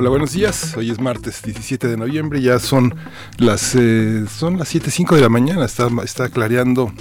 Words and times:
Hola, 0.00 0.10
buenos 0.10 0.32
días. 0.32 0.76
Hoy 0.76 0.92
es 0.92 1.00
martes 1.00 1.42
17 1.42 1.88
de 1.88 1.96
noviembre, 1.96 2.40
ya 2.40 2.60
son 2.60 2.94
las 3.36 3.74
eh, 3.74 4.26
son 4.28 4.56
las 4.56 4.72
7:05 4.72 5.16
de 5.16 5.22
la 5.22 5.28
mañana, 5.28 5.64
está 5.64 5.88
está 6.04 6.28
clareando 6.28 6.92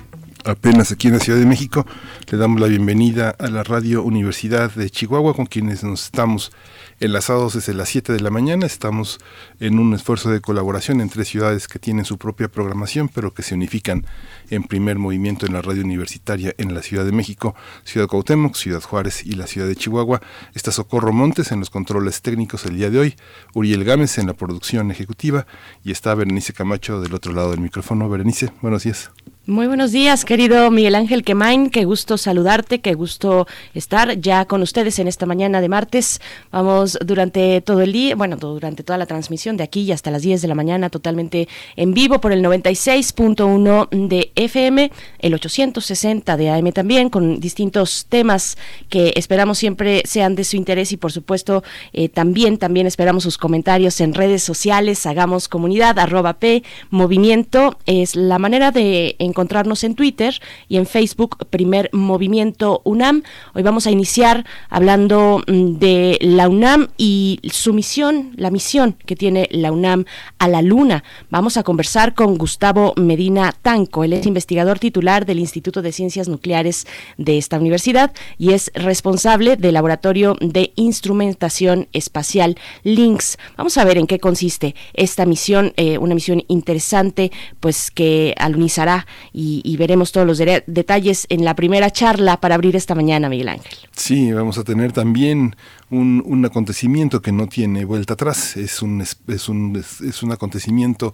apenas 0.45 0.91
aquí 0.91 1.09
en 1.09 1.13
la 1.13 1.19
Ciudad 1.19 1.37
de 1.37 1.45
México. 1.45 1.85
Le 2.31 2.39
damos 2.39 2.59
la 2.59 2.65
bienvenida 2.65 3.35
a 3.37 3.49
la 3.49 3.61
Radio 3.61 4.01
Universidad 4.01 4.71
de 4.71 4.89
Chihuahua 4.89 5.35
con 5.35 5.45
quienes 5.45 5.83
nos 5.83 6.05
estamos 6.05 6.51
enlazados 6.99 7.53
desde 7.53 7.73
las 7.73 7.89
7 7.89 8.13
de 8.13 8.19
la 8.19 8.29
mañana. 8.29 8.65
Estamos 8.65 9.19
en 9.59 9.79
un 9.79 9.93
esfuerzo 9.93 10.29
de 10.29 10.41
colaboración 10.41 11.01
entre 11.01 11.25
ciudades 11.25 11.67
que 11.67 11.79
tienen 11.79 12.05
su 12.05 12.17
propia 12.17 12.47
programación, 12.47 13.09
pero 13.09 13.33
que 13.33 13.43
se 13.43 13.55
unifican 13.55 14.05
en 14.49 14.63
primer 14.63 14.97
movimiento 14.97 15.45
en 15.45 15.53
la 15.53 15.61
radio 15.61 15.83
universitaria 15.83 16.53
en 16.57 16.73
la 16.73 16.81
Ciudad 16.81 17.05
de 17.05 17.11
México, 17.11 17.55
Ciudad 17.83 18.07
Cuauhtémoc, 18.07 18.55
Ciudad 18.55 18.81
Juárez 18.81 19.25
y 19.25 19.33
la 19.33 19.47
Ciudad 19.47 19.67
de 19.67 19.75
Chihuahua. 19.75 20.21
Está 20.53 20.71
Socorro 20.71 21.13
Montes 21.13 21.51
en 21.51 21.59
los 21.59 21.69
controles 21.69 22.21
técnicos 22.21 22.65
el 22.65 22.77
día 22.77 22.89
de 22.89 22.99
hoy, 22.99 23.15
Uriel 23.53 23.83
Gámez 23.83 24.17
en 24.17 24.27
la 24.27 24.33
producción 24.33 24.91
ejecutiva 24.91 25.45
y 25.83 25.91
está 25.91 26.15
Berenice 26.15 26.53
Camacho 26.53 27.01
del 27.01 27.13
otro 27.13 27.33
lado 27.33 27.51
del 27.51 27.61
micrófono. 27.61 28.09
Berenice, 28.09 28.51
buenos 28.61 28.83
días. 28.83 29.11
Muy 29.49 29.67
buenos 29.67 29.93
días, 29.93 30.25
querido 30.25 30.69
Miguel 30.71 30.93
Ángel 30.93 31.23
Quemain. 31.23 31.69
Qué 31.69 31.85
gusto 31.85 32.17
saludarte, 32.17 32.81
qué 32.81 32.95
gusto 32.95 33.47
estar 33.73 34.19
ya 34.19 34.43
con 34.43 34.61
ustedes 34.61 34.99
en 34.99 35.07
esta 35.07 35.25
mañana 35.25 35.61
de 35.61 35.69
martes. 35.69 36.19
Vamos 36.51 36.99
durante 37.05 37.61
todo 37.61 37.79
el 37.79 37.93
día, 37.93 38.17
bueno, 38.17 38.35
durante 38.35 38.83
toda 38.83 38.97
la 38.97 39.05
transmisión 39.05 39.55
de 39.55 39.63
aquí 39.63 39.89
hasta 39.93 40.11
las 40.11 40.23
10 40.23 40.41
de 40.41 40.49
la 40.49 40.53
mañana, 40.53 40.89
totalmente 40.89 41.47
en 41.77 41.93
vivo 41.93 42.19
por 42.19 42.33
el 42.33 42.43
96.1 42.43 44.09
de 44.09 44.33
FM, 44.35 44.91
el 45.19 45.33
860 45.33 46.35
de 46.35 46.49
AM 46.49 46.73
también, 46.73 47.09
con 47.09 47.39
distintos 47.39 48.05
temas 48.09 48.57
que 48.89 49.13
esperamos 49.15 49.59
siempre 49.59 50.01
sean 50.03 50.35
de 50.35 50.43
su 50.43 50.57
interés 50.57 50.91
y, 50.91 50.97
por 50.97 51.13
supuesto, 51.13 51.63
eh, 51.93 52.09
también, 52.09 52.57
también 52.57 52.85
esperamos 52.85 53.23
sus 53.23 53.37
comentarios 53.37 54.01
en 54.01 54.13
redes 54.13 54.43
sociales. 54.43 55.05
Hagamos 55.05 55.47
comunidad, 55.47 55.99
arroba 55.99 56.33
P, 56.33 56.63
movimiento. 56.89 57.77
Es 57.85 58.17
la 58.17 58.39
manera 58.39 58.71
de 58.71 59.15
encontrar 59.19 59.36
encontrarnos 59.37 59.83
en 59.83 59.93
Twitter 59.93 60.41
y 60.67 60.77
en 60.77 60.87
Facebook, 60.87 61.45
Primer 61.51 61.91
Movimiento 61.93 62.81
UNAM. 62.85 63.21
Hoy 63.53 63.61
vamos 63.61 63.85
a 63.85 63.91
iniciar 63.91 64.47
hablando 64.67 65.43
mm, 65.45 65.77
de 65.77 66.17
la 66.21 66.49
UNAM 66.49 66.87
y 66.97 67.39
su 67.53 67.71
misión, 67.71 68.31
la 68.35 68.49
misión 68.49 68.95
que 69.05 69.15
tiene 69.15 69.47
la 69.51 69.71
UNAM 69.71 70.05
a 70.39 70.47
la 70.47 70.63
Luna. 70.63 71.03
Vamos 71.29 71.55
a 71.55 71.61
conversar 71.61 72.15
con 72.15 72.39
Gustavo 72.39 72.95
Medina 72.97 73.53
Tanco. 73.61 74.03
Él 74.03 74.13
es 74.13 74.25
investigador 74.25 74.79
titular 74.79 75.27
del 75.27 75.37
Instituto 75.37 75.83
de 75.83 75.91
Ciencias 75.91 76.27
Nucleares 76.27 76.87
de 77.17 77.37
esta 77.37 77.59
universidad 77.59 78.13
y 78.39 78.53
es 78.53 78.71
responsable 78.73 79.55
del 79.55 79.75
Laboratorio 79.75 80.35
de 80.41 80.73
Instrumentación 80.77 81.89
Espacial 81.93 82.57
LINX. 82.81 83.37
Vamos 83.55 83.77
a 83.77 83.85
ver 83.85 83.99
en 83.99 84.07
qué 84.07 84.17
consiste 84.17 84.73
esta 84.95 85.27
misión, 85.27 85.73
eh, 85.77 85.99
una 85.99 86.15
misión 86.15 86.43
interesante, 86.47 87.31
pues 87.59 87.91
que 87.91 88.33
alunizará 88.39 89.05
y, 89.33 89.77
veremos 89.77 90.11
todos 90.11 90.25
los 90.25 90.37
detalles 90.37 91.27
en 91.29 91.45
la 91.45 91.55
primera 91.55 91.91
charla 91.91 92.39
para 92.39 92.55
abrir 92.55 92.75
esta 92.75 92.95
mañana, 92.95 93.29
Miguel 93.29 93.49
Ángel. 93.49 93.77
Sí, 93.95 94.31
vamos 94.31 94.57
a 94.57 94.63
tener 94.63 94.91
también 94.91 95.55
un, 95.89 96.45
acontecimiento 96.45 97.21
que 97.21 97.31
no 97.31 97.47
tiene 97.47 97.85
vuelta 97.85 98.13
atrás, 98.13 98.57
es 98.57 98.81
un, 98.81 99.01
es 99.01 99.49
un, 99.49 99.75
es 99.75 100.23
un 100.23 100.31
acontecimiento 100.31 101.13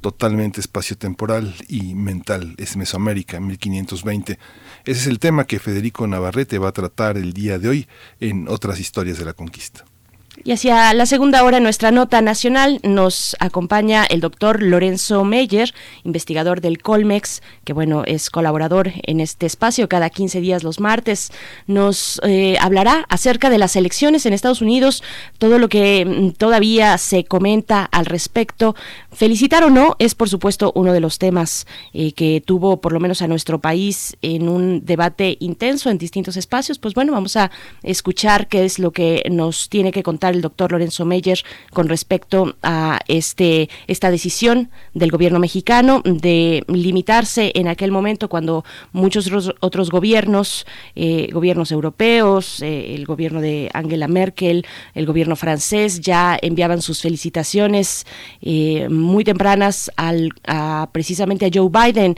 totalmente 0.00 0.60
espaciotemporal 0.60 1.54
y 1.68 1.94
mental, 1.94 2.54
es 2.58 2.76
Mesoamérica, 2.76 3.40
1520. 3.40 4.38
Ese 4.84 5.00
es 5.00 5.06
el 5.06 5.18
tema 5.18 5.44
que 5.46 5.58
Federico 5.58 6.06
Navarrete 6.06 6.58
va 6.58 6.68
a 6.68 6.72
tratar 6.72 7.16
el 7.16 7.32
día 7.32 7.58
de 7.58 7.68
hoy 7.68 7.88
en 8.20 8.48
otras 8.48 8.80
historias 8.80 9.18
de 9.18 9.24
la 9.24 9.32
conquista. 9.32 9.84
Y 10.46 10.52
hacia 10.52 10.92
la 10.92 11.06
segunda 11.06 11.42
hora, 11.42 11.58
nuestra 11.58 11.90
nota 11.90 12.20
nacional, 12.20 12.78
nos 12.82 13.34
acompaña 13.40 14.04
el 14.04 14.20
doctor 14.20 14.62
Lorenzo 14.62 15.24
Meyer, 15.24 15.72
investigador 16.02 16.60
del 16.60 16.82
Colmex, 16.82 17.40
que 17.64 17.72
bueno, 17.72 18.02
es 18.04 18.28
colaborador 18.28 18.92
en 19.04 19.20
este 19.20 19.46
espacio 19.46 19.88
cada 19.88 20.10
15 20.10 20.42
días 20.42 20.62
los 20.62 20.80
martes. 20.80 21.32
Nos 21.66 22.20
eh, 22.24 22.58
hablará 22.60 23.06
acerca 23.08 23.48
de 23.48 23.56
las 23.56 23.74
elecciones 23.74 24.26
en 24.26 24.34
Estados 24.34 24.60
Unidos, 24.60 25.02
todo 25.38 25.58
lo 25.58 25.70
que 25.70 26.04
mm, 26.04 26.32
todavía 26.32 26.98
se 26.98 27.24
comenta 27.24 27.82
al 27.86 28.04
respecto. 28.04 28.76
Felicitar 29.12 29.64
o 29.64 29.70
no 29.70 29.96
es, 29.98 30.14
por 30.14 30.28
supuesto, 30.28 30.72
uno 30.74 30.92
de 30.92 31.00
los 31.00 31.18
temas 31.18 31.66
eh, 31.94 32.12
que 32.12 32.42
tuvo, 32.44 32.82
por 32.82 32.92
lo 32.92 33.00
menos 33.00 33.22
a 33.22 33.28
nuestro 33.28 33.60
país, 33.62 34.14
en 34.20 34.50
un 34.50 34.84
debate 34.84 35.38
intenso 35.40 35.88
en 35.88 35.96
distintos 35.96 36.36
espacios. 36.36 36.78
Pues 36.78 36.92
bueno, 36.92 37.12
vamos 37.12 37.34
a 37.36 37.50
escuchar 37.82 38.46
qué 38.46 38.66
es 38.66 38.78
lo 38.78 38.90
que 38.90 39.22
nos 39.30 39.70
tiene 39.70 39.90
que 39.90 40.02
contar 40.02 40.33
el 40.34 40.42
doctor 40.42 40.72
Lorenzo 40.72 41.04
Meyer 41.04 41.38
con 41.72 41.88
respecto 41.88 42.56
a 42.62 43.00
este 43.08 43.68
esta 43.86 44.10
decisión 44.10 44.70
del 44.92 45.10
gobierno 45.10 45.38
mexicano 45.38 46.02
de 46.04 46.64
limitarse 46.68 47.52
en 47.54 47.68
aquel 47.68 47.90
momento 47.90 48.28
cuando 48.28 48.64
muchos 48.92 49.30
otros 49.60 49.90
gobiernos, 49.90 50.66
eh, 50.94 51.28
gobiernos 51.32 51.72
europeos, 51.72 52.62
eh, 52.62 52.94
el 52.94 53.06
gobierno 53.06 53.40
de 53.40 53.70
Angela 53.72 54.08
Merkel, 54.08 54.66
el 54.94 55.06
gobierno 55.06 55.36
francés 55.36 56.00
ya 56.00 56.38
enviaban 56.40 56.82
sus 56.82 57.00
felicitaciones 57.00 58.06
eh, 58.42 58.88
muy 58.90 59.24
tempranas 59.24 59.90
al, 59.96 60.30
a, 60.46 60.88
precisamente 60.92 61.46
a 61.46 61.50
Joe 61.52 61.70
Biden 61.70 62.16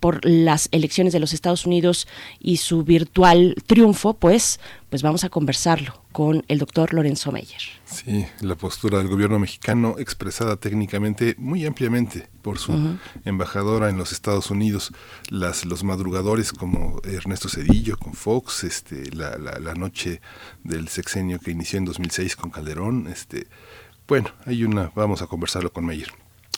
por 0.00 0.24
las 0.24 0.68
elecciones 0.72 1.12
de 1.12 1.20
los 1.20 1.32
Estados 1.32 1.66
Unidos 1.66 2.06
y 2.40 2.58
su 2.58 2.84
virtual 2.84 3.54
triunfo, 3.66 4.14
pues 4.14 4.60
pues 4.90 5.02
vamos 5.02 5.24
a 5.24 5.28
conversarlo 5.28 5.94
con 6.18 6.44
el 6.48 6.58
doctor 6.58 6.94
Lorenzo 6.94 7.30
Meyer. 7.30 7.62
Sí, 7.84 8.26
la 8.40 8.56
postura 8.56 8.98
del 8.98 9.06
gobierno 9.06 9.38
mexicano 9.38 9.94
expresada 10.00 10.56
técnicamente 10.56 11.36
muy 11.38 11.64
ampliamente 11.64 12.28
por 12.42 12.58
su 12.58 12.98
embajadora 13.24 13.88
en 13.88 13.98
los 13.98 14.10
Estados 14.10 14.50
Unidos, 14.50 14.92
las, 15.28 15.64
los 15.64 15.84
madrugadores 15.84 16.52
como 16.52 17.00
Ernesto 17.04 17.48
Cedillo 17.48 17.96
con 17.96 18.14
Fox, 18.14 18.64
este, 18.64 19.14
la, 19.14 19.38
la, 19.38 19.60
la 19.60 19.74
noche 19.74 20.20
del 20.64 20.88
sexenio 20.88 21.38
que 21.38 21.52
inició 21.52 21.78
en 21.78 21.84
2006 21.84 22.34
con 22.34 22.50
Calderón, 22.50 23.06
este, 23.06 23.46
bueno, 24.08 24.28
hay 24.44 24.64
una, 24.64 24.90
vamos 24.96 25.22
a 25.22 25.28
conversarlo 25.28 25.72
con 25.72 25.86
Meyer. 25.86 26.10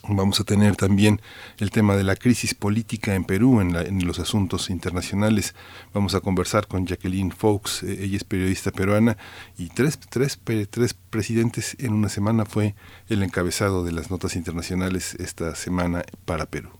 Vamos 0.09 0.41
a 0.41 0.45
tener 0.45 0.77
también 0.77 1.21
el 1.59 1.71
tema 1.71 1.95
de 1.95 2.05
la 2.05 2.17
crisis 2.17 2.55
política 2.55 3.15
en 3.15 3.25
Perú, 3.25 3.61
en, 3.61 4.07
los 4.07 4.19
asuntos 4.19 4.71
internacionales. 4.71 5.55
Vamos 5.93 6.15
a 6.15 6.21
conversar 6.21 6.67
con 6.67 6.87
Jacqueline 6.87 7.33
Fox, 7.33 7.83
eh, 7.83 8.05
ella 8.05 8.17
es 8.17 8.25
periodista 8.25 8.71
peruana, 8.71 9.19
y 9.59 9.69
tres, 9.69 9.99
tres, 10.01 10.41
tres 10.71 10.95
presidentes 10.95 11.77
en 11.79 11.93
una 11.93 12.09
semana 12.09 12.47
fue 12.47 12.75
el 13.09 13.23
encabezado 13.23 13.85
de 13.85 13.93
las 13.93 14.11
notas 14.11 14.37
internacionales 14.37 15.15
esta 15.17 15.55
semana 15.55 16.03
para 16.25 16.47
Perú. 16.47 16.80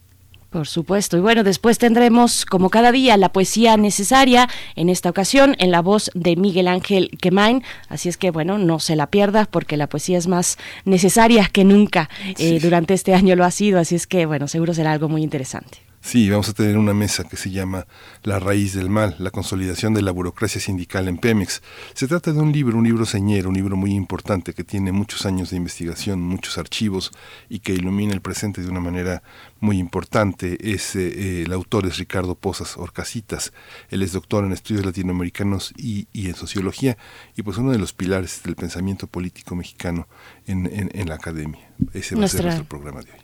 Por 0.51 0.67
supuesto. 0.67 1.17
Y 1.17 1.21
bueno, 1.21 1.45
después 1.45 1.79
tendremos, 1.79 2.45
como 2.45 2.71
cada 2.71 2.91
día, 2.91 3.17
la 3.17 3.33
poesía 3.33 3.77
necesaria, 3.77 4.49
en 4.75 4.89
esta 4.89 5.09
ocasión 5.09 5.55
en 5.61 5.71
la 5.71 5.81
voz 5.81 6.11
de 6.15 6.35
Miguel 6.35 6.67
Ángel 6.67 7.11
Quemain. 7.21 7.63
Así 7.89 8.09
es 8.09 8.17
que, 8.17 8.33
bueno, 8.33 8.59
no 8.59 8.81
se 8.81 8.97
la 8.97 9.07
pierda 9.07 9.45
porque 9.45 9.77
la 9.77 9.89
poesía 9.89 10.19
es 10.19 10.27
más 10.27 10.59
necesaria 10.85 11.49
que 11.53 11.65
nunca. 11.65 12.11
Eh, 12.37 12.59
durante 12.61 12.95
este 12.95 13.15
año 13.15 13.37
lo 13.37 13.45
ha 13.45 13.53
sido, 13.53 13.79
así 13.79 13.95
es 13.95 14.09
que, 14.09 14.27
bueno, 14.27 14.49
seguro 14.49 14.75
será 14.75 14.91
algo 14.91 15.09
muy 15.09 15.23
interesante. 15.23 15.90
Sí, 16.03 16.31
vamos 16.31 16.49
a 16.49 16.55
tener 16.55 16.79
una 16.79 16.95
mesa 16.95 17.25
que 17.25 17.37
se 17.37 17.51
llama 17.51 17.87
La 18.23 18.39
raíz 18.39 18.73
del 18.73 18.89
mal, 18.89 19.17
la 19.19 19.31
consolidación 19.31 19.93
de 19.93 20.01
la 20.01 20.11
burocracia 20.11 20.59
sindical 20.59 21.09
en 21.09 21.19
Pemex. 21.19 21.63
Se 21.93 22.09
trata 22.09 22.33
de 22.33 22.41
un 22.41 22.53
libro, 22.53 22.79
un 22.79 22.85
libro 22.85 23.05
señero, 23.05 23.51
un 23.51 23.55
libro 23.55 23.77
muy 23.77 23.93
importante 23.93 24.55
que 24.55 24.65
tiene 24.65 24.93
muchos 24.93 25.27
años 25.27 25.51
de 25.51 25.59
investigación, 25.59 26.21
muchos 26.23 26.57
archivos 26.57 27.13
y 27.51 27.59
que 27.61 27.75
ilumina 27.75 28.15
el 28.15 28.23
presente 28.23 28.63
de 28.63 28.71
una 28.71 28.81
manera 28.81 29.23
muy 29.61 29.79
importante. 29.79 30.73
Es, 30.73 30.97
eh, 30.97 31.43
el 31.43 31.53
autor 31.53 31.87
es 31.87 31.99
Ricardo 31.99 32.35
Pozas 32.35 32.79
Orcasitas. 32.79 33.53
Él 33.91 34.03
es 34.03 34.13
doctor 34.13 34.45
en 34.45 34.53
estudios 34.53 34.87
latinoamericanos 34.87 35.75
y, 35.77 36.09
en 36.15 36.35
sociología 36.35 36.97
y 37.37 37.43
pues 37.43 37.59
uno 37.59 37.73
de 37.73 37.79
los 37.79 37.93
pilares 37.93 38.43
del 38.43 38.57
pensamiento 38.57 39.07
político 39.07 39.55
mexicano 39.55 40.09
en, 40.47 41.09
la 41.09 41.15
academia. 41.15 41.71
Ese 41.93 42.17
va 42.17 42.25
a 42.25 42.29
ser 42.29 42.45
nuestro 42.45 42.65
programa 42.65 43.03
de 43.03 43.13
hoy. 43.13 43.19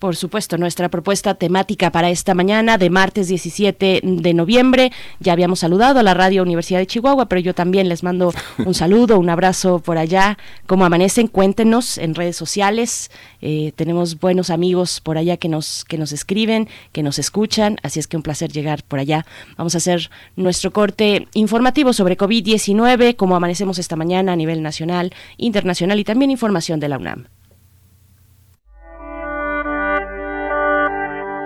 Por 0.00 0.16
supuesto, 0.16 0.56
nuestra 0.56 0.88
propuesta 0.88 1.34
temática 1.34 1.92
para 1.92 2.08
esta 2.08 2.32
mañana 2.32 2.78
de 2.78 2.88
martes 2.88 3.28
17 3.28 4.00
de 4.02 4.32
noviembre. 4.32 4.92
Ya 5.18 5.34
habíamos 5.34 5.58
saludado 5.58 6.00
a 6.00 6.02
la 6.02 6.14
Radio 6.14 6.42
Universidad 6.42 6.78
de 6.78 6.86
Chihuahua, 6.86 7.26
pero 7.26 7.42
yo 7.42 7.54
también 7.54 7.86
les 7.90 8.02
mando 8.02 8.32
un 8.64 8.72
saludo, 8.82 9.18
un 9.18 9.28
abrazo 9.28 9.80
por 9.80 9.98
allá. 9.98 10.38
¿Cómo 10.66 10.86
amanecen? 10.86 11.26
Cuéntenos 11.26 11.98
en 11.98 12.14
redes 12.14 12.34
sociales. 12.34 13.10
Eh, 13.42 13.72
tenemos 13.76 14.18
buenos 14.18 14.48
amigos 14.48 15.02
por 15.02 15.18
allá 15.18 15.36
que 15.36 15.50
nos, 15.50 15.84
que 15.84 15.98
nos 15.98 16.12
escriben, 16.12 16.66
que 16.92 17.02
nos 17.02 17.18
escuchan, 17.18 17.76
así 17.82 18.00
es 18.00 18.06
que 18.06 18.16
un 18.16 18.22
placer 18.22 18.50
llegar 18.50 18.82
por 18.82 19.00
allá. 19.00 19.26
Vamos 19.58 19.74
a 19.74 19.78
hacer 19.78 20.10
nuestro 20.34 20.72
corte 20.72 21.28
informativo 21.34 21.92
sobre 21.92 22.16
COVID-19, 22.16 23.16
cómo 23.16 23.36
amanecemos 23.36 23.78
esta 23.78 23.96
mañana 23.96 24.32
a 24.32 24.36
nivel 24.36 24.62
nacional, 24.62 25.12
internacional 25.36 26.00
y 26.00 26.04
también 26.04 26.30
información 26.30 26.80
de 26.80 26.88
la 26.88 26.96
UNAM. 26.96 27.26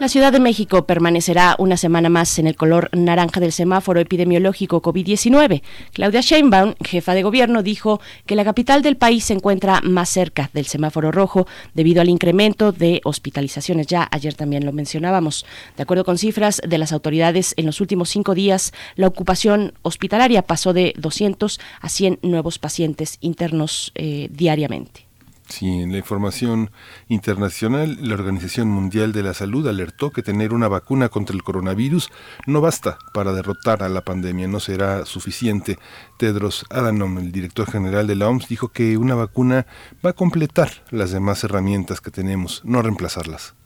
La 0.00 0.08
Ciudad 0.08 0.32
de 0.32 0.40
México 0.40 0.86
permanecerá 0.86 1.56
una 1.58 1.76
semana 1.76 2.08
más 2.08 2.38
en 2.38 2.46
el 2.46 2.56
color 2.56 2.88
naranja 2.96 3.38
del 3.38 3.52
semáforo 3.52 4.00
epidemiológico 4.00 4.80
COVID-19. 4.80 5.60
Claudia 5.92 6.22
Sheinbaum, 6.22 6.72
jefa 6.82 7.12
de 7.12 7.22
gobierno, 7.22 7.62
dijo 7.62 8.00
que 8.24 8.34
la 8.34 8.42
capital 8.42 8.80
del 8.80 8.96
país 8.96 9.26
se 9.26 9.34
encuentra 9.34 9.82
más 9.82 10.08
cerca 10.08 10.48
del 10.54 10.64
semáforo 10.64 11.12
rojo 11.12 11.46
debido 11.74 12.00
al 12.00 12.08
incremento 12.08 12.72
de 12.72 13.02
hospitalizaciones. 13.04 13.88
Ya 13.88 14.08
ayer 14.10 14.32
también 14.32 14.64
lo 14.64 14.72
mencionábamos. 14.72 15.44
De 15.76 15.82
acuerdo 15.82 16.06
con 16.06 16.16
cifras 16.16 16.62
de 16.66 16.78
las 16.78 16.92
autoridades, 16.92 17.52
en 17.58 17.66
los 17.66 17.82
últimos 17.82 18.08
cinco 18.08 18.34
días 18.34 18.72
la 18.96 19.06
ocupación 19.06 19.74
hospitalaria 19.82 20.40
pasó 20.40 20.72
de 20.72 20.94
200 20.96 21.60
a 21.78 21.88
100 21.90 22.20
nuevos 22.22 22.58
pacientes 22.58 23.18
internos 23.20 23.92
eh, 23.96 24.28
diariamente. 24.32 25.09
Sí, 25.50 25.66
en 25.80 25.90
la 25.90 25.98
información 25.98 26.70
internacional, 27.08 27.98
la 28.00 28.14
Organización 28.14 28.68
Mundial 28.68 29.12
de 29.12 29.24
la 29.24 29.34
Salud 29.34 29.66
alertó 29.66 30.12
que 30.12 30.22
tener 30.22 30.54
una 30.54 30.68
vacuna 30.68 31.08
contra 31.08 31.34
el 31.34 31.42
coronavirus 31.42 32.08
no 32.46 32.60
basta 32.60 32.98
para 33.12 33.32
derrotar 33.32 33.82
a 33.82 33.88
la 33.88 34.02
pandemia, 34.02 34.46
no 34.46 34.60
será 34.60 35.04
suficiente. 35.06 35.76
Tedros 36.18 36.64
Adhanom, 36.70 37.18
el 37.18 37.32
director 37.32 37.68
general 37.68 38.06
de 38.06 38.14
la 38.14 38.28
OMS, 38.28 38.48
dijo 38.48 38.68
que 38.68 38.96
una 38.96 39.16
vacuna 39.16 39.66
va 40.06 40.10
a 40.10 40.14
completar 40.14 40.70
las 40.90 41.10
demás 41.10 41.42
herramientas 41.42 42.00
que 42.00 42.12
tenemos, 42.12 42.62
no 42.64 42.80
reemplazarlas. 42.80 43.59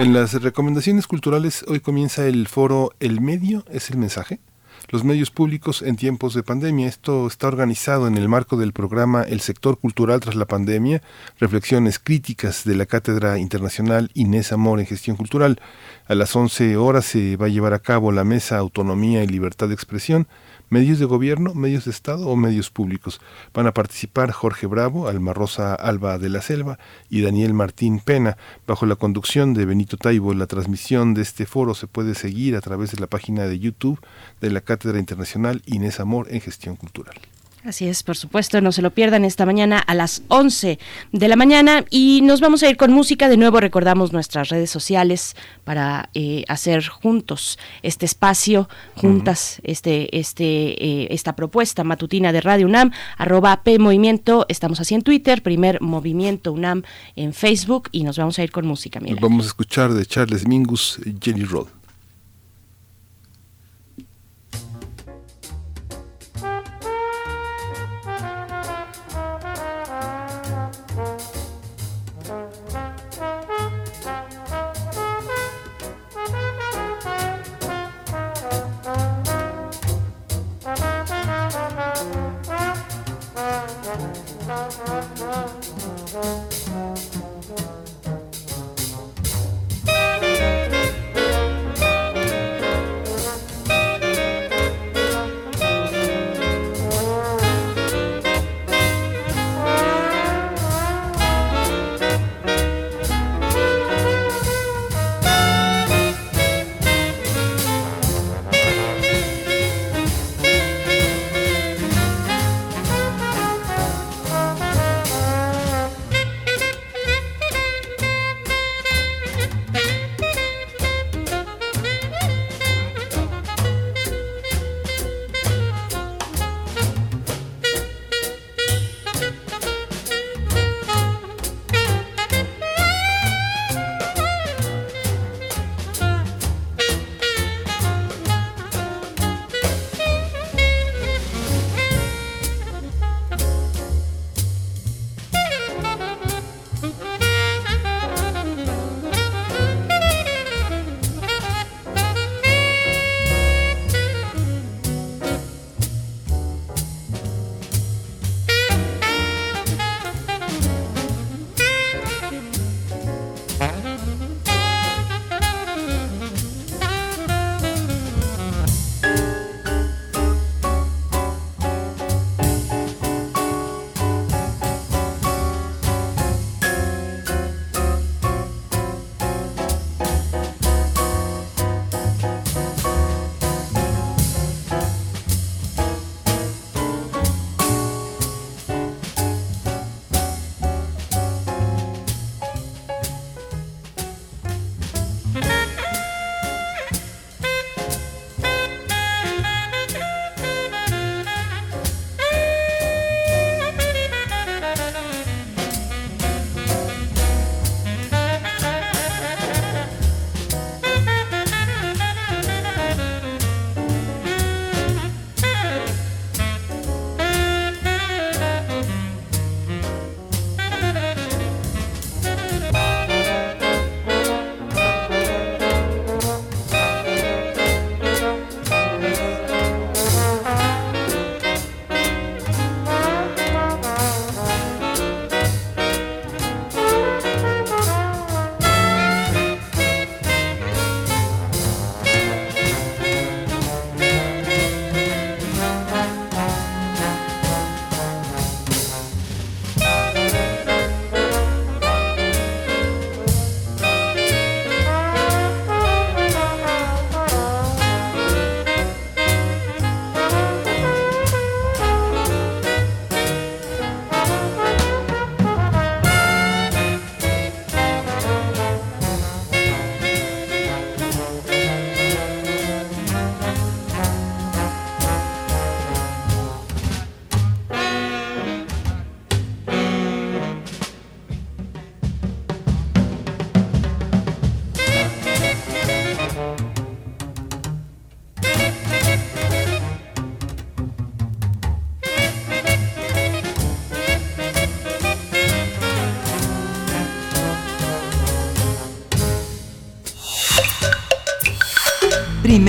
En 0.00 0.14
las 0.14 0.32
recomendaciones 0.32 1.06
culturales 1.06 1.62
hoy 1.68 1.80
comienza 1.80 2.26
el 2.26 2.48
foro 2.48 2.94
El 3.00 3.20
medio 3.20 3.66
es 3.70 3.90
el 3.90 3.98
mensaje. 3.98 4.40
Los 4.88 5.04
medios 5.04 5.30
públicos 5.30 5.82
en 5.82 5.96
tiempos 5.96 6.32
de 6.32 6.42
pandemia. 6.42 6.88
Esto 6.88 7.26
está 7.26 7.48
organizado 7.48 8.08
en 8.08 8.16
el 8.16 8.26
marco 8.26 8.56
del 8.56 8.72
programa 8.72 9.24
El 9.24 9.42
sector 9.42 9.78
cultural 9.78 10.20
tras 10.20 10.36
la 10.36 10.46
pandemia, 10.46 11.02
reflexiones 11.38 11.98
críticas 11.98 12.64
de 12.64 12.76
la 12.76 12.86
Cátedra 12.86 13.38
Internacional 13.38 14.10
Inés 14.14 14.52
Amor 14.52 14.80
en 14.80 14.86
Gestión 14.86 15.16
Cultural. 15.16 15.60
A 16.08 16.14
las 16.14 16.34
11 16.34 16.78
horas 16.78 17.04
se 17.04 17.36
va 17.36 17.44
a 17.44 17.50
llevar 17.50 17.74
a 17.74 17.80
cabo 17.80 18.10
la 18.10 18.24
mesa 18.24 18.56
Autonomía 18.56 19.22
y 19.22 19.26
Libertad 19.26 19.68
de 19.68 19.74
Expresión 19.74 20.26
medios 20.70 20.98
de 20.98 21.04
gobierno, 21.04 21.52
medios 21.54 21.84
de 21.84 21.90
Estado 21.90 22.28
o 22.28 22.36
medios 22.36 22.70
públicos. 22.70 23.20
Van 23.52 23.66
a 23.66 23.74
participar 23.74 24.30
Jorge 24.30 24.66
Bravo, 24.66 25.08
Alma 25.08 25.34
Rosa 25.34 25.74
Alba 25.74 26.18
de 26.18 26.30
la 26.30 26.40
Selva 26.40 26.78
y 27.10 27.20
Daniel 27.20 27.52
Martín 27.52 28.00
Pena, 28.00 28.38
bajo 28.66 28.86
la 28.86 28.96
conducción 28.96 29.52
de 29.52 29.66
Benito 29.66 29.96
Taibo. 29.96 30.32
La 30.32 30.46
transmisión 30.46 31.12
de 31.12 31.22
este 31.22 31.44
foro 31.44 31.74
se 31.74 31.86
puede 31.86 32.14
seguir 32.14 32.56
a 32.56 32.60
través 32.60 32.92
de 32.92 33.00
la 33.00 33.08
página 33.08 33.44
de 33.44 33.58
YouTube 33.58 34.00
de 34.40 34.50
la 34.50 34.60
Cátedra 34.62 34.98
Internacional 34.98 35.62
Inés 35.66 36.00
Amor 36.00 36.28
en 36.30 36.40
Gestión 36.40 36.76
Cultural. 36.76 37.16
Así 37.62 37.86
es, 37.86 38.02
por 38.02 38.16
supuesto, 38.16 38.62
no 38.62 38.72
se 38.72 38.80
lo 38.80 38.92
pierdan 38.92 39.22
esta 39.26 39.44
mañana 39.44 39.78
a 39.78 39.94
las 39.94 40.22
11 40.28 40.78
de 41.12 41.28
la 41.28 41.36
mañana 41.36 41.84
y 41.90 42.22
nos 42.22 42.40
vamos 42.40 42.62
a 42.62 42.70
ir 42.70 42.78
con 42.78 42.90
música. 42.90 43.28
De 43.28 43.36
nuevo 43.36 43.60
recordamos 43.60 44.14
nuestras 44.14 44.48
redes 44.48 44.70
sociales 44.70 45.36
para 45.64 46.08
eh, 46.14 46.44
hacer 46.48 46.88
juntos 46.88 47.58
este 47.82 48.06
espacio, 48.06 48.66
juntas 48.96 49.60
este, 49.62 50.18
este, 50.18 50.44
eh, 50.44 51.08
esta 51.10 51.36
propuesta 51.36 51.84
matutina 51.84 52.32
de 52.32 52.40
Radio 52.40 52.66
UNAM, 52.66 52.92
arroba 53.18 53.62
P 53.62 53.78
Movimiento, 53.78 54.46
estamos 54.48 54.80
así 54.80 54.94
en 54.94 55.02
Twitter, 55.02 55.42
primer 55.42 55.82
Movimiento 55.82 56.52
UNAM 56.52 56.82
en 57.14 57.34
Facebook 57.34 57.90
y 57.92 58.04
nos 58.04 58.16
vamos 58.16 58.38
a 58.38 58.42
ir 58.42 58.52
con 58.52 58.66
música. 58.66 59.00
Nos 59.00 59.20
vamos 59.20 59.44
a 59.44 59.48
escuchar 59.48 59.92
de 59.92 60.06
Charles 60.06 60.48
Mingus, 60.48 60.98
Jenny 61.20 61.44
Roll. 61.44 61.79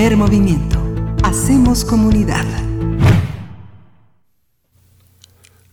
Primer 0.01 0.17
movimiento. 0.17 0.83
Hacemos 1.21 1.85
comunidad. 1.85 2.43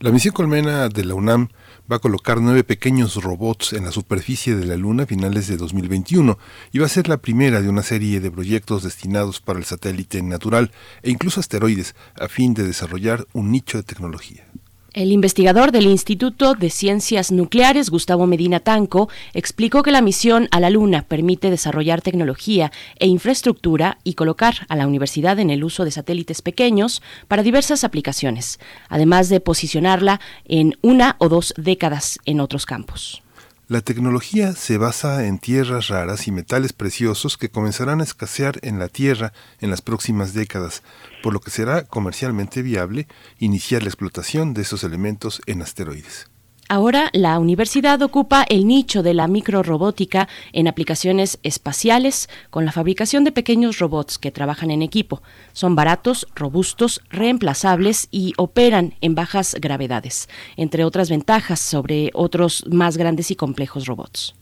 La 0.00 0.11
misión 0.11 0.35
Colmena 0.35 0.90
de 0.90 1.06
la 1.06 1.14
UNAM 1.14 1.49
va 1.90 1.97
a 1.97 1.99
colocar 1.99 2.38
nueve 2.38 2.62
pequeños 2.62 3.14
robots 3.23 3.73
en 3.73 3.87
la 3.87 3.90
superficie 3.90 4.54
de 4.54 4.66
la 4.66 4.76
Luna 4.76 5.04
a 5.04 5.06
finales 5.06 5.49
de 5.49 5.56
2021 5.56 6.37
y 6.73 6.78
va 6.78 6.85
a 6.85 6.90
ser 6.90 7.08
la 7.08 7.16
primera 7.16 7.62
de 7.62 7.70
una 7.70 7.82
serie 7.82 8.20
de 8.20 8.30
proyectos 8.30 8.82
destinados 8.82 9.40
para 9.40 9.61
el 9.61 9.64
satélite 9.64 10.20
natural 10.20 10.73
e 11.02 11.08
incluso 11.11 11.40
asteroides 11.40 11.94
a 12.20 12.28
fin 12.28 12.52
de 12.52 12.64
desarrollar 12.64 13.26
un 13.32 13.50
nicho 13.50 13.78
de 13.78 13.85
tecnología. 13.85 14.48
El 14.95 15.12
investigador 15.12 15.71
del 15.71 15.87
Instituto 15.87 16.54
de 16.54 16.71
Ciencias 16.71 17.30
Nucleares, 17.30 17.90
Gustavo 17.90 18.26
Medina 18.26 18.59
Tanco, 18.59 19.11
explicó 19.35 19.83
que 19.83 19.92
la 19.92 20.00
misión 20.00 20.49
a 20.50 20.61
la 20.61 20.71
Luna 20.71 21.02
permite 21.02 21.50
desarrollar 21.50 22.00
tecnología 22.00 22.73
e 22.99 23.07
infraestructura 23.07 23.99
y 24.02 24.14
colocar 24.14 24.66
a 24.71 24.76
la 24.76 24.87
universidad 24.87 25.40
en 25.40 25.50
el 25.50 25.62
uso 25.62 25.85
de 25.85 25.90
satélites 25.90 26.40
pequeños 26.40 27.02
para 27.28 27.42
diversas 27.42 27.85
aplicaciones, 27.85 28.61
además 28.88 29.28
de 29.28 29.40
posicionarla 29.40 30.21
en 30.47 30.78
una 30.80 31.16
o 31.18 31.28
dos 31.28 31.52
décadas 31.59 32.18
en 32.25 32.40
otros 32.40 32.64
campos. 32.64 33.23
La 33.68 33.82
tecnología 33.82 34.54
se 34.54 34.78
basa 34.78 35.26
en 35.26 35.38
tierras 35.38 35.88
raras 35.88 36.26
y 36.26 36.32
metales 36.32 36.72
preciosos 36.72 37.37
que 37.37 37.50
comenzarán 37.50 38.00
a 38.00 38.04
escasear 38.04 38.58
en 38.62 38.78
la 38.78 38.88
Tierra 38.88 39.34
en 39.60 39.68
las 39.68 39.82
próximas 39.82 40.32
décadas, 40.32 40.82
por 41.22 41.34
lo 41.34 41.40
que 41.40 41.50
será 41.50 41.84
comercialmente 41.84 42.62
viable 42.62 43.08
iniciar 43.38 43.82
la 43.82 43.90
explotación 43.90 44.54
de 44.54 44.62
esos 44.62 44.84
elementos 44.84 45.42
en 45.44 45.60
asteroides. 45.60 46.30
Ahora 46.70 47.08
la 47.14 47.38
universidad 47.38 48.02
ocupa 48.02 48.44
el 48.46 48.66
nicho 48.66 49.02
de 49.02 49.14
la 49.14 49.26
microrobótica 49.26 50.28
en 50.52 50.68
aplicaciones 50.68 51.38
espaciales 51.42 52.28
con 52.50 52.66
la 52.66 52.72
fabricación 52.72 53.25
de 53.25 53.32
pequeños 53.32 53.78
robots 53.78 54.18
que 54.18 54.30
trabajan 54.30 54.70
en 54.70 54.82
equipo. 54.82 55.22
Son 55.54 55.75
baratos, 55.75 56.28
robustos, 56.34 57.00
reemplazables 57.08 58.08
y 58.10 58.34
operan 58.37 58.94
en 59.00 59.14
bajas 59.14 59.56
gravedades, 59.58 60.28
entre 60.58 60.84
otras 60.84 61.08
ventajas 61.08 61.58
sobre 61.58 62.10
otros 62.12 62.62
más 62.70 62.98
grandes 62.98 63.30
y 63.30 63.37
complejos 63.37 63.87
robots. 63.87 64.34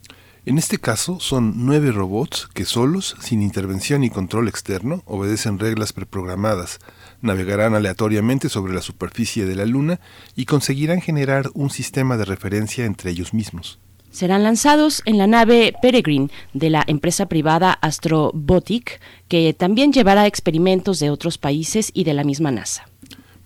En 0.46 0.58
este 0.58 0.78
caso 0.78 1.20
son 1.20 1.66
nueve 1.66 1.92
robots 1.92 2.48
que 2.52 2.64
solos, 2.64 3.16
sin 3.20 3.40
intervención 3.40 4.02
y 4.02 4.10
control 4.10 4.48
externo, 4.48 5.02
obedecen 5.04 5.60
reglas 5.60 5.92
preprogramadas, 5.92 6.80
navegarán 7.26 7.74
aleatoriamente 7.74 8.48
sobre 8.48 8.74
la 8.74 8.80
superficie 8.80 9.44
de 9.44 9.54
la 9.54 9.66
Luna 9.66 10.00
y 10.34 10.46
conseguirán 10.46 11.00
generar 11.00 11.50
un 11.54 11.70
sistema 11.70 12.16
de 12.16 12.24
referencia 12.24 12.84
entre 12.84 13.10
ellos 13.10 13.34
mismos. 13.34 13.78
Serán 14.10 14.44
lanzados 14.44 15.02
en 15.04 15.18
la 15.18 15.26
nave 15.26 15.74
Peregrine 15.82 16.30
de 16.54 16.70
la 16.70 16.82
empresa 16.86 17.26
privada 17.26 17.72
Astrobotic, 17.72 19.00
que 19.28 19.52
también 19.52 19.92
llevará 19.92 20.26
experimentos 20.26 21.00
de 21.00 21.10
otros 21.10 21.36
países 21.36 21.90
y 21.92 22.04
de 22.04 22.14
la 22.14 22.24
misma 22.24 22.50
NASA. 22.50 22.86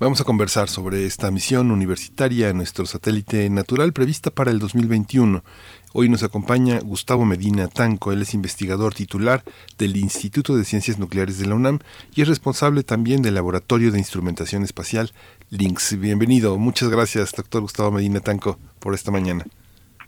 Vamos 0.00 0.18
a 0.22 0.24
conversar 0.24 0.70
sobre 0.70 1.04
esta 1.04 1.30
misión 1.30 1.70
universitaria 1.70 2.48
en 2.48 2.56
nuestro 2.56 2.86
satélite 2.86 3.50
natural 3.50 3.92
prevista 3.92 4.30
para 4.30 4.50
el 4.50 4.58
2021. 4.58 5.44
Hoy 5.92 6.08
nos 6.08 6.22
acompaña 6.22 6.78
Gustavo 6.78 7.24
Medina 7.24 7.66
Tanco, 7.66 8.12
él 8.12 8.22
es 8.22 8.32
investigador 8.32 8.94
titular 8.94 9.42
del 9.76 9.96
Instituto 9.96 10.56
de 10.56 10.62
Ciencias 10.62 11.00
Nucleares 11.00 11.40
de 11.40 11.48
la 11.48 11.56
UNAM 11.56 11.80
y 12.14 12.22
es 12.22 12.28
responsable 12.28 12.84
también 12.84 13.22
del 13.22 13.34
Laboratorio 13.34 13.90
de 13.90 13.98
Instrumentación 13.98 14.62
Espacial 14.62 15.10
LINX. 15.50 15.98
Bienvenido, 15.98 16.56
muchas 16.58 16.90
gracias, 16.90 17.32
doctor 17.32 17.62
Gustavo 17.62 17.90
Medina 17.90 18.20
Tanco, 18.20 18.56
por 18.78 18.94
esta 18.94 19.10
mañana. 19.10 19.44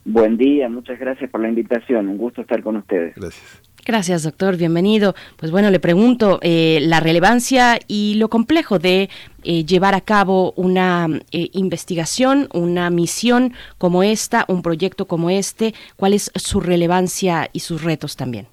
Buen 0.04 0.36
día, 0.36 0.68
muchas 0.68 1.00
gracias 1.00 1.28
por 1.30 1.40
la 1.40 1.48
invitación, 1.48 2.08
un 2.08 2.16
gusto 2.16 2.42
estar 2.42 2.62
con 2.62 2.76
ustedes. 2.76 3.16
Gracias. 3.16 3.71
Gracias, 3.84 4.22
doctor. 4.22 4.56
Bienvenido. 4.56 5.14
Pues 5.36 5.50
bueno, 5.50 5.68
le 5.70 5.80
pregunto 5.80 6.38
eh, 6.40 6.78
la 6.82 7.00
relevancia 7.00 7.80
y 7.88 8.14
lo 8.14 8.28
complejo 8.28 8.78
de 8.78 9.08
eh, 9.42 9.64
llevar 9.64 9.96
a 9.96 10.00
cabo 10.00 10.52
una 10.52 11.08
eh, 11.32 11.48
investigación, 11.52 12.46
una 12.54 12.90
misión 12.90 13.54
como 13.78 14.04
esta, 14.04 14.44
un 14.46 14.62
proyecto 14.62 15.06
como 15.06 15.30
este. 15.30 15.74
¿Cuál 15.96 16.14
es 16.14 16.30
su 16.36 16.60
relevancia 16.60 17.48
y 17.52 17.58
sus 17.58 17.82
retos 17.82 18.16
también? 18.16 18.46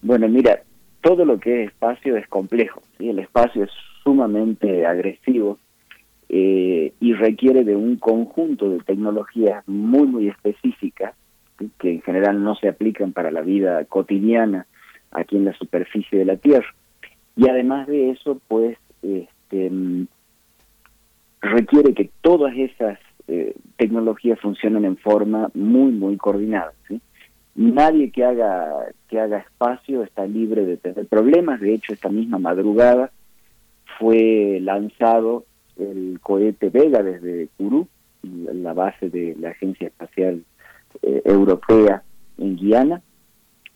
Bueno, 0.00 0.26
mira, 0.26 0.62
todo 1.02 1.26
lo 1.26 1.38
que 1.38 1.64
es 1.64 1.68
espacio 1.68 2.16
es 2.16 2.26
complejo. 2.28 2.80
¿sí? 2.96 3.10
El 3.10 3.18
espacio 3.18 3.64
es 3.64 3.70
sumamente 4.02 4.86
agresivo 4.86 5.58
y 6.28 7.12
requiere 7.12 7.62
de 7.62 7.76
un 7.76 7.96
conjunto 7.96 8.68
de 8.68 8.80
tecnologías 8.80 9.62
muy, 9.68 10.08
muy 10.08 10.28
específicas 10.28 11.14
que 11.78 11.90
en 11.90 12.02
general 12.02 12.42
no 12.42 12.54
se 12.56 12.68
aplican 12.68 13.12
para 13.12 13.30
la 13.30 13.40
vida 13.40 13.84
cotidiana 13.86 14.66
aquí 15.10 15.36
en 15.36 15.44
la 15.44 15.54
superficie 15.54 16.18
de 16.18 16.24
la 16.24 16.36
Tierra. 16.36 16.74
Y 17.36 17.48
además 17.48 17.86
de 17.86 18.10
eso, 18.10 18.40
pues, 18.48 18.78
este, 19.02 19.70
mm, 19.70 20.06
requiere 21.40 21.94
que 21.94 22.10
todas 22.20 22.54
esas 22.56 22.98
eh, 23.28 23.54
tecnologías 23.76 24.38
funcionen 24.40 24.84
en 24.84 24.96
forma 24.96 25.50
muy, 25.54 25.90
muy 25.90 26.16
coordinada. 26.16 26.72
Nadie 27.56 28.10
que 28.10 28.22
haga, 28.22 28.70
que 29.08 29.18
haga 29.18 29.38
espacio 29.38 30.02
está 30.02 30.26
libre 30.26 30.64
de 30.64 30.76
tener 30.76 31.06
problemas. 31.06 31.60
De 31.60 31.74
hecho, 31.74 31.92
esta 31.92 32.10
misma 32.10 32.38
madrugada 32.38 33.10
fue 33.98 34.58
lanzado 34.60 35.44
el 35.78 36.20
cohete 36.22 36.68
Vega 36.68 37.02
desde 37.02 37.48
Kourou, 37.56 37.88
la 38.22 38.74
base 38.74 39.08
de 39.08 39.34
la 39.40 39.50
Agencia 39.50 39.88
Espacial 39.88 40.44
eh, 41.02 41.22
europea 41.24 42.02
en 42.38 42.56
Guiana, 42.56 43.02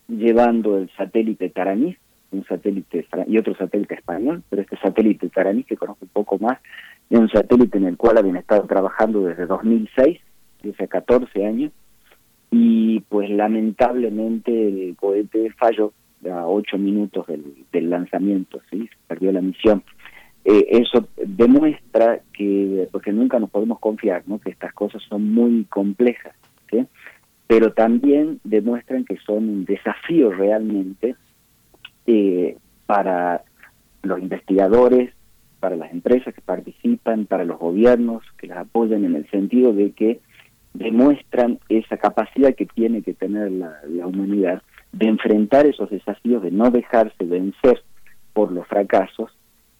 llevando 0.07 0.77
el 0.77 0.89
satélite 0.97 1.49
Taranis, 1.49 1.97
un 2.31 2.45
satélite 2.45 3.05
y 3.27 3.37
otro 3.37 3.55
satélite 3.55 3.95
español, 3.95 4.43
pero 4.49 4.61
este 4.61 4.77
satélite 4.77 5.29
Taranis 5.29 5.65
que 5.65 5.77
conozco 5.77 6.05
un 6.05 6.11
poco 6.11 6.37
más, 6.39 6.59
es 7.09 7.19
un 7.19 7.29
satélite 7.29 7.77
en 7.77 7.85
el 7.85 7.97
cual 7.97 8.17
habían 8.17 8.37
estado 8.37 8.65
trabajando 8.67 9.21
desde 9.23 9.45
2006, 9.45 10.19
desde 10.63 10.87
14 10.87 11.45
años, 11.45 11.71
y 12.51 13.01
pues 13.01 13.29
lamentablemente 13.29 14.51
el 14.51 14.95
cohete 14.95 15.51
falló 15.51 15.93
a 16.29 16.47
8 16.47 16.77
minutos 16.77 17.25
del, 17.27 17.89
lanzamiento, 17.89 18.61
¿sí? 18.69 18.87
se 18.87 18.97
perdió 19.07 19.31
la 19.31 19.41
misión. 19.41 19.83
Eh, 20.43 20.65
eso 20.69 21.07
demuestra 21.17 22.21
que, 22.33 22.87
porque 22.91 23.11
nunca 23.11 23.39
nos 23.39 23.49
podemos 23.49 23.79
confiar, 23.79 24.23
¿no? 24.25 24.39
que 24.39 24.49
estas 24.49 24.73
cosas 24.73 25.01
son 25.03 25.33
muy 25.33 25.65
complejas. 25.65 26.35
Pero 27.51 27.73
también 27.73 28.39
demuestran 28.45 29.03
que 29.03 29.17
son 29.25 29.49
un 29.49 29.65
desafío 29.65 30.31
realmente 30.31 31.17
eh, 32.07 32.55
para 32.85 33.43
los 34.03 34.21
investigadores, 34.21 35.13
para 35.59 35.75
las 35.75 35.91
empresas 35.91 36.33
que 36.33 36.39
participan, 36.39 37.25
para 37.25 37.43
los 37.43 37.59
gobiernos 37.59 38.23
que 38.37 38.47
las 38.47 38.59
apoyan 38.59 39.03
en 39.03 39.17
el 39.17 39.29
sentido 39.31 39.73
de 39.73 39.91
que 39.91 40.21
demuestran 40.73 41.59
esa 41.67 41.97
capacidad 41.97 42.55
que 42.55 42.67
tiene 42.67 43.01
que 43.01 43.13
tener 43.13 43.51
la, 43.51 43.81
humanidad 44.07 44.61
de 44.93 45.07
enfrentar 45.07 45.65
esos 45.65 45.89
desafíos, 45.89 46.41
de 46.43 46.51
no 46.51 46.71
dejarse 46.71 47.25
vencer 47.25 47.83
por 48.31 48.53
los 48.53 48.65
fracasos 48.65 49.29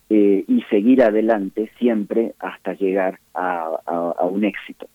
eh, 0.09 0.43
y 0.45 0.61
seguir 0.63 1.03
adelante 1.03 1.71
siempre 1.79 2.33
hasta 2.37 2.73
llegar 2.73 3.21
a 3.33 4.25
un 4.29 4.43
éxito. 4.43 4.89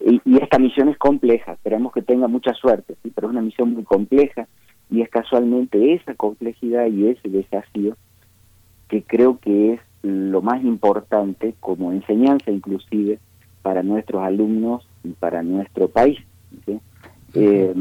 Y, 0.00 0.20
esta 0.42 0.58
misión 0.58 0.88
es 0.88 0.98
compleja, 0.98 1.52
esperamos 1.52 1.92
que 1.92 2.02
tenga 2.02 2.28
mucha 2.28 2.54
suerte, 2.54 2.94
¿sí? 3.02 3.12
pero 3.14 3.28
es 3.28 3.32
una 3.32 3.42
misión 3.42 3.74
muy 3.74 3.84
compleja 3.84 4.46
y 4.90 5.02
es 5.02 5.08
casualmente 5.08 5.94
esa 5.94 6.14
complejidad 6.14 6.86
y 6.86 7.08
ese 7.08 7.28
desafío 7.28 7.96
que 8.88 9.02
creo 9.02 9.38
que 9.38 9.74
es 9.74 9.80
lo 10.02 10.42
más 10.42 10.64
importante 10.64 11.54
como 11.60 11.92
enseñanza 11.92 12.50
inclusive 12.50 13.18
para 13.62 13.82
nuestros 13.82 14.22
alumnos 14.22 14.86
y 15.04 15.10
para 15.10 15.42
nuestro 15.42 15.88
país. 15.88 16.18
Eh, 17.34 17.72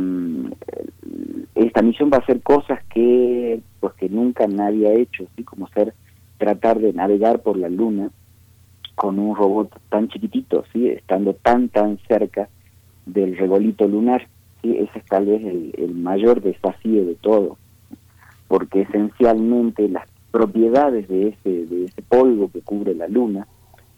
esta 1.56 1.82
misión 1.82 2.12
va 2.14 2.18
a 2.18 2.22
hacer 2.22 2.42
cosas 2.42 2.84
que 2.94 3.62
pues 3.80 3.94
que 3.94 4.10
nunca 4.10 4.46
nadie 4.48 4.88
ha 4.88 4.94
hecho, 4.94 5.26
¿sí? 5.36 5.44
como 5.44 5.68
ser 5.70 5.94
tratar 6.38 6.80
de 6.80 6.94
navegar 6.94 7.42
por 7.42 7.58
la 7.58 7.70
luna 7.70 8.12
con 9.00 9.18
un 9.18 9.34
robot 9.34 9.72
tan 9.88 10.10
chiquitito, 10.10 10.66
¿sí? 10.74 10.90
estando 10.90 11.34
tan, 11.34 11.70
tan 11.70 12.00
cerca 12.06 12.50
del 13.06 13.38
regolito 13.38 13.88
lunar. 13.88 14.28
¿sí? 14.62 14.76
Ese 14.78 15.00
es 15.00 15.06
tal 15.06 15.26
vez 15.26 15.42
el, 15.42 15.96
mayor 15.96 16.42
desafío 16.42 17.06
de 17.06 17.16
todo, 17.16 17.58
porque 18.50 18.82
esencialmente 18.82 19.88
las 19.88 20.06
propiedades 20.32 21.08
de 21.08 21.30
ese, 21.30 21.66
de 21.66 21.86
ese 21.86 22.02
polvo 22.02 22.52
que 22.52 22.60
cubre 22.60 22.94
la 22.94 23.08
luna 23.08 23.48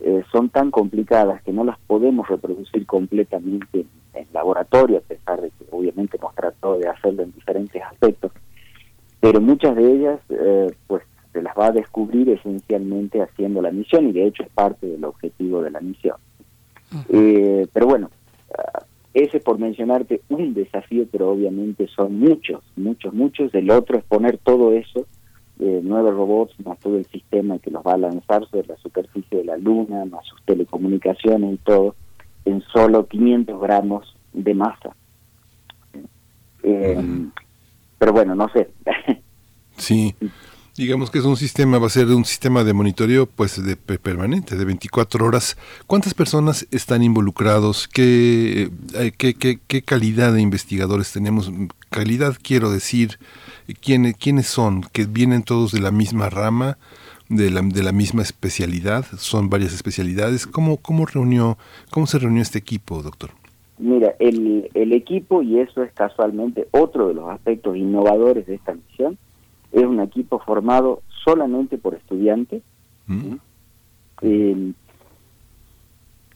eh, 0.02 0.24
son 0.32 0.50
tan 0.50 0.70
complicadas 0.70 1.42
que 1.42 1.52
no 1.52 1.64
las 1.64 1.80
podemos 1.88 2.28
reproducir 2.28 2.86
completamente 2.86 3.86
en, 4.14 4.28
laboratorio, 4.34 5.00
a 5.00 5.02
pesar 5.02 5.42
de 5.42 5.50
que 5.50 5.66
obviamente 5.72 6.18
hemos 6.18 6.36
tratado 6.36 6.78
de 6.78 6.88
hacerlo 6.88 7.24
en 7.24 7.32
diferentes 7.32 7.82
aspectos, 7.82 8.32
pero 9.20 9.42
muchas 9.42 9.76
de 9.76 9.92
ellas 9.92 10.20
eh, 10.30 10.72
pues 10.86 11.02
se 11.32 11.42
las 11.42 11.56
va 11.58 11.68
a 11.68 11.72
descubrir 11.72 12.30
esencialmente 12.30 13.22
haciendo 13.22 13.62
la 13.62 13.72
misión 13.72 14.10
y 14.10 14.12
de 14.12 14.28
hecho 14.28 14.44
es 14.44 14.50
parte 14.50 14.88
del 14.88 15.04
objetivo 15.04 15.62
de 15.62 15.72
la 15.72 15.80
misión. 15.80 16.16
Eh, 17.10 17.68
pero 17.72 17.88
bueno, 17.88 18.10
ah, 18.58 18.84
es 19.14 19.30
ese 19.30 19.40
por 19.40 19.60
mencionarte 19.60 20.22
un 20.30 20.54
desafío, 20.54 21.06
pero 21.12 21.32
obviamente 21.32 21.88
son 21.88 22.20
muchos, 22.20 22.62
muchos, 22.76 23.14
muchos. 23.14 23.54
El 23.54 23.70
otro 23.72 23.98
es 23.98 24.04
poner 24.04 24.38
todo 24.38 24.74
eso, 24.74 25.06
eh, 25.60 25.82
nueve 25.84 26.12
robots, 26.12 26.54
más 26.66 26.80
todo 26.80 26.98
el 26.98 27.06
sistema 27.06 27.60
que 27.60 27.72
los 27.72 27.86
va 27.86 27.94
a 27.94 27.98
lanzar 27.98 28.48
sobre 28.50 28.68
la 28.68 28.78
superficie 28.78 29.40
de 29.40 29.46
la 29.46 29.58
Luna, 29.58 30.06
más 30.06 30.26
sus 30.26 30.42
telecomunicaciones 30.44 31.56
y 31.56 31.58
todo, 31.58 31.96
en 32.46 32.62
solo 32.74 33.06
500 33.08 33.62
gramos 33.62 34.16
de 34.34 34.54
masa. 34.54 34.96
Eh, 36.64 37.02
pero 37.98 38.14
bueno, 38.14 38.34
no 38.34 38.50
sé. 38.50 38.70
sí. 39.78 40.16
Digamos 40.78 41.12
que 41.12 41.20
es 41.20 41.26
un 41.26 41.36
sistema, 41.36 41.80
va 41.80 41.88
a 41.88 41.90
ser 41.90 42.08
un 42.08 42.24
sistema 42.24 42.64
de 42.64 42.72
monitoreo 42.72 43.26
pues 43.26 43.62
de 43.62 43.76
permanente, 43.76 44.56
de 44.56 44.64
24 44.64 45.26
horas. 45.26 45.58
¿Cuántas 45.86 46.14
personas 46.14 46.66
están 46.72 47.04
involucrados? 47.04 47.90
¿Qué, 47.90 48.70
eh, 48.96 49.12
qué, 49.18 49.34
qué, 49.34 49.60
qué 49.68 49.82
calidad 49.82 50.34
de 50.34 50.42
investigadores 50.42 51.12
tenemos? 51.12 51.52
Calidad 51.90 52.36
quiero 52.42 52.72
decir, 52.72 53.20
¿quiénes, 53.82 54.16
quiénes 54.16 54.48
son? 54.48 54.84
¿Que 54.94 55.06
vienen 55.06 55.44
todos 55.44 55.74
de 55.74 55.82
la 55.82 55.92
misma 55.92 56.30
rama? 56.30 56.78
De 57.28 57.50
la, 57.50 57.62
de 57.62 57.82
la 57.82 57.94
misma 57.94 58.24
especialidad, 58.24 59.06
son 59.18 59.50
varias 59.50 59.74
especialidades. 59.74 60.46
¿Cómo, 60.46 60.76
cómo, 60.76 61.06
reunió, 61.06 61.58
¿Cómo 61.90 62.06
se 62.06 62.20
reunió 62.20 62.42
este 62.42 62.60
equipo, 62.60 63.02
doctor? 63.02 63.32
Mira, 63.78 64.16
el, 64.20 64.70
el 64.74 64.92
equipo, 64.92 65.42
y 65.42 65.60
eso 65.60 65.82
es 65.82 65.94
casualmente 65.94 66.68
otro 66.72 67.08
de 67.08 67.14
los 67.14 67.30
aspectos 67.30 67.78
innovadores 67.78 68.46
de 68.48 68.56
esta 68.56 68.74
misión, 68.74 69.18
es 69.72 69.86
un 69.86 70.00
equipo 70.00 70.40
formado 70.40 71.02
solamente 71.24 71.78
por 71.78 71.96
estudiantes. 71.96 72.62
Mm. 73.08 73.36
Eh, 74.24 74.72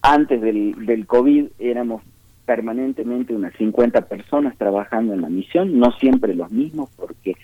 antes 0.02 0.42
del, 0.42 0.86
del 0.86 1.08
COVID 1.08 1.48
éramos 1.60 2.02
permanentemente 2.46 3.34
unas 3.34 3.54
50 3.56 4.02
personas 4.02 4.56
trabajando 4.58 5.14
en 5.14 5.22
la 5.22 5.30
misión, 5.30 5.80
no 5.80 5.92
siempre 5.94 6.36
los 6.36 6.52
mismos, 6.52 6.90
porque 6.96 7.36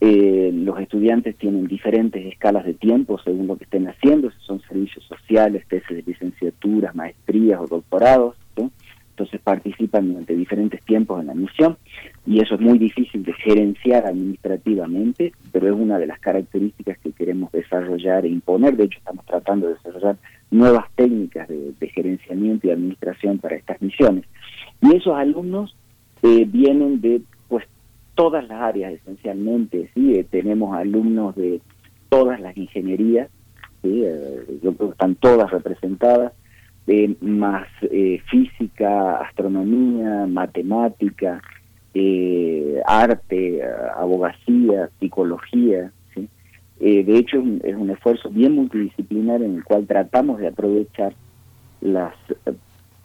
eh, 0.00 0.50
los 0.52 0.78
estudiantes 0.80 1.36
tienen 1.36 1.66
diferentes 1.66 2.24
escalas 2.26 2.64
de 2.64 2.74
tiempo 2.74 3.18
según 3.22 3.46
lo 3.46 3.56
que 3.56 3.64
estén 3.64 3.86
haciendo, 3.88 4.30
si 4.30 4.38
son 4.40 4.60
servicios 4.62 5.04
sociales, 5.04 5.66
tesis 5.68 5.96
de 5.96 6.02
licenciaturas, 6.02 6.94
maestrías 6.94 7.60
o 7.60 7.66
doctorados 7.66 8.36
entonces 9.20 9.40
participan 9.42 10.08
durante 10.08 10.34
diferentes 10.34 10.82
tiempos 10.82 11.20
en 11.20 11.26
la 11.26 11.34
misión 11.34 11.76
y 12.26 12.40
eso 12.40 12.54
es 12.54 12.60
muy 12.62 12.78
difícil 12.78 13.22
de 13.22 13.34
gerenciar 13.34 14.06
administrativamente, 14.06 15.34
pero 15.52 15.66
es 15.66 15.74
una 15.74 15.98
de 15.98 16.06
las 16.06 16.18
características 16.20 16.96
que 17.00 17.12
queremos 17.12 17.52
desarrollar 17.52 18.24
e 18.24 18.30
imponer. 18.30 18.76
De 18.76 18.84
hecho, 18.84 18.98
estamos 18.98 19.26
tratando 19.26 19.66
de 19.66 19.74
desarrollar 19.74 20.16
nuevas 20.50 20.86
técnicas 20.94 21.48
de, 21.48 21.88
gerenciamiento 21.94 22.66
y 22.66 22.70
administración 22.70 23.38
para 23.38 23.56
estas 23.56 23.82
misiones. 23.82 24.24
Y 24.80 24.96
esos 24.96 25.14
alumnos 25.14 25.76
eh, 26.22 26.46
vienen 26.48 27.02
de 27.02 27.20
pues 27.48 27.66
todas 28.14 28.48
las 28.48 28.62
áreas 28.62 28.94
esencialmente, 28.94 29.90
¿sí? 29.92 30.14
Eh, 30.14 30.24
tenemos 30.30 30.74
alumnos 30.74 31.36
de 31.36 31.60
todas 32.08 32.40
las 32.40 32.56
ingenierías, 32.56 33.28
eh, 33.82 34.58
yo 34.62 34.74
creo 34.74 34.88
que 34.88 34.92
están 34.92 35.14
todas 35.16 35.50
representadas, 35.50 36.32
más 37.20 37.66
eh, 37.82 38.20
física, 38.30 39.16
astronomía, 39.18 40.26
matemática, 40.26 41.40
eh, 41.94 42.80
arte, 42.86 43.62
abogacía, 43.96 44.90
psicología. 44.98 45.92
Eh, 46.80 47.04
de 47.04 47.18
hecho, 47.18 47.42
es 47.62 47.76
un, 47.76 47.90
esfuerzo 47.90 48.30
bien 48.30 48.54
multidisciplinar 48.54 49.42
en 49.42 49.56
el 49.56 49.64
cual 49.64 49.86
tratamos 49.86 50.40
de 50.40 50.48
aprovechar 50.48 51.12
las 51.82 52.14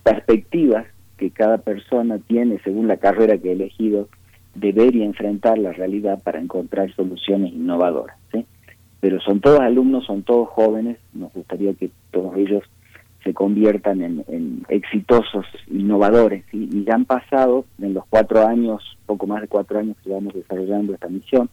perspectivas 0.03 0.85
que 1.17 1.31
cada 1.31 1.57
persona 1.57 2.19
tiene 2.19 2.59
según 2.63 2.87
la 2.87 2.97
carrera 2.97 3.37
que 3.37 3.49
ha 3.49 3.53
elegido 3.53 4.07
de 4.53 4.71
ver 4.71 4.95
y 4.95 5.03
enfrentar 5.03 5.57
la 5.57 5.73
realidad 5.73 6.21
para 6.23 6.39
encontrar 6.39 6.93
soluciones 6.95 7.53
innovadoras. 7.53 8.17
Pero 9.01 9.19
son 9.19 9.39
todos 9.39 9.59
alumnos, 9.59 10.05
son 10.05 10.23
todos 10.23 10.49
jóvenes, 10.49 10.97
nos 11.13 11.31
gustaría 11.33 11.73
que 11.73 11.91
todos 12.11 12.35
ellos 12.37 12.63
se 13.25 13.33
conviertan 13.33 14.01
en, 14.01 14.63
exitosos 14.69 15.45
innovadores. 15.67 16.45
Y 16.53 16.85
ya 16.85 16.93
han 16.93 17.05
pasado 17.05 17.65
en 17.81 17.95
los 17.95 18.05
cuatro 18.07 18.47
años, 18.47 18.97
poco 19.07 19.25
más 19.25 19.41
de 19.41 19.47
cuatro 19.47 19.79
años 19.79 19.97
que 20.01 20.09
llevamos 20.09 20.35
desarrollando 20.35 20.93
esta 20.93 21.09
misión, 21.09 21.49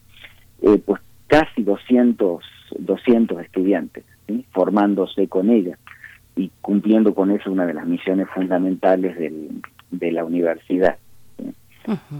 eh, 0.60 0.80
pues 0.84 1.00
casi 1.26 1.62
200, 1.62 2.44
200 2.78 3.40
estudiantes 3.40 4.04
formándose 4.52 5.28
con 5.28 5.50
ella 5.50 5.78
y 6.36 6.50
cumpliendo 6.60 7.14
con 7.14 7.30
eso 7.30 7.50
una 7.50 7.66
de 7.66 7.74
las 7.74 7.86
misiones 7.86 8.28
fundamentales 8.34 9.16
de 9.90 10.12
la 10.12 10.24
universidad. 10.24 10.98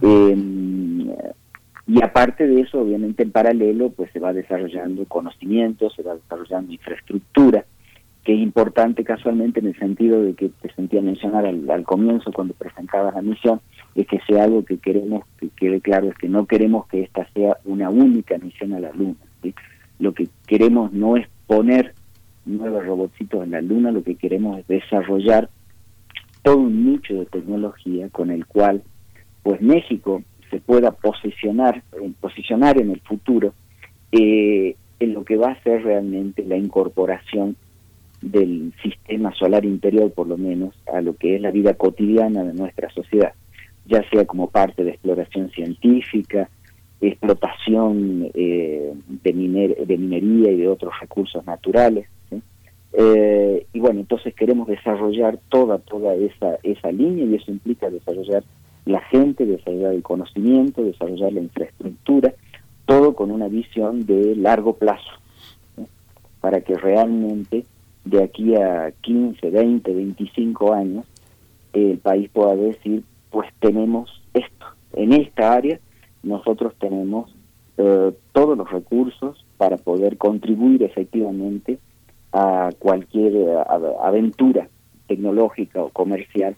Em, 0.03 1.09
y 1.87 2.03
aparte 2.03 2.47
de 2.47 2.63
eso, 2.63 2.81
obviamente 2.81 3.23
en 3.23 3.33
paralelo, 3.33 3.91
pues 3.91 4.11
se 4.13 4.19
va 4.19 4.33
desarrollando 4.33 5.05
conocimiento, 5.07 5.91
se 5.91 6.03
va 6.03 6.15
desarrollando 6.15 6.73
infraestructura, 6.73 7.65
que 8.25 8.35
es 8.35 8.41
importante 8.41 9.03
casualmente 9.03 9.61
en 9.61 9.67
el 9.67 9.79
sentido 9.79 10.23
de 10.23 10.35
que 10.35 10.49
te 10.49 10.73
sentía 10.75 11.03
mencionar 11.03 11.45
al, 11.45 11.85
comienzo 11.85 12.33
cuando 12.33 12.55
presentabas 12.55 13.15
la 13.15 13.23
misión, 13.23 13.61
es 13.95 14.07
que 14.07 14.21
sea 14.29 14.45
algo 14.45 14.65
que 14.65 14.79
queremos 14.79 15.25
que 15.39 15.49
quede 15.51 15.81
claro, 15.81 16.09
es 16.09 16.15
que 16.17 16.29
no 16.29 16.47
queremos 16.47 16.87
que 16.87 17.03
esta 17.03 17.27
sea 17.33 17.57
una 17.65 17.91
única 17.91 18.39
misión 18.39 18.75
a 18.75 18.81
la 18.81 18.93
Luna. 18.93 19.17
Lo 19.99 20.15
que 20.15 20.29
queremos 20.47 20.93
no 20.93 21.17
es 21.17 21.27
poner 21.47 21.95
nuevos 22.45 22.85
robotcitos 22.85 23.43
en 23.43 23.53
la 23.53 23.61
Luna, 23.61 23.91
lo 23.91 24.05
que 24.05 24.15
queremos 24.15 24.59
es 24.59 24.67
desarrollar 24.69 25.51
todo 26.43 26.59
un 26.59 26.93
nicho 26.93 27.15
de 27.15 27.27
tecnología 27.27 28.09
con 28.09 28.31
el 28.31 28.47
cual 28.47 28.83
pues 29.43 29.61
México 29.61 30.23
se 30.51 30.61
pueda 30.61 30.93
posicionar, 30.93 31.83
eh, 31.93 32.13
posicionar 32.21 32.81
en 32.81 32.91
el 32.91 33.01
futuro 33.01 33.55
eh, 34.13 34.77
en 35.01 35.15
lo 35.15 35.25
que 35.25 35.37
va 35.37 35.53
a 35.53 35.63
ser 35.63 35.83
realmente 35.83 36.45
la 36.45 36.57
incorporación 36.57 37.57
del 38.23 38.73
sistema 38.83 39.35
solar 39.35 39.65
interior, 39.65 40.11
por 40.13 40.27
lo 40.27 40.39
menos, 40.39 40.75
a 40.93 41.01
lo 41.01 41.17
que 41.17 41.37
es 41.37 41.41
la 41.41 41.51
vida 41.51 41.75
cotidiana 41.75 42.45
de 42.45 42.55
nuestra 42.55 42.89
sociedad, 42.91 43.33
ya 43.87 44.09
sea 44.11 44.25
como 44.25 44.49
parte 44.49 44.85
de 44.85 44.91
exploración 44.91 45.51
científica, 45.51 46.49
explotación 47.01 48.31
eh, 48.35 48.93
de, 49.23 49.85
de 49.87 49.99
minería 49.99 50.53
y 50.53 50.57
de 50.57 50.69
otros 50.69 50.93
recursos 51.01 51.45
naturales. 51.45 52.07
Eh, 52.95 53.67
y 53.73 53.81
bueno, 53.81 54.01
entonces 54.01 54.35
queremos 54.35 54.69
desarrollar 54.69 55.39
toda, 55.49 55.79
toda 55.79 56.15
esa, 56.15 56.59
esa 56.63 56.93
línea 56.93 57.25
y 57.25 57.35
eso 57.37 57.51
implica 57.51 57.89
desarrollar 57.89 58.45
la 58.85 59.01
gente, 59.01 59.47
desarrollar 59.47 59.95
el 59.95 60.03
conocimiento, 60.03 60.83
desarrollar 60.83 61.33
la 61.33 61.41
infraestructura, 61.41 62.35
todo 62.85 63.15
con 63.15 63.31
una 63.31 63.49
visión 63.49 64.05
de 64.05 64.37
largo 64.37 64.77
plazo, 64.77 65.11
para 66.41 66.61
que 66.61 66.77
realmente 66.77 67.65
de 68.05 68.23
aquí 68.23 68.55
a 68.57 68.93
15, 69.01 69.51
20, 69.51 69.93
25 69.93 70.73
años, 70.73 71.07
el 71.73 71.99
país 71.99 72.29
pueda 72.31 72.55
decir, 72.57 73.05
pues 73.31 73.49
tenemos 73.61 74.23
esto, 74.35 74.67
en 74.93 75.13
esta 75.13 75.53
área 75.53 75.79
nosotros 76.23 76.75
tenemos 76.79 77.35
eh, 77.79 78.13
todos 78.33 78.57
los 78.57 78.71
recursos 78.71 79.45
para 79.57 79.77
poder 79.77 80.19
contribuir 80.19 80.83
efectivamente 80.83 81.79
a 82.33 82.71
cualquier 82.79 83.35
eh, 83.35 83.57
aventura 84.03 84.69
tecnológica 85.07 85.83
o 85.83 85.89
comercial 85.91 86.57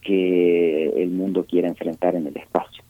que 0.00 0.88
el 1.02 1.10
mundo 1.10 1.44
quiera 1.44 1.68
enfrentar 1.68 2.14
en 2.16 2.26
el 2.26 2.36
espacio. 2.36 2.82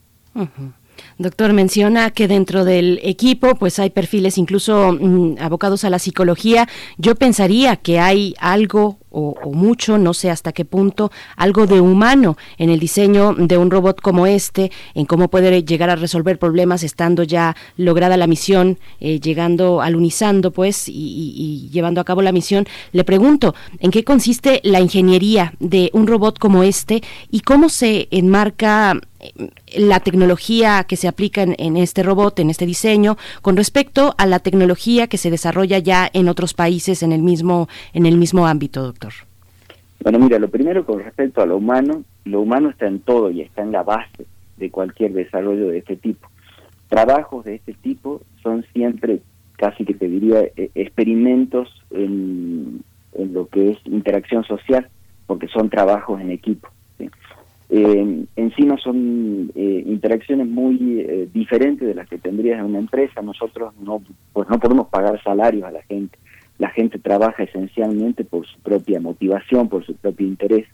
Doctor, 1.19 1.53
menciona 1.53 2.11
que 2.11 2.29
dentro 2.29 2.65
del 2.65 3.01
equipo 3.03 3.55
pues 3.55 3.79
hay 3.79 3.91
perfiles 3.91 4.39
incluso 4.39 4.93
mm, 4.93 5.37
abocados 5.41 5.85
a 5.85 5.91
la 5.91 5.99
psicología. 5.99 6.69
Yo 6.99 7.15
pensaría 7.15 7.77
que 7.77 8.01
hay 8.01 8.35
algo 8.39 8.99
o, 9.13 9.35
mucho, 9.53 9.99
no 9.99 10.15
sé 10.15 10.31
hasta 10.31 10.53
qué 10.53 10.65
punto, 10.65 11.11
algo 11.37 11.67
de 11.67 11.81
humano 11.81 12.37
en 12.59 12.71
el 12.71 12.81
diseño 12.81 13.35
de 13.35 13.59
un 13.59 13.71
robot 13.71 14.01
como 14.01 14.27
este, 14.27 14.73
en 14.95 15.07
cómo 15.07 15.29
puede 15.29 15.65
llegar 15.65 15.91
a 15.91 15.97
resolver 15.97 16.39
problemas 16.39 16.83
estando 16.83 17.23
ya 17.23 17.57
lograda 17.77 18.17
la 18.17 18.27
misión, 18.27 18.79
eh, 19.01 19.21
llegando, 19.21 19.83
alunizando 19.83 20.51
pues 20.51 20.89
y, 20.89 20.93
y, 20.95 21.71
llevando 21.71 22.01
a 22.01 22.05
cabo 22.05 22.23
la 22.23 22.33
misión. 22.33 22.67
Le 22.93 23.05
pregunto, 23.05 23.55
¿en 23.81 23.91
qué 23.91 24.05
consiste 24.05 24.61
la 24.65 24.81
ingeniería 24.81 25.55
de 25.61 25.91
un 25.93 26.07
robot 26.07 26.39
como 26.39 26.63
este 26.63 27.03
y 27.31 27.41
cómo 27.41 27.69
se 27.69 28.09
enmarca 28.11 29.01
la 29.75 30.01
tecnología 30.01 30.85
que 30.85 30.97
se 30.97 31.09
aplica 31.09 31.43
en, 31.43 31.77
este 31.77 32.03
robot, 32.03 32.39
en 32.41 32.51
este 32.51 32.67
diseño, 32.67 33.17
con 33.41 33.57
respecto 33.57 34.15
a 34.19 34.27
la 34.27 34.41
tecnología 34.41 35.07
que 35.07 35.19
se 35.19 35.31
desarrolla 35.31 35.79
ya 35.79 36.11
en 36.13 36.29
otros 36.29 36.55
países 36.55 37.03
en 37.03 37.13
el 37.13 37.23
mismo, 37.23 37.69
en 37.93 38.07
el 38.07 38.17
mismo 38.17 38.47
ámbito? 38.47 38.95
Bueno, 40.03 40.19
mira, 40.19 40.39
lo 40.39 40.49
primero 40.49 40.85
con 40.85 40.99
respecto 40.99 41.43
a 41.43 41.47
lo 41.47 41.59
humano, 41.59 42.03
lo 42.25 42.41
humano 42.41 42.71
está 42.71 42.87
en 42.87 43.01
todo 43.01 43.31
y 43.31 43.41
está 43.41 43.63
en 43.63 43.71
la 43.71 43.85
base 43.85 44.27
de 44.57 44.71
cualquier 44.71 45.13
desarrollo 45.13 45.69
de 45.69 45.79
este 45.79 45.97
tipo. 45.97 46.29
Trabajos 46.89 47.45
de 47.45 47.55
este 47.55 47.73
tipo 47.75 48.21
son 48.43 48.65
siempre, 48.73 49.21
casi 49.57 49.85
que 49.85 49.95
te 49.95 50.09
diría, 50.09 50.41
e, 50.57 50.71
experimentos 50.75 51.69
en, 51.91 52.83
lo 53.17 53.47
que 53.47 53.71
es 53.71 53.79
interacción 53.85 54.43
social, 54.45 54.89
porque 55.27 55.47
son 55.49 55.71
trabajos 55.71 56.21
en 56.21 56.33
equipo. 56.33 56.69
Eh, 57.75 58.27
encima 58.37 58.77
son 58.79 59.51
eh, 59.55 59.85
interacciones 59.87 60.47
muy 60.47 61.01
eh, 61.01 61.29
diferentes 61.33 61.87
de 61.87 61.95
las 61.95 62.09
que 62.09 62.19
tendrías 62.19 62.59
en 62.59 62.67
una 62.67 62.81
empresa. 62.81 63.23
Nosotros 63.23 63.73
no, 63.81 64.03
pues 64.33 64.49
no 64.49 64.59
podemos 64.59 64.89
pagar 64.89 65.23
salarios 65.23 65.65
a 65.65 65.71
la 65.71 65.83
gente. 65.83 66.19
La 66.59 66.71
gente 66.71 66.99
trabaja 66.99 67.43
esencialmente 67.43 68.25
por 68.25 68.47
su 68.47 68.59
propia 68.61 69.01
motivación, 69.01 69.69
por 69.69 69.85
su 69.85 69.95
propio 69.97 70.27
interés. 70.27 70.67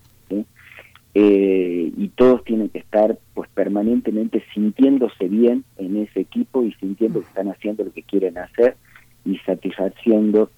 y 1.15 2.09
todos 2.15 2.45
tienen 2.45 2.69
que 2.69 2.79
estar 2.79 3.19
pues 3.35 3.49
permanentemente 3.51 4.43
sintiéndose 4.55 5.29
bien 5.29 5.65
en 5.77 5.97
ese 5.97 6.21
equipo 6.21 6.63
y 6.63 6.73
sintiendo 6.75 7.21
que 7.21 7.27
están 7.27 7.49
haciendo 7.49 7.85
lo 7.85 7.93
que 7.93 8.03
quieren 8.03 8.39
hacer 8.39 8.77
y 9.25 9.39
satisfaciendo 9.39 10.51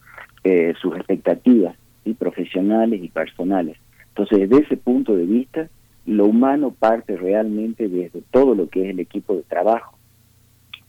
sus 0.80 0.96
expectativas 0.96 1.76
profesionales 2.14 3.02
y 3.02 3.08
personales. 3.08 3.76
Entonces, 4.08 4.48
desde 4.48 4.64
ese 4.64 4.76
punto 4.76 5.16
de 5.16 5.24
vista, 5.24 5.68
lo 6.06 6.26
humano 6.26 6.74
parte 6.78 7.16
realmente 7.16 7.88
desde 7.88 8.22
todo 8.30 8.54
lo 8.54 8.68
que 8.68 8.84
es 8.84 8.90
el 8.90 9.00
equipo 9.00 9.34
de 9.34 9.42
trabajo. 9.42 9.96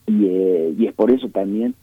Y, 0.08 0.26
eh, 0.26 0.74
y 0.78 0.88
es 0.88 0.94
por 0.94 1.12
eso 1.12 1.30
también 1.30 1.76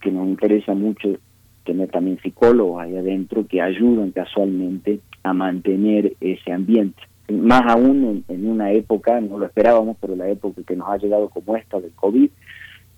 que 0.00 0.10
nos 0.10 0.28
interesa 0.28 0.74
mucho 0.74 1.16
tener 1.64 1.90
también 1.90 2.18
psicólogos 2.22 2.82
ahí 2.82 2.96
adentro 2.96 3.46
que 3.46 3.60
ayudan 3.60 4.10
casualmente 4.12 5.00
a 5.22 5.32
mantener 5.32 6.14
ese 6.20 6.52
ambiente. 6.52 7.02
Más 7.28 7.62
aún 7.66 8.24
en, 8.28 8.46
una 8.46 8.72
época, 8.72 9.20
no 9.20 9.38
lo 9.38 9.46
esperábamos, 9.46 9.96
pero 10.00 10.14
la 10.14 10.28
época 10.28 10.62
que 10.66 10.76
nos 10.76 10.88
ha 10.88 10.98
llegado 10.98 11.30
como 11.30 11.56
esta 11.56 11.80
del 11.80 11.92
COVID, 11.92 12.30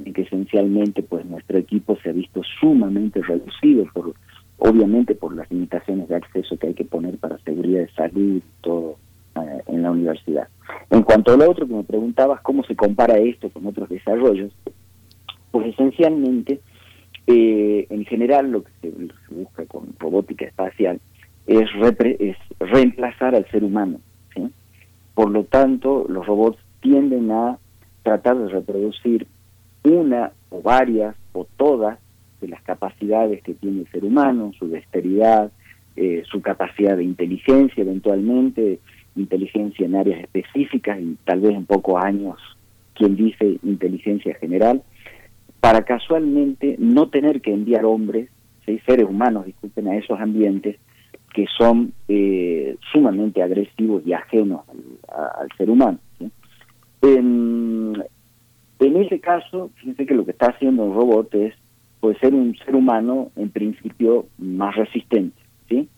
en 0.05 0.13
que 0.13 0.23
esencialmente 0.23 1.03
pues 1.03 1.25
nuestro 1.25 1.59
equipo 1.59 1.97
se 2.03 2.11
ha 2.11 2.13
visto 2.13 2.43
sumamente 2.61 3.23
reducido 3.23 3.87
por 3.95 4.15
obviamente 4.59 5.15
por 5.15 5.35
las 5.35 5.51
limitaciones 5.51 6.09
de 6.09 6.17
acceso 6.17 6.57
que 6.59 6.69
hay 6.69 6.75
que 6.75 6.85
poner 6.85 7.19
para 7.19 7.39
seguridad 7.39 7.81
de 7.81 7.91
salud 7.91 8.37
y 8.37 8.43
todo 8.63 8.97
eh, 9.37 9.63
en 9.67 9.83
la 9.83 9.91
universidad. 9.91 10.49
En 10.91 11.03
cuanto 11.03 11.33
a 11.33 11.37
lo 11.37 11.51
otro 11.51 11.67
que 11.67 11.75
me 11.75 11.85
preguntabas, 11.85 12.41
¿cómo 12.41 12.65
se 12.65 12.75
compara 12.75 13.19
esto 13.19 13.51
con 13.51 13.67
otros 13.67 13.89
desarrollos? 13.89 14.53
Pues 15.51 15.67
esencialmente, 15.69 16.61
eh, 17.27 17.87
en 17.91 18.05
general 18.05 18.51
lo 18.51 18.62
que 18.62 18.71
se, 18.81 18.93
busca 19.31 19.67
con 19.67 19.95
robótica 19.99 20.45
espacial 20.45 21.01
es, 21.47 21.69
es 22.19 22.37
reemplazar 22.61 23.35
al 23.35 23.49
ser 23.51 23.65
humano. 23.65 24.01
Por 25.15 25.31
lo 25.31 25.45
tanto, 25.45 26.05
los 26.11 26.27
robots 26.27 26.59
tienden 26.81 27.31
a 27.31 27.59
tratar 28.03 28.37
de 28.37 28.49
reproducir 28.51 29.27
una 29.83 30.33
o 30.51 30.61
varias 30.61 31.17
o 31.33 31.47
todas 31.57 31.99
de 32.41 32.49
las 32.49 32.62
capacidades 32.62 33.43
que 33.43 33.55
tiene 33.55 33.81
el 33.81 33.89
ser 33.89 34.05
humano, 34.05 34.53
su 34.59 34.69
dexteridad, 34.69 35.51
eh, 35.97 36.23
su 36.31 36.43
capacidad 36.43 36.97
de 36.97 37.05
inteligencia 37.05 37.83
eventualmente, 37.83 38.79
inteligencia 39.17 39.87
en 39.87 39.97
áreas 39.97 40.21
específicas 40.21 41.01
y 41.01 41.17
tal 41.25 41.41
vez 41.41 41.53
en 41.55 41.65
pocos 41.65 42.05
años, 42.05 42.39
quien 42.95 43.17
dice 43.17 43.59
inteligencia 43.62 44.35
general, 44.35 44.83
para 45.67 45.83
casualmente 45.83 46.77
no 46.79 47.09
tener 47.09 47.41
que 47.41 47.53
enviar 47.53 47.85
hombres, 47.85 48.31
seres 48.87 49.05
humanos, 49.05 49.47
disculpen, 49.47 49.89
a 49.89 49.97
esos 49.97 50.21
ambientes 50.21 50.77
que 51.35 51.47
son 51.59 51.93
eh, 52.07 52.77
sumamente 52.93 53.43
agresivos 53.43 54.05
y 54.07 54.13
ajenos 54.13 54.61
al, 55.09 55.49
ser 55.59 55.69
humano. 55.69 55.99
En, 57.03 58.01
ese 58.79 59.19
caso, 59.19 59.73
fíjense 59.75 60.07
que 60.07 60.15
lo 60.15 60.25
que 60.25 60.31
está 60.31 60.51
haciendo 60.51 60.85
un 60.85 60.95
robot 60.95 61.35
es 61.35 61.55
puede 61.99 62.17
ser 62.21 62.33
un 62.33 62.57
ser 62.65 62.77
humano 62.77 63.33
en 63.35 63.51
principio 63.51 64.27
más 64.39 64.77
resistente, 64.77 65.43
¿sí? 65.69 65.89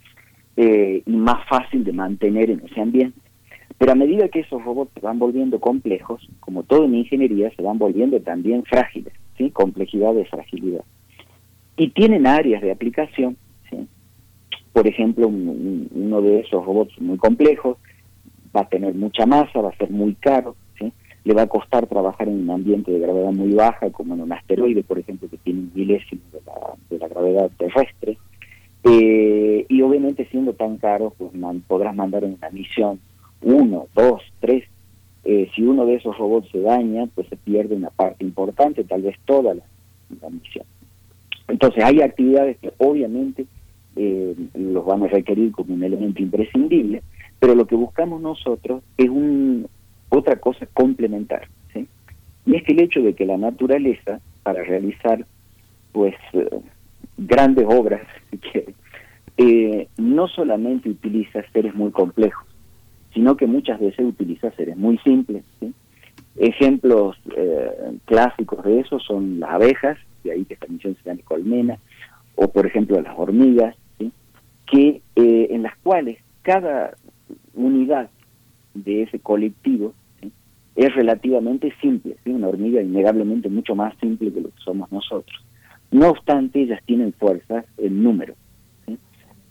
Eh, 0.57 1.03
y 1.05 1.13
más 1.13 1.47
fácil 1.47 1.85
de 1.85 1.93
mantener 1.93 2.49
en 2.49 2.63
ese 2.65 2.81
ambiente. 2.81 3.21
Pero 3.77 3.93
a 3.93 3.97
medida 3.97 4.31
que 4.31 4.41
esos 4.41 4.65
robots 4.65 4.95
se 4.95 5.01
van 5.01 5.19
volviendo 5.19 5.61
complejos, 5.61 6.27
como 6.41 6.63
todo 6.63 6.87
en 6.87 6.95
ingeniería, 6.95 7.51
se 7.55 7.61
van 7.61 7.77
volviendo 7.77 8.19
también 8.23 8.65
frágiles, 8.65 9.13
¿sí? 9.39 9.51
Complejidad 9.51 10.13
de 10.15 10.27
fragilidad. 10.27 10.85
Y 11.77 11.91
tienen 11.91 12.27
áreas 12.27 12.61
de 12.61 12.73
aplicación, 12.73 13.37
¿sí? 13.71 13.89
Por 14.73 14.87
ejemplo, 14.87 15.29
uno 15.29 16.21
de 16.21 16.41
esos 16.41 16.65
robots 16.65 17.01
muy 17.01 17.17
complejos 17.17 17.79
va 18.55 18.63
a 18.63 18.69
tener 18.69 18.95
mucha 18.95 19.25
masa, 19.25 19.61
va 19.61 19.71
a 19.71 19.77
ser 19.77 19.91
muy 19.91 20.15
caro, 20.17 20.57
le 21.29 21.35
va 21.35 21.43
a 21.43 21.47
costar 21.47 21.87
trabajar 21.87 22.27
en 22.27 22.41
un 22.41 22.51
ambiente 22.51 22.91
de 22.91 23.01
gravedad 23.01 23.33
muy 23.33 23.53
baja, 23.53 23.91
como 23.91 24.15
en 24.15 24.23
un 24.23 24.33
asteroide, 24.33 24.83
por 24.83 24.99
ejemplo, 24.99 25.29
que 25.29 25.37
tiene 25.37 25.61
un 25.61 25.73
milésimo 25.75 26.23
de 26.33 26.99
la, 26.99 27.09
gravedad 27.09 27.51
terrestre. 27.59 28.17
Eh, 28.85 29.67
y 29.69 29.83
obviamente 29.83 30.27
siendo 30.31 30.55
tan 30.55 30.79
caro, 30.79 31.13
pues 31.19 31.31
podrás 31.67 31.95
mandar 31.95 32.25
en 32.25 32.35
una 32.35 32.49
misión 32.49 32.99
uno, 33.43 33.89
dos, 33.95 34.23
tres. 34.41 34.65
Eh, 35.31 35.51
si 35.55 35.63
uno 35.63 35.85
de 35.85 35.97
esos 35.97 36.17
robots 36.17 36.49
se 36.51 36.59
daña, 36.59 37.07
pues 37.15 37.29
se 37.29 37.37
pierde 37.37 37.77
una 37.77 37.91
parte 37.91 38.25
importante, 38.25 38.83
tal 38.85 39.03
vez 39.03 39.15
toda 39.27 39.53
la, 39.53 39.63
misión. 40.31 40.65
Entonces 41.49 41.85
hay 41.85 42.01
actividades 42.01 42.57
que 42.57 42.73
obviamente 42.79 43.45
eh, 43.95 44.35
los 44.55 44.87
vamos 44.87 45.11
a 45.11 45.17
requerir 45.17 45.53
como 45.53 45.75
un 45.75 45.85
elemento 45.85 46.23
imprescindible, 46.23 47.03
pero 47.39 47.55
lo 47.55 47.67
que 47.67 47.75
buscamos 47.75 48.23
nosotros 48.23 48.83
es 48.97 49.11
un, 49.11 49.69
otra 50.09 50.37
cosa 50.37 50.65
complementar. 50.73 51.47
Y 52.47 52.57
es 52.57 52.63
que 52.63 52.73
el 52.73 52.81
hecho 52.81 53.03
de 53.03 53.13
que 53.13 53.27
la 53.27 53.37
naturaleza, 53.37 54.23
para 54.43 54.65
realizar 54.65 55.27
pues 55.93 56.15
eh, 56.33 56.49
grandes 57.19 57.67
obras, 57.69 58.01
eh, 59.37 59.89
no 59.99 60.27
solamente 60.29 60.89
utiliza 60.89 61.45
seres 61.53 61.75
muy 61.75 61.91
complejos, 61.91 62.48
sino 63.19 63.37
que 63.37 63.49
muchas 63.49 63.81
veces 63.81 64.07
utiliza 64.07 64.53
seres 64.53 64.77
muy 64.77 64.97
simples. 64.99 65.43
Ejemplos 66.37 67.17
eh, 67.37 67.99
clásicos 68.05 68.65
de 68.65 68.79
eso 68.79 69.01
son 69.01 69.41
las 69.41 69.51
abejas, 69.51 69.99
de 70.23 70.31
ahí 70.31 70.45
que 70.45 70.55
esta 70.55 70.69
misión 70.69 70.95
se 70.95 71.11
llama 71.11 71.23
colmena, 71.25 71.79
o 72.37 72.47
por 72.47 72.65
ejemplo 72.65 73.01
las 73.01 73.19
hormigas, 73.19 73.75
que 74.67 75.03
en 75.17 75.65
las 75.65 75.77
cuales 75.79 76.19
cada 76.43 76.97
unidad 77.55 78.09
de 78.75 79.03
ese 79.03 79.19
colectivo 79.19 79.95
es 80.77 80.95
relativamente 80.95 81.75
simple, 81.81 82.19
una 82.25 82.47
hormiga 82.47 82.81
innegablemente 82.81 83.49
mucho 83.49 83.75
más 83.75 83.99
simple 83.99 84.33
que 84.33 84.43
lo 84.43 84.51
que 84.51 84.61
somos 84.63 84.93
nosotros. 84.93 85.45
No 85.91 86.11
obstante, 86.11 86.61
ellas 86.61 86.81
tienen 86.87 87.13
fuerzas 87.15 87.65
en 87.79 88.01
número. 88.01 88.35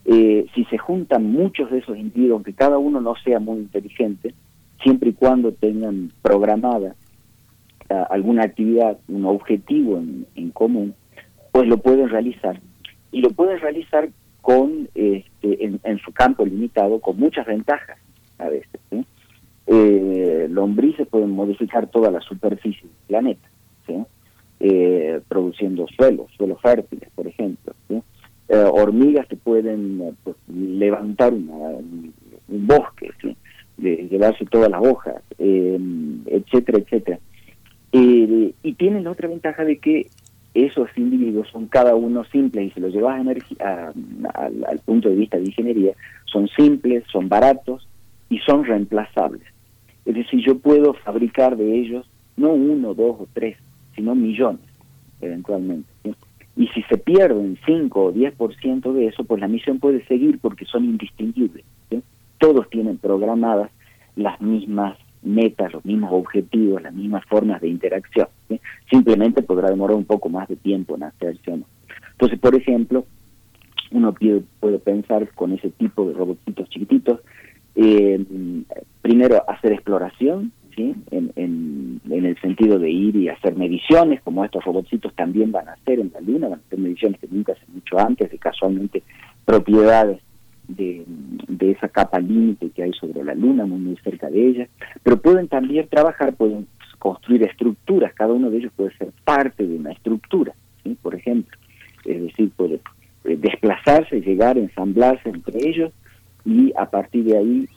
Eh, 0.07 0.47
si 0.55 0.63
se 0.65 0.77
juntan 0.77 1.31
muchos 1.31 1.69
de 1.69 1.79
esos 1.79 1.97
individuos, 1.97 2.37
aunque 2.37 2.53
cada 2.53 2.77
uno 2.77 3.01
no 3.01 3.13
sea 3.23 3.39
muy 3.39 3.59
inteligente, 3.59 4.33
siempre 4.81 5.09
y 5.09 5.13
cuando 5.13 5.51
tengan 5.51 6.11
programada 6.21 6.95
alguna 8.09 8.43
actividad, 8.43 8.97
un 9.07 9.25
objetivo 9.25 9.97
en, 9.97 10.51
común, 10.51 10.93
pues 11.51 11.67
lo 11.67 11.77
pueden 11.77 12.09
realizar. 12.09 12.59
Y 13.11 13.21
lo 13.21 13.29
pueden 13.29 13.59
realizar 13.61 14.09
con 14.41 14.89
este, 14.93 15.65
en, 15.65 15.79
en, 15.83 15.97
su 15.99 16.11
campo 16.11 16.45
limitado, 16.45 16.99
con 16.99 17.17
muchas 17.17 17.45
ventajas 17.45 17.97
a 18.39 18.49
veces 18.49 18.77
eh, 19.67 20.47
lombrices 20.49 21.07
pueden 21.07 21.31
modificar 21.31 21.87
toda 21.87 22.09
la 22.09 22.21
superficie 22.21 22.83
del 22.83 23.07
planeta, 23.07 23.49
eh, 24.59 25.21
produciendo 25.27 25.85
suelos, 25.87 26.31
suelos 26.37 26.59
fértiles, 26.61 27.09
por 27.13 27.27
ejemplo. 27.27 27.73
Eh, 28.49 28.55
hormigas 28.55 29.27
que 29.27 29.35
pueden 29.35 30.01
eh, 30.01 30.13
pues, 30.23 30.35
levantar 30.47 31.33
un, 31.33 32.13
bosque, 32.47 33.11
de 33.77 34.07
llevarse 34.09 34.45
todas 34.45 34.71
las 34.71 34.81
hojas, 34.81 35.15
etcétera, 35.37 36.79
etcétera. 36.79 37.19
y 37.91 38.73
tienen 38.73 39.03
la 39.03 39.11
otra 39.11 39.27
ventaja 39.27 39.63
de 39.65 39.77
que 39.77 40.07
esos 40.65 40.89
individuos 40.95 41.47
son 41.49 41.67
cada 41.67 41.93
uno 41.95 42.23
simples 42.25 42.67
y 42.67 42.71
si 42.71 42.79
los 42.79 42.91
llevas 42.91 43.19
a 43.59 43.93
al 44.33 44.79
punto 44.79 45.09
de 45.09 45.15
vista 45.15 45.37
de 45.37 45.45
ingeniería, 45.45 45.93
son 46.25 46.47
simples, 46.47 47.03
son 47.11 47.29
baratos 47.29 47.87
y 48.29 48.39
son 48.39 48.65
reemplazables. 48.65 49.43
Es 50.05 50.15
decir, 50.15 50.43
yo 50.45 50.57
puedo 50.57 50.93
fabricar 50.93 51.57
de 51.57 51.79
ellos 51.79 52.09
no 52.37 52.49
uno, 52.49 52.93
dos 52.93 53.17
o 53.19 53.27
tres, 53.33 53.57
sino 53.95 54.15
millones, 54.15 54.61
eventualmente. 55.21 55.89
Y 56.57 56.67
si 56.69 56.81
se 56.83 56.97
pierden 56.97 57.57
5 57.65 58.03
o 58.03 58.13
10% 58.13 58.91
de 58.91 59.07
eso, 59.07 59.23
pues 59.23 59.39
la 59.39 59.47
misión 59.47 59.79
puede 59.79 60.03
seguir 60.07 60.39
porque 60.39 60.65
son 60.65 60.85
indistinguibles. 60.85 61.63
Todos 62.39 62.69
tienen 62.69 62.97
programadas 62.97 63.71
las 64.15 64.41
mismas 64.41 64.97
metas, 65.21 65.73
los 65.73 65.85
mismos 65.85 66.11
objetivos, 66.11 66.81
las 66.81 66.93
mismas 66.93 67.23
formas 67.25 67.61
de 67.61 67.69
interacción. 67.69 68.27
Simplemente 68.89 69.43
podrá 69.43 69.69
demorar 69.69 69.95
un 69.95 70.05
poco 70.05 70.29
más 70.29 70.47
de 70.47 70.55
tiempo 70.55 70.95
en 70.95 71.03
hacerse 71.03 71.51
o 71.51 71.57
no. 71.57 71.65
Entonces, 72.11 72.39
por 72.39 72.55
ejemplo, 72.55 73.05
uno 73.91 74.13
puede 74.59 74.79
pensar 74.79 75.29
con 75.33 75.53
ese 75.53 75.69
tipo 75.69 76.07
de 76.07 76.13
robotitos 76.13 76.69
chiquititos 76.69 77.19
eh, 77.79 78.25
primero, 79.03 79.47
hacer 79.47 79.71
exploración, 79.71 80.51
¿sí? 80.77 80.95
En, 81.11 81.33
en, 81.35 81.99
el 82.25 82.39
sentido 82.39 82.79
de 82.79 82.89
ir 82.89 83.15
y 83.15 83.29
hacer 83.29 83.55
mediciones, 83.55 84.21
como 84.21 84.45
estos 84.45 84.63
robotcitos 84.63 85.13
también 85.15 85.51
van 85.51 85.67
a 85.67 85.73
hacer 85.73 85.99
en 85.99 86.11
la 86.13 86.21
Luna, 86.21 86.47
van 86.47 86.59
a 86.59 86.61
hacer 86.65 86.79
mediciones 86.79 87.19
que 87.19 87.27
nunca 87.29 87.53
se 87.55 87.61
han 87.61 87.77
hecho 87.77 87.99
antes, 87.99 88.31
de 88.31 88.37
casualmente 88.37 89.03
propiedades 89.43 90.21
de, 90.67 91.05
esa 91.59 91.89
capa 91.89 92.19
límite 92.19 92.69
que 92.69 92.83
hay 92.83 92.93
sobre 92.93 93.23
la 93.23 93.33
Luna, 93.33 93.65
muy, 93.65 93.79
muy 93.79 93.97
cerca 93.97 94.29
de 94.29 94.47
ella, 94.47 94.67
pero 95.03 95.17
pueden 95.21 95.47
también 95.47 95.87
trabajar, 95.87 96.33
pueden 96.33 96.67
construir 96.99 97.43
estructuras, 97.43 98.13
cada 98.13 98.33
uno 98.33 98.49
de 98.49 98.57
ellos 98.57 98.71
puede 98.75 98.95
ser 98.97 99.11
parte 99.23 99.67
de 99.67 99.75
una 99.75 99.91
estructura, 99.91 100.53
por 101.01 101.15
ejemplo, 101.15 101.57
es 102.05 102.21
decir, 102.21 102.51
puede 102.55 102.79
eh, 103.25 103.37
desplazarse, 103.37 104.21
llegar, 104.21 104.57
ensamblarse 104.57 105.29
entre 105.29 105.67
ellos 105.67 105.91
y 106.45 106.71
a 106.77 106.89
partir 106.89 107.25
de 107.25 107.37
ahí, 107.37 107.67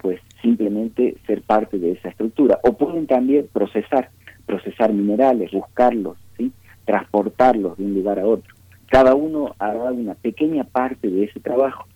pues 0.00 0.20
simplemente 0.42 1.16
ser 1.26 1.42
parte 1.42 1.78
de 1.78 1.92
esa 1.92 2.08
estructura. 2.08 2.58
O 2.62 2.76
pueden 2.76 3.06
también 3.06 3.48
procesar, 3.52 4.10
procesar 4.46 4.92
minerales, 4.92 5.50
buscarlos, 5.52 6.16
¿sí? 6.36 6.52
transportarlos 6.84 7.76
de 7.76 7.84
un 7.84 7.94
lugar 7.94 8.18
a 8.18 8.26
otro. 8.26 8.54
Cada 8.86 9.14
uno 9.14 9.54
hará 9.58 9.92
una 9.92 10.14
pequeña 10.14 10.64
parte 10.64 11.08
de 11.08 11.24
ese 11.24 11.40
trabajo, 11.40 11.86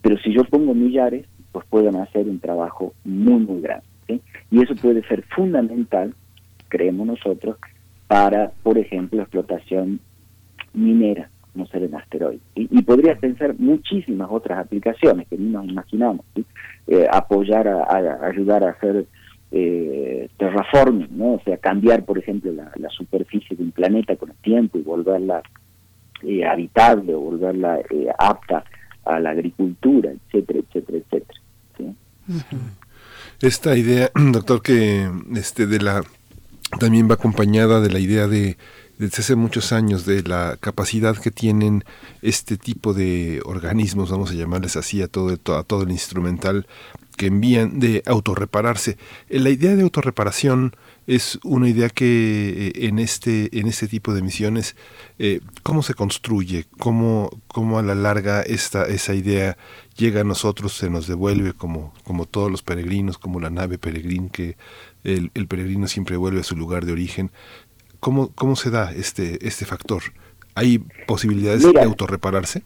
pero 0.00 0.16
si 0.18 0.32
yo 0.32 0.44
pongo 0.44 0.74
millares, 0.74 1.26
pues 1.52 1.66
pueden 1.66 1.96
hacer 1.96 2.26
un 2.28 2.38
trabajo 2.38 2.94
muy, 3.04 3.40
muy 3.40 3.60
grande. 3.60 3.86
Y 4.50 4.62
eso 4.62 4.74
puede 4.76 5.06
ser 5.06 5.24
fundamental, 5.34 6.14
creemos 6.68 7.06
nosotros, 7.06 7.56
para, 8.06 8.52
por 8.62 8.78
ejemplo, 8.78 9.20
explotación 9.20 10.00
minera, 10.72 11.30
no 11.58 11.66
ser 11.66 11.82
en 11.82 11.94
asteroides. 11.94 12.40
Y, 12.54 12.82
podría 12.82 13.16
pensar 13.16 13.54
muchísimas 13.58 14.28
otras 14.30 14.58
aplicaciones 14.58 15.28
que 15.28 15.36
ni 15.36 15.50
nos 15.50 15.66
imaginamos. 15.66 16.24
Eh, 16.86 17.06
apoyar, 17.10 17.68
a, 17.68 18.26
ayudar 18.26 18.64
a 18.64 18.70
hacer 18.70 19.06
eh, 19.50 20.28
terraforming, 20.38 21.08
¿no? 21.10 21.34
o 21.34 21.40
sea, 21.44 21.56
cambiar, 21.58 22.04
por 22.04 22.18
ejemplo, 22.18 22.52
la, 22.52 22.90
superficie 22.90 23.56
de 23.56 23.62
un 23.62 23.72
planeta 23.72 24.16
con 24.16 24.30
el 24.30 24.36
tiempo 24.36 24.78
y 24.78 24.82
volverla 24.82 25.42
eh, 26.22 26.44
habitable 26.44 27.14
o 27.14 27.20
volverla 27.20 27.78
eh, 27.90 28.08
apta 28.18 28.64
a 29.04 29.20
la 29.20 29.30
agricultura, 29.30 30.10
etcétera, 30.10 30.60
etcétera, 30.60 30.98
etcétera. 30.98 31.40
Esta 33.40 33.76
idea, 33.76 34.10
doctor, 34.32 34.62
que 34.62 35.08
este 35.34 35.66
de 35.66 35.80
la 35.80 36.02
también 36.78 37.08
va 37.08 37.14
acompañada 37.14 37.80
de 37.80 37.90
la 37.90 37.98
idea 37.98 38.26
de 38.26 38.58
desde 38.98 39.22
hace 39.22 39.36
muchos 39.36 39.72
años 39.72 40.04
de 40.04 40.22
la 40.22 40.56
capacidad 40.60 41.16
que 41.16 41.30
tienen 41.30 41.84
este 42.20 42.56
tipo 42.56 42.94
de 42.94 43.40
organismos, 43.44 44.10
vamos 44.10 44.32
a 44.32 44.34
llamarles 44.34 44.76
así 44.76 45.02
a 45.02 45.08
todo, 45.08 45.32
a 45.32 45.62
todo 45.62 45.82
el 45.84 45.90
instrumental 45.90 46.66
que 47.18 47.26
envían 47.26 47.80
de 47.80 48.02
autorrepararse. 48.06 48.96
Eh, 49.28 49.40
la 49.40 49.50
idea 49.50 49.76
de 49.76 49.82
autorreparación 49.82 50.74
es 51.06 51.38
una 51.42 51.68
idea 51.68 51.88
que 51.90 52.68
eh, 52.68 52.86
en 52.86 52.98
este 52.98 53.58
en 53.58 53.66
este 53.66 53.88
tipo 53.88 54.14
de 54.14 54.22
misiones 54.22 54.76
eh, 55.18 55.40
cómo 55.62 55.82
se 55.82 55.94
construye 55.94 56.66
cómo, 56.78 57.30
cómo 57.48 57.78
a 57.78 57.82
la 57.82 57.94
larga 57.94 58.42
esta 58.42 58.84
esa 58.84 59.14
idea 59.14 59.56
llega 59.96 60.20
a 60.20 60.24
nosotros 60.24 60.74
se 60.74 60.90
nos 60.90 61.06
devuelve 61.06 61.54
como 61.54 61.94
como 62.04 62.26
todos 62.26 62.50
los 62.50 62.62
peregrinos 62.62 63.18
como 63.18 63.40
la 63.40 63.50
nave 63.50 63.78
peregrina 63.78 64.28
que 64.28 64.56
el, 65.02 65.30
peregrino 65.48 65.88
siempre 65.88 66.16
vuelve 66.16 66.40
a 66.40 66.44
su 66.44 66.56
lugar 66.56 66.84
de 66.84 66.92
origen 66.92 67.30
cómo 68.00 68.30
cómo 68.34 68.56
se 68.56 68.70
da 68.70 68.92
este 68.92 69.46
este 69.46 69.64
factor 69.64 70.02
hay 70.54 70.78
posibilidades 71.06 71.62
de 71.72 71.80
autorrepararse 71.80 72.62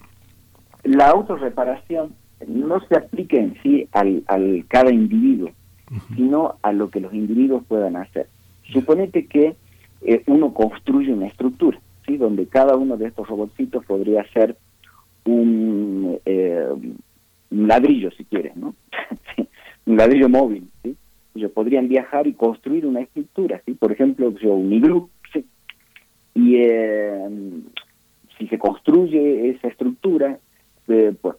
la 0.84 1.08
autorreparación 1.08 2.14
no 2.46 2.80
se 2.86 2.96
aplica 2.96 3.36
en 3.36 3.54
sí 3.62 3.88
al, 3.92 4.22
al 4.26 4.64
cada 4.68 4.92
individuo, 4.92 5.50
sino 6.16 6.56
a 6.62 6.72
lo 6.72 6.90
que 6.90 7.00
los 7.00 7.12
individuos 7.12 7.64
puedan 7.66 7.96
hacer. 7.96 8.28
Suponete 8.72 9.26
que 9.26 9.56
eh, 10.02 10.22
uno 10.26 10.52
construye 10.54 11.12
una 11.12 11.26
estructura, 11.26 11.78
¿sí? 12.06 12.16
donde 12.16 12.46
cada 12.46 12.76
uno 12.76 12.96
de 12.96 13.06
estos 13.06 13.28
robotcitos 13.28 13.84
podría 13.84 14.24
ser 14.32 14.56
un, 15.24 16.18
eh, 16.24 16.68
un 17.50 17.68
ladrillo, 17.68 18.10
si 18.12 18.24
quieres, 18.24 18.56
¿no? 18.56 18.74
un 19.86 19.96
ladrillo 19.96 20.28
móvil, 20.28 20.68
¿sí? 20.82 20.96
Ellos 21.34 21.52
podrían 21.52 21.88
viajar 21.88 22.26
y 22.26 22.34
construir 22.34 22.86
una 22.86 23.00
estructura, 23.00 23.62
¿sí? 23.64 23.72
Por 23.72 23.92
ejemplo, 23.92 24.34
yo, 24.38 24.54
un 24.54 24.72
iglú. 24.72 25.08
Y 26.34 26.56
eh, 26.56 27.28
si 28.38 28.48
se 28.48 28.58
construye 28.58 29.50
esa 29.50 29.68
estructura, 29.68 30.38
pues 30.86 31.36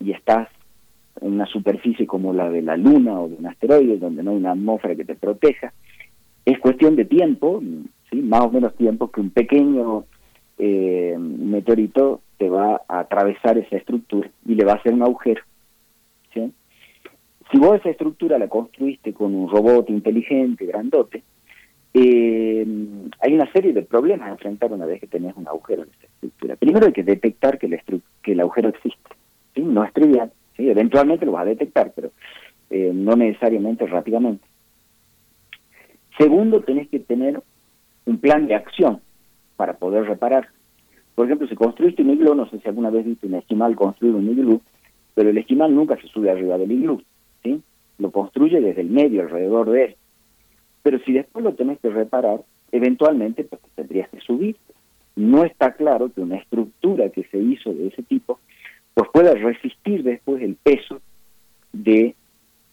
y 0.00 0.12
estás 0.12 0.48
en 1.20 1.32
una 1.32 1.46
superficie 1.46 2.06
como 2.06 2.32
la 2.32 2.50
de 2.50 2.62
la 2.62 2.76
Luna 2.76 3.20
o 3.20 3.28
de 3.28 3.36
un 3.36 3.46
asteroide, 3.46 3.98
donde 3.98 4.22
no 4.22 4.32
hay 4.32 4.36
una 4.36 4.52
atmósfera 4.52 4.94
que 4.94 5.04
te 5.04 5.14
proteja, 5.14 5.72
es 6.44 6.58
cuestión 6.58 6.96
de 6.96 7.04
tiempo, 7.04 7.62
¿sí? 8.10 8.16
más 8.16 8.42
o 8.42 8.50
menos 8.50 8.74
tiempo, 8.74 9.10
que 9.10 9.20
un 9.20 9.30
pequeño 9.30 10.04
eh, 10.58 11.16
meteorito 11.18 12.20
te 12.36 12.48
va 12.48 12.82
a 12.88 13.00
atravesar 13.00 13.56
esa 13.58 13.76
estructura 13.76 14.30
y 14.46 14.54
le 14.54 14.64
va 14.64 14.72
a 14.72 14.76
hacer 14.76 14.92
un 14.92 15.02
agujero. 15.02 15.42
¿sí? 16.34 16.52
Si 17.50 17.58
vos 17.58 17.76
esa 17.76 17.90
estructura 17.90 18.38
la 18.38 18.48
construiste 18.48 19.14
con 19.14 19.34
un 19.34 19.48
robot 19.48 19.88
inteligente, 19.88 20.66
grandote, 20.66 21.22
eh, 21.94 22.66
hay 23.20 23.34
una 23.34 23.50
serie 23.52 23.72
de 23.72 23.82
problemas 23.82 24.28
a 24.28 24.32
enfrentar 24.32 24.72
una 24.72 24.84
vez 24.84 25.00
que 25.00 25.06
tenés 25.06 25.36
un 25.36 25.46
agujero 25.46 25.84
en 25.84 25.90
esa 25.90 26.06
estructura. 26.06 26.56
Primero 26.56 26.86
hay 26.86 26.92
que 26.92 27.04
detectar 27.04 27.58
que 27.58 27.80
el 28.24 28.40
agujero 28.40 28.68
existe. 28.68 29.10
No 29.56 29.84
es 29.84 29.92
trivial, 29.92 30.32
¿sí? 30.56 30.68
eventualmente 30.68 31.24
lo 31.24 31.32
va 31.32 31.42
a 31.42 31.46
detectar, 31.46 31.92
pero 31.94 32.10
eh, 32.70 32.90
no 32.92 33.14
necesariamente 33.14 33.86
rápidamente. 33.86 34.44
Segundo, 36.18 36.60
tenés 36.62 36.88
que 36.88 36.98
tener 36.98 37.40
un 38.06 38.18
plan 38.18 38.46
de 38.48 38.56
acción 38.56 39.00
para 39.56 39.74
poder 39.74 40.06
reparar. 40.06 40.48
Por 41.14 41.26
ejemplo, 41.26 41.46
si 41.46 41.54
construiste 41.54 42.02
un 42.02 42.10
iglú, 42.10 42.34
no 42.34 42.48
sé 42.50 42.58
si 42.58 42.68
alguna 42.68 42.90
vez 42.90 43.04
viste 43.04 43.28
un 43.28 43.34
esquimal 43.34 43.76
construir 43.76 44.14
un 44.16 44.28
iglú, 44.28 44.60
pero 45.14 45.30
el 45.30 45.38
esquimal 45.38 45.72
nunca 45.72 45.96
se 45.96 46.08
sube 46.08 46.30
arriba 46.30 46.58
del 46.58 46.72
iglú, 46.72 47.02
¿sí? 47.44 47.62
Lo 47.98 48.10
construye 48.10 48.60
desde 48.60 48.80
el 48.80 48.90
medio, 48.90 49.22
alrededor 49.22 49.70
de 49.70 49.84
él. 49.84 49.96
Pero 50.84 51.00
si 51.00 51.12
después 51.12 51.44
lo 51.44 51.54
tenés 51.54 51.80
que 51.80 51.88
reparar, 51.88 52.42
eventualmente 52.70 53.42
pues, 53.42 53.60
tendrías 53.74 54.08
que 54.10 54.20
subir. 54.20 54.56
No 55.16 55.44
está 55.44 55.72
claro 55.72 56.12
que 56.12 56.20
una 56.20 56.36
estructura 56.36 57.08
que 57.08 57.24
se 57.24 57.38
hizo 57.38 57.72
de 57.72 57.88
ese 57.88 58.02
tipo 58.02 58.38
pues 58.92 59.08
pueda 59.12 59.34
resistir 59.34 60.04
después 60.04 60.40
el 60.42 60.54
peso 60.54 61.00
de 61.72 62.14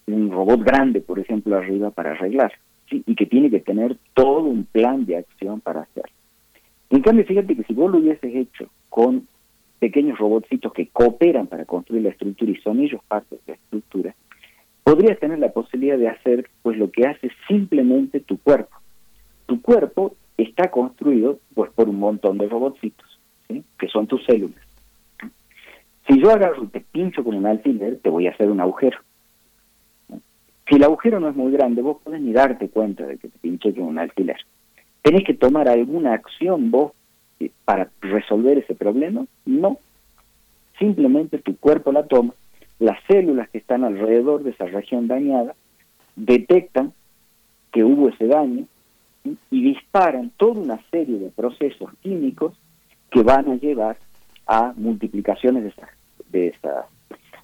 un 0.08 0.30
robot 0.30 0.62
grande, 0.64 1.02
por 1.02 1.20
ejemplo, 1.20 1.56
arriba 1.56 1.90
para 1.92 2.12
arreglar, 2.12 2.52
y 2.90 3.16
que 3.16 3.26
tiene 3.26 3.50
que 3.50 3.62
tener 3.62 3.98
todo 4.14 4.44
un 4.44 4.66
plan 4.66 5.06
de 5.06 5.18
acción 5.18 5.62
para 5.62 5.82
hacerlo. 5.82 6.12
En 6.90 7.02
cambio, 7.02 7.26
fíjate 7.26 7.56
que 7.56 7.64
si 7.64 7.74
vos 7.74 7.90
lo 7.90 8.00
hubieses 8.00 8.36
hecho 8.36 8.70
con 8.90 9.28
pequeños 9.80 10.20
robotcitos 10.20 10.74
que 10.74 10.88
cooperan 10.88 11.48
para 11.48 11.66
construir 11.66 12.04
la 12.04 12.10
estructura 12.10 12.52
y 12.52 12.58
son 12.58 12.82
ellos 12.82 13.02
parte 13.08 13.36
de 13.36 13.42
la 13.48 13.54
estructura, 13.54 14.16
podrías 14.84 15.20
tener 15.20 15.40
la 15.40 15.52
posibilidad 15.52 15.98
de 15.98 16.10
hacer 16.10 16.50
pues 16.62 16.78
lo 16.78 16.92
que 16.92 17.08
hace 17.08 17.30
simplemente 17.48 18.20
tu 18.20 18.38
cuerpo. 18.38 18.76
Tu 19.46 19.62
cuerpo 19.62 20.16
está 20.38 20.72
construido 20.72 21.40
pues 21.54 21.72
por 21.72 21.90
un 21.90 22.00
montón 22.00 22.38
de 22.38 22.48
robotcitos, 22.48 23.20
que 23.48 23.88
son 23.88 24.08
tus 24.08 24.24
células. 24.26 24.60
Si 26.08 26.20
yo 26.20 26.32
agarro 26.32 26.64
y 26.64 26.68
te 26.68 26.82
pincho 26.82 27.24
con 27.24 27.36
un 27.36 27.46
alfiler, 27.46 28.00
te 28.00 28.10
voy 28.10 28.28
a 28.28 28.32
hacer 28.32 28.50
un 28.50 28.60
agujero. 28.60 28.98
Si 30.68 30.76
el 30.76 30.84
agujero 30.84 31.20
no 31.20 31.30
es 31.30 31.36
muy 31.36 31.52
grande, 31.52 31.82
vos 31.82 31.98
podés 32.04 32.22
ni 32.22 32.32
darte 32.32 32.70
cuenta 32.70 33.06
de 33.06 33.18
que 33.18 33.28
te 33.28 33.38
pinché 33.40 33.74
con 33.74 33.84
un 33.84 34.00
alfiler. 34.00 34.38
¿Tenés 35.02 35.24
que 35.26 35.34
tomar 35.34 35.68
alguna 35.68 36.14
acción 36.14 36.72
vos 36.72 36.94
eh, 37.40 37.52
para 37.66 37.90
resolver 38.02 38.58
ese 38.58 38.76
problema? 38.76 39.26
No. 39.46 39.80
Simplemente 40.80 41.40
tu 41.40 41.58
cuerpo 41.58 41.92
la 41.92 42.04
toma, 42.04 42.34
las 42.82 42.98
células 43.08 43.48
que 43.50 43.60
están 43.60 43.84
alrededor 43.84 44.42
de 44.42 44.50
esa 44.50 44.66
región 44.66 45.08
dañada 45.08 45.54
detectan 46.16 46.94
que 47.72 47.84
hubo 47.84 48.10
ese 48.10 48.26
daño 48.26 48.66
y 49.24 49.64
disparan 49.64 50.32
toda 50.36 50.60
una 50.60 50.80
serie 50.90 51.20
de 51.20 51.30
procesos 51.30 51.92
químicos 52.02 52.58
que 53.12 53.22
van 53.22 53.48
a 53.52 53.56
llevar 53.56 53.98
a 54.48 54.74
multiplicaciones 54.76 55.62
de 55.62 55.70
esas, 55.70 55.90
de 56.32 56.48
esas, 56.48 56.86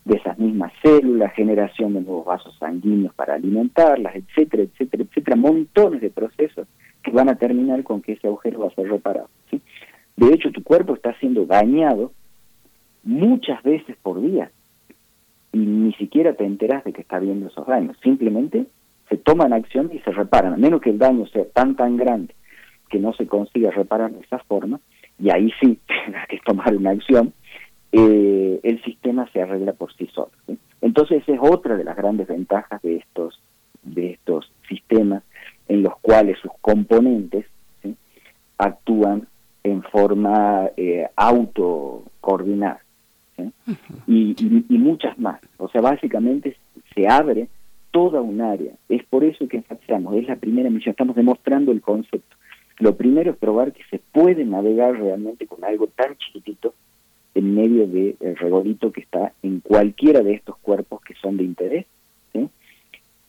de 0.06 0.18
esas 0.18 0.40
mismas 0.40 0.74
células, 0.82 1.32
generación 1.34 1.94
de 1.94 2.02
nuevos 2.02 2.26
vasos 2.26 2.58
sanguíneos 2.58 3.14
para 3.14 3.36
alimentarlas, 3.36 4.16
etcétera, 4.16 4.64
etcétera, 4.64 5.04
etcétera, 5.04 5.36
montones 5.36 6.02
de 6.02 6.10
procesos 6.10 6.68
que 7.04 7.12
van 7.12 7.30
a 7.30 7.36
terminar 7.36 7.84
con 7.84 8.02
que 8.02 8.14
ese 8.14 8.26
agujero 8.26 8.62
va 8.62 8.70
a 8.70 8.76
ser 8.76 8.90
reparado. 8.90 9.30
De 9.52 10.34
hecho, 10.34 10.52
tu 10.52 10.64
cuerpo 10.64 10.96
está 10.96 11.14
siendo 11.20 11.46
dañado 11.46 12.12
muchas 13.04 13.62
veces 13.62 13.96
por 14.02 14.20
día 14.20 14.50
y 15.58 15.66
ni 15.66 15.94
siquiera 15.94 16.34
te 16.34 16.46
enteras 16.46 16.84
de 16.84 16.94
que 16.94 17.02
está 17.02 17.18
habiendo 17.18 17.48
esos 17.48 17.66
daños. 17.66 17.98
Simplemente 18.04 18.68
se 19.10 19.18
toman 19.18 19.54
acción 19.54 19.90
y 19.92 20.00
se 20.00 20.12
reparan, 20.12 20.54
a 20.54 20.58
menos 20.58 20.82
que 20.82 20.92
el 20.92 21.00
daño 21.00 21.26
sea 21.28 21.46
tan, 21.46 21.76
tan 21.76 21.98
grande 21.98 22.36
que 22.90 23.00
no 23.00 23.14
se 23.14 23.28
consiga 23.28 23.72
reparar 23.72 24.12
de 24.12 24.20
esa 24.20 24.40
forma, 24.40 24.80
y 25.20 25.30
ahí 25.32 25.52
sí 25.60 25.80
tendrás 25.88 26.28
que 26.28 26.40
tomar 26.46 26.76
una 26.76 26.92
acción, 26.92 27.34
eh, 27.92 28.60
el 28.64 28.84
sistema 28.84 29.28
se 29.34 29.42
arregla 29.42 29.74
por 29.74 29.94
sí 29.94 30.08
solo. 30.14 30.32
Entonces 30.82 31.24
esa 31.24 31.34
es 31.34 31.40
otra 31.42 31.76
de 31.76 31.84
las 31.84 31.98
grandes 31.98 32.28
ventajas 32.28 32.82
de 32.84 32.98
estos, 32.98 33.42
de 33.82 34.12
estos 34.12 34.52
sistemas 34.70 35.24
en 35.68 35.82
los 35.82 35.98
cuales 36.00 36.38
sus 36.40 36.52
componentes 36.62 37.46
actúan 38.58 39.28
en 39.64 39.84
forma 39.84 40.70
eh, 40.78 41.08
autocoordinada. 41.16 42.82
Y, 44.08 44.36
y, 44.38 44.78
muchas 44.78 45.18
más. 45.20 45.40
O 45.58 45.70
sea, 45.70 45.82
básicamente 45.82 46.58
se 46.94 47.08
abre 47.08 47.48
toda 47.92 48.22
un 48.22 48.42
área. 48.42 48.74
Es 48.90 49.04
por 49.06 49.24
eso 49.24 49.48
que 49.48 49.58
enfatizamos, 49.58 50.16
es 50.16 50.28
la 50.28 50.36
primera 50.36 50.70
misión, 50.70 50.92
estamos 50.92 51.16
demostrando 51.16 51.72
el 51.72 51.82
concepto. 51.82 52.36
Lo 52.80 52.96
primero 52.96 53.32
es 53.32 53.38
probar 53.38 53.74
que 53.74 53.84
se 53.90 54.00
puede 54.00 54.46
navegar 54.46 55.00
realmente 55.00 55.48
con 55.48 55.64
algo 55.64 55.88
tan 55.88 56.16
chiquitito 56.18 56.74
en 57.34 57.56
medio 57.56 57.88
del 57.88 58.16
regolito 58.38 58.92
que 58.92 59.02
está 59.02 59.34
en 59.44 59.60
cualquiera 59.60 60.22
de 60.22 60.34
estos 60.34 60.58
cuerpos 60.58 61.02
que 61.02 61.16
son 61.16 61.38
de 61.38 61.44
interés. 61.44 61.86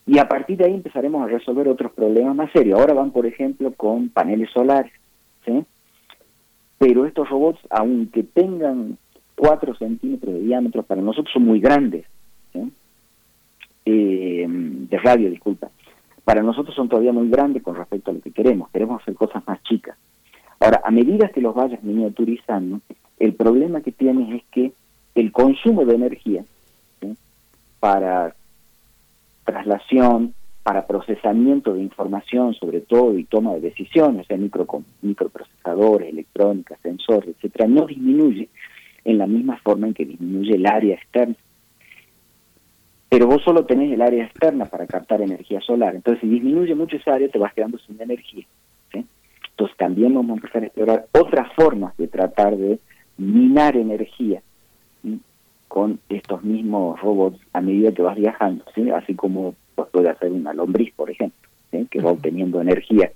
Y 0.09 0.19
a 0.19 0.27
partir 0.27 0.57
de 0.57 0.65
ahí 0.65 0.73
empezaremos 0.73 1.23
a 1.23 1.27
resolver 1.27 1.69
otros 1.69 1.93
problemas 1.93 2.35
más 2.35 2.51
serios. 2.53 2.81
Ahora 2.81 2.95
van, 2.95 3.11
por 3.11 3.27
ejemplo, 3.27 3.75
con 3.75 4.09
paneles 4.09 4.51
solares. 4.51 4.91
¿sí? 5.45 5.63
Pero 6.79 7.05
estos 7.05 7.29
robots, 7.29 7.61
aunque 7.69 8.23
tengan 8.23 8.97
4 9.39 9.77
centímetros 9.77 10.35
de 10.35 10.41
diámetro, 10.41 10.83
para 10.83 11.01
nosotros 11.01 11.33
son 11.33 11.45
muy 11.45 11.61
grandes. 11.61 12.05
Eh, 13.85 14.47
de 14.47 14.99
radio, 14.99 15.31
disculpa. 15.31 15.71
Para 16.25 16.43
nosotros 16.43 16.75
son 16.75 16.89
todavía 16.89 17.13
muy 17.13 17.31
grandes 17.31 17.63
con 17.63 17.75
respecto 17.75 18.11
a 18.11 18.15
lo 18.15 18.21
que 18.21 18.33
queremos. 18.33 18.69
Queremos 18.71 19.01
hacer 19.01 19.15
cosas 19.15 19.47
más 19.47 19.63
chicas. 19.63 19.97
Ahora, 20.61 20.83
a 20.85 20.91
medida 20.91 21.29
que 21.29 21.41
los 21.41 21.55
vayas 21.55 21.83
miniaturizando, 21.83 22.81
el 23.19 23.33
problema 23.35 23.81
que 23.81 23.93
tienes 23.93 24.35
es 24.35 24.43
que 24.51 24.73
el 25.15 25.33
consumo 25.33 25.85
de 25.85 25.95
energía 25.95 26.45
para 27.81 28.35
traslación, 29.45 30.35
para 30.63 30.87
procesamiento 30.87 31.73
de 31.73 31.83
información 31.83 32.53
sobre 32.55 32.81
todo 32.81 33.17
y 33.17 33.25
toma 33.25 33.55
de 33.55 33.61
decisiones, 33.61 34.27
o 34.27 34.27
sea, 34.27 34.37
micro, 34.37 34.67
microprocesadores, 35.01 36.11
electrónica, 36.11 36.77
sensores, 36.83 37.37
etcétera, 37.37 37.67
no 37.69 37.87
disminuye 37.87 38.49
en 39.09 39.17
la 39.17 39.27
misma 39.27 39.57
forma 39.65 39.87
en 39.87 39.95
que 39.95 40.05
disminuye 40.05 40.55
el 40.55 40.67
área 40.67 40.95
externa. 40.95 41.35
Pero 43.09 43.27
vos 43.27 43.43
solo 43.43 43.65
tenés 43.65 43.91
el 43.91 44.03
área 44.03 44.27
externa 44.27 44.67
para 44.67 44.87
captar 44.87 45.23
energía 45.23 45.63
solar. 45.63 45.95
Entonces, 45.95 46.21
si 46.21 46.29
disminuye 46.29 46.75
mucho 46.75 46.97
esa 46.97 47.15
área, 47.15 47.29
te 47.31 47.39
vas 47.39 47.55
quedando 47.55 47.79
sin 47.79 47.99
energía. 48.03 48.45
Entonces, 48.93 49.77
también 49.79 50.15
vamos 50.15 50.33
a 50.33 50.35
empezar 50.35 50.63
a 50.63 50.67
explorar 50.67 51.07
otras 51.13 51.51
formas 51.55 51.97
de 51.97 52.07
tratar 52.07 52.55
de 52.55 52.79
minar 53.17 53.77
energía 53.77 54.43
con 55.69 56.01
estos 56.11 56.45
mismos 56.45 57.01
robots 57.01 57.41
a 57.55 57.63
medida 57.63 57.93
que 57.93 58.03
vas 58.03 58.17
viajando, 58.17 58.65
así 58.95 59.15
como 59.15 59.55
puede 59.91 60.11
hacer 60.11 60.33
una 60.33 60.53
lombriz, 60.53 60.93
por 60.95 61.11
ejemplo, 61.11 61.49
que 61.91 62.01
va 62.01 62.13
obteniendo 62.13 62.61
energía 62.61 63.11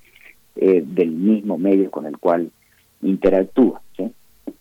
eh, 0.56 0.82
del 0.84 1.10
mismo 1.10 1.58
medio 1.58 1.90
con 1.90 2.06
el 2.06 2.16
cual 2.18 2.50
interactúa. 3.02 3.82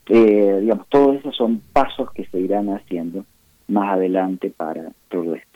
Eh, 0.08 0.60
digamos, 0.62 0.88
todos 0.90 1.18
esos 1.18 1.36
son 1.36 1.62
pasos 1.74 2.12
que 2.12 2.26
se 2.26 2.40
irán 2.40 2.70
haciendo 2.70 3.26
más 3.68 3.94
adelante 3.94 4.50
para 4.50 4.92
todo 5.10 5.36
esto. 5.36 5.51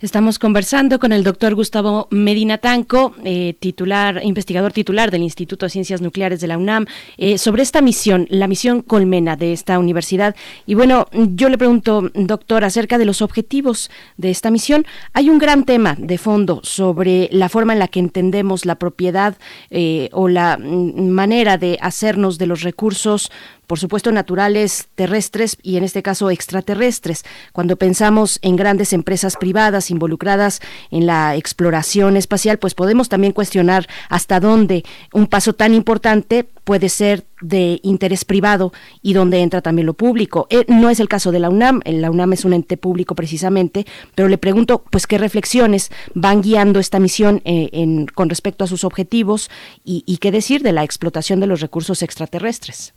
Estamos 0.00 0.40
conversando 0.40 0.98
con 0.98 1.12
el 1.12 1.22
doctor 1.22 1.54
Gustavo 1.54 2.08
Medina 2.10 2.58
Tanco, 2.58 3.14
eh, 3.22 3.54
titular, 3.60 4.20
investigador 4.24 4.72
titular 4.72 5.12
del 5.12 5.22
Instituto 5.22 5.66
de 5.66 5.70
Ciencias 5.70 6.00
Nucleares 6.00 6.40
de 6.40 6.48
la 6.48 6.58
UNAM, 6.58 6.86
eh, 7.16 7.38
sobre 7.38 7.62
esta 7.62 7.80
misión, 7.80 8.26
la 8.28 8.48
misión 8.48 8.82
Colmena 8.82 9.36
de 9.36 9.52
esta 9.52 9.78
universidad. 9.78 10.34
Y 10.66 10.74
bueno, 10.74 11.06
yo 11.12 11.48
le 11.48 11.58
pregunto, 11.58 12.10
doctor, 12.14 12.64
acerca 12.64 12.98
de 12.98 13.04
los 13.04 13.22
objetivos 13.22 13.90
de 14.16 14.30
esta 14.30 14.50
misión. 14.50 14.84
Hay 15.12 15.30
un 15.30 15.38
gran 15.38 15.64
tema 15.64 15.94
de 15.96 16.18
fondo 16.18 16.60
sobre 16.64 17.28
la 17.30 17.48
forma 17.48 17.72
en 17.72 17.78
la 17.78 17.88
que 17.88 18.00
entendemos 18.00 18.64
la 18.64 18.74
propiedad 18.74 19.36
eh, 19.70 20.08
o 20.12 20.28
la 20.28 20.58
mm, 20.58 21.08
manera 21.08 21.56
de 21.56 21.78
hacernos 21.80 22.36
de 22.38 22.46
los 22.46 22.62
recursos 22.62 23.30
por 23.70 23.78
supuesto 23.78 24.10
naturales, 24.10 24.88
terrestres 24.96 25.56
y 25.62 25.76
en 25.76 25.84
este 25.84 26.02
caso 26.02 26.28
extraterrestres. 26.28 27.24
Cuando 27.52 27.76
pensamos 27.76 28.40
en 28.42 28.56
grandes 28.56 28.92
empresas 28.92 29.36
privadas 29.36 29.92
involucradas 29.92 30.60
en 30.90 31.06
la 31.06 31.36
exploración 31.36 32.16
espacial, 32.16 32.58
pues 32.58 32.74
podemos 32.74 33.08
también 33.08 33.32
cuestionar 33.32 33.86
hasta 34.08 34.40
dónde 34.40 34.82
un 35.12 35.28
paso 35.28 35.52
tan 35.52 35.72
importante 35.72 36.48
puede 36.64 36.88
ser 36.88 37.26
de 37.40 37.78
interés 37.84 38.24
privado 38.24 38.72
y 39.02 39.12
dónde 39.12 39.38
entra 39.38 39.62
también 39.62 39.86
lo 39.86 39.94
público. 39.94 40.48
Eh, 40.50 40.64
no 40.66 40.90
es 40.90 40.98
el 40.98 41.06
caso 41.08 41.30
de 41.30 41.38
la 41.38 41.48
UNAM, 41.48 41.80
la 41.84 42.10
UNAM 42.10 42.32
es 42.32 42.44
un 42.44 42.54
ente 42.54 42.76
público 42.76 43.14
precisamente, 43.14 43.86
pero 44.16 44.26
le 44.26 44.36
pregunto, 44.36 44.82
pues, 44.90 45.06
qué 45.06 45.16
reflexiones 45.16 45.92
van 46.14 46.42
guiando 46.42 46.80
esta 46.80 46.98
misión 46.98 47.40
eh, 47.44 48.04
con 48.16 48.30
respecto 48.30 48.64
a 48.64 48.66
sus 48.66 48.82
objetivos 48.82 49.48
y 49.84 50.16
qué 50.16 50.32
decir 50.32 50.64
de 50.64 50.72
la 50.72 50.82
explotación 50.82 51.38
de 51.38 51.46
los 51.46 51.60
recursos 51.60 52.02
extraterrestres. 52.02 52.94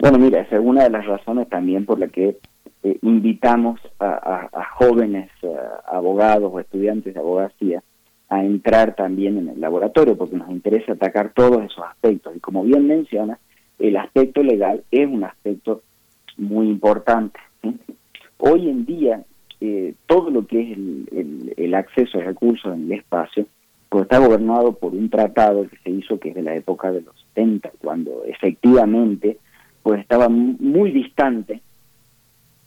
Bueno, 0.00 0.18
mira, 0.18 0.40
esa 0.40 0.56
es 0.56 0.62
una 0.64 0.84
de 0.84 0.90
las 0.90 1.04
razones 1.04 1.46
también 1.50 1.84
por 1.84 1.98
la 1.98 2.08
que 2.08 2.38
eh, 2.82 2.98
invitamos 3.02 3.78
a, 3.98 4.48
jóvenes 4.78 5.30
eh, 5.42 5.54
abogados 5.86 6.50
o 6.50 6.58
estudiantes 6.58 7.12
de 7.12 7.20
abogacía 7.20 7.82
a 8.30 8.42
entrar 8.42 8.94
también 8.94 9.36
en 9.36 9.50
el 9.50 9.60
laboratorio, 9.60 10.16
porque 10.16 10.36
nos 10.36 10.48
interesa 10.48 10.92
atacar 10.92 11.34
todos 11.34 11.62
esos 11.64 11.84
aspectos. 11.84 12.34
Y 12.34 12.40
como 12.40 12.64
bien 12.64 12.86
menciona, 12.86 13.38
el 13.78 13.98
aspecto 13.98 14.42
legal 14.42 14.84
es 14.90 15.06
un 15.06 15.24
aspecto 15.24 15.82
muy 16.38 16.68
importante. 16.68 17.38
Hoy 18.38 18.70
en 18.70 18.86
día, 18.86 19.22
eh, 19.60 19.92
todo 20.06 20.30
lo 20.30 20.46
que 20.46 20.62
es 20.62 20.78
el, 20.78 21.52
el, 21.58 21.74
acceso 21.74 22.18
a 22.18 22.22
recursos 22.22 22.74
en 22.74 22.84
el 22.84 22.92
espacio, 23.00 23.44
pues 23.90 24.04
está 24.04 24.18
gobernado 24.18 24.72
por 24.72 24.94
un 24.94 25.10
tratado 25.10 25.68
que 25.68 25.76
se 25.84 25.90
hizo 25.90 26.18
que 26.18 26.30
es 26.30 26.34
de 26.34 26.42
la 26.42 26.54
época 26.54 26.90
de 26.90 27.02
los 27.02 27.14
70, 27.34 27.72
cuando 27.82 28.24
efectivamente 28.24 29.36
pues 29.82 30.00
estaba 30.00 30.28
muy 30.28 30.90
distante 30.90 31.60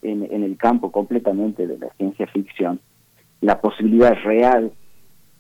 en, 0.01 0.23
en 0.23 0.43
el 0.43 0.57
campo 0.57 0.91
completamente 0.91 1.67
de 1.67 1.77
la 1.77 1.89
ciencia 1.97 2.27
ficción 2.27 2.79
la 3.41 3.59
posibilidad 3.59 4.13
real 4.23 4.71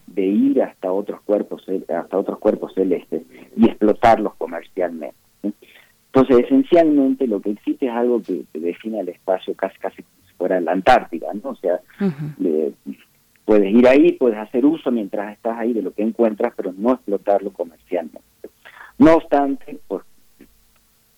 de 0.07 0.25
ir 0.25 0.61
hasta 0.61 0.91
otros 0.91 1.21
cuerpos 1.21 1.65
hasta 1.89 2.17
otros 2.17 2.39
cuerpos 2.39 2.73
celestes 2.73 3.23
y 3.55 3.65
explotarlos 3.65 4.35
comercialmente 4.35 5.17
entonces 5.41 6.45
esencialmente 6.45 7.27
lo 7.27 7.41
que 7.41 7.51
existe 7.51 7.87
es 7.87 7.91
algo 7.91 8.21
que, 8.21 8.43
define 8.53 8.99
el 8.99 9.09
espacio 9.09 9.53
casi 9.55 9.77
casi 9.79 10.03
fuera 10.37 10.59
la 10.59 10.73
Antártida 10.73 11.27
no 11.41 11.51
o 11.51 11.55
sea 11.55 11.79
puedes 13.45 13.73
ir 13.73 13.87
ahí 13.87 14.13
puedes 14.13 14.37
hacer 14.37 14.65
uso 14.65 14.91
mientras 14.91 15.33
estás 15.33 15.57
ahí 15.57 15.73
de 15.73 15.81
lo 15.81 15.93
que 15.93 16.03
encuentras 16.03 16.53
pero 16.55 16.73
no 16.75 16.93
explotarlo 16.93 17.51
comercialmente. 17.51 18.21
No 18.97 19.15
obstante 19.15 19.79
pues 19.87 20.03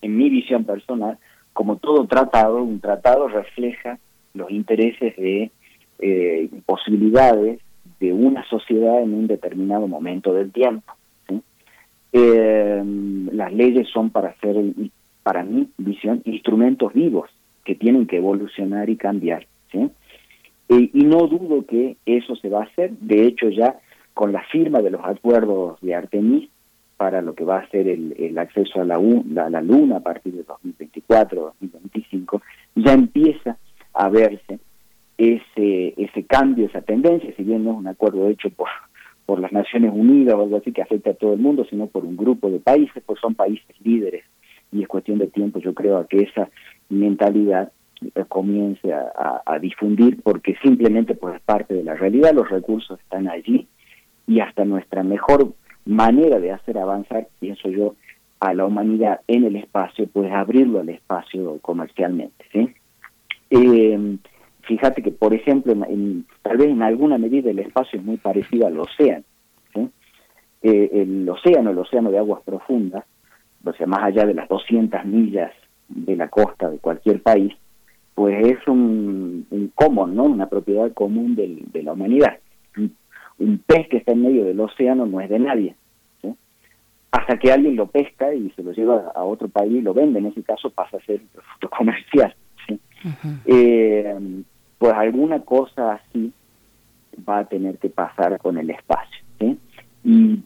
en 0.06 0.18
mi 0.18 0.30
visión 0.30 0.66
personal, 0.66 1.18
como 1.52 1.78
todo 1.78 2.06
tratado, 2.06 2.62
un 2.62 2.80
tratado 2.80 3.28
refleja 3.28 3.98
los 4.36 4.52
intereses 4.52 5.16
de 5.16 5.52
eh, 6.00 6.50
posibilidades 6.66 7.60
de 8.00 8.14
una 8.14 8.48
sociedad 8.48 9.02
en 9.02 9.14
un 9.14 9.28
determinado 9.28 9.88
momento 9.88 10.34
del 10.34 10.52
tiempo. 10.52 10.94
Eh, 12.14 12.84
las 13.32 13.52
leyes 13.52 13.90
son 13.90 14.10
para 14.12 14.36
ser, 14.40 14.56
para 15.24 15.44
mi 15.44 15.70
visión, 15.78 16.22
instrumentos 16.26 16.94
vivos 16.94 17.30
que 17.64 17.76
tienen 17.76 18.06
que 18.06 18.18
evolucionar 18.18 18.90
y 18.90 18.96
cambiar. 18.96 19.48
¿sí? 19.72 19.90
Eh, 20.70 20.90
y 20.94 21.04
no 21.04 21.28
dudo 21.28 21.66
que 21.66 21.98
eso 22.06 22.36
se 22.36 22.50
va 22.50 22.62
a 22.62 22.66
hacer. 22.66 22.92
De 23.00 23.26
hecho, 23.26 23.50
ya 23.50 23.80
con 24.14 24.32
la 24.32 24.44
firma 24.52 24.82
de 24.82 24.92
los 24.92 25.02
acuerdos 25.04 25.82
de 25.82 25.96
Artemis, 25.96 26.48
para 26.98 27.22
lo 27.22 27.36
que 27.36 27.44
va 27.44 27.60
a 27.60 27.70
ser 27.70 27.88
el, 27.88 28.38
acceso 28.38 28.82
a 28.82 28.86
la, 28.86 28.98
Luna 29.62 29.98
a 29.98 30.00
partir 30.00 30.34
de 30.34 30.44
2024, 30.44 31.56
2025, 31.62 32.42
ya 32.76 32.94
empieza 32.94 33.58
a 33.94 34.10
verse 34.10 34.60
ese, 35.18 35.94
ese 35.98 36.24
cambio, 36.26 36.68
esa 36.68 36.82
tendencia, 36.82 37.34
si 37.36 37.44
bien 37.44 37.64
no 37.64 37.72
es 37.72 37.78
un 37.78 37.88
acuerdo 37.88 38.30
hecho 38.30 38.50
por, 38.50 38.70
por 39.26 39.40
las 39.40 39.52
Naciones 39.52 39.92
Unidas 39.94 40.36
o 40.36 40.44
algo 40.44 40.58
así 40.58 40.72
que 40.72 40.82
afecta 40.82 41.12
a 41.12 41.16
todo 41.16 41.34
el 41.34 41.40
mundo, 41.40 41.66
sino 41.70 41.88
por 41.88 42.06
un 42.06 42.16
grupo 42.16 42.50
de 42.50 42.60
países, 42.60 43.04
pues 43.06 43.20
son 43.20 43.36
países 43.36 43.76
líderes 43.84 44.24
y 44.72 44.82
es 44.82 44.88
cuestión 44.88 45.18
de 45.20 45.28
tiempo, 45.28 45.60
yo 45.60 45.74
creo, 45.74 45.98
a 45.98 46.08
que 46.08 46.24
esa 46.24 46.50
mentalidad 46.90 47.72
eh, 48.02 48.24
comience 48.28 48.94
a, 48.94 49.42
a, 49.46 49.60
difundir 49.60 50.22
porque 50.22 50.56
simplemente 50.62 51.16
pues 51.16 51.36
es 51.36 51.42
parte 51.42 51.74
de 51.74 51.84
la 51.84 51.96
realidad, 51.96 52.34
los 52.34 52.50
recursos 52.50 53.00
están 53.00 53.28
allí 53.28 53.68
y 54.28 54.40
hasta 54.40 54.66
nuestra 54.66 55.04
mejor 55.04 55.54
manera 55.86 56.40
de 56.40 56.52
hacer 56.52 56.78
avanzar, 56.78 57.28
pienso 57.40 57.70
yo, 57.70 57.96
a 58.40 58.54
la 58.54 58.66
humanidad 58.66 59.22
en 59.28 59.46
el 59.46 59.56
espacio, 59.56 60.08
pues 60.12 60.32
abrirlo 60.32 60.82
al 60.82 60.90
espacio 60.90 61.60
comercialmente. 61.62 62.46
¿sí? 62.52 62.70
Eh, 63.50 64.18
fíjate 64.62 65.02
que, 65.02 65.12
por 65.12 65.34
ejemplo, 65.34 65.74
tal 66.42 66.58
vez 66.58 66.70
en 66.70 66.82
alguna 66.82 67.18
medida 67.18 67.50
el 67.50 67.60
espacio 67.60 68.00
es 68.00 68.06
muy 68.06 68.18
parecido 68.18 68.68
al 68.68 68.80
océano. 68.80 69.24
Eh, 70.62 70.90
el 70.94 71.30
océano, 71.30 71.70
el 71.70 71.78
océano 71.78 72.10
de 72.10 72.18
aguas 72.18 72.42
profundas, 72.44 73.06
o 73.64 73.74
sea, 73.74 73.86
más 73.86 74.04
allá 74.04 74.26
de 74.26 74.34
las 74.34 74.50
200 74.50 75.06
millas 75.06 75.52
de 75.88 76.16
la 76.16 76.28
costa 76.28 76.70
de 76.70 76.80
cualquier 76.80 77.22
país, 77.22 77.54
pues 78.16 78.48
es 78.48 78.68
un, 78.68 79.46
un 79.52 79.72
común, 79.76 80.16
¿no? 80.16 80.24
Una 80.24 80.48
propiedad 80.48 80.92
común 80.94 81.36
de 81.36 81.84
la 81.84 81.94
humanidad 81.94 82.40
un 83.40 83.58
pez 83.60 83.88
que 83.90 83.98
está 83.98 84.14
en 84.14 84.22
medio 84.22 84.46
del 84.46 84.60
océano 84.60 85.06
no 85.06 85.22
es 85.22 85.30
de 85.30 85.40
nadie. 85.40 85.76
Hasta 87.12 87.40
que 87.40 87.52
alguien 87.52 87.78
lo 87.78 87.88
pesca 87.88 88.34
y 88.34 88.50
se 88.52 88.62
lo 88.62 88.74
lleva 88.74 89.12
a 89.16 89.24
otro 89.24 89.48
país 89.48 89.72
y 89.72 89.82
lo 89.82 89.94
vende, 89.94 90.20
en 90.20 90.26
ese 90.26 90.44
caso 90.44 90.70
pasa 90.70 90.98
a 90.98 91.06
ser 91.06 91.22
un 91.22 91.28
producto 91.28 91.70
comercial. 91.78 92.36
Eh, 93.46 94.44
pues 94.78 94.94
alguna 94.94 95.40
cosa 95.42 95.94
así 95.94 96.34
va 97.28 97.40
a 97.40 97.46
tener 97.46 97.78
que 97.78 97.90
pasar 97.90 98.38
con 98.40 98.58
el 98.58 98.70
espacio. 98.70 99.24
Y 100.04 100.40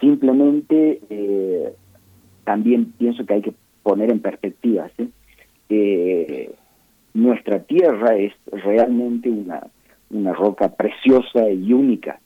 simplemente 0.00 1.00
eh, 1.08 1.72
también 2.44 2.92
pienso 2.98 3.24
que 3.24 3.34
hay 3.34 3.42
que 3.42 3.54
poner 3.82 4.10
en 4.10 4.20
perspectiva. 4.20 4.90
Eh, 5.68 6.54
nuestra 7.14 7.60
Tierra 7.60 8.16
es 8.16 8.32
realmente 8.52 9.30
una, 9.30 9.66
una 10.10 10.32
roca 10.32 10.74
preciosa 10.74 11.48
y 11.50 11.72
única, 11.72 12.20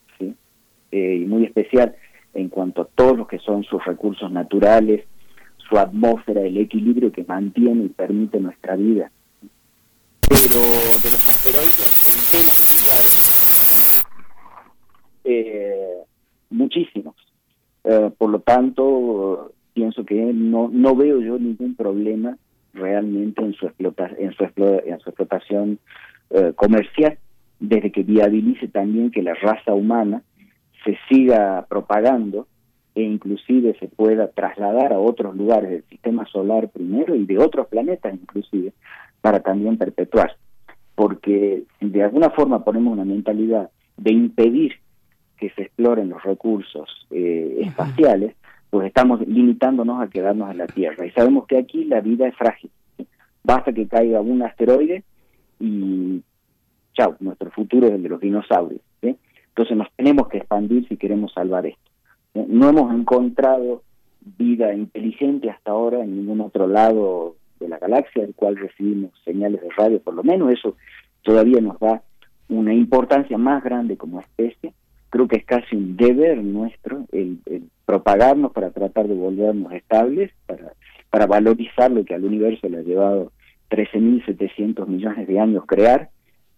¿sí? 0.93 0.99
y 0.99 1.24
muy 1.24 1.45
especial 1.45 1.97
en 2.34 2.49
cuanto 2.49 2.82
a 2.82 2.88
todos 2.95 3.16
los 3.16 3.28
que 3.28 3.38
son 3.38 3.64
sus 3.64 3.84
recursos 3.84 4.30
naturales, 4.30 5.05
su 5.68 5.78
atmósfera, 5.78 6.43
el 6.43 6.59
equilibrio 6.59 7.12
que 7.12 7.24
mantiene 7.24 7.84
y 7.84 7.88
permite 7.88 8.38
nuestra 8.40 8.76
vida. 8.76 9.11
Pero 10.28 10.61
de 10.62 11.11
los 11.11 11.28
asteroides 11.28 12.12
eh, 15.24 15.99
muchísimos. 16.51 17.14
Eh, 17.84 18.11
por 18.16 18.30
lo 18.30 18.40
tanto, 18.40 19.53
pienso 19.72 20.05
que 20.05 20.14
no, 20.14 20.68
no 20.72 20.95
veo 20.95 21.20
yo 21.20 21.38
ningún 21.38 21.74
problema 21.74 22.36
realmente 22.74 23.43
en 23.43 23.55
su, 23.55 23.66
explota, 23.66 24.11
en 24.18 24.32
su, 24.32 24.45
en 24.45 24.99
su 25.01 25.11
explotación 25.11 25.78
eh, 26.30 26.53
comercial, 26.55 27.18
desde 27.61 27.93
que 27.93 28.03
viabilice 28.03 28.68
también 28.68 29.11
que 29.11 29.22
la 29.22 29.34
raza 29.34 29.74
humana 29.74 30.22
se 30.85 30.99
siga 31.09 31.66
propagando 31.68 32.47
e 32.95 33.03
inclusive 33.03 33.76
se 33.78 33.89
pueda 33.89 34.28
trasladar 34.28 34.93
a 34.93 34.99
otros 34.99 35.35
lugares 35.35 35.70
del 35.70 35.85
sistema 35.85 36.26
solar 36.26 36.68
primero 36.68 37.14
y 37.14 37.24
de 37.24 37.39
otros 37.39 37.66
planetas 37.68 38.14
inclusive 38.14 38.72
para 39.20 39.41
también 39.41 39.78
perpetuarse. 39.78 40.37
Porque 40.95 41.64
si 41.80 41.89
de 41.89 42.03
alguna 42.03 42.30
forma 42.30 42.64
ponemos 42.64 42.93
una 42.93 43.05
mentalidad 43.05 43.70
de 43.97 44.12
impedir 44.12 44.74
que 45.39 45.51
se 45.51 45.62
exploren 45.62 46.11
los 46.11 46.22
recursos 46.22 47.07
eh, 47.11 47.59
espaciales, 47.61 48.35
pues 48.68 48.87
estamos 48.87 49.26
limitándonos 49.26 50.03
a 50.03 50.09
quedarnos 50.09 50.51
en 50.51 50.59
la 50.59 50.66
Tierra. 50.66 51.07
Y 51.07 51.11
sabemos 51.11 51.47
que 51.47 51.59
aquí 51.59 51.85
la 51.85 52.01
vida 52.01 52.28
es 52.28 52.37
frágil. 52.37 52.70
Basta 53.43 53.72
que 53.72 53.89
caiga 53.89 54.20
un 54.20 54.43
asteroide 54.43 55.03
y 55.59 56.22
chao, 56.95 57.16
nuestro 57.20 57.51
futuro 57.51 57.87
es 57.87 57.95
el 57.95 58.03
de 58.03 58.09
los 58.09 58.20
dinosaurios. 58.20 58.80
Entonces 59.53 59.76
nos 59.76 59.88
tenemos 59.96 60.28
que 60.28 60.38
expandir 60.38 60.88
si 60.88 60.96
queremos 60.96 61.32
salvar 61.32 61.66
esto. 61.66 61.90
No 62.34 62.68
hemos 62.68 62.92
encontrado 62.94 63.82
vida 64.38 64.72
inteligente 64.72 65.50
hasta 65.50 65.72
ahora 65.72 66.03
en 66.03 66.16
ningún 66.16 66.40
otro 66.40 66.66
lado 66.66 67.36
de 67.61 67.68
la 67.68 67.78
galaxia 67.78 68.22
del 68.22 68.34
cual 68.34 68.57
recibimos 68.57 69.12
señales 69.24 69.61
de 69.61 69.68
radio, 69.76 70.00
por 70.00 70.14
lo 70.14 70.22
menos 70.22 70.50
eso 70.50 70.76
todavía 71.22 71.61
nos 71.61 71.78
da 71.78 72.03
una 72.48 72.74
importancia 72.74 73.38
más 73.38 73.62
grande 73.62 73.96
como 73.96 74.20
especie. 74.20 74.72
Creo 75.11 75.28
que 75.28 75.36
es 75.36 75.44
casi 75.44 75.76
un 75.76 75.96
deber 75.96 76.42
nuestro 76.42 77.05
el, 77.12 77.38
propagarnos 77.84 78.53
para 78.53 78.70
tratar 78.70 79.09
de 79.09 79.14
volvernos 79.14 79.72
estables, 79.72 80.32
para, 81.11 81.26
valorizar 81.26 81.90
lo 81.90 82.05
que 82.05 82.14
al 82.14 82.24
universo 82.24 82.68
le 82.68 82.78
ha 82.78 82.82
llevado 82.82 83.32
13.700 83.70 84.86
millones 84.86 85.28
de 85.28 85.38
años 85.38 85.64
crear, 85.66 86.11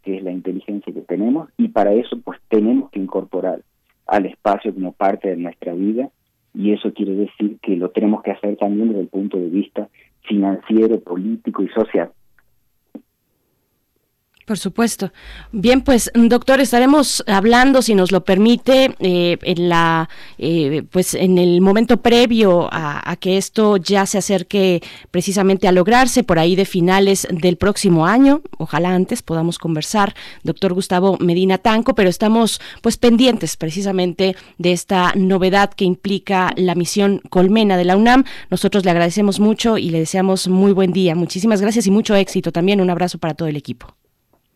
que 0.05 0.17
es 0.19 0.23
la 0.23 0.33
inteligencia 0.33 0.93
que 0.93 1.01
tenemos, 1.01 1.49
y 1.57 1.69
para 1.69 1.93
eso 1.93 2.19
pues 2.21 2.39
tenemos 2.49 2.91
que 2.91 3.01
incorporar 3.01 3.63
al 4.07 4.27
espacio 4.27 4.75
como 4.75 4.93
parte 4.93 5.31
de 5.31 5.37
nuestra 5.37 5.73
vida 5.73 6.11
y 6.55 6.73
eso 6.73 6.93
quiere 6.93 7.15
decir 7.15 7.59
que 7.61 7.77
lo 7.77 7.91
tenemos 7.91 8.23
que 8.23 8.31
hacer 8.31 8.57
también 8.57 8.89
desde 8.89 9.01
el 9.03 9.09
punto 9.09 9.39
de 9.39 9.49
vista 9.49 9.89
financiero, 10.23 11.01
político 11.01 11.63
y 11.63 11.69
social. 11.69 12.11
Por 14.45 14.59
supuesto. 14.59 15.11
Bien, 15.53 15.81
pues 15.81 16.11
doctor, 16.15 16.61
estaremos 16.61 17.25
hablando, 17.27 17.81
si 17.81 17.95
nos 17.95 18.13
lo 18.13 18.25
permite, 18.25 18.95
eh, 18.99 19.39
en 19.41 19.71
la, 19.71 20.11
eh, 20.37 20.83
pues 20.91 21.15
en 21.15 21.39
el 21.39 21.63
momento 21.63 22.03
previo 22.03 22.69
a, 22.71 23.17
que 23.21 23.39
esto 23.39 23.79
ya 23.79 24.05
se 24.05 24.19
acerque 24.19 24.83
precisamente 25.11 25.67
a 25.67 25.73
lograrse 25.73 26.25
por 26.25 26.39
ahí 26.39 26.57
de 26.57 26.67
finales 26.67 27.27
del 27.31 27.57
próximo 27.57 28.07
año. 28.07 28.43
Ojalá 28.59 28.95
antes 28.95 29.23
podamos 29.23 29.59
conversar, 29.59 30.15
doctor 30.43 30.75
Gustavo 30.75 31.17
Medina 31.21 31.57
Tanco, 31.57 31.95
pero 31.95 32.11
estamos 32.11 32.61
pues 32.83 32.99
pendientes 32.99 33.57
precisamente 33.57 34.37
de 34.59 34.73
esta 34.73 35.15
novedad 35.17 35.71
que 35.73 35.87
implica 35.87 36.53
la 36.57 36.75
misión 36.75 37.23
Colmena 37.31 37.79
de 37.79 37.85
la 37.87 37.97
UNAM. 37.97 38.25
Nosotros 38.51 38.85
le 38.85 38.91
agradecemos 38.91 39.41
mucho 39.41 39.79
y 39.79 39.89
le 39.89 40.01
deseamos 40.01 40.49
muy 40.49 40.73
buen 40.73 40.93
día. 40.93 41.15
Muchísimas 41.15 41.63
gracias 41.63 41.87
y 41.87 41.91
mucho 41.91 42.15
éxito 42.15 42.53
también. 42.53 42.83
Un 42.83 42.91
abrazo 42.91 43.17
para 43.17 43.33
todo 43.33 43.49
el 43.49 43.57
equipo. 43.57 43.95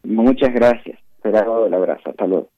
Muchas 0.05 0.53
gracias. 0.53 0.99
Será 1.23 1.47
el 1.67 1.75
abrazo. 1.75 2.11
Hasta 2.11 2.27
luego. 2.27 2.49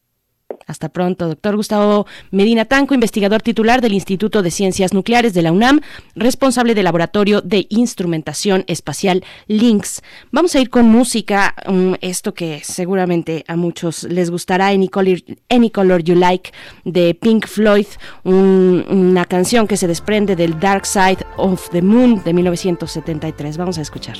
Hasta 0.66 0.88
pronto, 0.88 1.28
doctor 1.28 1.56
Gustavo 1.56 2.06
Medina 2.30 2.64
Tanco, 2.64 2.94
investigador 2.94 3.42
titular 3.42 3.80
del 3.80 3.92
Instituto 3.92 4.42
de 4.42 4.50
Ciencias 4.50 4.92
Nucleares 4.92 5.34
de 5.34 5.42
la 5.42 5.52
UNAM, 5.52 5.80
responsable 6.14 6.74
del 6.74 6.84
Laboratorio 6.84 7.40
de 7.40 7.66
Instrumentación 7.70 8.64
Espacial 8.66 9.24
LINX. 9.46 10.02
Vamos 10.30 10.54
a 10.54 10.60
ir 10.60 10.70
con 10.70 10.86
música, 10.86 11.54
um, 11.66 11.94
esto 12.00 12.34
que 12.34 12.60
seguramente 12.62 13.44
a 13.48 13.56
muchos 13.56 14.04
les 14.04 14.30
gustará, 14.30 14.68
Any 14.68 14.88
Color, 14.88 16.02
You 16.02 16.14
Like, 16.14 16.52
de 16.84 17.14
Pink 17.14 17.46
Floyd, 17.46 17.86
una 18.24 19.24
canción 19.24 19.66
que 19.66 19.76
se 19.76 19.86
desprende 19.86 20.36
del 20.36 20.58
Dark 20.60 20.86
Side 20.86 21.24
of 21.36 21.68
the 21.70 21.82
Moon 21.82 22.22
de 22.22 22.32
1973. 22.32 23.56
Vamos 23.56 23.78
a 23.78 23.82
escuchar. 23.82 24.16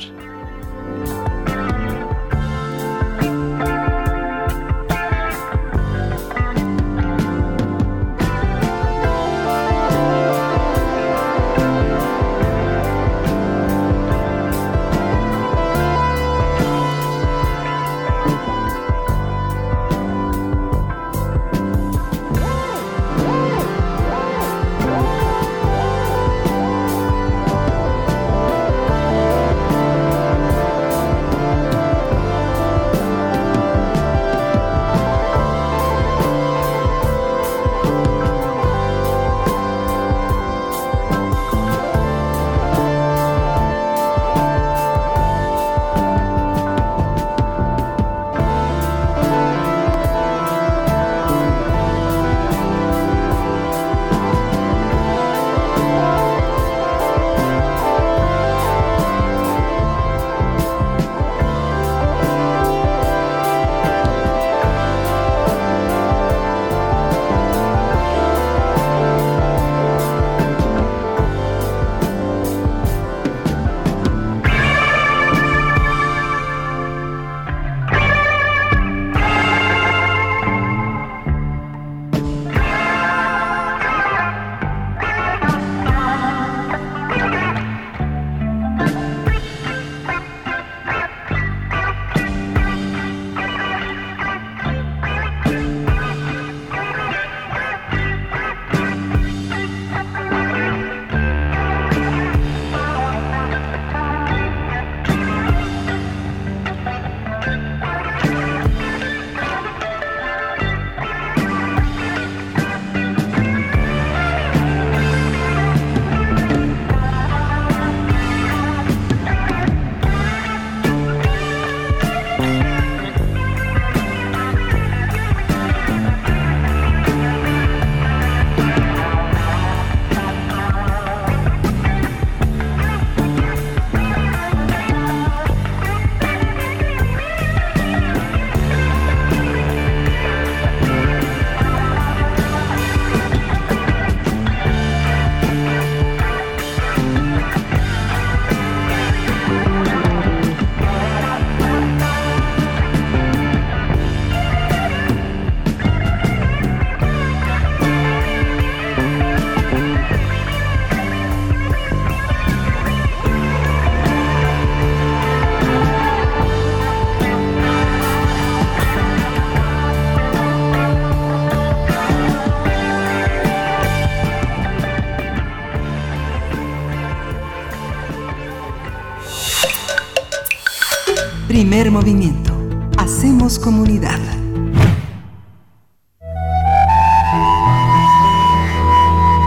Movimiento. 181.89 182.53
Hacemos 182.99 183.59
comunidad. 183.59 184.21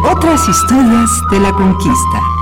Otras 0.09 0.49
historias 0.49 1.09
de 1.29 1.39
la 1.39 1.51
conquista. 1.53 2.32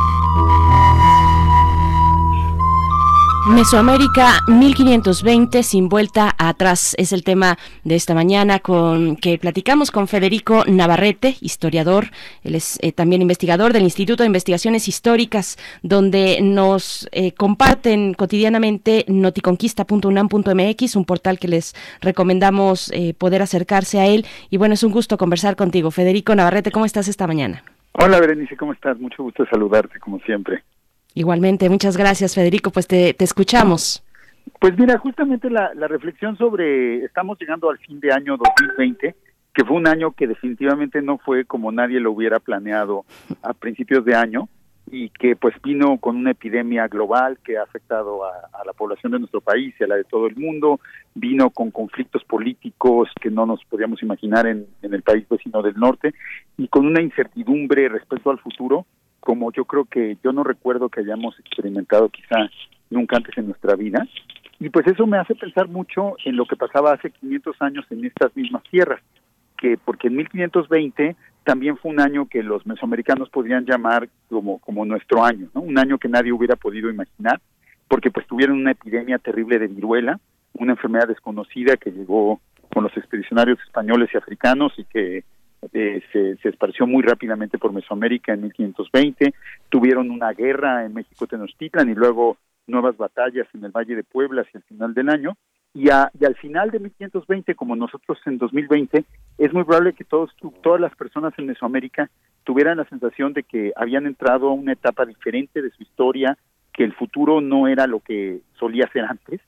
Mesoamérica 3.62 4.40
1520 4.48 5.62
sin 5.62 5.88
vuelta 5.88 6.34
atrás 6.40 6.96
es 6.98 7.14
el 7.14 7.24
tema 7.24 7.60
de 7.84 7.94
esta 7.94 8.16
mañana 8.16 8.58
con 8.58 9.16
que 9.18 9.38
platicamos 9.38 9.92
con 9.92 10.08
Federico 10.08 10.64
Navarrete, 10.66 11.36
historiador, 11.42 12.08
él 12.44 12.56
es 12.56 12.80
eh, 12.82 12.92
también 12.92 13.22
investigador 13.22 13.72
del 13.72 13.84
Instituto 13.84 14.24
de 14.24 14.28
Investigaciones 14.28 14.88
Históricas, 14.88 15.60
donde 15.84 16.40
nos 16.42 17.08
eh, 17.12 17.34
comparten 17.34 18.16
cotidianamente 18.16 19.06
noticonquista.unam.mx, 19.08 20.96
un 20.96 21.06
portal 21.06 21.38
que 21.38 21.48
les 21.48 21.76
recomendamos 22.02 22.92
eh, 22.94 23.14
poder 23.14 23.44
acercarse 23.44 24.00
a 24.00 24.08
él. 24.08 24.26
Y 24.50 24.58
bueno, 24.58 24.74
es 24.74 24.82
un 24.82 24.92
gusto 24.92 25.20
conversar 25.20 25.56
contigo. 25.56 25.92
Federico 25.92 26.34
Navarrete, 26.34 26.72
¿cómo 26.72 26.86
estás 26.86 27.08
esta 27.08 27.28
mañana? 27.28 27.64
Hola 27.92 28.20
Berenice, 28.20 28.58
¿cómo 28.58 28.74
estás? 28.74 29.00
Mucho 29.00 29.22
gusto 29.22 29.46
saludarte 29.46 30.00
como 30.00 30.18
siempre. 30.22 30.64
Igualmente, 31.14 31.70
muchas 31.70 31.98
gracias 31.98 32.36
Federico, 32.36 32.72
pues 32.72 32.88
te, 32.88 33.16
escuchamos. 33.20 34.04
Pues 34.60 34.78
mira, 34.78 34.98
justamente 34.98 35.50
la, 35.50 35.74
la, 35.74 35.88
reflexión 35.88 36.38
sobre, 36.38 37.04
estamos 37.04 37.38
llegando 37.40 37.70
al 37.70 37.78
fin 37.80 38.00
de 38.00 38.12
año 38.12 38.38
2020, 38.38 39.16
que 39.54 39.66
fue 39.66 39.78
un 39.78 39.88
año 39.88 40.12
que 40.12 40.28
definitivamente 40.28 41.02
no 41.02 41.18
fue 41.18 41.46
como 41.46 41.72
nadie 41.72 42.00
lo 42.00 42.12
hubiera 42.12 42.40
planeado 42.40 43.06
a 43.44 43.54
principios 43.54 44.06
de 44.06 44.16
año 44.16 44.48
y 44.90 45.10
que 45.10 45.36
pues 45.36 45.56
vino 45.64 45.98
con 45.98 46.18
una 46.18 46.32
epidemia 46.32 46.88
global 46.88 47.38
que 47.44 47.58
ha 47.58 47.64
afectado 47.64 48.26
a, 48.26 48.66
la 48.66 48.74
población 48.74 49.12
de 49.14 49.20
nuestro 49.20 49.42
país 49.42 49.74
y 49.80 49.84
a 49.84 49.88
la 49.88 49.96
de 49.96 50.04
todo 50.04 50.28
el 50.28 50.36
mundo, 50.36 50.80
vino 51.16 51.50
con 51.50 51.72
conflictos 51.72 52.24
políticos 52.24 53.10
que 53.20 53.30
no 53.30 53.46
nos 53.46 53.64
podíamos 53.66 54.02
imaginar 54.04 54.48
en, 54.48 54.68
en 54.82 54.94
el 54.94 55.02
país 55.02 55.28
vecino 55.30 55.62
del 55.62 55.76
norte 55.76 56.14
y 56.58 56.68
con 56.68 56.86
una 56.86 57.02
incertidumbre 57.02 57.90
respecto 57.90 58.32
al 58.32 58.40
futuro 58.40 58.86
como 59.22 59.54
yo 59.54 59.66
creo 59.66 59.86
que 59.86 60.18
yo 60.24 60.34
no 60.34 60.44
recuerdo 60.44 60.90
que 60.90 61.00
hayamos 61.00 61.40
experimentado 61.40 62.10
quizá 62.10 62.50
nunca 62.90 63.18
antes 63.18 63.38
en 63.38 63.48
nuestra 63.48 63.76
vida. 63.76 64.06
Y 64.60 64.70
pues 64.70 64.86
eso 64.88 65.08
me 65.08 65.18
hace 65.18 65.36
pensar 65.36 65.68
mucho 65.70 66.16
en 66.26 66.36
lo 66.36 66.46
que 66.46 66.56
pasaba 66.56 66.94
hace 66.94 67.12
500 67.12 67.56
años 67.62 67.86
en 67.90 68.06
estas 68.06 68.36
mismas 68.36 68.64
tierras, 68.64 69.02
que 69.58 69.78
porque 69.78 70.08
en 70.08 70.18
1520 70.18 71.16
también 71.44 71.78
fue 71.78 71.92
un 71.92 72.00
año 72.00 72.28
que 72.28 72.44
los 72.44 72.66
mesoamericanos 72.66 73.30
podrían 73.30 73.66
llamar 73.66 74.10
como, 74.30 74.60
como 74.60 74.86
nuestro 74.86 75.24
año, 75.24 75.50
un 75.54 75.78
año 75.78 75.98
que 75.98 76.10
nadie 76.10 76.32
hubiera 76.32 76.56
podido 76.56 76.90
imaginar, 76.90 77.40
porque 77.88 78.12
pues 78.12 78.28
tuvieron 78.28 78.60
una 78.60 78.72
epidemia 78.72 79.18
terrible 79.18 79.58
de 79.58 79.68
viruela, 79.68 80.20
una 80.54 80.74
enfermedad 80.74 81.08
desconocida 81.08 81.78
que 81.78 81.92
llegó 81.92 82.40
con 82.74 82.84
los 82.84 82.96
expedicionarios 82.96 83.60
españoles 83.66 84.10
y 84.14 84.18
africanos 84.18 84.74
y 84.78 84.86
que 84.86 85.24
eh, 85.74 86.02
se, 86.12 86.38
esparció 86.50 86.88
muy 86.88 87.04
rápidamente 87.04 87.58
por 87.58 87.74
Mesoamérica 87.74 88.34
en 88.34 88.42
1520, 88.44 89.34
tuvieron 89.70 90.10
una 90.10 90.32
guerra 90.34 90.86
en 90.86 90.94
México 90.94 91.28
Tenochtitlan 91.28 91.90
y 91.90 91.96
luego 91.96 92.38
nuevas 92.68 92.98
batallas 92.98 93.48
en 93.54 93.64
el 93.64 93.72
Valle 93.72 93.96
de 93.96 94.04
Puebla 94.04 94.42
hacia 94.42 94.58
el 94.58 94.64
final 94.64 94.94
del 94.94 95.10
año, 95.10 95.38
y, 95.74 95.86
y 95.86 96.26
al 96.26 96.36
final 96.36 96.72
de 96.72 96.80
1520, 96.80 97.56
como 97.56 97.76
nosotros 97.76 98.18
en 98.26 98.38
2020, 98.38 99.06
es 99.38 99.54
muy 99.54 99.64
probable 99.64 99.94
que 99.94 100.04
todos, 100.04 100.32
todas 100.62 100.82
las 100.82 100.96
personas 100.96 101.34
en 101.38 101.46
Mesoamérica 101.46 102.10
tuvieran 102.44 102.78
la 102.78 102.86
sensación 102.86 103.34
de 103.34 103.44
que 103.44 103.72
habían 103.76 104.06
entrado 104.06 104.50
a 104.50 104.54
una 104.54 104.74
etapa 104.74 105.06
diferente 105.06 105.62
de 105.62 105.70
su 105.72 105.84
historia, 105.84 106.38
que 106.74 106.84
el 106.84 106.94
futuro 106.94 107.40
no 107.40 107.68
era 107.68 107.88
lo 107.88 108.00
que 108.00 108.42
solía 108.58 108.90
ser 108.92 109.06
antes, 109.06 109.42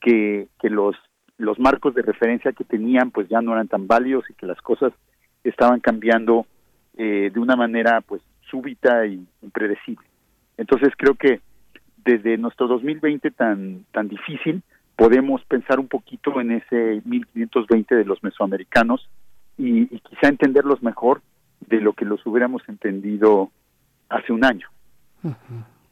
que, 0.00 0.48
que 0.60 0.70
los, 0.70 0.96
los 1.36 1.58
marcos 1.58 1.94
de 1.94 2.02
referencia 2.02 2.52
que 2.52 2.64
tenían 2.64 3.10
pues 3.10 3.28
ya 3.28 3.40
no 3.40 3.52
eran 3.52 3.68
tan 3.68 3.86
válidos 3.86 4.24
y 4.30 4.34
que 4.34 4.46
las 4.46 4.60
cosas 4.60 4.92
estaban 5.48 5.80
cambiando 5.80 6.46
eh, 6.96 7.30
de 7.32 7.40
una 7.40 7.56
manera 7.56 8.00
pues 8.00 8.22
súbita 8.50 9.06
y 9.06 9.26
impredecible. 9.42 10.06
Entonces 10.56 10.92
creo 10.96 11.14
que 11.14 11.40
desde 12.04 12.38
nuestro 12.38 12.66
2020 12.68 13.30
tan 13.32 13.84
tan 13.92 14.08
difícil 14.08 14.62
podemos 14.96 15.44
pensar 15.44 15.78
un 15.78 15.88
poquito 15.88 16.40
en 16.40 16.52
ese 16.52 17.02
1520 17.04 17.94
de 17.94 18.04
los 18.04 18.22
mesoamericanos 18.22 19.08
y, 19.56 19.86
quizá 19.86 20.28
entenderlos 20.28 20.82
mejor 20.82 21.22
de 21.60 21.80
lo 21.80 21.92
que 21.92 22.04
los 22.04 22.24
hubiéramos 22.26 22.62
entendido 22.68 23.50
hace 24.08 24.32
un 24.32 24.44
año. 24.44 24.68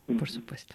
Por 0.07 0.29
supuesto. 0.29 0.75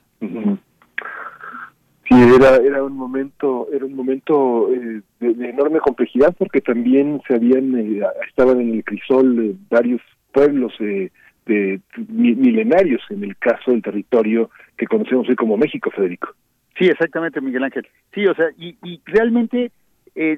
Sí, 2.12 2.18
era, 2.36 2.58
era 2.58 2.84
un 2.84 2.98
momento, 2.98 3.70
era 3.72 3.86
un 3.86 3.96
momento 3.96 4.70
eh, 4.74 5.02
de, 5.22 5.50
enorme 5.50 5.80
complejidad 5.80 6.36
porque 6.38 6.60
también 6.60 7.22
se 7.26 7.36
habían, 7.36 7.74
eh, 7.74 8.02
estaban 8.28 8.60
en 8.60 8.74
el 8.74 8.84
crisol 8.84 9.56
varios 9.70 10.02
pueblos 10.34 10.74
eh, 10.82 11.10
de, 11.46 11.80
milenarios 12.10 13.02
en 13.12 13.24
el 13.24 13.38
caso 13.38 13.72
del 13.72 13.82
territorio 13.82 14.50
que 14.78 14.88
conocemos 14.88 15.30
hoy 15.30 15.38
como 15.38 15.56
México, 15.56 15.90
Federico. 15.90 16.34
Sí, 16.78 16.88
exactamente, 16.88 17.40
Miguel 17.40 17.64
Ángel. 17.64 17.88
Sí, 18.14 18.28
o 18.28 18.36
sea, 18.36 18.48
y, 18.58 18.76
y 18.84 19.00
realmente 19.06 19.72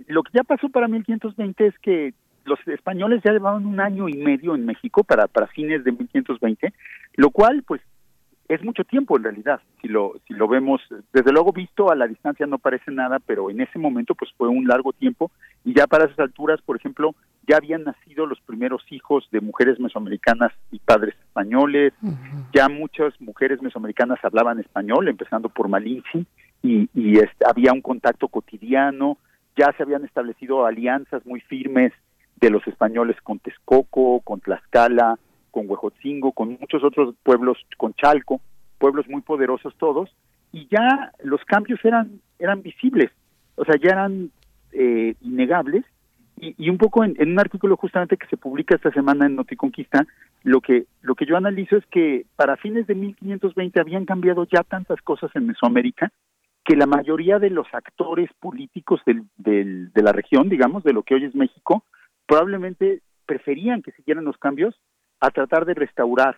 lo 0.10 0.22
que 0.22 0.32
ya 0.32 0.44
pasó 0.44 0.70
para 0.70 0.88
1520 0.88 1.66
es 1.66 1.80
que 1.80 2.14
los 2.46 2.60
españoles 2.68 3.22
ya 3.26 3.32
llevaban 3.32 3.66
un 3.66 3.80
año 3.80 4.08
y 4.10 4.14
medio 4.14 4.54
en 4.54 4.68
México 4.68 5.04
para, 5.04 5.28
para 5.28 5.48
fines 5.48 5.84
de 5.84 5.92
1520, 5.92 6.72
lo 7.16 7.32
cual 7.32 7.64
pues 7.66 7.82
es 8.48 8.64
mucho 8.64 8.84
tiempo 8.84 9.18
en 9.18 9.24
realidad, 9.24 9.62
si 9.82 9.88
lo, 9.88 10.14
si 10.28 10.34
lo 10.34 10.48
vemos, 10.48 10.82
desde 11.14 11.32
luego 11.32 11.52
visto 11.52 11.92
a 11.92 11.96
la 11.96 12.08
distancia 12.08 12.46
no 12.46 12.60
parece 12.60 12.92
nada, 12.92 13.20
pero 13.20 13.50
en 13.50 13.62
ese 13.62 13.80
momento 13.80 14.16
pues 14.16 14.32
fue 14.38 14.48
un 14.48 14.68
largo 14.68 14.94
tiempo 14.94 15.32
y 15.64 15.74
ya 15.74 15.88
para 15.88 16.06
esas 16.06 16.20
alturas, 16.20 16.62
por 16.62 16.76
ejemplo, 16.76 17.16
ya 17.48 17.58
habían 17.58 17.84
nacido 17.84 18.26
los 18.26 18.40
primeros 18.42 18.84
hijos 18.92 19.28
de 19.32 19.42
mujeres 19.42 19.80
mesoamericanas 19.80 20.52
y 20.72 20.80
padres 20.80 21.16
españoles, 21.28 21.94
ya 22.54 22.70
muchas 22.70 23.20
mujeres 23.20 23.62
mesoamericanas 23.62 24.20
hablaban 24.24 24.60
español, 24.60 25.08
empezando 25.08 25.50
por 25.50 25.68
Malinche, 25.68 26.26
y, 26.62 26.90
y 26.94 27.18
este, 27.18 27.46
había 27.46 27.74
un 27.74 27.82
contacto 27.82 28.30
cotidiano, 28.30 29.18
ya 29.58 29.74
se 29.76 29.84
habían 29.84 30.06
establecido 30.06 30.66
alianzas 30.66 31.26
muy 31.26 31.42
firmes 31.42 31.92
de 32.38 32.50
los 32.50 32.66
españoles 32.68 33.18
con 33.22 33.40
Texcoco, 33.40 34.22
con 34.22 34.40
Tlaxcala, 34.40 35.18
con 35.54 35.70
Huejotzingo, 35.70 36.32
con 36.32 36.58
muchos 36.60 36.84
otros 36.84 37.14
pueblos, 37.22 37.60
con 37.78 37.94
Chalco, 37.94 38.42
pueblos 38.80 39.08
muy 39.08 39.22
poderosos 39.22 39.76
todos, 39.78 40.10
y 40.52 40.68
ya 40.68 41.12
los 41.24 41.46
cambios 41.46 41.80
eran, 41.86 42.20
eran 42.40 42.64
visibles, 42.64 43.12
o 43.56 43.64
sea, 43.64 43.76
ya 43.82 43.92
eran 43.92 44.32
eh, 44.72 45.14
innegables, 45.22 45.86
y, 46.38 46.70
un 46.70 46.78
poco 46.80 47.06
en, 47.06 47.16
un 47.20 47.40
artículo 47.40 47.78
justamente 47.78 48.18
que 48.18 48.28
se 48.28 48.36
publica 48.36 48.76
esta 48.76 48.92
semana 48.92 49.28
en 49.28 49.36
Noticonquista, 49.36 50.06
lo 50.42 50.60
que, 50.60 50.88
lo 51.02 51.14
que 51.16 51.28
yo 51.28 51.38
analizo 51.38 51.78
es 51.78 51.86
que 51.86 52.26
para 52.36 52.58
fines 52.58 52.88
de 52.88 52.96
1520 52.96 53.80
habían 53.80 54.06
cambiado 54.06 54.46
ya 54.52 54.64
tantas 54.64 55.02
cosas 55.04 55.32
en 55.36 55.46
Mesoamérica, 55.46 56.12
que 56.66 56.76
la 56.76 56.88
mayoría 56.88 57.38
de 57.38 57.52
los 57.52 57.68
actores 57.72 58.30
políticos 58.40 59.00
del, 59.06 59.24
del, 59.38 59.94
de 59.94 60.02
la 60.02 60.12
región, 60.12 60.50
digamos, 60.50 60.84
de 60.84 60.94
lo 60.94 61.04
que 61.04 61.14
hoy 61.14 61.26
es 61.26 61.36
México, 61.36 61.86
probablemente 62.26 63.02
preferían 63.26 63.84
que 63.84 63.92
siguieran 63.92 64.26
los 64.26 64.38
cambios 64.38 64.76
a 65.24 65.32
tratar 65.32 65.66
de 65.66 65.74
restaurar 65.74 66.38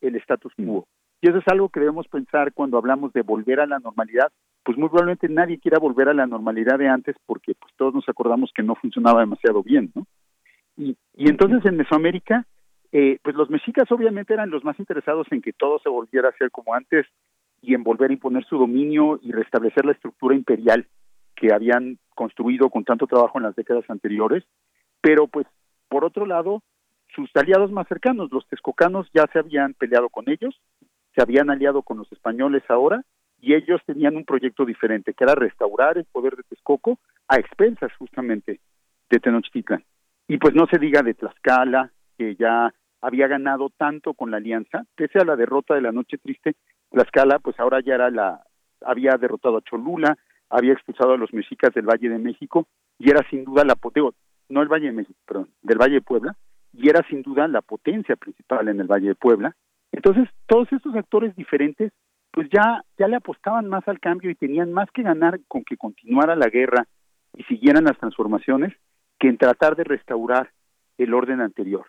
el 0.00 0.16
status 0.16 0.54
quo. 0.56 0.86
Y 1.20 1.28
eso 1.28 1.38
es 1.38 1.48
algo 1.48 1.68
que 1.68 1.80
debemos 1.80 2.08
pensar 2.08 2.52
cuando 2.54 2.78
hablamos 2.78 3.12
de 3.12 3.20
volver 3.20 3.60
a 3.60 3.66
la 3.66 3.78
normalidad, 3.78 4.32
pues 4.64 4.78
muy 4.78 4.88
probablemente 4.88 5.28
nadie 5.28 5.60
quiera 5.60 5.78
volver 5.78 6.08
a 6.08 6.14
la 6.14 6.26
normalidad 6.26 6.78
de 6.78 6.88
antes 6.88 7.14
porque 7.26 7.54
pues 7.54 7.72
todos 7.76 7.92
nos 7.94 8.08
acordamos 8.08 8.50
que 8.54 8.62
no 8.62 8.74
funcionaba 8.74 9.20
demasiado 9.20 9.62
bien, 9.62 9.92
¿no? 9.94 10.06
Y, 10.78 10.96
y 11.14 11.28
entonces 11.28 11.62
en 11.66 11.76
Mesoamérica, 11.76 12.46
eh, 12.90 13.18
pues 13.22 13.36
los 13.36 13.50
mexicas 13.50 13.92
obviamente 13.92 14.32
eran 14.32 14.48
los 14.48 14.64
más 14.64 14.80
interesados 14.80 15.26
en 15.30 15.42
que 15.42 15.52
todo 15.52 15.78
se 15.80 15.90
volviera 15.90 16.30
a 16.30 16.36
ser 16.38 16.50
como 16.50 16.72
antes 16.74 17.06
y 17.60 17.74
en 17.74 17.82
volver 17.84 18.10
a 18.10 18.14
imponer 18.14 18.44
su 18.46 18.56
dominio 18.56 19.20
y 19.22 19.32
restablecer 19.32 19.84
la 19.84 19.92
estructura 19.92 20.34
imperial 20.34 20.86
que 21.36 21.52
habían 21.52 21.98
construido 22.14 22.70
con 22.70 22.84
tanto 22.84 23.06
trabajo 23.06 23.38
en 23.38 23.44
las 23.44 23.54
décadas 23.54 23.84
anteriores, 23.88 24.42
pero 25.02 25.28
pues 25.28 25.46
por 25.88 26.06
otro 26.06 26.24
lado, 26.24 26.62
sus 27.14 27.30
aliados 27.34 27.70
más 27.70 27.86
cercanos, 27.88 28.30
los 28.32 28.46
texcocanos 28.48 29.08
ya 29.12 29.26
se 29.32 29.38
habían 29.38 29.74
peleado 29.74 30.08
con 30.08 30.28
ellos, 30.28 30.60
se 31.14 31.22
habían 31.22 31.50
aliado 31.50 31.82
con 31.82 31.98
los 31.98 32.10
españoles 32.12 32.62
ahora 32.68 33.02
y 33.40 33.54
ellos 33.54 33.80
tenían 33.84 34.16
un 34.16 34.24
proyecto 34.24 34.64
diferente, 34.64 35.14
que 35.14 35.24
era 35.24 35.34
restaurar 35.34 35.98
el 35.98 36.04
poder 36.04 36.36
de 36.36 36.44
Texcoco 36.44 36.98
a 37.28 37.36
expensas 37.36 37.92
justamente 37.98 38.60
de 39.10 39.18
Tenochtitlan. 39.18 39.84
Y 40.28 40.38
pues 40.38 40.54
no 40.54 40.66
se 40.66 40.78
diga 40.78 41.02
de 41.02 41.14
Tlaxcala, 41.14 41.90
que 42.16 42.36
ya 42.36 42.72
había 43.00 43.26
ganado 43.26 43.70
tanto 43.76 44.14
con 44.14 44.30
la 44.30 44.36
alianza, 44.36 44.84
pese 44.94 45.18
a 45.18 45.24
la 45.24 45.36
derrota 45.36 45.74
de 45.74 45.82
la 45.82 45.92
Noche 45.92 46.18
Triste, 46.18 46.54
Tlaxcala 46.90 47.40
pues 47.40 47.58
ahora 47.58 47.80
ya 47.80 47.94
era 47.96 48.10
la, 48.10 48.42
había 48.80 49.16
derrotado 49.16 49.56
a 49.56 49.62
Cholula, 49.62 50.16
había 50.48 50.74
expulsado 50.74 51.14
a 51.14 51.18
los 51.18 51.32
mexicas 51.32 51.74
del 51.74 51.86
Valle 51.86 52.08
de 52.08 52.18
México 52.18 52.68
y 52.98 53.10
era 53.10 53.28
sin 53.28 53.44
duda 53.44 53.64
la 53.64 53.74
poteo, 53.74 54.14
no 54.48 54.62
el 54.62 54.68
Valle 54.68 54.86
de 54.86 54.92
México, 54.92 55.18
perdón, 55.26 55.48
del 55.62 55.78
Valle 55.78 55.94
de 55.94 56.02
Puebla, 56.02 56.36
y 56.72 56.88
era 56.88 57.06
sin 57.08 57.22
duda 57.22 57.48
la 57.48 57.62
potencia 57.62 58.16
principal 58.16 58.68
en 58.68 58.80
el 58.80 58.86
Valle 58.86 59.08
de 59.08 59.14
Puebla. 59.14 59.54
Entonces, 59.92 60.28
todos 60.46 60.72
estos 60.72 60.94
actores 60.94 61.34
diferentes 61.36 61.92
pues 62.32 62.48
ya, 62.50 62.82
ya 62.98 63.08
le 63.08 63.16
apostaban 63.16 63.68
más 63.68 63.86
al 63.86 64.00
cambio 64.00 64.30
y 64.30 64.34
tenían 64.34 64.72
más 64.72 64.90
que 64.90 65.02
ganar 65.02 65.38
con 65.48 65.64
que 65.64 65.76
continuara 65.76 66.34
la 66.34 66.48
guerra 66.48 66.86
y 67.36 67.44
siguieran 67.44 67.84
las 67.84 67.98
transformaciones 67.98 68.72
que 69.18 69.28
en 69.28 69.36
tratar 69.36 69.76
de 69.76 69.84
restaurar 69.84 70.50
el 70.98 71.12
orden 71.14 71.40
anterior. 71.40 71.84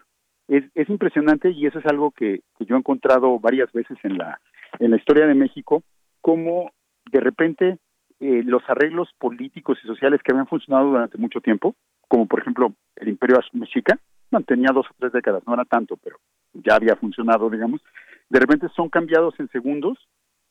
Es, 0.49 0.65
es 0.75 0.89
impresionante 0.89 1.49
y 1.51 1.65
eso 1.65 1.79
es 1.79 1.85
algo 1.85 2.11
que, 2.11 2.41
que 2.57 2.65
yo 2.65 2.75
he 2.75 2.79
encontrado 2.79 3.39
varias 3.39 3.71
veces 3.71 3.97
en 4.03 4.17
la, 4.17 4.39
en 4.79 4.91
la 4.91 4.97
historia 4.97 5.25
de 5.25 5.33
México, 5.33 5.83
como 6.19 6.71
de 7.09 7.21
repente 7.21 7.77
eh, 8.19 8.43
los 8.43 8.61
arreglos 8.67 9.09
políticos 9.17 9.79
y 9.81 9.87
sociales 9.87 10.21
que 10.23 10.33
habían 10.33 10.47
funcionado 10.47 10.89
durante 10.89 11.17
mucho 11.17 11.39
tiempo, 11.39 11.73
como 12.09 12.27
por 12.27 12.41
ejemplo 12.41 12.73
el 12.97 13.07
Imperio 13.07 13.39
Mexica, 13.53 13.97
no, 14.33 14.41
tenía 14.41 14.71
dos 14.73 14.85
o 14.89 14.95
tres 14.99 15.13
décadas, 15.13 15.43
no 15.47 15.53
era 15.53 15.65
tanto, 15.65 15.97
pero 15.97 16.17
ya 16.53 16.75
había 16.75 16.95
funcionado, 16.95 17.49
digamos, 17.49 17.81
de 18.29 18.39
repente 18.39 18.67
son 18.75 18.89
cambiados 18.89 19.39
en 19.39 19.47
segundos 19.49 19.97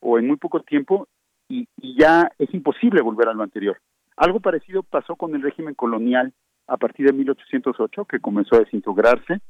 o 0.00 0.18
en 0.18 0.26
muy 0.26 0.36
poco 0.36 0.60
tiempo 0.60 1.08
y, 1.48 1.68
y 1.80 1.98
ya 1.98 2.30
es 2.38 2.52
imposible 2.54 3.02
volver 3.02 3.28
a 3.28 3.34
lo 3.34 3.42
anterior. 3.42 3.78
Algo 4.16 4.40
parecido 4.40 4.82
pasó 4.82 5.16
con 5.16 5.34
el 5.34 5.42
régimen 5.42 5.74
colonial 5.74 6.32
a 6.66 6.76
partir 6.76 7.06
de 7.06 7.12
1808, 7.12 8.04
que 8.04 8.20
comenzó 8.20 8.56
a 8.56 8.60
desintegrarse. 8.60 9.40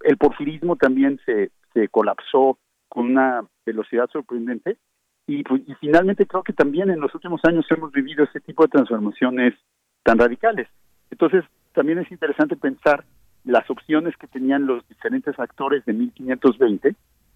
El 0.00 0.16
porfirismo 0.16 0.76
también 0.76 1.20
se, 1.24 1.50
se 1.72 1.88
colapsó 1.88 2.58
con 2.88 3.06
una 3.06 3.44
velocidad 3.66 4.08
sorprendente 4.10 4.78
y, 5.26 5.42
pues, 5.42 5.62
y 5.66 5.74
finalmente 5.74 6.26
creo 6.26 6.42
que 6.42 6.52
también 6.52 6.90
en 6.90 7.00
los 7.00 7.14
últimos 7.14 7.40
años 7.44 7.66
hemos 7.70 7.92
vivido 7.92 8.24
ese 8.24 8.40
tipo 8.40 8.62
de 8.62 8.70
transformaciones 8.70 9.54
tan 10.02 10.18
radicales. 10.18 10.68
Entonces, 11.10 11.44
también 11.72 11.98
es 11.98 12.10
interesante 12.10 12.56
pensar 12.56 13.04
las 13.44 13.68
opciones 13.70 14.16
que 14.16 14.26
tenían 14.26 14.66
los 14.66 14.86
diferentes 14.88 15.38
actores 15.38 15.84
de 15.84 15.92
1520, 15.92 16.94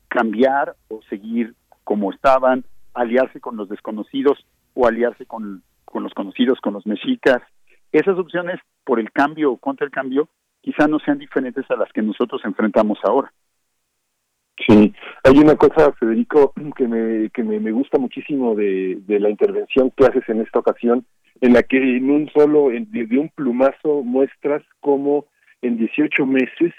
cambiar 0.08 0.74
o 0.88 1.00
seguir 1.08 1.54
como 1.84 2.12
estaban, 2.12 2.64
aliarse 2.94 3.40
con 3.40 3.56
los 3.56 3.68
desconocidos 3.68 4.44
o 4.74 4.86
aliarse 4.86 5.26
con, 5.26 5.62
con 5.84 6.02
los 6.02 6.14
conocidos, 6.14 6.60
con 6.60 6.74
los 6.74 6.86
mexicas. 6.86 7.42
Esas 7.92 8.18
opciones 8.18 8.60
por 8.84 9.00
el 9.00 9.12
cambio 9.12 9.52
o 9.52 9.56
contra 9.58 9.86
el 9.86 9.92
cambio 9.92 10.28
quizá 10.60 10.86
no 10.86 10.98
sean 10.98 11.18
diferentes 11.18 11.70
a 11.70 11.76
las 11.76 11.92
que 11.92 12.02
nosotros 12.02 12.42
enfrentamos 12.44 12.98
ahora. 13.04 13.32
Sí, 14.66 14.92
hay 15.24 15.38
una 15.38 15.54
cosa, 15.54 15.92
Federico, 15.92 16.52
que 16.76 16.88
me, 16.88 17.30
que 17.30 17.44
me, 17.44 17.70
gusta 17.70 17.98
muchísimo 17.98 18.54
de, 18.56 18.98
de, 19.06 19.20
la 19.20 19.30
intervención 19.30 19.92
que 19.96 20.04
haces 20.04 20.28
en 20.28 20.40
esta 20.40 20.58
ocasión, 20.58 21.06
en 21.40 21.52
la 21.52 21.62
que 21.62 21.76
en 21.78 22.10
un 22.10 22.28
solo, 22.30 22.72
en, 22.72 22.90
de 22.90 23.18
un 23.18 23.28
plumazo, 23.28 24.02
muestras 24.02 24.62
cómo 24.80 25.26
en 25.62 25.78
18 25.78 26.26
meses 26.26 26.72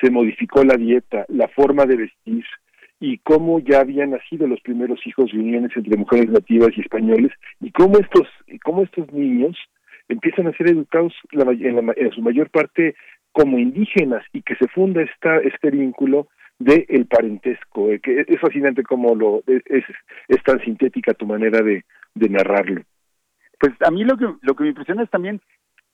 se 0.00 0.10
modificó 0.10 0.62
la 0.64 0.76
dieta, 0.76 1.24
la 1.28 1.48
forma 1.48 1.86
de 1.86 1.96
vestir, 1.96 2.44
y 3.00 3.18
cómo 3.18 3.58
ya 3.60 3.80
habían 3.80 4.10
nacido 4.10 4.46
los 4.46 4.60
primeros 4.60 5.06
hijos 5.06 5.30
de 5.32 5.38
uniones 5.38 5.70
entre 5.76 5.96
mujeres 5.96 6.30
nativas 6.30 6.70
y 6.76 6.80
españoles, 6.80 7.32
y 7.60 7.70
cómo 7.70 7.98
estos, 7.98 8.28
cómo 8.64 8.82
estos 8.82 9.12
niños 9.12 9.56
empiezan 10.08 10.46
a 10.46 10.56
ser 10.56 10.70
educados 10.70 11.12
en, 11.32 11.92
en 11.96 12.10
su 12.12 12.22
mayor 12.22 12.50
parte 12.50 12.94
como 13.32 13.58
indígenas, 13.58 14.24
y 14.32 14.42
que 14.42 14.56
se 14.56 14.68
funda 14.68 15.02
esta, 15.02 15.38
este 15.38 15.70
vínculo 15.70 16.28
de 16.58 16.86
el 16.88 17.06
parentesco, 17.06 17.90
eh, 17.90 18.00
que 18.00 18.24
es 18.26 18.40
fascinante 18.40 18.82
como 18.82 19.14
lo 19.14 19.42
es, 19.46 19.84
es 20.28 20.42
tan 20.42 20.58
sintética 20.60 21.12
tu 21.12 21.26
manera 21.26 21.60
de, 21.60 21.84
de 22.14 22.28
narrarlo. 22.28 22.82
Pues 23.58 23.72
a 23.86 23.90
mí 23.90 24.04
lo 24.04 24.16
que 24.16 24.26
lo 24.42 24.54
que 24.54 24.62
me 24.64 24.70
impresiona 24.70 25.02
es 25.02 25.10
también, 25.10 25.40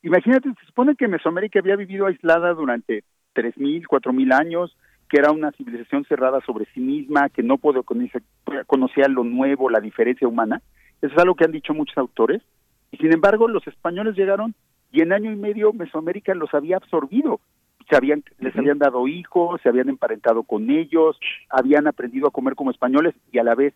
imagínate, 0.02 0.48
se 0.60 0.66
supone 0.66 0.96
que 0.96 1.08
Mesoamérica 1.08 1.58
había 1.58 1.76
vivido 1.76 2.06
aislada 2.06 2.54
durante 2.54 3.04
tres 3.32 3.56
mil, 3.56 3.86
cuatro 3.86 4.12
mil 4.12 4.32
años, 4.32 4.76
que 5.08 5.18
era 5.18 5.30
una 5.30 5.52
civilización 5.52 6.04
cerrada 6.04 6.40
sobre 6.46 6.66
sí 6.74 6.80
misma, 6.80 7.28
que 7.28 7.42
no 7.42 7.58
pudo 7.58 7.82
conocer, 7.82 8.22
conocía 8.66 9.08
lo 9.08 9.24
nuevo, 9.24 9.70
la 9.70 9.80
diferencia 9.80 10.28
humana. 10.28 10.62
Eso 11.00 11.14
es 11.14 11.20
algo 11.20 11.34
que 11.34 11.44
han 11.44 11.52
dicho 11.52 11.74
muchos 11.74 11.98
autores. 11.98 12.42
Y 12.90 12.98
sin 12.98 13.12
embargo, 13.12 13.48
los 13.48 13.66
españoles 13.66 14.16
llegaron 14.16 14.54
y 14.90 15.02
en 15.02 15.12
año 15.12 15.32
y 15.32 15.36
medio 15.36 15.72
Mesoamérica 15.72 16.34
los 16.34 16.52
había 16.54 16.76
absorbido 16.76 17.40
se 17.88 17.96
habían, 17.96 18.24
les 18.38 18.56
habían 18.56 18.78
dado 18.78 19.06
hijos, 19.08 19.60
se 19.62 19.68
habían 19.68 19.88
emparentado 19.88 20.42
con 20.42 20.70
ellos, 20.70 21.18
habían 21.48 21.86
aprendido 21.86 22.28
a 22.28 22.30
comer 22.30 22.54
como 22.54 22.70
españoles 22.70 23.14
y 23.30 23.38
a 23.38 23.44
la 23.44 23.54
vez 23.54 23.74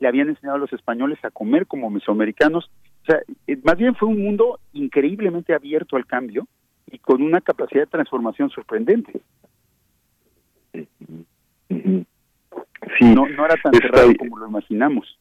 le 0.00 0.08
habían 0.08 0.28
enseñado 0.28 0.56
a 0.56 0.60
los 0.60 0.72
españoles 0.72 1.18
a 1.24 1.30
comer 1.30 1.66
como 1.66 1.90
mesoamericanos. 1.90 2.70
O 3.08 3.10
sea, 3.10 3.22
eh, 3.46 3.56
más 3.64 3.78
bien 3.78 3.94
fue 3.94 4.08
un 4.08 4.22
mundo 4.22 4.60
increíblemente 4.74 5.54
abierto 5.54 5.96
al 5.96 6.04
cambio 6.04 6.46
y 6.90 6.98
con 6.98 7.22
una 7.22 7.40
capacidad 7.40 7.84
de 7.84 7.90
transformación 7.90 8.50
sorprendente. 8.50 9.20
Sí, 12.98 13.04
no, 13.14 13.26
no 13.26 13.46
era 13.46 13.56
tan 13.62 13.72
cerrado 13.72 14.12
como 14.18 14.38
lo 14.38 14.48
imaginamos. 14.48 15.18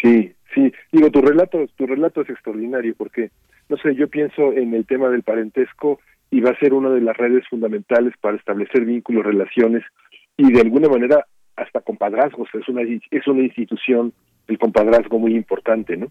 Sí, 0.00 0.32
sí. 0.54 0.72
Digo, 0.90 1.10
tu 1.10 1.20
relato, 1.20 1.66
tu 1.76 1.86
relato 1.86 2.22
es 2.22 2.30
extraordinario 2.30 2.94
porque, 2.96 3.30
no 3.68 3.76
sé, 3.76 3.94
yo 3.94 4.08
pienso 4.08 4.52
en 4.52 4.72
el 4.72 4.86
tema 4.86 5.10
del 5.10 5.22
parentesco 5.22 6.00
y 6.30 6.40
va 6.40 6.50
a 6.50 6.58
ser 6.58 6.72
una 6.72 6.88
de 6.88 7.02
las 7.02 7.16
redes 7.16 7.46
fundamentales 7.48 8.14
para 8.22 8.38
establecer 8.38 8.86
vínculos, 8.86 9.26
relaciones 9.26 9.84
y 10.38 10.50
de 10.50 10.62
alguna 10.62 10.88
manera 10.88 11.26
hasta 11.56 11.82
compadrazgos. 11.82 12.48
Es 12.54 12.66
una, 12.68 12.82
es 12.82 13.26
una 13.26 13.42
institución, 13.42 14.14
el 14.48 14.58
compadrazgo 14.58 15.18
muy 15.18 15.34
importante, 15.34 15.98
¿no? 15.98 16.08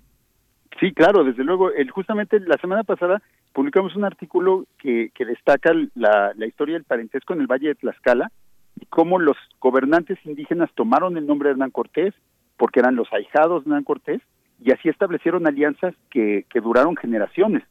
Sí, 0.79 0.91
claro, 0.93 1.23
desde 1.23 1.43
luego. 1.43 1.71
El, 1.71 1.91
justamente 1.91 2.39
la 2.39 2.57
semana 2.57 2.83
pasada 2.83 3.21
publicamos 3.53 3.95
un 3.95 4.05
artículo 4.05 4.65
que, 4.77 5.11
que 5.13 5.25
destaca 5.25 5.71
la, 5.95 6.33
historia 6.45 6.75
del 6.75 6.83
parentesco 6.83 7.33
en 7.33 7.41
el 7.41 7.47
Valle 7.47 7.69
de 7.69 7.75
Tlaxcala 7.75 8.31
y 8.79 8.85
cómo 8.87 9.19
los 9.19 9.37
gobernantes 9.59 10.17
indígenas 10.25 10.71
tomaron 10.73 11.17
el 11.17 11.27
nombre 11.27 11.49
de 11.49 11.53
Hernán 11.53 11.71
Cortés 11.71 12.13
porque 12.57 12.79
eran 12.79 12.95
los 12.95 13.11
ahijados 13.13 13.63
de 13.63 13.69
Hernán 13.69 13.83
Cortés 13.83 14.21
y 14.63 14.71
así 14.71 14.89
establecieron 14.89 15.45
alianzas 15.45 15.93
que, 16.09 16.45
duraron 16.55 16.95
generaciones. 16.95 17.63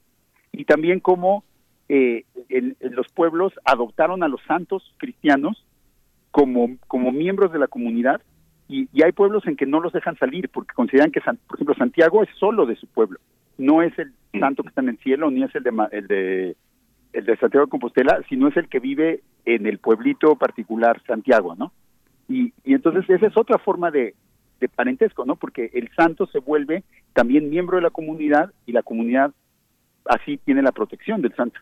Y 0.53 0.65
también 0.65 1.01
cómo 1.01 1.45
eh, 1.89 2.25
los 2.81 3.09
pueblos 3.09 3.53
adoptaron 3.65 4.23
a 4.23 4.29
los 4.29 4.41
santos 4.47 4.95
cristianos 4.99 5.65
como, 6.31 6.77
como 6.87 7.11
miembros 7.11 7.53
de 7.53 7.59
la 7.59 7.67
comunidad 7.67 8.21
y, 8.73 9.03
hay 9.03 9.13
pueblos 9.13 9.47
en 9.47 9.57
que 9.57 9.67
no 9.67 9.81
los 9.81 9.93
dejan 9.93 10.17
salir 10.17 10.49
porque 10.49 10.75
consideran 10.75 11.11
que, 11.11 11.21
por 11.21 11.57
ejemplo, 11.57 11.75
Santiago 11.75 12.23
es 12.23 12.31
solo 12.39 12.65
de 12.65 12.77
su 12.77 12.87
pueblo, 12.87 13.19
no 13.59 13.83
es 13.83 13.97
el 13.99 14.13
santo 14.41 14.63
que 14.63 14.71
está 14.71 14.81
en 14.81 14.89
el 14.89 14.99
cielo, 14.99 15.31
ni 15.31 15.43
es 15.43 15.55
el 15.55 15.63
de, 15.63 15.89
el 15.93 16.07
de, 16.07 16.57
el 17.13 17.25
de 17.25 17.37
Santiago 17.37 17.67
de 17.67 17.71
Compostela, 17.71 18.23
sino 18.29 18.49
es 18.49 18.57
el 18.57 18.69
que 18.69 18.81
vive 18.81 19.21
en 19.45 19.67
el 19.67 19.79
pueblito 19.79 20.37
particular 20.37 21.03
Santiago, 21.07 21.55
¿no? 21.55 21.73
Y, 22.29 22.55
y 22.65 22.73
entonces 22.73 23.09
esa 23.11 23.27
es 23.27 23.37
otra 23.37 23.59
forma 23.59 23.91
de, 23.91 24.15
de 24.61 24.69
parentesco, 24.69 25.27
¿no? 25.27 25.37
Porque 25.37 25.71
el 25.75 25.91
santo 25.95 26.27
se 26.27 26.39
vuelve 26.39 26.83
también 27.13 27.51
miembro 27.51 27.77
de 27.77 27.83
la 27.83 27.91
comunidad 27.91 28.53
y 28.65 28.73
la 28.73 28.83
comunidad 28.83 29.33
así 30.07 30.39
tiene 30.39 30.63
la 30.63 30.73
protección 30.73 31.21
del 31.21 31.35
santo 31.35 31.61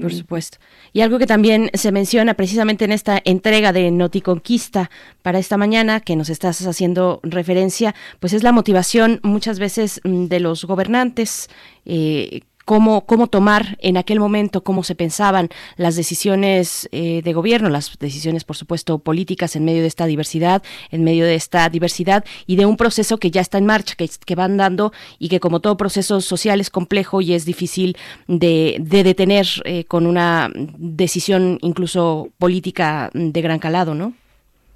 por 0.00 0.12
supuesto. 0.12 0.58
Y 0.92 1.00
algo 1.00 1.18
que 1.18 1.26
también 1.26 1.70
se 1.74 1.92
menciona 1.92 2.34
precisamente 2.34 2.84
en 2.84 2.92
esta 2.92 3.20
entrega 3.24 3.72
de 3.72 3.90
Noticonquista 3.90 4.90
para 5.22 5.38
esta 5.38 5.56
mañana, 5.56 6.00
que 6.00 6.16
nos 6.16 6.28
estás 6.28 6.64
haciendo 6.66 7.20
referencia, 7.22 7.94
pues 8.20 8.32
es 8.32 8.42
la 8.42 8.52
motivación 8.52 9.20
muchas 9.22 9.58
veces 9.58 10.00
mm, 10.04 10.26
de 10.26 10.40
los 10.40 10.64
gobernantes 10.64 11.48
eh, 11.84 12.42
cómo, 12.72 13.04
cómo 13.04 13.26
tomar 13.26 13.76
en 13.80 13.98
aquel 13.98 14.18
momento, 14.18 14.62
cómo 14.62 14.82
se 14.82 14.94
pensaban 14.94 15.50
las 15.76 15.94
decisiones 15.94 16.88
eh, 16.90 17.20
de 17.20 17.32
gobierno, 17.34 17.68
las 17.68 17.98
decisiones, 17.98 18.44
por 18.44 18.56
supuesto, 18.56 18.98
políticas 18.98 19.56
en 19.56 19.66
medio 19.66 19.82
de 19.82 19.88
esta 19.88 20.06
diversidad, 20.06 20.62
en 20.90 21.04
medio 21.04 21.26
de 21.26 21.34
esta 21.34 21.68
diversidad 21.68 22.24
y 22.46 22.56
de 22.56 22.64
un 22.64 22.78
proceso 22.78 23.18
que 23.18 23.30
ya 23.30 23.42
está 23.42 23.58
en 23.58 23.66
marcha, 23.66 23.94
que, 23.94 24.08
que 24.24 24.34
van 24.34 24.56
dando 24.56 24.90
y 25.18 25.28
que 25.28 25.38
como 25.38 25.60
todo 25.60 25.76
proceso 25.76 26.22
social 26.22 26.62
es 26.62 26.70
complejo 26.70 27.20
y 27.20 27.34
es 27.34 27.44
difícil 27.44 27.94
de, 28.26 28.78
de 28.80 29.04
detener 29.04 29.44
eh, 29.66 29.84
con 29.84 30.06
una 30.06 30.48
decisión 30.54 31.58
incluso 31.60 32.30
política 32.38 33.10
de 33.12 33.42
gran 33.42 33.58
calado, 33.58 33.94
¿no? 33.94 34.14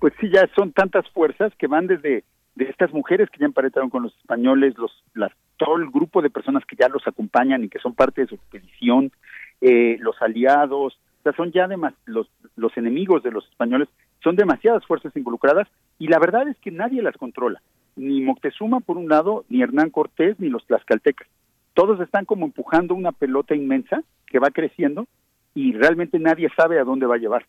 Pues 0.00 0.12
sí, 0.20 0.28
ya 0.30 0.46
son 0.54 0.70
tantas 0.72 1.08
fuerzas 1.14 1.50
que 1.58 1.66
van 1.66 1.86
desde 1.86 2.24
de 2.56 2.64
estas 2.64 2.92
mujeres 2.92 3.30
que 3.30 3.38
ya 3.38 3.46
emparentaron 3.46 3.90
con 3.90 4.02
los 4.02 4.16
españoles, 4.16 4.76
los, 4.78 4.90
las, 5.14 5.30
todo 5.58 5.76
el 5.76 5.90
grupo 5.90 6.22
de 6.22 6.30
personas 6.30 6.64
que 6.64 6.74
ya 6.74 6.88
los 6.88 7.06
acompañan 7.06 7.62
y 7.62 7.68
que 7.68 7.78
son 7.78 7.94
parte 7.94 8.22
de 8.22 8.28
su 8.28 8.34
expedición, 8.34 9.12
eh, 9.60 9.98
los 10.00 10.20
aliados, 10.22 10.94
o 10.94 11.22
sea, 11.22 11.32
son 11.34 11.52
ya 11.52 11.68
los, 12.06 12.28
los 12.56 12.76
enemigos 12.76 13.22
de 13.22 13.30
los 13.30 13.46
españoles, 13.48 13.88
son 14.24 14.36
demasiadas 14.36 14.84
fuerzas 14.86 15.14
involucradas 15.16 15.68
y 15.98 16.08
la 16.08 16.18
verdad 16.18 16.48
es 16.48 16.56
que 16.58 16.70
nadie 16.70 17.02
las 17.02 17.16
controla, 17.18 17.60
ni 17.94 18.22
Moctezuma 18.22 18.80
por 18.80 18.96
un 18.96 19.08
lado, 19.08 19.44
ni 19.50 19.62
Hernán 19.62 19.90
Cortés, 19.90 20.40
ni 20.40 20.48
los 20.48 20.66
tlaxcaltecas. 20.66 21.28
Todos 21.74 22.00
están 22.00 22.24
como 22.24 22.46
empujando 22.46 22.94
una 22.94 23.12
pelota 23.12 23.54
inmensa 23.54 24.02
que 24.26 24.38
va 24.38 24.50
creciendo 24.50 25.06
y 25.54 25.72
realmente 25.72 26.18
nadie 26.18 26.48
sabe 26.56 26.80
a 26.80 26.84
dónde 26.84 27.04
va 27.04 27.16
a 27.16 27.18
llevar. 27.18 27.44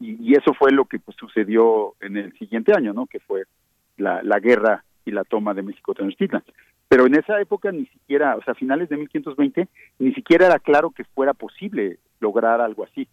Y, 0.00 0.16
y 0.20 0.32
eso 0.32 0.52
fue 0.52 0.72
lo 0.72 0.86
que 0.86 0.98
pues, 0.98 1.16
sucedió 1.16 1.94
en 2.00 2.16
el 2.16 2.32
siguiente 2.38 2.72
año, 2.76 2.92
¿no? 2.92 3.06
Que 3.06 3.20
fue 3.20 3.44
la, 4.02 4.22
la 4.22 4.40
guerra 4.40 4.84
y 5.04 5.10
la 5.10 5.24
toma 5.24 5.54
de 5.54 5.62
México 5.62 5.94
Tenochtitlan. 5.94 6.42
Pero 6.88 7.06
en 7.06 7.14
esa 7.14 7.40
época 7.40 7.72
ni 7.72 7.86
siquiera, 7.86 8.36
o 8.36 8.42
sea, 8.42 8.52
a 8.52 8.56
finales 8.56 8.88
de 8.88 8.98
1520, 8.98 9.68
ni 9.98 10.12
siquiera 10.12 10.46
era 10.46 10.58
claro 10.58 10.90
que 10.90 11.04
fuera 11.04 11.32
posible 11.32 11.98
lograr 12.20 12.60
algo 12.60 12.84
así. 12.84 13.08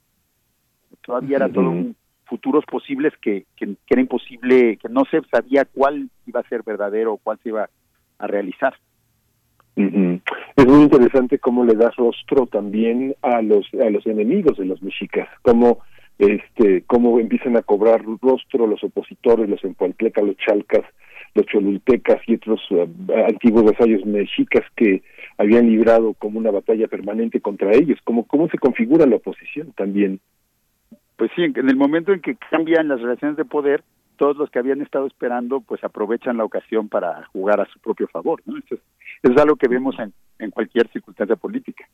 Todavía 1.01 1.37
era 1.37 1.49
todo 1.49 1.69
un 1.69 1.95
futuros 2.29 2.63
posibles 2.65 3.11
que, 3.21 3.45
que, 3.57 3.75
era 3.89 4.01
imposible, 4.01 4.77
que 4.77 4.87
no 4.87 5.03
se 5.05 5.21
sabía 5.31 5.65
cuál 5.65 6.09
iba 6.27 6.39
a 6.39 6.47
ser 6.47 6.61
verdadero 6.63 7.17
cuál 7.17 7.39
se 7.41 7.49
iba 7.49 7.69
a 8.19 8.27
realizar. 8.27 8.75
Es 9.75 10.65
muy 10.65 10.83
interesante 10.83 11.39
cómo 11.39 11.63
le 11.63 11.73
da 11.73 11.89
rostro 11.91 12.45
también 12.45 13.15
a 13.21 13.41
los 13.41 13.65
a 13.73 13.89
los 13.89 14.05
enemigos 14.05 14.57
de 14.57 14.65
los 14.65 14.81
mexicas, 14.81 15.29
cómo 15.41 15.79
este 16.19 16.83
cómo 16.85 17.19
empiezan 17.19 17.57
a 17.57 17.61
cobrar 17.61 18.03
rostro 18.21 18.67
los 18.67 18.83
opositores, 18.83 19.49
los 19.49 19.63
empualtecas, 19.63 20.23
los 20.23 20.37
chalcas, 20.37 20.83
los 21.33 21.45
cholultecas 21.45 22.21
y 22.27 22.35
otros 22.35 22.59
uh, 22.71 22.87
antiguos 23.27 23.63
vasallos 23.63 24.05
mexicas 24.05 24.63
que 24.75 25.01
habían 25.37 25.67
librado 25.67 26.13
como 26.13 26.37
una 26.37 26.51
batalla 26.51 26.87
permanente 26.87 27.39
contra 27.39 27.73
ellos, 27.73 27.97
cómo 28.03 28.25
cómo 28.25 28.49
se 28.49 28.57
configura 28.57 29.05
la 29.05 29.15
oposición 29.15 29.71
también. 29.73 30.19
Pues 31.15 31.31
sí, 31.35 31.43
en 31.43 31.69
el 31.69 31.75
momento 31.75 32.13
en 32.13 32.21
que 32.21 32.35
cambian 32.49 32.87
las 32.87 33.01
relaciones 33.01 33.35
de 33.37 33.45
poder, 33.45 33.83
todos 34.17 34.37
los 34.37 34.49
que 34.49 34.59
habían 34.59 34.81
estado 34.81 35.07
esperando 35.07 35.61
pues 35.61 35.83
aprovechan 35.83 36.37
la 36.37 36.43
ocasión 36.43 36.89
para 36.89 37.25
jugar 37.27 37.61
a 37.61 37.65
su 37.65 37.79
propio 37.79 38.07
favor. 38.07 38.41
¿no? 38.45 38.57
Eso, 38.57 38.75
es, 39.23 39.37
algo 39.37 39.55
que 39.55 39.67
vemos 39.67 39.97
en, 39.99 40.13
en 40.39 40.51
cualquier 40.51 40.89
circunstancia 40.91 41.37
política. 41.37 41.87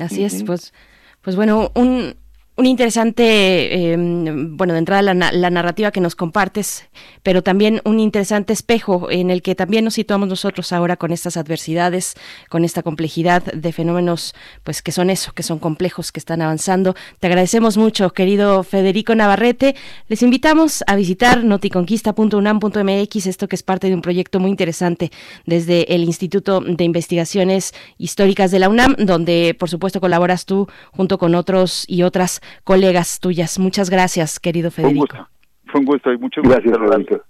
Así 0.00 0.24
es, 0.24 0.42
pues, 0.42 0.72
pues 1.20 1.36
bueno, 1.36 1.70
un, 1.74 2.14
un 2.56 2.66
interesante, 2.66 3.92
em, 3.92 4.56
bueno, 4.56 4.74
de 4.74 4.78
entrada 4.78 5.02
la, 5.02 5.32
la, 5.32 5.50
narrativa 5.50 5.90
que 5.90 6.00
nos 6.00 6.14
compartes, 6.14 6.88
pero 7.24 7.42
también 7.42 7.82
un 7.84 7.98
interesante 7.98 8.52
espejo 8.52 9.10
en 9.10 9.30
el 9.30 9.42
que 9.42 9.56
también 9.56 9.84
nos 9.84 9.94
situamos 9.94 10.28
nosotros 10.28 10.72
ahora 10.72 10.96
con 10.96 11.10
estas 11.10 11.36
adversidades, 11.36 12.14
con 12.48 12.64
esta 12.64 12.84
complejidad 12.84 13.42
de 13.42 13.72
fenómenos, 13.72 14.34
pues 14.62 14.82
que 14.82 14.92
son 14.92 15.10
eso, 15.10 15.32
que 15.32 15.42
son 15.42 15.58
complejos, 15.58 16.12
que 16.12 16.20
están 16.20 16.42
avanzando. 16.42 16.94
Te 17.18 17.26
agradecemos 17.26 17.76
mucho, 17.76 18.10
querido 18.10 18.62
Federico 18.62 19.16
Navarrete. 19.16 19.74
Les 20.06 20.22
invitamos 20.22 20.84
a 20.86 20.94
visitar 20.94 21.42
noticonquista.unam.mx, 21.42 23.26
esto 23.26 23.48
que 23.48 23.56
es 23.56 23.64
parte 23.64 23.88
de 23.88 23.94
un 23.94 24.02
proyecto 24.02 24.38
muy 24.38 24.50
interesante 24.50 25.10
desde 25.44 25.92
el 25.92 26.04
Instituto 26.04 26.60
de 26.60 26.84
Investigaciones 26.84 27.74
Históricas 27.98 28.52
de 28.52 28.60
la 28.60 28.68
UNAM, 28.68 28.94
donde 28.96 29.56
por 29.58 29.68
supuesto 29.68 30.00
colaboras 30.00 30.44
tú 30.44 30.68
junto 30.92 31.18
con 31.18 31.34
otros 31.34 31.84
y 31.88 32.04
otras 32.04 32.42
colegas 32.64 33.20
tuyas. 33.20 33.58
Muchas 33.58 33.90
gracias, 33.90 34.38
querido 34.40 34.70
Federico. 34.70 35.28
Fue 35.66 35.80
un 35.80 35.86
gusto, 35.86 36.12
y 36.12 36.18
muchas 36.18 36.44
gracias. 36.44 36.76
Gracias, 36.78 37.20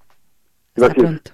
Hasta 0.76 0.94
pronto. 0.94 1.30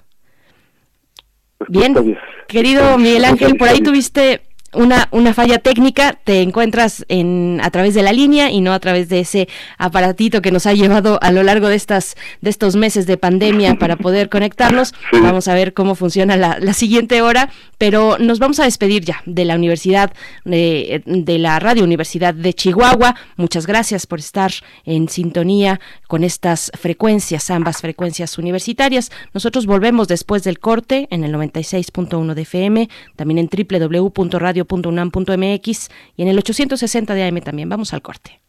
Bien, 1.69 2.19
querido 2.49 2.97
Miguel 2.99 3.25
Ángel, 3.25 3.57
por 3.57 3.69
ahí 3.69 3.81
tuviste 3.81 4.43
una, 4.73 5.09
una 5.11 5.35
falla 5.35 5.59
técnica, 5.59 6.19
te 6.25 6.43
encuentras 6.43 7.05
en, 7.09 7.61
a 7.63 7.71
través 7.71 7.95
de 7.95 8.03
la 8.03 8.13
línea 8.13 8.51
y 8.51 8.61
no 8.61 8.73
a 8.73 8.79
través 8.79 9.09
de 9.09 9.21
ese 9.21 9.49
aparatito 9.79 10.43
que 10.43 10.53
nos 10.53 10.67
ha 10.67 10.75
llevado 10.75 11.19
a 11.23 11.33
lo 11.33 11.43
largo 11.43 11.69
de 11.69 11.75
estas 11.75 12.17
de 12.41 12.51
estos 12.51 12.77
meses 12.77 13.07
de 13.07 13.17
pandemia 13.17 13.77
para 13.77 13.97
poder 13.97 14.29
conectarnos. 14.29 14.95
Vamos 15.13 15.49
a 15.49 15.55
ver 15.55 15.75
cómo 15.75 15.95
funciona 15.95 16.37
la, 16.37 16.59
la, 16.61 16.73
siguiente 16.73 17.21
hora, 17.21 17.51
pero 17.79 18.17
nos 18.19 18.39
vamos 18.39 18.61
a 18.61 18.65
despedir 18.65 19.05
ya 19.05 19.23
de 19.27 19.45
la 19.45 19.55
Universidad 19.55 20.13
de, 20.45 21.03
de 21.05 21.39
la 21.39 21.59
Radio 21.59 21.85
Universidad 21.85 22.33
de 22.33 22.55
Chihuahua. 22.55 23.17
Muchas 23.37 23.67
gracias 23.67 24.07
por 24.07 24.19
estar 24.19 24.53
en 24.85 25.09
sintonía 25.09 25.81
con 26.07 26.25
estas 26.25 26.71
frecuencias, 26.79 27.51
ambas 27.51 27.81
frecuencias 27.81 28.39
universitarias. 28.39 29.11
Nosotros 29.35 29.67
volvemos 29.67 30.09
después 30.09 30.45
del 30.45 30.59
corte 30.59 31.09
en 31.11 31.25
el 31.25 31.35
96.1 31.35 32.35
de 32.35 32.43
FM, 32.43 32.89
también 33.17 33.39
en 33.39 33.49
www.radio 33.49 34.60
radio.unam.mx 34.61 35.89
y 36.17 36.23
en 36.23 36.29
el 36.29 36.39
860 36.39 37.15
de 37.15 37.25
AM 37.25 37.41
también. 37.41 37.69
Vamos 37.69 37.93
al 37.93 38.03
corte. 38.03 38.41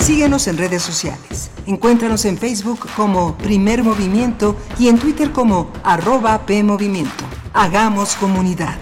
Síguenos 0.00 0.46
en 0.46 0.56
redes 0.56 0.82
sociales. 0.82 1.50
Encuéntranos 1.66 2.24
en 2.26 2.38
Facebook 2.38 2.86
como 2.94 3.36
Primer 3.36 3.82
Movimiento 3.82 4.56
y 4.78 4.88
en 4.88 4.98
Twitter 4.98 5.32
como 5.32 5.72
arroba 5.82 6.46
PMovimiento. 6.46 7.24
Hagamos 7.52 8.14
comunidad. 8.14 8.76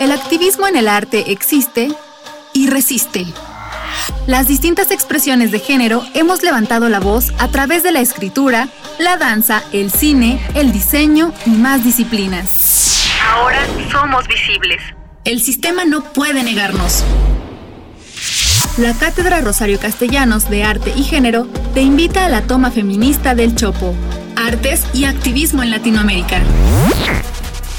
El 0.00 0.10
activismo 0.12 0.66
en 0.66 0.76
el 0.76 0.88
arte 0.88 1.30
existe 1.30 1.94
y 2.54 2.68
resiste. 2.68 3.26
Las 4.26 4.46
distintas 4.46 4.90
expresiones 4.90 5.50
de 5.50 5.58
género 5.58 6.04
hemos 6.14 6.42
levantado 6.42 6.88
la 6.88 7.00
voz 7.00 7.32
a 7.38 7.48
través 7.48 7.82
de 7.82 7.92
la 7.92 8.00
escritura, 8.00 8.68
la 8.98 9.16
danza, 9.16 9.62
el 9.72 9.90
cine, 9.90 10.40
el 10.54 10.72
diseño 10.72 11.32
y 11.44 11.50
más 11.50 11.82
disciplinas. 11.82 13.08
Ahora 13.34 13.60
somos 13.90 14.26
visibles. 14.28 14.80
El 15.24 15.40
sistema 15.40 15.84
no 15.84 16.02
puede 16.02 16.42
negarnos. 16.42 17.04
La 18.78 18.94
Cátedra 18.94 19.40
Rosario 19.40 19.78
Castellanos 19.78 20.48
de 20.48 20.64
Arte 20.64 20.92
y 20.96 21.02
Género 21.02 21.46
te 21.74 21.82
invita 21.82 22.24
a 22.24 22.28
la 22.28 22.42
toma 22.42 22.70
feminista 22.70 23.34
del 23.34 23.54
Chopo, 23.54 23.94
Artes 24.36 24.84
y 24.94 25.04
Activismo 25.04 25.62
en 25.62 25.70
Latinoamérica. 25.70 26.40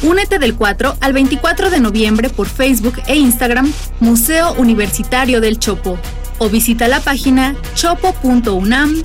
Únete 0.04 0.38
del 0.38 0.56
4 0.56 0.98
al 1.00 1.14
24 1.14 1.70
de 1.70 1.80
noviembre 1.80 2.30
por 2.30 2.48
Facebook 2.48 2.96
e 3.08 3.16
Instagram 3.16 3.72
Museo 4.02 4.52
Universitario 4.54 5.40
del 5.40 5.60
Chopo 5.60 5.98
o 6.40 6.50
visita 6.50 6.90
la 6.90 7.00
página 7.00 7.56
chopo.unam.mx. 7.74 9.04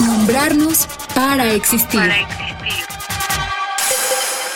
Nombrarnos 0.00 0.86
para 1.14 1.52
existir. 1.52 2.00
para 2.00 2.20
existir. 2.20 2.38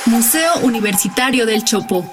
Museo 0.05 0.59
Universitario 0.63 1.47
del 1.47 1.65
Chopo. 1.65 2.05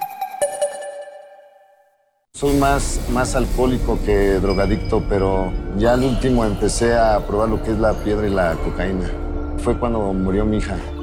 Soy 2.34 2.55
más, 2.55 3.01
más 3.10 3.36
alcohólico 3.36 3.99
que 4.05 4.39
drogadicto, 4.39 5.03
pero 5.10 5.51
ya 5.78 5.91
al 5.91 6.03
último 6.05 6.45
empecé 6.45 6.95
a 6.95 7.20
probar 7.28 7.49
lo 7.49 7.62
que 7.62 7.72
es 7.72 7.80
la 7.80 7.93
piedra 7.95 8.26
y 8.26 8.30
la 8.30 8.53
cocaína. 8.53 9.12
Fue 9.57 9.78
cuando 9.78 10.14
murió 10.14 10.45
mi 10.45 10.60
hija. 10.60 10.78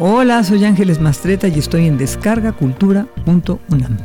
Hola, 0.00 0.42
soy 0.42 0.64
Ángeles 0.64 1.00
Mastreta 1.00 1.46
y 1.46 1.56
estoy 1.56 1.86
en 1.86 1.96
descargacultura.unam. 1.96 3.96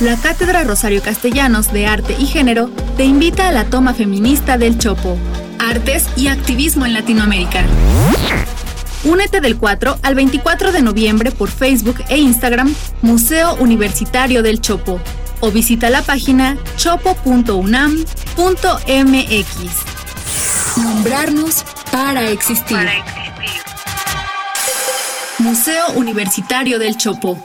La 0.00 0.16
Cátedra 0.16 0.62
Rosario 0.62 1.02
Castellanos 1.02 1.72
de 1.72 1.86
Arte 1.86 2.14
y 2.16 2.26
Género 2.26 2.70
te 2.96 3.04
invita 3.04 3.48
a 3.48 3.52
la 3.52 3.64
toma 3.64 3.94
feminista 3.94 4.56
del 4.56 4.78
Chopo, 4.78 5.18
Artes 5.58 6.06
y 6.16 6.28
Activismo 6.28 6.86
en 6.86 6.94
Latinoamérica. 6.94 7.64
Únete 9.02 9.40
del 9.40 9.56
4 9.56 9.98
al 10.02 10.14
24 10.14 10.70
de 10.70 10.82
noviembre 10.82 11.32
por 11.32 11.50
Facebook 11.50 11.96
e 12.08 12.18
Instagram 12.18 12.72
Museo 13.02 13.56
Universitario 13.56 14.44
del 14.44 14.60
Chopo 14.60 15.00
o 15.40 15.50
visita 15.50 15.90
la 15.90 16.02
página 16.02 16.56
chopo.unam.mx. 16.76 18.06
Nombrarnos 20.76 21.64
para 21.90 22.30
existir. 22.30 22.76
para 22.76 22.98
existir. 22.98 23.18
Museo 25.38 25.90
Universitario 25.96 26.78
del 26.78 26.96
Chopo. 26.96 27.44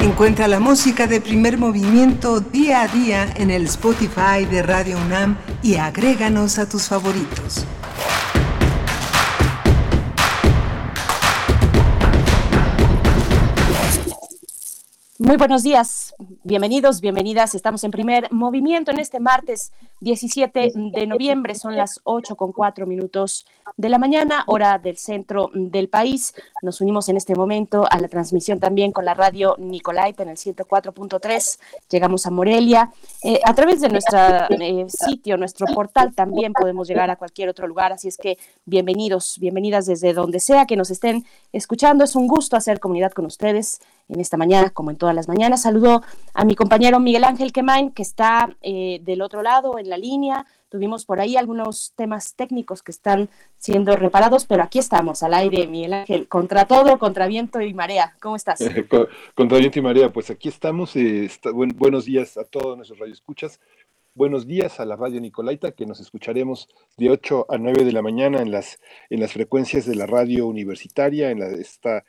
Encuentra 0.00 0.48
la 0.48 0.60
música 0.60 1.06
de 1.06 1.20
primer 1.20 1.58
movimiento 1.58 2.40
día 2.40 2.80
a 2.82 2.88
día 2.88 3.30
en 3.36 3.50
el 3.50 3.66
Spotify 3.66 4.46
de 4.50 4.62
Radio 4.62 4.96
UNAM 4.96 5.36
y 5.62 5.76
agréganos 5.76 6.58
a 6.58 6.66
tus 6.66 6.88
favoritos. 6.88 7.66
Muy 15.18 15.36
buenos 15.36 15.62
días, 15.62 16.09
bienvenidos, 16.44 17.00
bienvenidas. 17.00 17.54
Estamos 17.54 17.82
en 17.84 17.90
primer 17.90 18.30
movimiento 18.32 18.90
en 18.90 18.98
este 18.98 19.20
martes 19.20 19.72
17 20.00 20.72
de 20.74 21.06
noviembre. 21.06 21.54
Son 21.54 21.76
las 21.76 22.00
8 22.04 22.36
con 22.36 22.52
4 22.52 22.86
minutos 22.86 23.46
de 23.76 23.88
la 23.88 23.98
mañana, 23.98 24.44
hora 24.46 24.78
del 24.78 24.96
centro 24.96 25.50
del 25.54 25.88
país. 25.88 26.34
Nos 26.62 26.80
unimos 26.80 27.08
en 27.08 27.16
este 27.16 27.34
momento 27.34 27.86
a 27.90 27.98
la 27.98 28.08
transmisión 28.08 28.60
también 28.60 28.92
con 28.92 29.04
la 29.04 29.14
radio 29.14 29.56
Nicolaita 29.58 30.22
en 30.22 30.30
el 30.30 30.36
104.3. 30.36 31.58
Llegamos 31.90 32.26
a 32.26 32.30
Morelia. 32.30 32.90
Eh, 33.22 33.40
a 33.44 33.54
través 33.54 33.80
de 33.80 33.88
nuestro 33.88 34.18
eh, 34.50 34.86
sitio, 34.88 35.36
nuestro 35.36 35.66
portal, 35.74 36.14
también 36.14 36.52
podemos 36.52 36.88
llegar 36.88 37.10
a 37.10 37.16
cualquier 37.16 37.48
otro 37.48 37.66
lugar. 37.66 37.92
Así 37.92 38.08
es 38.08 38.16
que 38.16 38.38
bienvenidos, 38.64 39.38
bienvenidas 39.38 39.86
desde 39.86 40.12
donde 40.12 40.40
sea 40.40 40.66
que 40.66 40.76
nos 40.76 40.90
estén 40.90 41.24
escuchando. 41.52 42.04
Es 42.04 42.16
un 42.16 42.26
gusto 42.26 42.56
hacer 42.56 42.80
comunidad 42.80 43.12
con 43.12 43.26
ustedes 43.26 43.80
en 44.12 44.20
esta 44.20 44.36
mañana, 44.36 44.70
como 44.70 44.90
en 44.90 44.96
todas 44.96 45.14
las 45.14 45.28
mañanas. 45.28 45.62
Saludo 45.62 46.02
a 46.34 46.44
mi 46.44 46.54
compañero 46.54 47.00
Miguel 47.00 47.24
Ángel 47.24 47.52
Quemain, 47.52 47.92
que 47.92 48.02
está 48.02 48.56
eh, 48.62 49.00
del 49.02 49.22
otro 49.22 49.42
lado 49.42 49.78
en 49.78 49.88
la 49.88 49.96
línea. 49.96 50.46
Tuvimos 50.68 51.04
por 51.04 51.20
ahí 51.20 51.36
algunos 51.36 51.92
temas 51.96 52.34
técnicos 52.34 52.82
que 52.82 52.92
están 52.92 53.28
siendo 53.58 53.96
reparados, 53.96 54.46
pero 54.46 54.62
aquí 54.62 54.78
estamos, 54.78 55.22
al 55.22 55.34
aire, 55.34 55.66
Miguel 55.66 55.94
Ángel, 55.94 56.28
contra 56.28 56.66
todo, 56.66 56.98
contra 56.98 57.26
viento 57.26 57.60
y 57.60 57.74
marea. 57.74 58.16
¿Cómo 58.20 58.36
estás? 58.36 58.60
contra 59.34 59.58
viento 59.58 59.78
y 59.78 59.82
marea, 59.82 60.12
pues 60.12 60.30
aquí 60.30 60.48
estamos. 60.48 60.94
Eh, 60.96 61.30
buenos 61.74 62.04
días 62.04 62.36
a 62.36 62.44
todos 62.44 62.76
nuestros 62.76 62.98
radioescuchas. 62.98 63.60
Buenos 64.14 64.46
días 64.46 64.80
a 64.80 64.84
la 64.84 64.96
radio 64.96 65.20
Nicolaita, 65.20 65.72
que 65.72 65.86
nos 65.86 66.00
escucharemos 66.00 66.68
de 66.96 67.10
8 67.10 67.46
a 67.48 67.58
9 67.58 67.84
de 67.84 67.92
la 67.92 68.02
mañana 68.02 68.42
en 68.42 68.50
las, 68.50 68.80
en 69.08 69.20
las 69.20 69.32
frecuencias 69.32 69.86
de 69.86 69.94
la 69.94 70.06
radio 70.06 70.46
universitaria, 70.46 71.30
en 71.30 71.38
la, 71.38 71.46
esta 71.46 72.04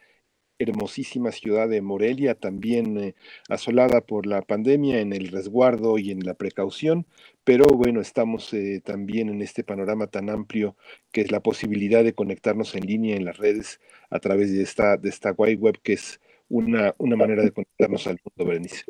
hermosísima 0.62 1.32
ciudad 1.32 1.68
de 1.70 1.82
Morelia, 1.82 2.36
también 2.36 2.98
eh, 2.98 3.16
asolada 3.50 4.02
por 4.02 4.26
la 4.26 4.42
pandemia 4.42 5.00
en 5.00 5.14
el 5.14 5.30
resguardo 5.30 5.98
y 5.98 6.12
en 6.12 6.22
la 6.22 6.34
precaución, 6.36 7.06
pero 7.44 7.66
bueno, 7.66 8.02
estamos 8.02 8.54
eh, 8.54 8.82
también 8.84 9.30
en 9.30 9.42
este 9.42 9.64
panorama 9.64 10.08
tan 10.08 10.30
amplio 10.30 10.76
que 11.12 11.22
es 11.22 11.32
la 11.32 11.42
posibilidad 11.42 12.04
de 12.04 12.14
conectarnos 12.14 12.76
en 12.76 12.86
línea 12.86 13.16
en 13.16 13.26
las 13.26 13.38
redes 13.38 13.80
a 14.10 14.20
través 14.20 14.52
de 14.52 14.62
esta, 14.64 14.98
de 14.98 15.10
esta 15.10 15.32
web, 15.32 15.80
que 15.82 15.94
es 15.94 16.22
una, 16.50 16.94
una 16.98 17.16
manera 17.16 17.44
de 17.44 17.52
conectarnos 17.52 18.08
al 18.08 18.20
mundo, 18.24 18.50
Berenice. 18.50 18.84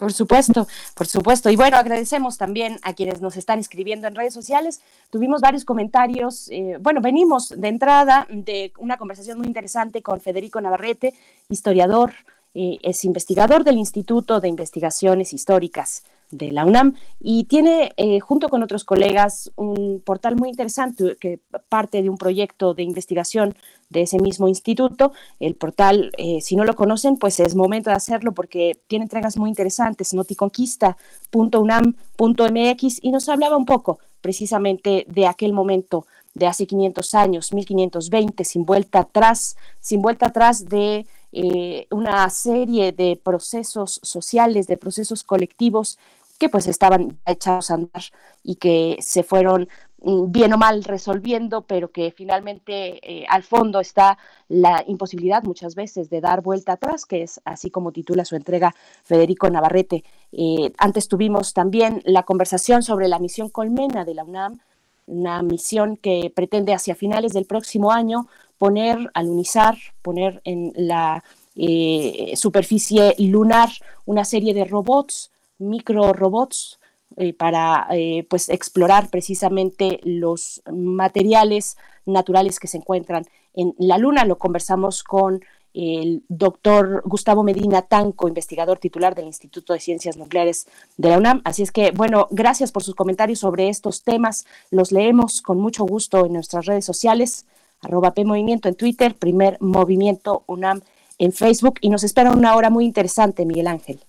Por 0.00 0.14
supuesto, 0.14 0.66
por 0.94 1.06
supuesto. 1.06 1.50
Y 1.50 1.56
bueno, 1.56 1.76
agradecemos 1.76 2.38
también 2.38 2.78
a 2.80 2.94
quienes 2.94 3.20
nos 3.20 3.36
están 3.36 3.58
escribiendo 3.58 4.08
en 4.08 4.14
redes 4.14 4.32
sociales. 4.32 4.80
Tuvimos 5.10 5.42
varios 5.42 5.66
comentarios. 5.66 6.48
Eh, 6.48 6.78
bueno, 6.80 7.02
venimos 7.02 7.50
de 7.54 7.68
entrada 7.68 8.26
de 8.30 8.72
una 8.78 8.96
conversación 8.96 9.36
muy 9.36 9.46
interesante 9.46 10.00
con 10.00 10.18
Federico 10.22 10.58
Navarrete, 10.58 11.12
historiador, 11.50 12.14
eh, 12.54 12.78
es 12.82 13.04
investigador 13.04 13.64
del 13.64 13.76
Instituto 13.76 14.40
de 14.40 14.48
Investigaciones 14.48 15.32
Históricas 15.32 16.04
de 16.30 16.52
la 16.52 16.64
UNAM 16.64 16.94
y 17.20 17.44
tiene 17.44 17.92
eh, 17.96 18.20
junto 18.20 18.48
con 18.48 18.62
otros 18.62 18.84
colegas 18.84 19.50
un 19.56 20.00
portal 20.04 20.36
muy 20.36 20.48
interesante 20.48 21.16
que 21.20 21.40
parte 21.68 22.02
de 22.02 22.08
un 22.08 22.16
proyecto 22.16 22.72
de 22.74 22.84
investigación 22.84 23.56
de 23.88 24.02
ese 24.02 24.18
mismo 24.18 24.46
instituto. 24.48 25.12
El 25.40 25.56
portal, 25.56 26.12
eh, 26.16 26.40
si 26.40 26.54
no 26.56 26.64
lo 26.64 26.76
conocen, 26.76 27.16
pues 27.16 27.40
es 27.40 27.54
momento 27.54 27.90
de 27.90 27.96
hacerlo 27.96 28.32
porque 28.32 28.78
tiene 28.86 29.04
entregas 29.04 29.36
muy 29.36 29.48
interesantes, 29.48 30.14
noticonquista.unam.mx 30.14 32.98
y 33.02 33.10
nos 33.10 33.28
hablaba 33.28 33.56
un 33.56 33.66
poco 33.66 33.98
precisamente 34.20 35.04
de 35.08 35.26
aquel 35.26 35.52
momento 35.52 36.06
de 36.34 36.46
hace 36.46 36.66
500 36.66 37.14
años, 37.14 37.52
1520, 37.52 38.44
sin 38.44 38.64
vuelta 38.64 39.00
atrás, 39.00 39.56
sin 39.80 40.00
vuelta 40.00 40.26
atrás 40.26 40.68
de 40.68 41.06
eh, 41.32 41.86
una 41.90 42.28
serie 42.30 42.92
de 42.92 43.20
procesos 43.22 44.00
sociales, 44.02 44.66
de 44.66 44.76
procesos 44.76 45.22
colectivos 45.22 45.98
que 46.40 46.48
pues 46.48 46.66
estaban 46.66 47.18
echados 47.26 47.70
a 47.70 47.74
andar 47.74 48.02
y 48.42 48.56
que 48.56 48.96
se 49.00 49.22
fueron 49.22 49.68
mm, 50.02 50.32
bien 50.32 50.52
o 50.54 50.58
mal 50.58 50.82
resolviendo, 50.82 51.60
pero 51.62 51.92
que 51.92 52.10
finalmente 52.10 52.98
eh, 53.02 53.26
al 53.28 53.42
fondo 53.42 53.78
está 53.78 54.18
la 54.48 54.82
imposibilidad 54.86 55.44
muchas 55.44 55.74
veces 55.74 56.08
de 56.08 56.22
dar 56.22 56.40
vuelta 56.42 56.72
atrás, 56.72 57.04
que 57.04 57.22
es 57.22 57.40
así 57.44 57.70
como 57.70 57.92
titula 57.92 58.24
su 58.24 58.36
entrega 58.36 58.74
Federico 59.04 59.50
Navarrete. 59.50 60.02
Eh, 60.32 60.72
antes 60.78 61.08
tuvimos 61.08 61.52
también 61.52 62.02
la 62.06 62.22
conversación 62.22 62.82
sobre 62.82 63.06
la 63.06 63.18
misión 63.18 63.50
Colmena 63.50 64.06
de 64.06 64.14
la 64.14 64.24
UNAM, 64.24 64.60
una 65.06 65.42
misión 65.42 65.96
que 65.96 66.32
pretende 66.34 66.72
hacia 66.72 66.94
finales 66.94 67.32
del 67.34 67.44
próximo 67.44 67.92
año 67.92 68.28
poner, 68.60 69.10
alunizar, 69.14 69.78
poner 70.02 70.42
en 70.44 70.74
la 70.76 71.24
eh, 71.56 72.34
superficie 72.36 73.14
lunar 73.18 73.70
una 74.04 74.26
serie 74.26 74.52
de 74.52 74.66
robots 74.66 75.30
micro 75.56 76.12
robots 76.12 76.78
eh, 77.16 77.32
para 77.32 77.86
eh, 77.90 78.26
pues 78.28 78.50
explorar 78.50 79.08
precisamente 79.08 80.00
los 80.04 80.62
materiales 80.70 81.78
naturales 82.04 82.60
que 82.60 82.68
se 82.68 82.76
encuentran 82.76 83.24
en 83.54 83.74
la 83.78 83.96
Luna. 83.96 84.26
Lo 84.26 84.36
conversamos 84.36 85.02
con 85.02 85.40
el 85.72 86.22
doctor 86.28 87.02
Gustavo 87.06 87.42
Medina 87.42 87.80
Tanco, 87.80 88.28
investigador 88.28 88.78
titular 88.78 89.14
del 89.14 89.26
Instituto 89.26 89.72
de 89.72 89.80
Ciencias 89.80 90.18
Nucleares 90.18 90.66
de 90.98 91.08
la 91.08 91.16
UNAM. 91.16 91.40
Así 91.44 91.62
es 91.62 91.72
que, 91.72 91.92
bueno, 91.92 92.28
gracias 92.30 92.72
por 92.72 92.82
sus 92.82 92.94
comentarios 92.94 93.38
sobre 93.38 93.70
estos 93.70 94.02
temas. 94.02 94.44
Los 94.70 94.92
leemos 94.92 95.40
con 95.40 95.58
mucho 95.58 95.84
gusto 95.84 96.26
en 96.26 96.34
nuestras 96.34 96.66
redes 96.66 96.84
sociales, 96.84 97.46
arroba 97.82 98.12
P 98.14 98.24
Movimiento 98.24 98.68
en 98.68 98.74
Twitter, 98.74 99.14
primer 99.14 99.56
movimiento 99.60 100.44
UNAM 100.46 100.80
en 101.18 101.32
Facebook 101.32 101.74
y 101.80 101.90
nos 101.90 102.04
espera 102.04 102.30
una 102.30 102.54
hora 102.54 102.70
muy 102.70 102.84
interesante, 102.84 103.44
Miguel 103.44 103.66
Ángel. 103.66 104.00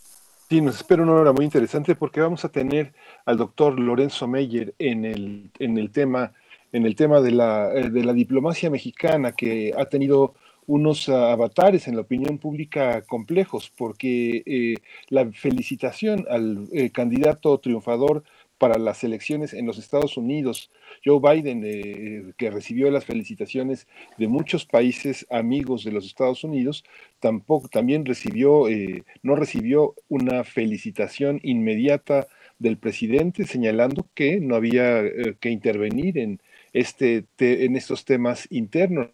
Sí, 0.49 0.61
nos 0.61 0.76
espera 0.76 1.03
una 1.03 1.13
hora 1.13 1.34
muy 1.34 1.45
interesante 1.45 1.95
porque 1.95 2.22
vamos 2.22 2.43
a 2.43 2.49
tener 2.49 2.93
al 3.26 3.38
doctor 3.38 3.80
Lorenzo 3.80 4.28
Meyer 4.28 4.74
en 4.80 5.05
el, 5.05 5.51
en 5.59 5.78
el 5.78 5.91
tema 5.91 6.34
en 6.74 6.86
el 6.86 6.95
tema 6.95 7.19
de 7.19 7.32
la, 7.32 7.67
de 7.67 8.03
la 8.03 8.13
diplomacia 8.13 8.69
mexicana 8.69 9.34
que 9.34 9.74
ha 9.78 9.86
tenido 9.86 10.36
unos 10.67 11.09
avatares 11.09 11.88
en 11.88 11.95
la 11.95 12.01
opinión 12.01 12.38
pública 12.38 13.01
complejos, 13.01 13.69
porque 13.76 14.76
la 15.09 15.30
felicitación 15.32 16.26
al 16.30 16.69
candidato 16.93 17.57
triunfador 17.57 18.24
para 18.62 18.78
las 18.78 19.03
elecciones 19.03 19.55
en 19.55 19.66
los 19.66 19.80
Estados 19.80 20.18
Unidos. 20.18 20.70
Joe 21.03 21.20
Biden, 21.20 21.64
eh, 21.66 22.34
que 22.38 22.51
recibió 22.51 22.91
las 22.91 23.05
felicitaciones 23.05 23.88
de 24.20 24.28
muchos 24.28 24.68
países 24.68 25.26
amigos 25.32 25.84
de 25.84 25.91
los 25.91 26.05
Estados 26.05 26.43
Unidos, 26.43 26.84
tampoco 27.20 27.70
también 27.70 28.05
recibió, 28.05 28.70
eh, 28.70 29.03
no 29.24 29.36
recibió 29.36 29.95
una 30.09 30.43
felicitación 30.43 31.39
inmediata 31.41 32.28
del 32.59 32.78
presidente, 32.78 33.45
señalando 33.45 34.05
que 34.14 34.39
no 34.39 34.55
había 34.55 34.99
eh, 35.01 35.36
que 35.39 35.49
intervenir 35.49 36.20
en 36.20 36.39
este 36.72 37.26
en 37.39 37.76
estos 37.76 38.05
temas 38.05 38.47
internos 38.51 39.09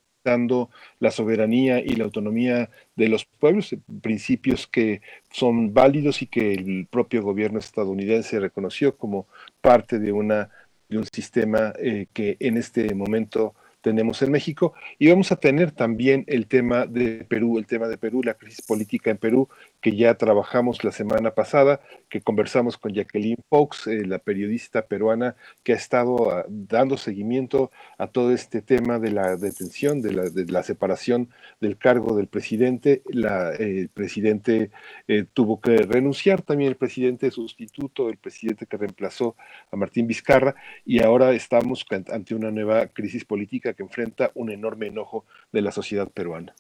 la 1.00 1.12
soberanía 1.12 1.80
y 1.80 1.96
la 1.96 2.06
autonomía 2.06 2.70
de 2.96 3.10
los 3.10 3.26
pueblos, 3.26 3.76
principios 4.02 4.68
que 4.68 5.02
son 5.32 5.74
válidos 5.74 6.22
y 6.22 6.28
que 6.28 6.54
el 6.54 6.88
propio 6.90 7.22
gobierno 7.22 7.60
estadounidense 7.60 8.40
reconoció 8.40 8.98
como 8.98 9.28
parte 9.62 10.00
de, 10.00 10.12
una, 10.12 10.50
de 10.90 10.98
un 10.98 11.06
sistema 11.06 11.74
eh, 11.80 12.08
que 12.14 12.38
en 12.40 12.58
este 12.58 12.94
momento 12.94 13.54
tenemos 13.82 14.22
en 14.22 14.32
México. 14.32 14.74
Y 15.00 15.10
vamos 15.10 15.32
a 15.32 15.38
tener 15.38 15.72
también 15.72 16.24
el 16.28 16.48
tema 16.48 16.86
de 16.86 17.26
Perú, 17.28 17.58
el 17.58 17.66
tema 17.66 17.88
de 17.88 17.98
Perú, 17.98 18.22
la 18.24 18.34
crisis 18.34 18.66
política 18.66 19.12
en 19.12 19.18
Perú, 19.18 19.48
que 19.82 19.96
ya 19.96 20.16
trabajamos 20.16 20.84
la 20.84 20.92
semana 20.92 21.32
pasada, 21.32 21.82
que 22.10 22.22
conversamos 22.22 22.78
con 22.78 22.94
Jacqueline 22.94 23.44
Fox, 23.50 23.88
eh, 23.88 24.06
la 24.06 24.20
periodista 24.20 24.88
peruana 24.88 25.36
que 25.64 25.74
ha 25.74 25.76
estado 25.76 26.32
ah, 26.32 26.46
dando 26.48 26.98
seguimiento 26.98 27.72
a 27.98 28.08
todo 28.08 28.32
este 28.34 28.62
tema 28.62 29.00
de 29.00 29.12
la 29.12 29.38
detención, 29.38 30.02
de 30.02 30.14
la, 30.14 30.30
de 30.30 30.46
la 30.46 30.64
separación 30.64 31.30
del 31.62 31.78
cargo 31.78 32.16
del 32.16 32.28
presidente. 32.28 33.04
La, 33.06 33.54
eh, 33.54 33.82
el 33.82 33.90
presidente 33.90 34.72
eh, 35.08 35.26
tuvo 35.32 35.62
que 35.62 35.78
renunciar, 35.78 36.42
también 36.42 36.70
el 36.70 36.78
presidente 36.78 37.30
sustituto, 37.32 38.10
el 38.10 38.18
presidente 38.18 38.66
que 38.66 38.78
reemplazó 38.78 39.36
a 39.72 39.76
Martín 39.76 40.08
Vizcarra, 40.08 40.56
y 40.86 41.04
ahora 41.04 41.34
estamos 41.34 41.86
ante 42.12 42.36
una 42.36 42.52
nueva 42.52 42.88
crisis 42.88 43.26
política 43.26 43.74
que 43.74 43.84
enfrenta 43.84 44.32
un 44.36 44.52
enorme 44.52 44.88
enojo 44.88 45.26
de 45.52 45.62
la 45.62 45.72
sociedad 45.72 46.10
peruana. 46.10 46.56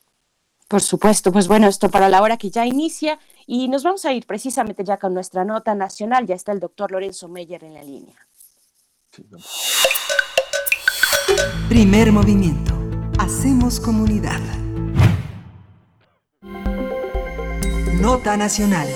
Por 0.67 0.81
supuesto, 0.81 1.31
pues 1.31 1.47
bueno, 1.47 1.67
esto 1.67 1.89
para 1.89 2.09
la 2.09 2.21
hora 2.21 2.37
que 2.37 2.49
ya 2.49 2.65
inicia 2.65 3.19
y 3.45 3.69
nos 3.69 3.83
vamos 3.83 4.03
a 4.03 4.11
ir 4.11 4.25
precisamente 4.25 4.83
ya 4.83 4.97
con 4.97 5.13
nuestra 5.13 5.45
nota 5.45 5.73
nacional. 5.75 6.25
Ya 6.25 6.35
está 6.35 6.51
el 6.51 6.59
doctor 6.59 6.91
Lorenzo 6.91 7.29
Meyer 7.29 7.63
en 7.63 7.73
la 7.73 7.83
línea. 7.83 8.15
Primer 11.69 12.11
movimiento. 12.11 12.73
Hacemos 13.17 13.79
comunidad. 13.79 14.41
Nota 18.01 18.35
nacional. 18.35 18.87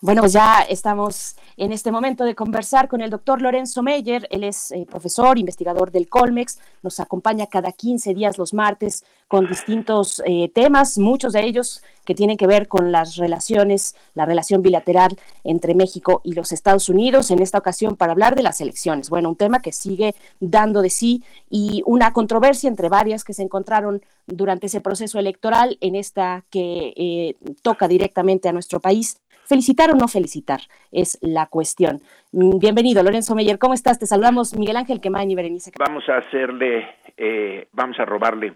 Bueno, 0.00 0.22
pues 0.22 0.32
ya 0.32 0.62
estamos 0.62 1.36
en 1.56 1.72
este 1.72 1.92
momento 1.92 2.24
de 2.24 2.34
conversar 2.34 2.88
con 2.88 3.00
el 3.00 3.10
doctor 3.10 3.40
Lorenzo 3.40 3.82
Meyer. 3.82 4.26
Él 4.30 4.44
es 4.44 4.70
eh, 4.72 4.86
profesor, 4.88 5.38
investigador 5.38 5.90
del 5.90 6.08
Colmex. 6.08 6.58
Nos 6.82 7.00
acompaña 7.00 7.46
cada 7.46 7.72
15 7.72 8.14
días 8.14 8.38
los 8.38 8.54
martes 8.54 9.04
con 9.28 9.46
distintos 9.46 10.22
eh, 10.26 10.50
temas, 10.54 10.98
muchos 10.98 11.32
de 11.32 11.44
ellos 11.44 11.82
que 12.04 12.14
tienen 12.14 12.36
que 12.36 12.46
ver 12.46 12.68
con 12.68 12.92
las 12.92 13.16
relaciones, 13.16 13.96
la 14.14 14.26
relación 14.26 14.60
bilateral 14.62 15.18
entre 15.42 15.74
México 15.74 16.20
y 16.22 16.32
los 16.32 16.52
Estados 16.52 16.88
Unidos. 16.88 17.30
En 17.30 17.40
esta 17.40 17.58
ocasión 17.58 17.96
para 17.96 18.12
hablar 18.12 18.34
de 18.34 18.42
las 18.42 18.60
elecciones. 18.60 19.08
Bueno, 19.10 19.30
un 19.30 19.36
tema 19.36 19.60
que 19.60 19.72
sigue 19.72 20.14
dando 20.40 20.82
de 20.82 20.90
sí 20.90 21.22
y 21.48 21.82
una 21.86 22.12
controversia 22.12 22.68
entre 22.68 22.88
varias 22.88 23.24
que 23.24 23.32
se 23.32 23.42
encontraron 23.42 24.02
durante 24.26 24.66
ese 24.66 24.80
proceso 24.80 25.18
electoral 25.18 25.78
en 25.80 25.94
esta 25.94 26.44
que 26.50 26.92
eh, 26.96 27.36
toca 27.62 27.88
directamente 27.88 28.48
a 28.48 28.52
nuestro 28.52 28.80
país 28.80 29.20
Felicitar 29.46 29.90
o 29.90 29.94
no 29.94 30.08
felicitar 30.08 30.60
es 30.90 31.18
la 31.20 31.46
cuestión. 31.46 32.00
Bienvenido, 32.32 33.02
Lorenzo 33.02 33.34
Meyer. 33.34 33.58
¿Cómo 33.58 33.74
estás? 33.74 33.98
Te 33.98 34.06
saludamos 34.06 34.56
Miguel 34.56 34.76
Ángel 34.76 35.02
Quemain 35.02 35.30
y 35.30 35.34
Berenice. 35.34 35.70
Vamos 35.78 36.08
a 36.08 36.16
hacerle, 36.16 36.96
eh, 37.16 37.68
vamos 37.72 37.98
a 38.00 38.06
robarle 38.06 38.54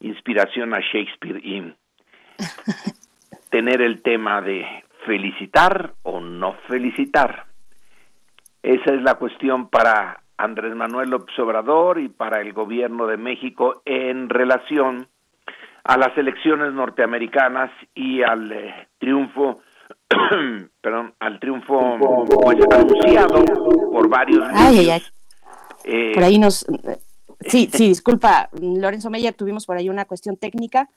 inspiración 0.00 0.72
a 0.72 0.80
Shakespeare 0.80 1.40
y 1.44 1.74
tener 3.50 3.82
el 3.82 4.00
tema 4.00 4.40
de 4.40 4.64
felicitar 5.04 5.92
o 6.02 6.20
no 6.20 6.54
felicitar. 6.68 7.44
Esa 8.62 8.94
es 8.94 9.02
la 9.02 9.16
cuestión 9.16 9.68
para 9.68 10.22
Andrés 10.38 10.74
Manuel 10.74 11.10
López 11.10 11.38
Obrador 11.38 12.00
y 12.00 12.08
para 12.08 12.40
el 12.40 12.54
gobierno 12.54 13.06
de 13.06 13.18
México 13.18 13.82
en 13.84 14.30
relación 14.30 15.06
a 15.84 15.98
las 15.98 16.16
elecciones 16.16 16.72
norteamericanas 16.72 17.70
y 17.94 18.22
al 18.22 18.50
eh, 18.50 18.88
triunfo 18.98 19.60
perdón, 20.80 21.14
al 21.18 21.40
triunfo 21.40 21.96
pues, 21.98 22.58
anunciado 22.70 23.44
por 23.90 24.08
varios 24.08 24.44
ay, 24.52 24.90
eh, 25.84 26.12
por 26.14 26.22
ahí 26.22 26.38
nos 26.38 26.66
sí 27.40 27.68
sí 27.72 27.88
disculpa 27.88 28.48
Lorenzo 28.60 29.10
Meyer 29.10 29.34
tuvimos 29.34 29.66
por 29.66 29.76
ahí 29.76 29.88
una 29.88 30.04
cuestión 30.04 30.36
técnica 30.36 30.88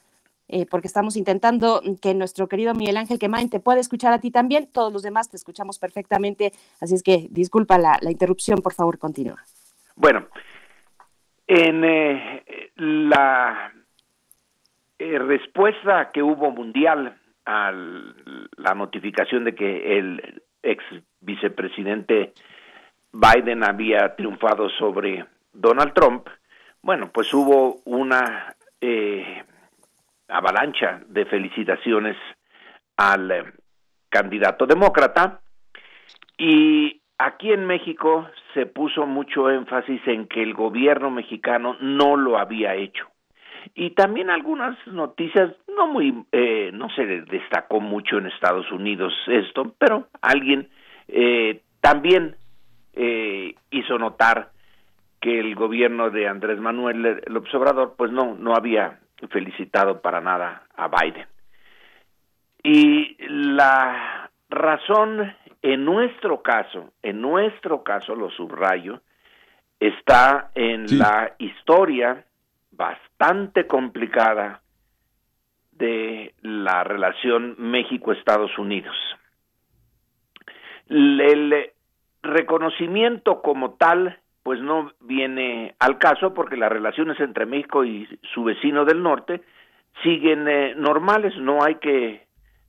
eh, 0.50 0.66
porque 0.66 0.88
estamos 0.88 1.18
intentando 1.18 1.82
que 2.02 2.14
nuestro 2.14 2.48
querido 2.48 2.74
Miguel 2.74 2.96
Ángel 2.96 3.20
Quemain 3.20 3.50
te 3.50 3.60
pueda 3.60 3.82
escuchar 3.82 4.14
a 4.14 4.20
ti 4.20 4.32
también. 4.32 4.70
Todos 4.72 4.94
los 4.94 5.04
demás 5.04 5.30
te 5.30 5.36
escuchamos 5.36 5.78
perfectamente 5.78 6.54
así 6.80 6.96
es 6.96 7.04
que 7.04 7.28
disculpa 7.32 7.78
la, 7.78 8.00
interrupción 8.10 8.62
por 8.62 8.74
favor 8.74 8.98
continúa. 8.98 9.44
Bueno 9.96 10.26
en 11.48 11.84
eh, 11.84 12.72
la 12.78 13.74
respuesta 15.00 16.12
que 16.14 16.24
hubo 16.24 16.52
mundial 16.52 17.18
a 17.48 17.72
la 17.72 18.76
notificación 18.76 19.46
de 19.46 19.56
que 19.56 19.98
el 19.98 20.44
ex 20.62 20.84
vicepresidente 21.22 22.34
Biden 23.14 23.64
había 23.64 24.16
triunfado 24.16 24.70
sobre 24.72 25.26
Donald 25.54 25.94
Trump, 25.94 26.28
bueno, 26.82 27.10
pues 27.12 27.34
hubo 27.34 27.78
una 27.86 28.54
eh, 28.82 29.44
avalancha 30.28 31.02
de 31.08 31.26
felicitaciones 31.26 32.18
al 32.98 33.32
eh, 33.32 33.44
candidato 34.10 34.68
demócrata. 34.68 35.40
Y 36.38 37.02
aquí 37.18 37.54
en 37.54 37.66
México 37.66 38.30
se 38.54 38.66
puso 38.66 39.06
mucho 39.06 39.50
énfasis 39.50 40.02
en 40.06 40.28
que 40.28 40.44
el 40.44 40.54
gobierno 40.54 41.10
mexicano 41.10 41.78
no 41.80 42.18
lo 42.18 42.38
había 42.38 42.76
hecho 42.76 43.08
y 43.76 43.92
también 43.92 44.30
algunas 44.30 44.76
noticias 44.88 45.52
no 45.76 45.88
muy 45.88 46.26
eh, 46.32 46.72
no 46.74 46.90
se 46.90 47.06
destacó 47.06 47.80
mucho 47.80 48.18
en 48.18 48.28
Estados 48.28 48.72
Unidos 48.72 49.14
esto 49.28 49.74
pero 49.78 50.08
alguien 50.22 50.70
eh, 51.08 51.62
también 51.82 52.36
eh, 52.94 53.56
hizo 53.72 53.98
notar 53.98 54.52
que 55.22 55.40
el 55.40 55.56
gobierno 55.56 56.10
de 56.10 56.28
Andrés 56.28 56.60
Manuel 56.60 57.22
López 57.28 57.54
Obrador 57.56 57.96
pues 57.98 58.12
no 58.12 58.36
no 58.36 58.56
había 58.56 59.00
felicitado 59.30 60.02
para 60.02 60.22
nada 60.22 60.64
a 60.76 60.88
Biden. 60.90 61.26
Y 62.64 63.18
la 63.28 64.30
razón 64.50 65.34
en 65.62 65.86
nuestro 65.86 66.42
caso 66.42 66.92
en 67.02 67.22
nuestro 67.22 67.84
caso 67.84 68.16
lo 68.16 68.30
subrayo 68.32 69.02
está 69.80 70.52
en 70.56 70.98
la 70.98 71.34
historia 71.40 72.27
bastante 72.78 73.66
complicada 73.66 74.62
de 75.72 76.34
la 76.42 76.84
relación 76.84 77.56
México-Estados 77.58 78.58
Unidos. 78.58 78.96
El 80.88 81.72
reconocimiento 82.22 83.42
como 83.42 83.74
tal, 83.74 84.20
pues 84.44 84.62
no 84.62 84.92
viene 85.02 85.76
al 85.80 85.98
caso 85.98 86.34
porque 86.34 86.56
las 86.56 86.72
relaciones 86.72 87.20
entre 87.20 87.46
México 87.46 87.84
y 87.84 88.08
su 88.34 88.44
vecino 88.44 88.86
del 88.86 89.04
norte 89.04 89.42
siguen 90.04 90.48
eh, 90.48 90.76
normales, 90.76 91.36
no 91.38 91.64
hay 91.64 91.76
que, 91.76 92.28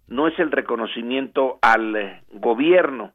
no 0.09 0.27
es 0.27 0.39
el 0.39 0.51
reconocimiento 0.51 1.59
al 1.61 2.23
gobierno, 2.33 3.13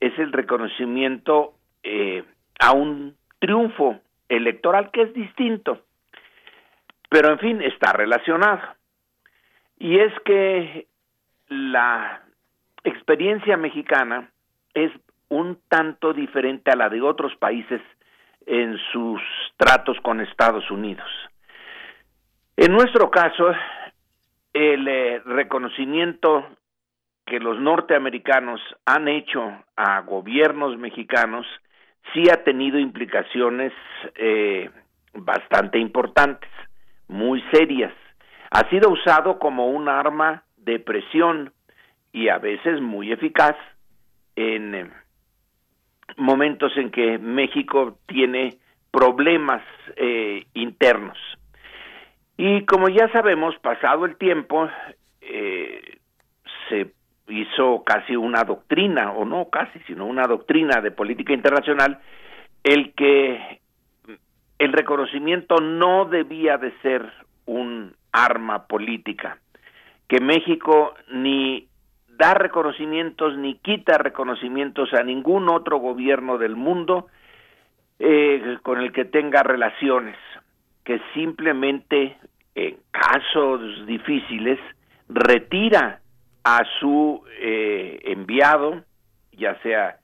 es 0.00 0.18
el 0.18 0.32
reconocimiento 0.32 1.54
eh, 1.82 2.24
a 2.58 2.72
un 2.72 3.16
triunfo 3.38 4.00
electoral 4.28 4.90
que 4.90 5.02
es 5.02 5.14
distinto 5.14 5.82
pero 7.10 7.32
en 7.32 7.38
fin, 7.38 7.60
está 7.60 7.92
relacionado. 7.92 8.60
Y 9.78 9.98
es 9.98 10.12
que 10.24 10.86
la 11.48 12.22
experiencia 12.84 13.56
mexicana 13.56 14.30
es 14.72 14.92
un 15.28 15.58
tanto 15.68 16.12
diferente 16.12 16.70
a 16.70 16.76
la 16.76 16.88
de 16.88 17.02
otros 17.02 17.34
países 17.36 17.82
en 18.46 18.78
sus 18.92 19.20
tratos 19.56 19.98
con 20.02 20.20
Estados 20.20 20.70
Unidos. 20.70 21.08
En 22.56 22.72
nuestro 22.72 23.10
caso, 23.10 23.52
el 24.52 24.88
eh, 24.88 25.20
reconocimiento 25.24 26.46
que 27.26 27.40
los 27.40 27.58
norteamericanos 27.60 28.60
han 28.86 29.08
hecho 29.08 29.64
a 29.76 30.00
gobiernos 30.00 30.76
mexicanos 30.78 31.46
sí 32.12 32.24
ha 32.30 32.42
tenido 32.44 32.78
implicaciones 32.78 33.72
eh, 34.16 34.70
bastante 35.14 35.78
importantes, 35.78 36.50
muy 37.10 37.42
serias. 37.52 37.92
Ha 38.50 38.68
sido 38.70 38.88
usado 38.88 39.38
como 39.38 39.68
un 39.68 39.88
arma 39.88 40.44
de 40.56 40.78
presión 40.78 41.52
y 42.12 42.28
a 42.28 42.38
veces 42.38 42.80
muy 42.80 43.12
eficaz 43.12 43.56
en 44.36 44.74
eh, 44.74 44.90
momentos 46.16 46.72
en 46.76 46.90
que 46.90 47.18
México 47.18 47.98
tiene 48.06 48.56
problemas 48.92 49.62
eh, 49.96 50.44
internos. 50.54 51.18
Y 52.36 52.64
como 52.64 52.88
ya 52.88 53.10
sabemos, 53.12 53.56
pasado 53.58 54.04
el 54.04 54.16
tiempo, 54.16 54.68
eh, 55.20 55.98
se 56.68 56.92
hizo 57.28 57.82
casi 57.84 58.16
una 58.16 58.44
doctrina, 58.44 59.12
o 59.12 59.24
no 59.24 59.50
casi, 59.50 59.78
sino 59.80 60.06
una 60.06 60.26
doctrina 60.26 60.80
de 60.80 60.90
política 60.90 61.32
internacional, 61.32 62.00
el 62.64 62.92
que 62.94 63.59
el 64.60 64.74
reconocimiento 64.74 65.56
no 65.56 66.04
debía 66.04 66.58
de 66.58 66.70
ser 66.82 67.10
un 67.46 67.94
arma 68.12 68.66
política, 68.66 69.38
que 70.06 70.20
México 70.20 70.92
ni 71.10 71.66
da 72.18 72.34
reconocimientos 72.34 73.38
ni 73.38 73.54
quita 73.54 73.96
reconocimientos 73.96 74.92
a 74.92 75.02
ningún 75.02 75.48
otro 75.48 75.78
gobierno 75.78 76.36
del 76.36 76.56
mundo 76.56 77.06
eh, 77.98 78.58
con 78.62 78.80
el 78.80 78.92
que 78.92 79.06
tenga 79.06 79.42
relaciones, 79.42 80.16
que 80.84 81.00
simplemente 81.14 82.18
en 82.54 82.76
casos 82.90 83.86
difíciles 83.86 84.58
retira 85.08 86.00
a 86.44 86.60
su 86.80 87.22
eh, 87.40 87.98
enviado, 88.04 88.84
ya 89.32 89.58
sea 89.62 89.96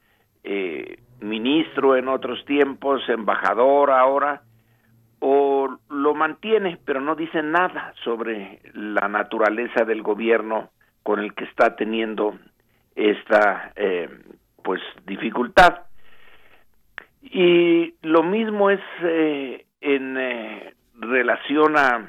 eh, 0.45 0.99
ministro 1.21 1.95
en 1.95 2.09
otros 2.09 2.43
tiempos, 2.47 3.07
embajador 3.11 3.91
ahora, 3.91 4.43
o 5.21 5.79
lo 5.91 6.15
mantiene, 6.15 6.79
pero 6.85 7.01
no 7.01 7.15
dice 7.15 7.43
nada 7.43 7.95
sobre 8.05 8.61
la 8.75 9.09
naturaleza 9.09 9.85
del 9.85 10.03
gobierno 10.03 10.71
con 11.03 11.21
el 11.21 11.35
que 11.35 11.45
está 11.45 11.77
teniendo 11.77 12.39
esta 12.95 13.73
eh, 13.77 14.09
pues 14.63 14.81
dificultad. 15.07 15.81
Y 17.23 17.95
lo 18.03 18.23
mismo 18.23 18.71
es 18.71 18.81
eh, 19.03 19.67
en 19.81 20.17
eh, 20.17 20.75
relación 20.99 21.77
a, 21.77 22.09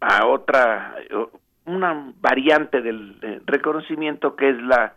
a 0.00 0.26
otra, 0.26 0.94
una 1.66 2.12
variante 2.20 2.80
del 2.80 3.18
eh, 3.22 3.40
reconocimiento 3.46 4.36
que 4.36 4.50
es 4.50 4.62
la, 4.62 4.94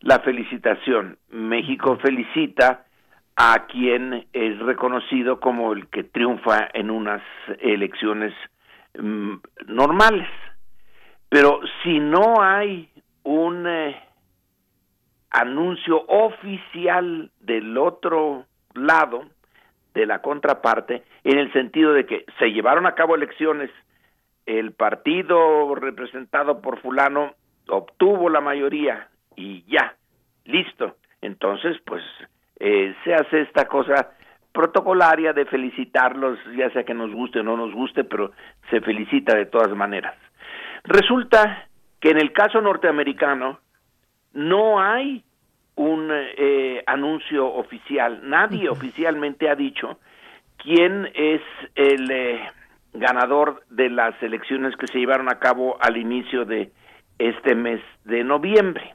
la 0.00 0.20
felicitación. 0.20 1.18
México 1.30 1.98
felicita 1.98 2.84
a 3.42 3.64
quien 3.68 4.26
es 4.34 4.58
reconocido 4.58 5.40
como 5.40 5.72
el 5.72 5.88
que 5.88 6.04
triunfa 6.04 6.68
en 6.74 6.90
unas 6.90 7.22
elecciones 7.60 8.34
mm, 8.98 9.36
normales. 9.68 10.28
Pero 11.30 11.60
si 11.82 12.00
no 12.00 12.42
hay 12.42 12.90
un 13.22 13.66
anuncio 15.30 16.04
oficial 16.06 17.30
del 17.40 17.78
otro 17.78 18.44
lado, 18.74 19.24
de 19.94 20.04
la 20.04 20.20
contraparte, 20.20 21.02
en 21.24 21.38
el 21.38 21.50
sentido 21.54 21.94
de 21.94 22.04
que 22.04 22.26
se 22.38 22.52
llevaron 22.52 22.84
a 22.84 22.94
cabo 22.94 23.14
elecciones, 23.14 23.70
el 24.44 24.72
partido 24.72 25.74
representado 25.76 26.60
por 26.60 26.78
fulano 26.82 27.32
obtuvo 27.70 28.28
la 28.28 28.42
mayoría 28.42 29.08
y 29.34 29.62
ya, 29.62 29.96
listo. 30.44 30.96
Entonces, 31.22 31.78
pues 31.86 32.02
eh, 32.60 32.94
se 33.02 33.14
hace 33.14 33.40
esta 33.40 33.66
cosa 33.66 34.10
protocolaria 34.52 35.32
de 35.32 35.46
felicitarlos, 35.46 36.38
ya 36.56 36.70
sea 36.70 36.84
que 36.84 36.94
nos 36.94 37.12
guste 37.12 37.40
o 37.40 37.42
no 37.42 37.56
nos 37.56 37.72
guste, 37.72 38.04
pero 38.04 38.32
se 38.68 38.80
felicita 38.80 39.34
de 39.34 39.46
todas 39.46 39.74
maneras. 39.74 40.14
Resulta 40.84 41.66
que 42.00 42.10
en 42.10 42.18
el 42.18 42.32
caso 42.32 42.60
norteamericano 42.60 43.60
no 44.32 44.80
hay 44.80 45.24
un 45.76 46.10
eh, 46.12 46.82
anuncio 46.86 47.46
oficial, 47.46 48.20
nadie 48.24 48.68
oficialmente 48.68 49.48
ha 49.48 49.54
dicho 49.54 49.98
quién 50.58 51.08
es 51.14 51.40
el 51.74 52.10
eh, 52.10 52.40
ganador 52.92 53.62
de 53.70 53.88
las 53.88 54.20
elecciones 54.22 54.76
que 54.76 54.86
se 54.88 54.98
llevaron 54.98 55.30
a 55.30 55.38
cabo 55.38 55.78
al 55.80 55.96
inicio 55.96 56.44
de 56.44 56.70
este 57.18 57.54
mes 57.54 57.80
de 58.04 58.24
noviembre. 58.24 58.94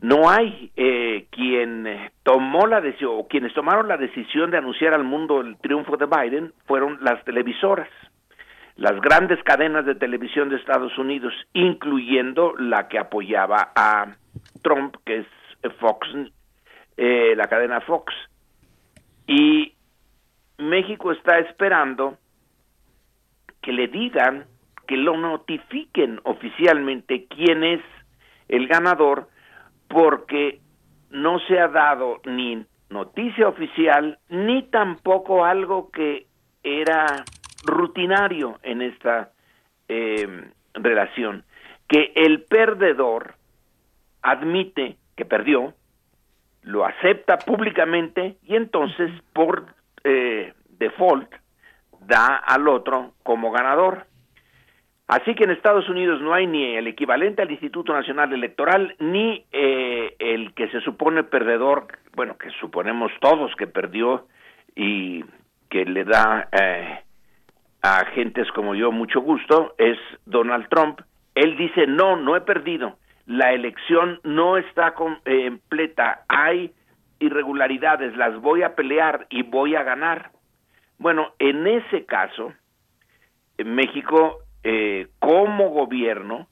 No 0.00 0.30
hay 0.30 0.70
eh, 0.76 1.26
quien 1.30 2.10
tomó 2.22 2.66
la 2.66 2.80
decisión, 2.80 3.12
o 3.14 3.26
quienes 3.26 3.52
tomaron 3.52 3.88
la 3.88 3.96
decisión 3.96 4.50
de 4.50 4.58
anunciar 4.58 4.94
al 4.94 5.04
mundo 5.04 5.40
el 5.40 5.56
triunfo 5.58 5.96
de 5.96 6.06
Biden 6.06 6.52
fueron 6.66 6.98
las 7.02 7.24
televisoras 7.24 7.88
las 8.78 9.00
grandes 9.00 9.42
cadenas 9.42 9.84
de 9.84 9.96
televisión 9.96 10.48
de 10.48 10.56
Estados 10.56 10.96
Unidos, 10.98 11.34
incluyendo 11.52 12.54
la 12.56 12.86
que 12.86 12.98
apoyaba 12.98 13.72
a 13.74 14.14
Trump, 14.62 14.94
que 15.04 15.18
es 15.18 15.26
Fox, 15.80 16.08
eh, 16.96 17.34
la 17.36 17.48
cadena 17.48 17.80
Fox. 17.80 18.14
Y 19.26 19.74
México 20.58 21.10
está 21.10 21.40
esperando 21.40 22.18
que 23.60 23.72
le 23.72 23.88
digan, 23.88 24.46
que 24.86 24.96
lo 24.96 25.16
notifiquen 25.16 26.20
oficialmente 26.22 27.26
quién 27.26 27.64
es 27.64 27.80
el 28.46 28.68
ganador, 28.68 29.28
porque 29.88 30.60
no 31.10 31.38
se 31.40 31.58
ha 31.58 31.68
dado 31.68 32.20
ni 32.24 32.64
noticia 32.90 33.48
oficial, 33.48 34.18
ni 34.28 34.62
tampoco 34.64 35.44
algo 35.44 35.90
que 35.90 36.26
era 36.62 37.24
rutinario 37.64 38.58
en 38.62 38.82
esta 38.82 39.30
eh, 39.88 40.50
relación, 40.74 41.44
que 41.88 42.12
el 42.14 42.44
perdedor 42.44 43.34
admite 44.22 44.96
que 45.16 45.24
perdió, 45.24 45.74
lo 46.62 46.84
acepta 46.84 47.38
públicamente 47.38 48.36
y 48.42 48.56
entonces 48.56 49.10
por 49.32 49.66
eh, 50.04 50.52
default 50.78 51.32
da 52.00 52.36
al 52.36 52.68
otro 52.68 53.12
como 53.22 53.50
ganador. 53.50 54.06
Así 55.08 55.34
que 55.34 55.44
en 55.44 55.50
Estados 55.50 55.88
Unidos 55.88 56.20
no 56.20 56.34
hay 56.34 56.46
ni 56.46 56.76
el 56.76 56.86
equivalente 56.86 57.40
al 57.40 57.50
Instituto 57.50 57.94
Nacional 57.94 58.30
Electoral 58.34 58.94
ni 58.98 59.42
eh, 59.52 60.14
el 60.18 60.52
que 60.52 60.68
se 60.68 60.82
supone 60.82 61.24
perdedor, 61.24 61.86
bueno, 62.14 62.36
que 62.36 62.50
suponemos 62.60 63.10
todos 63.20 63.56
que 63.56 63.66
perdió 63.66 64.26
y 64.76 65.24
que 65.70 65.86
le 65.86 66.04
da 66.04 66.48
eh, 66.52 67.00
a 67.80 68.04
gentes 68.14 68.52
como 68.52 68.74
yo 68.74 68.92
mucho 68.92 69.22
gusto 69.22 69.74
es 69.78 69.96
Donald 70.26 70.68
Trump. 70.68 71.00
Él 71.34 71.56
dice, 71.56 71.86
no, 71.86 72.16
no 72.16 72.36
he 72.36 72.42
perdido. 72.42 72.98
La 73.24 73.54
elección 73.54 74.20
no 74.24 74.58
está 74.58 74.92
completa. 74.92 76.24
Hay 76.28 76.74
irregularidades, 77.18 78.14
las 78.14 78.38
voy 78.42 78.62
a 78.62 78.74
pelear 78.74 79.26
y 79.30 79.42
voy 79.42 79.74
a 79.74 79.84
ganar. 79.84 80.32
Bueno, 80.98 81.32
en 81.38 81.66
ese 81.66 82.04
caso, 82.04 82.52
México 83.56 84.40
eh, 84.62 85.08
como 85.18 85.70
gobierno 85.70 86.46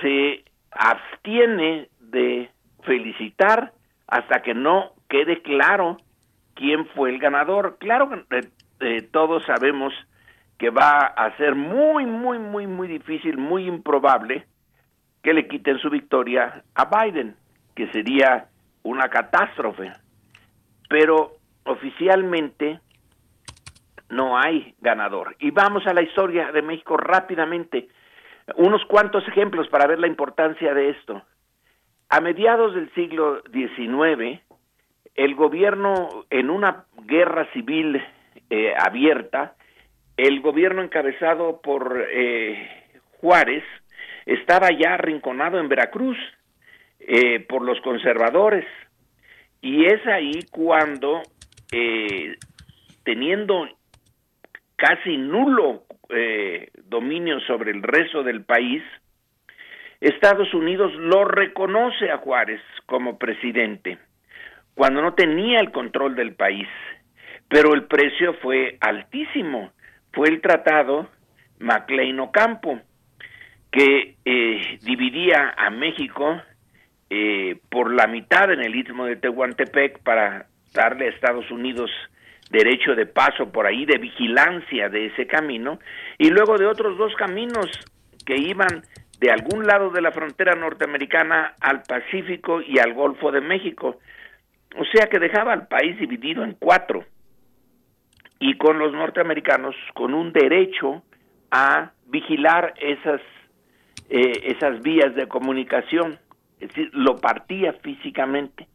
se 0.00 0.44
abstiene 0.70 1.88
de 1.98 2.50
felicitar 2.82 3.72
hasta 4.06 4.42
que 4.42 4.54
no 4.54 4.92
quede 5.08 5.42
claro 5.42 5.98
quién 6.54 6.86
fue 6.88 7.10
el 7.10 7.18
ganador. 7.18 7.76
Claro 7.78 8.08
que 8.08 8.36
eh, 8.36 8.48
eh, 8.80 9.02
todos 9.10 9.44
sabemos 9.44 9.92
que 10.58 10.70
va 10.70 11.00
a 11.00 11.36
ser 11.36 11.54
muy, 11.54 12.06
muy, 12.06 12.38
muy, 12.38 12.66
muy 12.66 12.88
difícil, 12.88 13.38
muy 13.38 13.66
improbable 13.66 14.46
que 15.22 15.32
le 15.32 15.48
quiten 15.48 15.78
su 15.78 15.90
victoria 15.90 16.62
a 16.74 16.84
Biden, 16.84 17.34
que 17.74 17.90
sería 17.92 18.48
una 18.82 19.08
catástrofe. 19.08 19.92
Pero 20.88 21.32
oficialmente 21.64 22.80
no 24.10 24.38
hay 24.38 24.74
ganador. 24.80 25.36
Y 25.38 25.50
vamos 25.50 25.86
a 25.86 25.94
la 25.94 26.02
historia 26.02 26.52
de 26.52 26.62
México 26.62 26.96
rápidamente. 26.96 27.88
Unos 28.56 28.84
cuantos 28.86 29.26
ejemplos 29.28 29.68
para 29.68 29.86
ver 29.86 29.98
la 29.98 30.06
importancia 30.06 30.74
de 30.74 30.90
esto. 30.90 31.22
A 32.08 32.20
mediados 32.20 32.74
del 32.74 32.92
siglo 32.94 33.42
XIX, 33.52 34.40
el 35.14 35.34
gobierno 35.34 36.26
en 36.30 36.50
una 36.50 36.84
guerra 37.06 37.46
civil 37.52 38.02
eh, 38.50 38.74
abierta 38.76 39.54
el 40.16 40.40
gobierno 40.40 40.82
encabezado 40.82 41.60
por 41.62 42.06
eh, 42.10 42.68
Juárez 43.20 43.64
estaba 44.26 44.68
ya 44.70 44.94
arrinconado 44.94 45.58
en 45.58 45.68
Veracruz 45.68 46.18
eh, 47.00 47.40
por 47.40 47.62
los 47.62 47.80
conservadores 47.80 48.66
y 49.62 49.86
es 49.86 50.06
ahí 50.06 50.40
cuando 50.50 51.22
eh, 51.72 52.36
teniendo 53.02 53.66
casi 54.80 55.16
nulo 55.16 55.84
dominio 56.88 57.38
sobre 57.40 57.70
el 57.70 57.82
resto 57.82 58.24
del 58.24 58.42
país 58.42 58.82
Estados 60.00 60.52
Unidos 60.54 60.92
lo 60.94 61.24
reconoce 61.24 62.10
a 62.10 62.16
Juárez 62.16 62.60
como 62.86 63.18
presidente 63.18 63.98
cuando 64.74 65.02
no 65.02 65.12
tenía 65.12 65.60
el 65.60 65.72
control 65.72 66.16
del 66.16 66.34
país. 66.34 66.66
Pero 67.48 67.74
el 67.74 67.84
precio 67.84 68.34
fue 68.40 68.78
altísimo. 68.80 69.72
Fue 70.12 70.28
el 70.28 70.40
tratado 70.40 71.10
Maclean-Ocampo, 71.58 72.80
que 73.70 74.16
eh, 74.24 74.78
dividía 74.82 75.54
a 75.56 75.68
México 75.68 76.40
eh, 77.10 77.60
por 77.68 77.92
la 77.92 78.06
mitad 78.06 78.50
en 78.52 78.60
el 78.60 78.74
istmo 78.74 79.04
de 79.04 79.16
Tehuantepec 79.16 80.02
para 80.02 80.46
darle 80.72 81.06
a 81.06 81.10
Estados 81.10 81.50
Unidos 81.50 81.90
derecho 82.50 82.94
de 82.94 83.06
paso 83.06 83.50
por 83.50 83.66
ahí, 83.66 83.86
de 83.86 83.98
vigilancia 83.98 84.88
de 84.88 85.06
ese 85.06 85.26
camino, 85.26 85.78
y 86.18 86.30
luego 86.30 86.58
de 86.58 86.66
otros 86.66 86.98
dos 86.98 87.14
caminos 87.14 87.70
que 88.26 88.36
iban 88.36 88.82
de 89.20 89.30
algún 89.30 89.66
lado 89.66 89.90
de 89.90 90.00
la 90.00 90.12
frontera 90.12 90.54
norteamericana 90.54 91.54
al 91.60 91.82
Pacífico 91.82 92.60
y 92.62 92.78
al 92.78 92.94
Golfo 92.94 93.30
de 93.30 93.40
México. 93.40 93.98
O 94.76 94.84
sea 94.84 95.06
que 95.08 95.18
dejaba 95.18 95.52
al 95.52 95.68
país 95.68 95.98
dividido 95.98 96.42
en 96.42 96.54
cuatro 96.54 97.04
y 98.38 98.56
con 98.56 98.78
los 98.78 98.92
norteamericanos 98.92 99.74
con 99.94 100.14
un 100.14 100.32
derecho 100.32 101.02
a 101.50 101.92
vigilar 102.06 102.74
esas, 102.80 103.20
eh, 104.08 104.54
esas 104.56 104.80
vías 104.80 105.14
de 105.14 105.28
comunicación, 105.28 106.18
es 106.58 106.68
decir, 106.68 106.90
lo 106.94 107.16
partía 107.16 107.74
físicamente. 107.74 108.66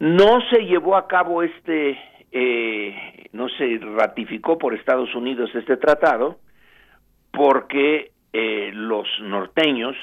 No 0.00 0.40
se 0.50 0.64
llevó 0.64 0.96
a 0.96 1.06
cabo 1.06 1.44
este, 1.44 1.96
eh, 2.32 3.28
no 3.32 3.48
se 3.50 3.78
ratificó 3.78 4.58
por 4.58 4.74
Estados 4.74 5.14
Unidos 5.14 5.50
este 5.54 5.76
tratado 5.76 6.38
porque 7.30 8.12
eh, 8.32 8.70
los 8.72 9.06
norteños 9.20 9.96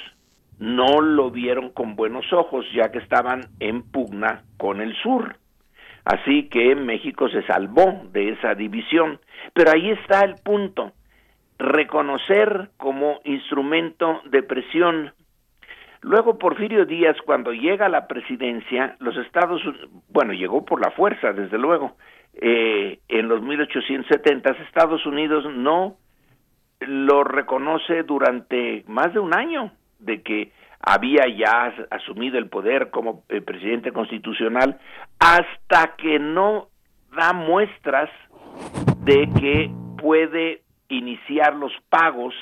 no 0.60 1.01
lo 1.01 1.31
vieron 1.31 1.72
con 1.72 1.95
buenos 1.95 2.31
ojos 2.34 2.65
ya 2.73 2.91
que 2.91 2.99
estaban 2.99 3.41
en 3.60 3.81
pugna 3.81 4.43
con 4.57 4.81
el 4.81 4.95
sur. 4.97 5.38
Así 6.06 6.49
que 6.49 6.76
México 6.76 7.30
se 7.30 7.43
salvó 7.43 8.03
de 8.11 8.30
esa 8.30 8.56
división. 8.56 9.19
Pero 9.53 9.72
ahí 9.72 9.91
está 9.91 10.22
el 10.22 10.35
punto. 10.43 10.93
Reconocer 11.57 12.69
como 12.77 13.19
instrumento 13.23 14.22
de 14.26 14.43
presión. 14.43 15.14
Luego 16.01 16.38
Porfirio 16.38 16.85
Díaz, 16.85 17.18
cuando 17.26 17.51
llega 17.51 17.88
a 17.88 17.89
la 17.89 18.07
presidencia, 18.07 18.95
los 18.99 19.18
Estados 19.18 19.61
bueno, 20.07 20.34
llegó 20.34 20.64
por 20.64 20.81
la 20.81 20.91
fuerza, 20.91 21.34
desde 21.34 21.57
luego, 21.57 21.97
eh, 22.41 22.99
en 23.10 23.28
los 23.28 23.41
1870, 23.41 24.52
Estados 24.68 25.06
Unidos 25.06 25.45
no 25.53 25.98
lo 26.80 27.24
reconoce 27.26 28.03
durante 28.03 28.84
más 28.88 29.14
de 29.14 29.20
un 29.20 29.36
año 29.36 29.72
de 29.99 30.22
que 30.22 30.52
había 30.80 31.28
ya 31.28 31.74
asumido 31.91 32.38
el 32.38 32.48
poder 32.48 32.90
como 32.90 33.24
eh, 33.28 33.41
presidente 33.41 33.91
constitucional 33.91 34.80
hasta 35.20 35.95
que 35.98 36.20
no 36.20 36.70
da 37.16 37.34
muestras 37.34 38.10
de 39.03 39.28
que 39.38 39.70
puede 39.98 40.61
iniciar 40.88 41.56
los 41.56 41.74
pagos 41.90 42.34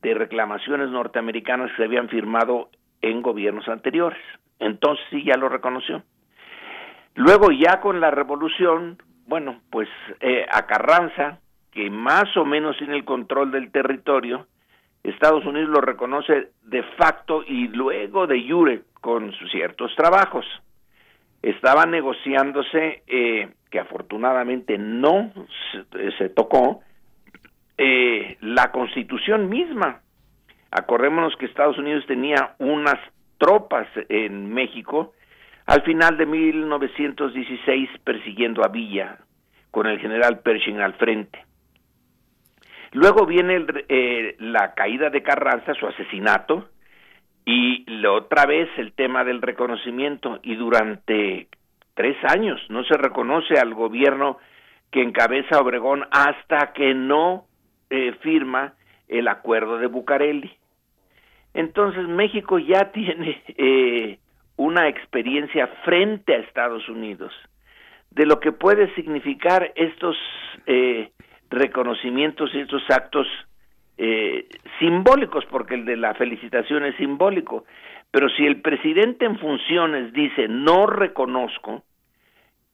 de 0.00 0.14
reclamaciones 0.14 0.88
norteamericanas 0.88 1.70
que 1.72 1.76
se 1.76 1.84
habían 1.84 2.08
firmado 2.08 2.70
en 3.02 3.20
gobiernos 3.20 3.68
anteriores. 3.68 4.20
Entonces 4.58 5.04
sí 5.10 5.22
ya 5.24 5.36
lo 5.36 5.50
reconoció. 5.50 6.02
Luego 7.14 7.50
ya 7.50 7.80
con 7.80 8.00
la 8.00 8.10
revolución, 8.10 8.98
bueno, 9.30 9.60
pues 9.70 9.88
eh, 10.18 10.44
a 10.50 10.66
Carranza, 10.66 11.38
que 11.70 11.88
más 11.88 12.36
o 12.36 12.44
menos 12.44 12.76
tiene 12.78 12.96
el 12.96 13.04
control 13.04 13.52
del 13.52 13.70
territorio, 13.70 14.48
Estados 15.04 15.46
Unidos 15.46 15.68
lo 15.68 15.80
reconoce 15.80 16.48
de 16.64 16.82
facto 16.98 17.44
y 17.46 17.68
luego 17.68 18.26
de 18.26 18.44
jure 18.48 18.82
con 19.00 19.32
ciertos 19.52 19.94
trabajos. 19.94 20.44
Estaba 21.42 21.86
negociándose, 21.86 23.04
eh, 23.06 23.50
que 23.70 23.78
afortunadamente 23.78 24.76
no 24.78 25.32
se, 26.18 26.28
tocó, 26.30 26.80
eh, 27.78 28.36
la 28.40 28.72
constitución 28.72 29.48
misma. 29.48 30.00
Acordémonos 30.72 31.36
que 31.36 31.46
Estados 31.46 31.78
Unidos 31.78 32.04
tenía 32.08 32.56
unas 32.58 32.98
tropas 33.38 33.86
en 34.08 34.52
México 34.52 35.12
al 35.66 35.82
final 35.82 36.16
de 36.16 36.26
1916 36.26 37.90
persiguiendo 38.04 38.64
a 38.64 38.68
Villa 38.68 39.18
con 39.70 39.86
el 39.86 39.98
general 39.98 40.40
Pershing 40.40 40.80
al 40.80 40.94
frente. 40.94 41.44
Luego 42.92 43.24
viene 43.24 43.64
eh, 43.88 44.36
la 44.40 44.74
caída 44.74 45.10
de 45.10 45.22
Carranza, 45.22 45.74
su 45.74 45.86
asesinato, 45.86 46.68
y 47.44 47.84
otra 48.06 48.46
vez 48.46 48.68
el 48.76 48.92
tema 48.92 49.24
del 49.24 49.40
reconocimiento. 49.40 50.40
Y 50.42 50.56
durante 50.56 51.48
tres 51.94 52.16
años 52.24 52.60
no 52.68 52.84
se 52.84 52.96
reconoce 52.96 53.54
al 53.58 53.74
gobierno 53.74 54.38
que 54.90 55.02
encabeza 55.02 55.60
Obregón 55.60 56.04
hasta 56.10 56.72
que 56.72 56.94
no 56.94 57.44
eh, 57.90 58.12
firma 58.20 58.74
el 59.08 59.28
acuerdo 59.28 59.78
de 59.78 59.86
Bucareli. 59.86 60.50
Entonces 61.54 62.06
México 62.08 62.58
ya 62.58 62.90
tiene 62.92 63.42
eh, 63.56 64.18
una 64.60 64.88
experiencia 64.88 65.68
frente 65.86 66.34
a 66.34 66.38
Estados 66.40 66.86
Unidos 66.90 67.32
de 68.10 68.26
lo 68.26 68.40
que 68.40 68.52
puede 68.52 68.94
significar 68.94 69.72
estos 69.74 70.18
eh, 70.66 71.12
reconocimientos 71.48 72.50
y 72.52 72.60
estos 72.60 72.82
actos 72.90 73.26
eh, 73.96 74.46
simbólicos, 74.78 75.46
porque 75.46 75.76
el 75.76 75.86
de 75.86 75.96
la 75.96 76.12
felicitación 76.12 76.84
es 76.84 76.94
simbólico, 76.96 77.64
pero 78.10 78.28
si 78.28 78.44
el 78.44 78.60
presidente 78.60 79.24
en 79.24 79.38
funciones 79.38 80.12
dice 80.12 80.46
no 80.46 80.86
reconozco 80.86 81.82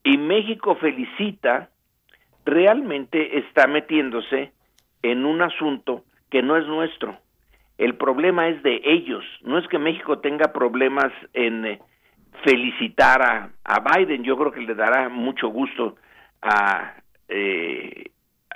y 0.03 0.17
México 0.17 0.75
felicita, 0.75 1.69
realmente 2.43 3.37
está 3.37 3.65
metiéndose 3.65 4.51
en 5.03 5.23
un 5.23 5.41
asunto 5.41 6.03
que 6.29 6.41
no 6.41 6.57
es 6.57 6.67
nuestro. 6.67 7.17
El 7.77 7.95
problema 7.95 8.47
es 8.47 8.61
de 8.63 8.81
ellos, 8.83 9.23
no 9.43 9.57
es 9.57 9.67
que 9.67 9.77
México 9.77 10.19
tenga 10.19 10.51
problemas 10.51 11.11
en 11.33 11.65
eh, 11.65 11.79
felicitar 12.43 13.21
a, 13.63 13.79
Biden, 13.79 14.23
yo 14.23 14.37
creo 14.37 14.51
que 14.51 14.61
le 14.61 14.75
dará 14.75 15.09
mucho 15.09 15.49
gusto 15.49 15.95
a 16.41 16.95
eh, 17.27 18.11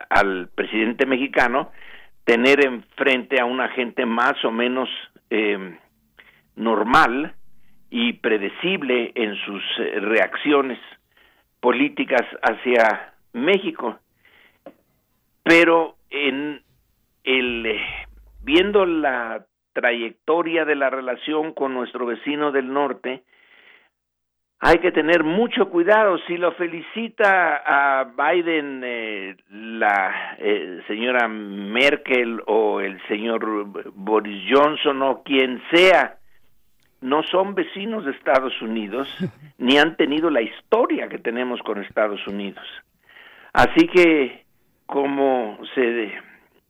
al 0.10 0.50
presidente 0.50 1.06
mexicano 1.06 1.72
tener 2.24 2.66
enfrente 2.66 3.40
a 3.40 3.46
una 3.46 3.70
gente 3.70 4.06
más 4.06 4.44
o 4.46 4.52
menos 4.52 4.90
eh, 5.30 5.78
normal 6.56 7.36
y 7.90 8.14
predecible 8.14 9.12
en 9.16 9.36
sus 9.46 9.64
eh, 9.80 10.00
reacciones 10.00 10.80
políticas 11.60 12.22
hacia 12.42 13.14
México. 13.34 14.00
Pero 15.44 15.96
en 16.10 16.62
el 17.24 17.80
viendo 18.44 18.86
la 18.86 19.46
trayectoria 19.74 20.66
de 20.66 20.76
la 20.76 20.90
relación 20.90 21.54
con 21.54 21.74
nuestro 21.74 22.06
vecino 22.06 22.52
del 22.52 22.72
norte, 22.72 23.24
hay 24.64 24.78
que 24.78 24.92
tener 24.92 25.24
mucho 25.24 25.70
cuidado. 25.70 26.20
Si 26.28 26.38
lo 26.38 26.52
felicita 26.52 27.64
a 27.66 28.04
Biden 28.04 28.82
eh, 28.84 29.36
la 29.50 30.36
eh, 30.38 30.82
señora 30.88 31.28
Merkel 31.28 32.42
o 32.46 32.80
el 32.80 33.02
señor 33.08 33.66
Boris 33.96 34.44
Johnson 34.48 35.02
o 35.02 35.24
quien 35.24 35.62
sea, 35.72 36.18
no 37.02 37.24
son 37.24 37.56
vecinos 37.56 38.06
de 38.06 38.12
Estados 38.12 38.62
Unidos 38.62 39.10
ni 39.58 39.80
han 39.80 39.96
tenido 39.96 40.30
la 40.30 40.44
historia 40.44 41.10
que 41.10 41.18
tenemos 41.18 41.60
con 41.64 41.84
Estados 41.84 42.26
Unidos. 42.28 42.66
Así 43.54 43.88
que, 43.88 44.46
como 44.86 45.58
se 45.74 46.14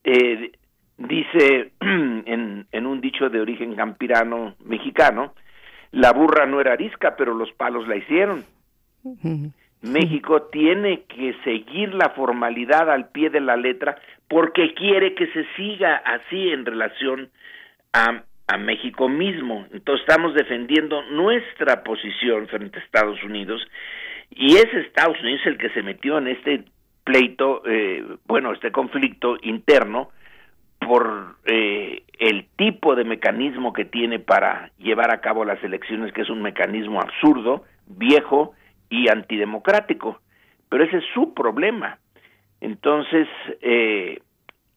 eh, 0.05 0.51
dice 1.07 1.71
en, 1.81 2.65
en 2.71 2.85
un 2.85 3.01
dicho 3.01 3.29
de 3.29 3.41
origen 3.41 3.75
campirano 3.75 4.55
mexicano, 4.63 5.33
la 5.91 6.13
burra 6.13 6.45
no 6.45 6.61
era 6.61 6.73
arisca, 6.73 7.15
pero 7.17 7.33
los 7.33 7.51
palos 7.53 7.87
la 7.87 7.97
hicieron. 7.97 8.45
México 9.81 10.43
tiene 10.51 11.03
que 11.03 11.35
seguir 11.43 11.93
la 11.93 12.09
formalidad 12.09 12.89
al 12.89 13.09
pie 13.09 13.29
de 13.29 13.41
la 13.41 13.55
letra 13.55 13.97
porque 14.27 14.73
quiere 14.73 15.15
que 15.15 15.27
se 15.27 15.45
siga 15.55 15.95
así 15.97 16.49
en 16.49 16.65
relación 16.65 17.29
a, 17.93 18.23
a 18.47 18.57
México 18.57 19.09
mismo. 19.09 19.65
Entonces 19.73 20.05
estamos 20.07 20.35
defendiendo 20.35 21.01
nuestra 21.11 21.83
posición 21.83 22.47
frente 22.47 22.79
a 22.79 22.83
Estados 22.83 23.21
Unidos 23.23 23.61
y 24.29 24.55
es 24.55 24.73
Estados 24.73 25.19
Unidos 25.21 25.41
el 25.45 25.57
que 25.57 25.69
se 25.69 25.81
metió 25.81 26.19
en 26.19 26.27
este 26.27 26.63
pleito, 27.03 27.63
eh, 27.65 28.05
bueno, 28.27 28.53
este 28.53 28.71
conflicto 28.71 29.37
interno 29.41 30.11
por 30.81 31.37
eh, 31.45 32.03
el 32.19 32.47
tipo 32.57 32.95
de 32.95 33.03
mecanismo 33.03 33.71
que 33.71 33.85
tiene 33.85 34.19
para 34.19 34.71
llevar 34.77 35.13
a 35.13 35.21
cabo 35.21 35.45
las 35.45 35.63
elecciones, 35.63 36.11
que 36.13 36.21
es 36.21 36.29
un 36.29 36.41
mecanismo 36.41 36.99
absurdo, 36.99 37.63
viejo 37.87 38.53
y 38.89 39.09
antidemocrático. 39.09 40.19
Pero 40.69 40.83
ese 40.83 40.97
es 40.97 41.03
su 41.13 41.33
problema. 41.33 41.99
Entonces, 42.59 43.27
eh, 43.61 44.21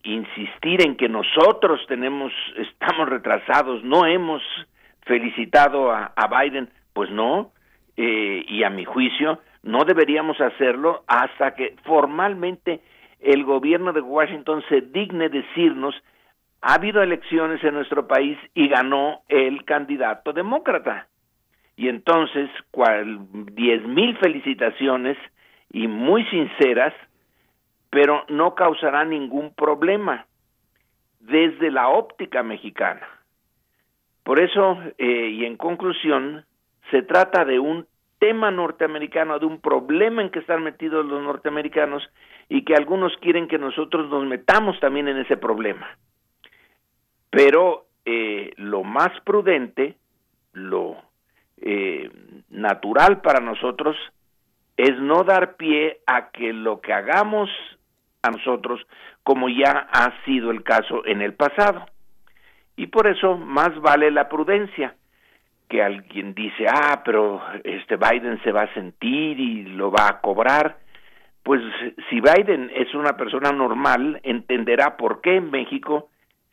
insistir 0.04 0.86
en 0.86 0.96
que 0.96 1.08
nosotros 1.08 1.80
tenemos, 1.88 2.32
estamos 2.56 3.08
retrasados, 3.08 3.82
no 3.82 4.06
hemos 4.06 4.42
felicitado 5.02 5.92
a, 5.92 6.12
Biden, 6.40 6.70
pues 6.92 7.10
no, 7.10 7.52
eh, 7.96 8.44
y 8.48 8.62
a 8.62 8.70
mi 8.70 8.84
juicio 8.84 9.40
no 9.62 9.84
deberíamos 9.84 10.40
hacerlo 10.40 11.04
hasta 11.06 11.54
que 11.54 11.76
formalmente 11.84 12.80
el 13.24 13.44
gobierno 13.44 13.92
de 13.92 14.00
Washington 14.00 14.62
se 14.68 14.82
digne 14.82 15.28
decirnos 15.28 15.94
ha 16.60 16.74
habido 16.74 17.02
elecciones 17.02 17.62
en 17.62 17.74
nuestro 17.74 18.06
país 18.06 18.38
y 18.54 18.68
ganó 18.68 19.20
el 19.28 19.64
candidato 19.64 20.32
demócrata. 20.32 21.08
Y 21.76 21.88
entonces, 21.88 22.48
diez 23.52 23.82
mil 23.86 24.16
felicitaciones 24.16 25.18
y 25.70 25.88
muy 25.88 26.24
sinceras, 26.26 26.94
pero 27.90 28.24
no 28.28 28.54
causará 28.54 29.04
ningún 29.04 29.54
problema 29.54 30.26
desde 31.20 31.70
la 31.70 31.88
óptica 31.88 32.42
mexicana. 32.42 33.06
Por 34.22 34.40
eso, 34.40 34.78
eh, 34.96 35.28
y 35.32 35.44
en 35.44 35.56
conclusión, 35.56 36.46
se 36.90 37.02
trata 37.02 37.44
de 37.44 37.58
un 37.58 37.86
tema 38.18 38.50
norteamericano, 38.50 39.38
de 39.38 39.44
un 39.46 39.60
problema 39.60 40.22
en 40.22 40.30
que 40.30 40.38
están 40.38 40.62
metidos 40.62 41.04
los 41.04 41.22
norteamericanos 41.22 42.02
y 42.48 42.64
que 42.64 42.74
algunos 42.74 43.16
quieren 43.18 43.48
que 43.48 43.58
nosotros 43.58 44.08
nos 44.10 44.24
metamos 44.26 44.78
también 44.80 45.08
en 45.08 45.18
ese 45.18 45.36
problema. 45.36 45.88
Pero 47.30 47.86
eh, 48.04 48.52
lo 48.56 48.84
más 48.84 49.10
prudente, 49.24 49.96
lo 50.52 50.96
eh, 51.58 52.10
natural 52.50 53.20
para 53.20 53.40
nosotros 53.40 53.96
es 54.76 54.98
no 54.98 55.24
dar 55.24 55.56
pie 55.56 55.98
a 56.06 56.30
que 56.30 56.52
lo 56.52 56.80
que 56.80 56.92
hagamos 56.92 57.48
a 58.22 58.30
nosotros, 58.30 58.80
como 59.22 59.48
ya 59.48 59.88
ha 59.92 60.24
sido 60.24 60.50
el 60.50 60.62
caso 60.62 61.04
en 61.06 61.22
el 61.22 61.34
pasado. 61.34 61.86
Y 62.76 62.88
por 62.88 63.06
eso 63.06 63.36
más 63.36 63.78
vale 63.80 64.10
la 64.10 64.28
prudencia 64.28 64.94
que 65.68 65.82
alguien 65.82 66.34
dice, 66.34 66.66
ah, 66.68 67.02
pero 67.04 67.42
este 67.62 67.96
Biden 67.96 68.42
se 68.42 68.52
va 68.52 68.62
a 68.62 68.74
sentir 68.74 69.38
y 69.38 69.64
lo 69.64 69.90
va 69.90 70.08
a 70.08 70.20
cobrar. 70.20 70.78
Pues 71.44 71.60
si 72.08 72.20
Biden 72.20 72.70
es 72.74 72.94
una 72.94 73.16
persona 73.18 73.52
normal, 73.52 74.18
entenderá 74.22 74.96
por 74.96 75.20
qué 75.20 75.36
en 75.36 75.50
México 75.50 76.08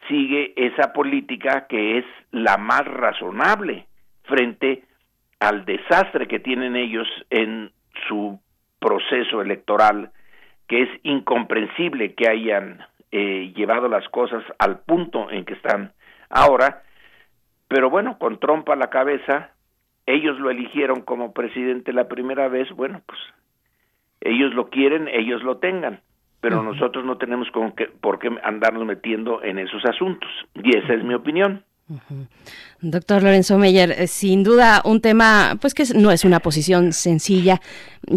sigue 0.10 0.54
esa 0.58 0.92
política 0.92 1.66
que 1.68 2.00
es 2.00 2.06
la 2.32 2.58
más 2.58 2.86
razonable 2.86 3.88
frente 4.24 4.84
al 5.40 5.64
desastre 5.64 6.28
que 6.28 6.40
tienen 6.40 6.76
ellos 6.76 7.08
en 7.30 7.72
su 8.08 8.40
proceso 8.80 9.42
electoral, 9.42 10.12
que 10.68 10.84
es 10.84 10.90
incomprensible 11.04 12.14
que 12.14 12.28
hayan 12.28 12.86
eh, 13.12 13.54
llevado 13.56 13.88
las 13.88 14.08
cosas 14.10 14.44
al 14.60 14.80
punto 14.80 15.32
en 15.32 15.46
que 15.46 15.54
están 15.54 15.94
ahora, 16.30 16.84
pero 17.70 17.90
bueno, 17.90 18.18
con 18.18 18.40
Trump 18.40 18.68
a 18.70 18.76
la 18.76 18.90
cabeza, 18.90 19.52
ellos 20.06 20.38
lo 20.40 20.50
eligieron 20.50 21.02
como 21.02 21.32
presidente 21.32 21.94
la 21.94 22.10
primera 22.10 22.50
vez, 22.50 22.70
bueno, 22.72 23.02
pues 23.06 23.20
ellos 24.22 24.54
lo 24.54 24.70
quieren, 24.70 25.08
ellos 25.08 25.44
lo 25.44 25.58
tengan 25.58 26.02
pero 26.42 26.64
nosotros 26.64 27.06
no 27.06 27.18
tenemos 27.18 27.50
con 27.52 27.72
qué, 27.74 27.86
por 27.86 28.18
qué 28.18 28.36
andarnos 28.44 28.84
metiendo 28.86 29.44
en 29.44 29.60
esos 29.60 29.86
asuntos. 29.86 30.30
Y 30.56 30.76
esa 30.76 30.96
es 30.96 31.04
mi 31.04 31.14
opinión. 31.14 31.64
Doctor 32.82 33.22
Lorenzo 33.22 33.58
Meyer, 33.58 33.92
eh, 33.92 34.08
sin 34.08 34.44
duda 34.44 34.82
un 34.86 35.02
tema, 35.02 35.58
pues 35.62 35.74
que 35.74 35.84
no 35.94 36.12
es 36.12 36.26
una 36.26 36.40
posición 36.40 36.94
sencilla. 36.94 37.62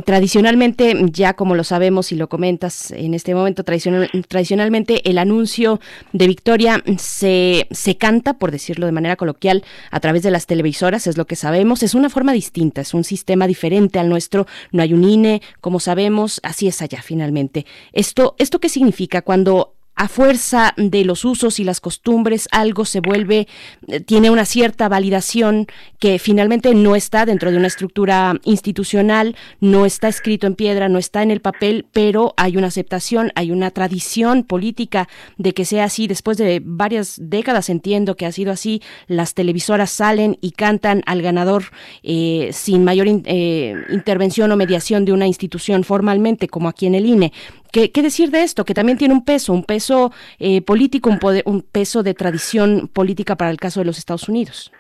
Tradicionalmente, 0.07 0.95
ya 1.11 1.35
como 1.35 1.55
lo 1.55 1.65
sabemos 1.65 2.11
y 2.11 2.17
lo 2.17 2.29
comentas 2.29 2.91
en 2.91 3.13
este 3.13 3.35
momento, 3.35 3.63
tradicionalmente 3.65 5.09
el 5.11 5.19
anuncio 5.19 5.81
de 6.13 6.27
victoria 6.27 6.83
se, 6.97 7.67
se 7.71 7.97
canta, 7.97 8.39
por 8.39 8.51
decirlo 8.51 8.87
de 8.87 8.93
manera 8.93 9.17
coloquial, 9.17 9.63
a 9.91 10.01
través 10.01 10.23
de 10.23 10.31
las 10.31 10.47
televisoras, 10.47 11.07
es 11.07 11.19
lo 11.19 11.27
que 11.27 11.37
sabemos. 11.37 11.83
Es 11.83 11.95
una 11.95 12.09
forma 12.09 12.33
distinta, 12.33 12.81
es 12.81 12.95
un 12.95 13.05
sistema 13.05 13.47
diferente 13.47 13.99
al 13.99 14.09
nuestro. 14.09 14.47
No 14.73 14.83
hay 14.83 14.95
un 14.95 15.05
INE, 15.05 15.43
como 15.61 15.81
sabemos, 15.81 16.41
así 16.43 16.67
es 16.67 16.81
allá 16.81 17.03
finalmente. 17.03 17.67
Esto, 17.93 18.35
¿Esto 18.39 18.61
qué 18.61 18.71
significa 18.71 19.21
cuando 19.21 19.75
a 19.97 20.09
fuerza 20.09 20.75
de 20.77 21.05
los 21.05 21.25
usos 21.25 21.61
y 21.61 21.65
las 21.65 21.81
costumbres 21.81 22.49
algo 22.51 22.85
se 22.85 23.01
vuelve, 23.01 23.47
eh, 23.87 24.01
tiene 24.01 24.31
una 24.31 24.45
cierta 24.45 24.89
validación 24.89 25.67
que 25.99 26.19
finalmente 26.19 26.75
no 26.75 26.97
está 26.97 27.27
dentro 27.27 27.51
de 27.51 27.57
una 27.57 27.69
estructura 27.69 28.35
institucional, 28.45 29.37
no 29.61 29.87
está 29.87 30.09
escrito 30.09 30.47
en 30.47 30.55
piedra, 30.55 30.89
no 30.89 30.99
está 30.99 31.23
en 31.23 31.31
el 31.31 31.41
papel, 31.41 31.87
pero 31.93 32.35
hay 32.37 32.57
una 32.57 32.69
aceptación, 32.69 33.33
hay 33.35 33.51
una 33.51 33.71
tradición 33.71 34.43
política 34.43 35.09
de 35.39 35.55
que 35.55 35.65
sea 35.65 35.85
así. 35.85 36.07
Después 36.07 36.39
de 36.39 36.61
varias 36.65 37.17
décadas 37.21 37.69
entiendo 37.71 38.17
que 38.17 38.27
ha 38.27 38.33
sido 38.33 38.53
así, 38.53 38.83
las 39.07 39.35
televisoras 39.35 39.91
salen 39.91 40.39
y 40.41 40.53
cantan 40.53 41.03
al 41.07 41.23
ganador 41.23 41.65
eh, 42.03 42.51
sin 42.53 42.85
mayor 42.85 43.07
eh, 43.09 43.75
intervención 43.91 44.51
o 44.51 44.57
mediación 44.57 45.05
de 45.05 45.13
una 45.13 45.27
institución 45.27 45.85
formalmente, 45.85 46.49
como 46.49 46.69
aquí 46.69 46.87
en 46.87 46.95
el 46.95 47.07
INE. 47.07 47.33
¿Qué, 47.75 48.03
decir 48.03 48.31
de 48.31 48.45
esto? 48.45 48.65
Que 48.65 48.73
también 48.73 48.99
tiene 48.99 49.15
un 49.15 49.25
peso, 49.25 49.53
un 49.53 49.65
peso 49.65 50.13
eh, 50.39 50.63
político, 50.63 51.11
un, 51.11 51.19
un 51.45 51.63
peso 51.63 52.05
de 52.05 52.15
tradición 52.15 52.87
política 52.87 53.35
para 53.35 53.51
el 53.51 53.57
caso 53.57 53.81
de 53.81 53.87
los 53.87 53.99
Estados 53.99 54.29
Unidos. 54.29 54.73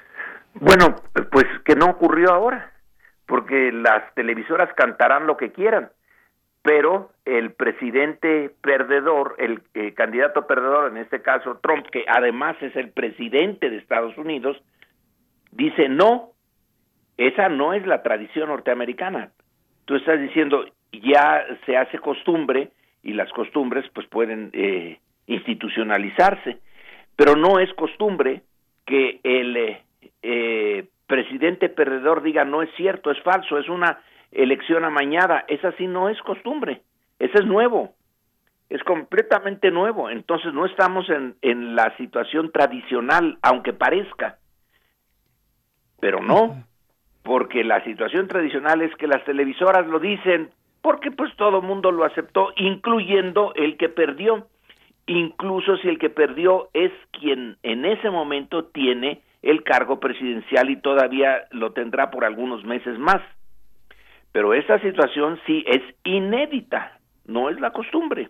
Bueno, 0.61 0.95
pues 1.33 1.45
que 1.65 1.75
no 1.75 1.87
ocurrió 1.87 2.31
ahora, 2.31 2.71
porque 3.27 3.73
las 3.73 4.15
televisoras 4.15 4.73
cantarán 4.77 5.27
lo 5.27 5.37
que 5.37 5.51
quieran, 5.51 5.91
pero 6.63 7.11
el 7.25 7.51
presidente 7.51 8.53
perdedor, 8.63 9.35
el 9.39 9.63
eh, 9.75 9.93
candidato 9.95 10.47
perdedor, 10.47 10.93
en 10.93 10.99
este 10.99 11.21
caso 11.21 11.59
Trump, 11.61 11.87
que 11.91 12.05
además 12.07 12.57
es 12.61 12.77
el 12.77 12.91
presidente 12.91 13.71
de 13.71 13.79
Estados 13.79 14.17
Unidos, 14.17 14.57
dice 15.51 15.89
no, 15.89 16.31
esa 17.17 17.49
no 17.49 17.75
es 17.75 17.85
la 17.89 18.05
tradición 18.05 18.51
norteamericana. 18.51 19.31
Tú 19.85 19.97
estás 19.97 20.21
diciendo, 20.21 20.65
ya 20.93 21.45
se 21.67 21.77
hace 21.77 21.99
costumbre 21.99 22.71
y 23.05 23.13
las 23.13 23.31
costumbres 23.33 23.85
pues 23.95 24.07
pueden 24.09 24.51
eh, 24.55 24.99
institucionalizarse, 25.27 26.59
pero 27.15 27.37
no 27.37 27.61
es 27.61 27.73
costumbre 27.75 28.43
que 28.87 29.21
el 29.23 29.57
eh, 29.57 29.83
eh, 30.23 30.89
presidente 31.07 31.69
perdedor 31.69 32.23
diga 32.23 32.45
no 32.45 32.63
es 32.63 32.71
cierto, 32.77 33.11
es 33.11 33.21
falso, 33.23 33.59
es 33.59 33.69
una 33.69 34.01
elección 34.33 34.85
amañada, 34.85 35.45
esa 35.49 35.73
sí 35.73 35.87
no 35.87 36.09
es 36.09 36.21
costumbre, 36.23 36.81
ese 37.19 37.39
es 37.39 37.47
nuevo, 37.47 37.95
es 38.71 38.83
completamente 38.83 39.71
nuevo, 39.71 40.11
entonces 40.11 40.53
no 40.53 40.67
estamos 40.67 41.09
en, 41.11 41.37
en 41.43 41.77
la 41.77 41.95
situación 41.99 42.51
tradicional, 42.51 43.39
aunque 43.43 43.75
parezca, 43.75 44.39
pero 46.01 46.21
no, 46.21 46.65
porque 47.23 47.65
la 47.65 47.85
situación 47.85 48.29
tradicional 48.29 48.83
es 48.83 48.95
que 48.97 49.07
las 49.07 49.25
televisoras 49.25 49.87
lo 49.87 50.01
dicen 50.01 50.51
porque 50.85 51.11
pues 51.11 51.35
todo 51.37 51.63
mundo 51.63 51.91
lo 51.93 52.05
aceptó, 52.05 52.53
incluyendo 52.57 53.55
el 53.55 53.79
que 53.79 53.89
perdió, 53.89 54.49
incluso 55.07 55.79
si 55.79 55.89
el 55.89 55.99
que 55.99 56.11
perdió 56.11 56.69
es 56.75 56.93
quien 57.11 57.57
en 57.63 57.87
ese 57.87 58.11
momento 58.11 58.67
tiene 58.67 59.23
el 59.41 59.63
cargo 59.63 59.99
presidencial 59.99 60.69
y 60.69 60.77
todavía 60.77 61.45
lo 61.53 61.73
tendrá 61.73 62.11
por 62.11 62.27
algunos 62.27 62.65
meses 62.65 62.99
más. 62.99 63.23
Pero 64.33 64.53
esta 64.53 64.79
situación 64.81 65.41
sí 65.47 65.65
es 65.67 65.81
inédita, 66.05 66.99
no 67.25 67.49
es 67.49 67.59
la 67.61 67.71
costumbre. 67.71 68.29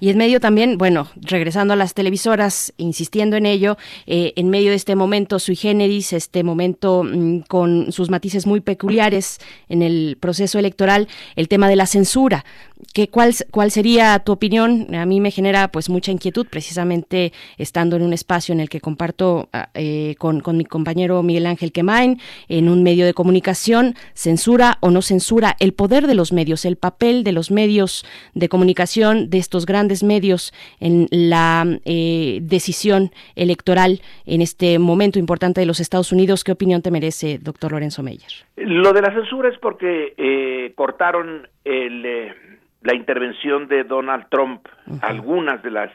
Y 0.00 0.10
en 0.10 0.18
medio 0.18 0.40
también, 0.40 0.76
bueno, 0.76 1.08
regresando 1.20 1.74
a 1.74 1.76
las 1.76 1.94
televisoras, 1.94 2.72
insistiendo 2.78 3.36
en 3.36 3.46
ello, 3.46 3.76
eh, 4.06 4.32
en 4.34 4.50
medio 4.50 4.70
de 4.70 4.76
este 4.76 4.96
momento 4.96 5.38
sui 5.38 5.54
generis, 5.54 6.12
este 6.12 6.42
momento 6.42 7.04
mm, 7.04 7.40
con 7.42 7.92
sus 7.92 8.10
matices 8.10 8.46
muy 8.46 8.60
peculiares 8.60 9.38
en 9.68 9.82
el 9.82 10.16
proceso 10.18 10.58
electoral, 10.58 11.06
el 11.36 11.46
tema 11.46 11.68
de 11.68 11.76
la 11.76 11.86
censura. 11.86 12.44
¿Qué, 12.92 13.08
cuál, 13.08 13.34
¿Cuál 13.50 13.70
sería 13.70 14.18
tu 14.20 14.32
opinión? 14.32 14.92
A 14.94 15.06
mí 15.06 15.20
me 15.20 15.30
genera 15.30 15.70
pues 15.70 15.88
mucha 15.88 16.10
inquietud, 16.10 16.46
precisamente 16.48 17.32
estando 17.56 17.96
en 17.96 18.02
un 18.02 18.12
espacio 18.12 18.52
en 18.52 18.60
el 18.60 18.68
que 18.68 18.80
comparto 18.80 19.48
ah, 19.52 19.68
eh, 19.74 20.16
con, 20.18 20.40
con, 20.40 20.56
mi 20.56 20.64
compañero 20.64 21.22
Miguel 21.22 21.46
Ángel 21.46 21.72
Quemain, 21.72 22.18
en 22.48 22.68
un 22.68 22.82
medio 22.82 23.06
de 23.06 23.14
comunicación, 23.14 23.94
censura 24.14 24.78
o 24.80 24.90
no 24.90 25.02
censura, 25.02 25.56
el 25.60 25.72
poder 25.72 26.06
de 26.06 26.14
los 26.14 26.32
medios, 26.32 26.64
el 26.64 26.76
papel 26.76 27.22
de 27.22 27.32
los 27.32 27.50
medios 27.50 28.04
de 28.34 28.48
comunicación 28.48 29.19
de 29.28 29.38
estos 29.38 29.66
grandes 29.66 30.02
medios 30.02 30.52
en 30.80 31.06
la 31.10 31.64
eh, 31.84 32.38
decisión 32.42 33.10
electoral 33.36 34.00
en 34.26 34.40
este 34.40 34.78
momento 34.78 35.18
importante 35.18 35.60
de 35.60 35.66
los 35.66 35.80
Estados 35.80 36.12
Unidos. 36.12 36.44
¿Qué 36.44 36.52
opinión 36.52 36.82
te 36.82 36.90
merece, 36.90 37.38
doctor 37.38 37.72
Lorenzo 37.72 38.02
Meyer? 38.02 38.30
Lo 38.56 38.92
de 38.92 39.02
la 39.02 39.12
censura 39.12 39.48
es 39.48 39.58
porque 39.58 40.14
eh, 40.16 40.72
cortaron 40.74 41.48
eh, 41.64 42.34
la 42.82 42.94
intervención 42.94 43.68
de 43.68 43.84
Donald 43.84 44.26
Trump, 44.30 44.66
algunas 45.02 45.62
de 45.62 45.70
las 45.70 45.90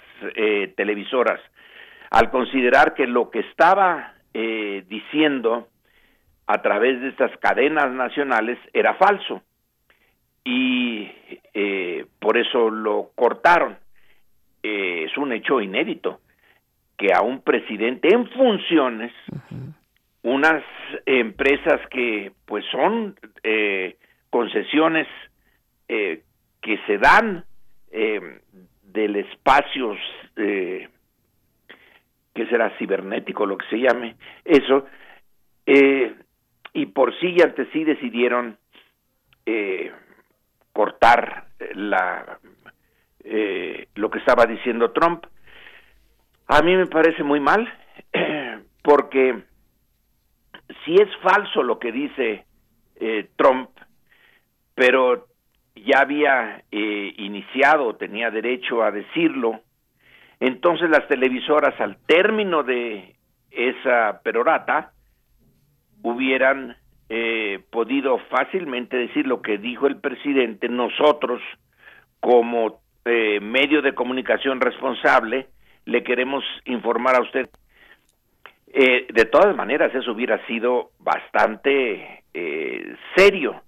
televisoras, 0.76 1.40
al 2.12 2.30
considerar 2.30 2.94
que 2.94 3.08
lo 3.08 3.32
que 3.32 3.40
estaba 3.40 4.14
diciendo 4.88 5.68
a 6.46 6.62
través 6.62 7.02
de 7.02 7.10
estas 7.10 7.36
cadenas 7.38 7.92
nacionales 7.92 8.60
era 8.74 8.94
falso 8.96 9.42
y 10.46 11.12
eh, 11.54 12.06
por 12.20 12.38
eso 12.38 12.70
lo 12.70 13.10
cortaron. 13.16 13.78
Eh, 14.64 15.04
es 15.10 15.18
un 15.18 15.34
hecho 15.34 15.60
inédito 15.60 16.22
que 16.98 17.14
a 17.14 17.22
un 17.22 17.42
presidente 17.42 18.08
en 18.14 18.30
funciones 18.30 19.12
unas 20.24 20.64
empresas 21.06 21.82
que 21.92 22.32
pues 22.46 22.66
son 22.72 23.16
eh, 23.44 23.98
concesiones 24.30 25.08
eh, 25.88 26.24
que 26.62 26.80
se 26.88 26.98
dan 26.98 27.46
eh, 27.92 28.40
del 28.82 29.18
espacio 29.18 29.96
eh, 30.36 30.90
que 32.34 32.46
será 32.48 32.76
cibernético, 32.78 33.46
lo 33.46 33.58
que 33.58 33.68
se 33.68 33.80
llame, 33.80 34.16
eso, 34.44 34.86
eh, 35.66 36.14
y 36.74 36.88
por 36.88 37.18
sí 37.20 37.36
y 37.38 37.42
ante 37.42 37.66
sí 37.72 37.84
decidieron 37.84 38.58
eh, 39.46 39.92
cortar 40.76 41.46
la 41.74 42.38
eh, 43.24 43.88
lo 43.96 44.12
que 44.12 44.20
estaba 44.20 44.46
diciendo 44.46 44.92
Trump. 44.92 45.26
A 46.48 46.62
mí 46.62 46.76
me 46.76 46.86
parece 46.86 47.24
muy 47.24 47.40
mal, 47.40 47.68
porque 48.84 49.42
si 50.84 50.96
es 50.96 51.10
falso 51.24 51.64
lo 51.64 51.80
que 51.80 51.94
dice 51.94 52.46
eh, 52.98 53.30
Trump, 53.38 53.70
pero 54.76 55.28
ya 55.76 56.02
había 56.02 56.64
eh, 56.70 57.14
iniciado, 57.18 57.96
tenía 57.96 58.30
derecho 58.30 58.84
a 58.84 58.92
decirlo, 58.92 59.62
entonces 60.42 60.90
las 60.90 61.08
televisoras 61.08 61.80
al 61.80 61.98
término 62.06 62.64
de 62.64 63.16
esa 63.50 64.20
perorata 64.24 64.92
hubieran 66.04 66.76
eh, 67.10 67.60
podido 67.70 68.18
fácilmente 68.30 68.98
decir 68.98 69.28
lo 69.28 69.42
que 69.42 69.58
dijo 69.58 69.88
el 69.88 69.98
presidente, 69.98 70.70
nosotros 70.70 71.42
como 72.20 72.80
eh, 73.06 73.40
medio 73.40 73.84
de 73.84 73.94
comunicación 73.94 74.60
responsable 74.60 75.48
le 75.86 76.04
queremos 76.04 76.44
informar 76.66 77.16
a 77.16 77.22
usted. 77.22 77.48
Eh, 78.74 79.06
de 79.14 79.26
todas 79.26 79.56
maneras, 79.56 79.94
eso 79.94 80.12
hubiera 80.12 80.44
sido 80.48 80.90
bastante 80.98 82.24
eh, 82.34 82.96
serio, 83.16 83.62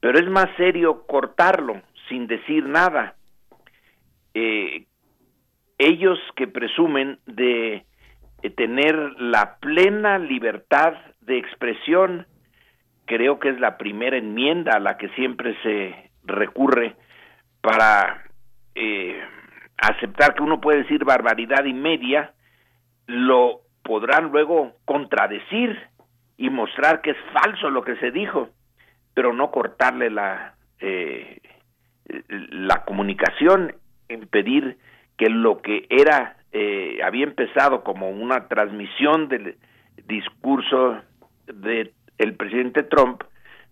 pero 0.00 0.18
es 0.18 0.28
más 0.28 0.48
serio 0.58 1.06
cortarlo 1.06 1.80
sin 2.08 2.26
decir 2.26 2.66
nada. 2.66 3.14
Ellos 5.78 6.18
que 6.36 6.46
presumen 6.46 7.18
de 7.24 7.84
tener 8.56 8.94
la 9.18 9.56
plena 9.60 10.18
libertad 10.18 10.94
de 11.20 11.38
expresión, 11.38 12.26
creo 13.06 13.38
que 13.38 13.50
es 13.50 13.60
la 13.60 13.76
primera 13.76 14.16
enmienda 14.16 14.72
a 14.72 14.80
la 14.80 14.96
que 14.96 15.08
siempre 15.10 15.56
se 15.62 16.10
recurre 16.24 16.96
para 17.60 18.24
eh, 18.74 19.22
aceptar 19.76 20.34
que 20.34 20.42
uno 20.42 20.60
puede 20.60 20.82
decir 20.82 21.04
barbaridad 21.04 21.64
y 21.64 21.72
media, 21.72 22.32
lo 23.06 23.60
podrán 23.82 24.30
luego 24.30 24.72
contradecir 24.84 25.78
y 26.36 26.50
mostrar 26.50 27.00
que 27.00 27.10
es 27.10 27.16
falso 27.32 27.70
lo 27.70 27.84
que 27.84 27.96
se 27.96 28.10
dijo, 28.10 28.48
pero 29.14 29.32
no 29.32 29.50
cortarle 29.50 30.10
la 30.10 30.54
eh, 30.80 31.38
la 32.28 32.84
comunicación, 32.84 33.74
impedir 34.08 34.76
que 35.16 35.28
lo 35.30 35.62
que 35.62 35.86
era 35.88 36.36
eh, 36.52 37.00
había 37.02 37.24
empezado 37.24 37.82
como 37.82 38.10
una 38.10 38.48
transmisión 38.48 39.28
del 39.28 39.56
discurso 40.06 41.00
de 41.46 41.92
el 42.18 42.34
presidente 42.34 42.82
Trump, 42.84 43.22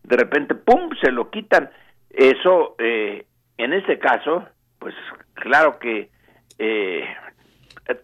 de 0.03 0.17
repente 0.17 0.55
pum 0.55 0.91
se 1.01 1.11
lo 1.11 1.31
quitan. 1.31 1.71
Eso 2.11 2.75
eh, 2.79 3.27
en 3.59 3.73
ese 3.73 3.99
caso, 3.99 4.45
pues 4.79 4.95
claro 5.35 5.79
que 5.79 6.11
eh, 6.59 7.05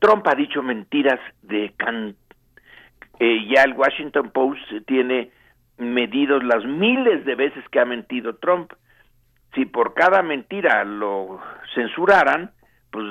Trump 0.00 0.26
ha 0.26 0.34
dicho 0.34 0.62
mentiras 0.62 1.20
de 1.42 1.72
can 1.76 2.16
eh, 3.20 3.46
ya 3.52 3.64
el 3.64 3.72
Washington 3.72 4.30
Post 4.30 4.60
tiene 4.86 5.30
medidos 5.76 6.44
las 6.44 6.64
miles 6.64 7.24
de 7.24 7.34
veces 7.34 7.64
que 7.70 7.80
ha 7.80 7.84
mentido 7.84 8.36
Trump. 8.36 8.72
Si 9.54 9.64
por 9.64 9.94
cada 9.94 10.22
mentira 10.22 10.84
lo 10.84 11.40
censuraran, 11.74 12.52
pues 12.90 13.06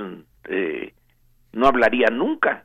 eh, 0.45 0.93
no 1.51 1.67
hablaría 1.67 2.07
nunca. 2.09 2.63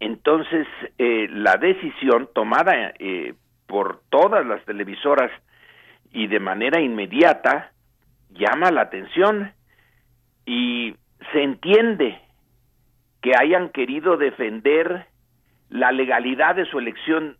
Entonces, 0.00 0.66
eh, 0.98 1.28
la 1.30 1.56
decisión 1.56 2.28
tomada 2.34 2.92
eh, 2.98 3.34
por 3.66 4.00
todas 4.10 4.44
las 4.46 4.64
televisoras 4.64 5.30
y 6.12 6.26
de 6.26 6.40
manera 6.40 6.80
inmediata 6.80 7.72
llama 8.30 8.70
la 8.70 8.82
atención 8.82 9.52
y 10.44 10.94
se 11.32 11.42
entiende 11.42 12.20
que 13.22 13.32
hayan 13.36 13.70
querido 13.70 14.16
defender 14.16 15.06
la 15.68 15.90
legalidad 15.92 16.54
de 16.54 16.66
su 16.66 16.78
elección 16.78 17.36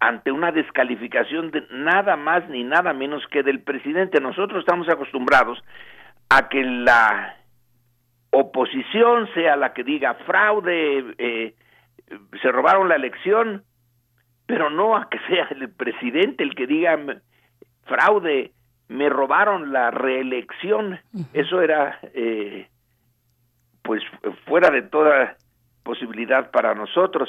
ante 0.00 0.30
una 0.30 0.52
descalificación 0.52 1.50
de 1.50 1.66
nada 1.70 2.16
más 2.16 2.48
ni 2.48 2.64
nada 2.64 2.92
menos 2.92 3.26
que 3.28 3.42
del 3.42 3.60
presidente. 3.60 4.20
Nosotros 4.20 4.60
estamos 4.60 4.88
acostumbrados 4.88 5.62
a 6.28 6.48
que 6.48 6.62
la 6.62 7.36
oposición 8.30 9.28
sea 9.34 9.56
la 9.56 9.72
que 9.72 9.84
diga 9.84 10.14
fraude, 10.26 11.14
eh, 11.18 11.54
se 12.40 12.52
robaron 12.52 12.88
la 12.88 12.96
elección, 12.96 13.64
pero 14.46 14.70
no 14.70 14.96
a 14.96 15.08
que 15.08 15.18
sea 15.28 15.48
el 15.50 15.70
presidente 15.70 16.44
el 16.44 16.54
que 16.54 16.66
diga 16.66 16.98
fraude, 17.84 18.52
me 18.88 19.08
robaron 19.08 19.72
la 19.72 19.90
reelección. 19.90 21.00
Eso 21.32 21.60
era, 21.60 21.98
eh, 22.14 22.68
pues, 23.82 24.02
fuera 24.46 24.70
de 24.70 24.82
toda 24.82 25.36
posibilidad 25.82 26.50
para 26.50 26.74
nosotros. 26.74 27.28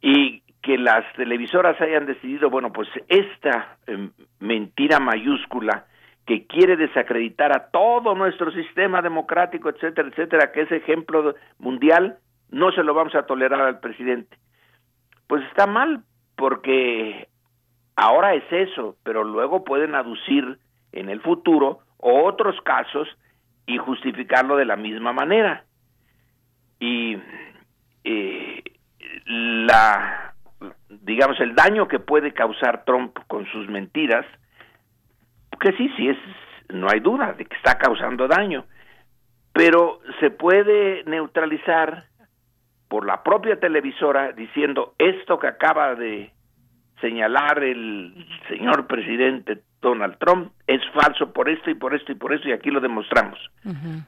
Y 0.00 0.42
que 0.62 0.76
las 0.76 1.10
televisoras 1.14 1.80
hayan 1.80 2.06
decidido, 2.06 2.50
bueno, 2.50 2.72
pues 2.72 2.88
esta 3.08 3.78
eh, 3.86 4.10
mentira 4.40 5.00
mayúscula 5.00 5.86
que 6.26 6.46
quiere 6.46 6.76
desacreditar 6.76 7.56
a 7.56 7.70
todo 7.70 8.14
nuestro 8.14 8.50
sistema 8.52 9.00
democrático, 9.00 9.70
etcétera, 9.70 10.08
etcétera, 10.08 10.52
que 10.52 10.62
es 10.62 10.72
ejemplo 10.72 11.34
mundial, 11.58 12.18
no 12.50 12.72
se 12.72 12.82
lo 12.82 12.94
vamos 12.94 13.14
a 13.14 13.26
tolerar 13.26 13.60
al 13.60 13.80
presidente. 13.80 14.36
Pues 15.26 15.44
está 15.46 15.66
mal, 15.66 16.02
porque 16.36 17.28
ahora 17.96 18.34
es 18.34 18.44
eso, 18.50 18.96
pero 19.02 19.24
luego 19.24 19.64
pueden 19.64 19.94
aducir 19.94 20.58
en 20.92 21.10
el 21.10 21.20
futuro 21.20 21.80
otros 21.98 22.60
casos 22.62 23.08
y 23.66 23.76
justificarlo 23.76 24.56
de 24.56 24.64
la 24.64 24.76
misma 24.76 25.12
manera. 25.12 25.64
Y 26.80 27.18
eh, 28.04 28.62
la 29.26 30.34
digamos 30.88 31.38
el 31.40 31.54
daño 31.54 31.88
que 31.88 31.98
puede 31.98 32.32
causar 32.32 32.84
Trump 32.84 33.16
con 33.26 33.46
sus 33.46 33.68
mentiras 33.68 34.26
que 35.60 35.72
sí 35.72 35.90
sí 35.96 36.08
es 36.08 36.16
no 36.70 36.88
hay 36.90 37.00
duda 37.00 37.32
de 37.34 37.44
que 37.44 37.56
está 37.56 37.78
causando 37.78 38.26
daño 38.26 38.64
pero 39.52 40.00
se 40.20 40.30
puede 40.30 41.04
neutralizar 41.04 42.04
por 42.88 43.06
la 43.06 43.22
propia 43.22 43.60
televisora 43.60 44.32
diciendo 44.32 44.94
esto 44.98 45.38
que 45.38 45.46
acaba 45.46 45.94
de 45.94 46.32
señalar 47.00 47.62
el 47.62 48.26
señor 48.48 48.86
presidente 48.86 49.62
Donald 49.80 50.18
Trump 50.18 50.52
es 50.66 50.80
falso 50.92 51.32
por 51.32 51.48
esto 51.48 51.70
y 51.70 51.74
por 51.74 51.94
esto 51.94 52.12
y 52.12 52.16
por 52.16 52.32
esto 52.32 52.48
y 52.48 52.52
aquí 52.52 52.70
lo 52.70 52.80
demostramos. 52.80 53.38
Uh 53.64 53.70
-huh. 53.70 54.06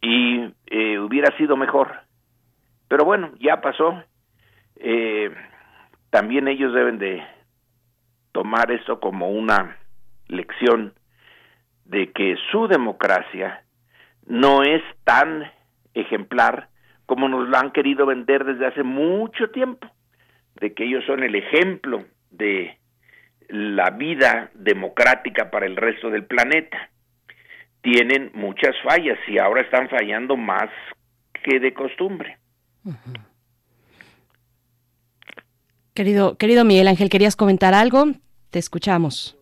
y 0.00 0.54
eh, 0.66 0.98
hubiera 0.98 1.36
sido 1.36 1.56
mejor. 1.56 2.00
Pero 2.88 3.04
bueno 3.04 3.32
ya 3.40 3.60
pasó. 3.60 4.02
Eh, 4.76 5.30
también 6.10 6.48
ellos 6.48 6.74
deben 6.74 6.98
de 6.98 7.22
tomar 8.32 8.70
esto 8.70 9.00
como 9.00 9.30
una 9.30 9.76
lección 10.28 10.92
de 11.84 12.12
que 12.12 12.36
su 12.50 12.68
democracia 12.68 13.62
no 14.26 14.62
es 14.62 14.82
tan 15.04 15.50
ejemplar 15.94 16.68
como 17.06 17.28
nos 17.28 17.48
lo 17.48 17.56
han 17.56 17.72
querido 17.72 18.06
vender 18.06 18.44
desde 18.44 18.66
hace 18.66 18.82
mucho 18.82 19.50
tiempo, 19.50 19.88
de 20.60 20.72
que 20.72 20.84
ellos 20.84 21.04
son 21.06 21.22
el 21.22 21.34
ejemplo 21.34 22.04
de 22.30 22.78
la 23.48 23.90
vida 23.90 24.50
democrática 24.54 25.50
para 25.50 25.66
el 25.66 25.76
resto 25.76 26.10
del 26.10 26.24
planeta. 26.24 26.90
Tienen 27.82 28.30
muchas 28.34 28.74
fallas 28.82 29.18
y 29.26 29.38
ahora 29.38 29.62
están 29.62 29.88
fallando 29.88 30.36
más 30.36 30.70
que 31.44 31.58
de 31.58 31.74
costumbre. 31.74 32.38
Uh 32.84 32.90
-huh. 32.90 33.26
Querido, 35.94 36.38
querido 36.38 36.64
Miguel 36.64 36.88
Ángel, 36.88 37.10
¿querías 37.10 37.36
comentar 37.36 37.74
algo? 37.74 38.06
Te 38.50 38.58
escuchamos. 38.58 39.36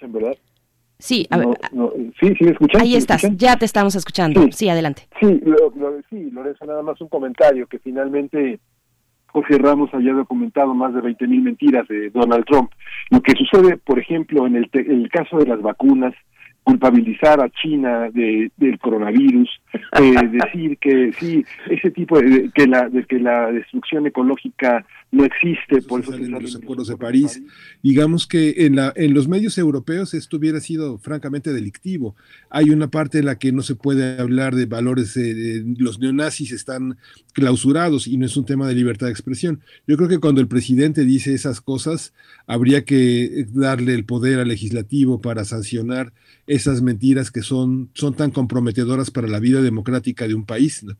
¿En 0.00 0.12
verdad? 0.12 0.36
Sí, 1.00 1.26
a 1.30 1.36
no, 1.36 1.48
ver. 1.48 1.58
No, 1.72 1.92
sí, 2.20 2.34
sí, 2.38 2.44
escuchan. 2.44 2.82
Ahí 2.82 2.94
estás, 2.94 3.24
escuchan? 3.24 3.38
ya 3.38 3.56
te 3.56 3.64
estamos 3.64 3.94
escuchando. 3.94 4.42
Sí, 4.42 4.52
sí 4.52 4.68
adelante. 4.68 5.08
Sí, 5.18 5.40
lo, 5.44 5.72
lo, 5.74 6.00
sí, 6.08 6.30
Lorenzo, 6.30 6.64
nada 6.66 6.82
más 6.82 7.00
un 7.00 7.08
comentario 7.08 7.66
que 7.66 7.78
finalmente 7.78 8.60
Jorge 9.32 9.58
Ramos 9.58 9.90
había 9.92 10.12
documentado 10.12 10.74
más 10.74 10.94
de 10.94 11.00
20 11.00 11.26
mil 11.26 11.42
mentiras 11.42 11.86
de 11.88 12.10
Donald 12.10 12.44
Trump. 12.44 12.70
Lo 13.10 13.20
que 13.20 13.32
sucede, 13.32 13.76
por 13.76 13.98
ejemplo, 13.98 14.46
en 14.46 14.56
el, 14.56 14.68
en 14.72 15.02
el 15.02 15.08
caso 15.08 15.38
de 15.38 15.46
las 15.46 15.62
vacunas, 15.62 16.14
culpabilizar 16.62 17.40
a 17.40 17.48
China 17.50 18.10
de, 18.12 18.50
del 18.56 18.78
coronavirus, 18.78 19.48
eh, 19.72 20.28
decir 20.30 20.78
que 20.78 21.12
sí, 21.18 21.44
ese 21.68 21.90
tipo 21.90 22.20
de 22.20 22.50
que 22.54 22.66
la 22.66 22.88
de 22.88 23.04
que 23.04 23.18
la 23.18 23.50
destrucción 23.52 24.06
ecológica 24.06 24.84
no 25.12 25.24
existe, 25.24 25.82
por 25.82 26.00
eso, 26.00 26.16
los 26.16 26.56
acuerdos 26.56 26.88
de 26.88 26.96
París. 26.96 27.42
Digamos 27.82 28.26
que 28.28 28.66
en, 28.66 28.76
la, 28.76 28.92
en 28.94 29.12
los 29.12 29.26
medios 29.26 29.58
europeos 29.58 30.14
esto 30.14 30.36
hubiera 30.36 30.60
sido 30.60 30.98
francamente 30.98 31.52
delictivo. 31.52 32.14
Hay 32.48 32.70
una 32.70 32.88
parte 32.88 33.18
en 33.18 33.26
la 33.26 33.36
que 33.36 33.50
no 33.50 33.62
se 33.62 33.74
puede 33.74 34.20
hablar 34.20 34.54
de 34.54 34.66
valores, 34.66 35.16
eh, 35.16 35.64
los 35.78 35.98
neonazis 35.98 36.52
están 36.52 36.96
clausurados 37.32 38.06
y 38.06 38.16
no 38.16 38.26
es 38.26 38.36
un 38.36 38.44
tema 38.44 38.68
de 38.68 38.74
libertad 38.74 39.06
de 39.06 39.12
expresión. 39.12 39.60
Yo 39.86 39.96
creo 39.96 40.08
que 40.08 40.18
cuando 40.18 40.40
el 40.40 40.48
presidente 40.48 41.04
dice 41.04 41.34
esas 41.34 41.60
cosas, 41.60 42.14
habría 42.46 42.84
que 42.84 43.46
darle 43.52 43.94
el 43.94 44.04
poder 44.04 44.38
al 44.38 44.48
legislativo 44.48 45.20
para 45.20 45.44
sancionar 45.44 46.12
esas 46.46 46.82
mentiras 46.82 47.30
que 47.30 47.42
son, 47.42 47.90
son 47.94 48.14
tan 48.14 48.30
comprometedoras 48.30 49.10
para 49.10 49.28
la 49.28 49.38
vida 49.38 49.59
democrática 49.60 50.26
de 50.26 50.34
un 50.34 50.44
país. 50.44 50.82
¿no? 50.84 50.94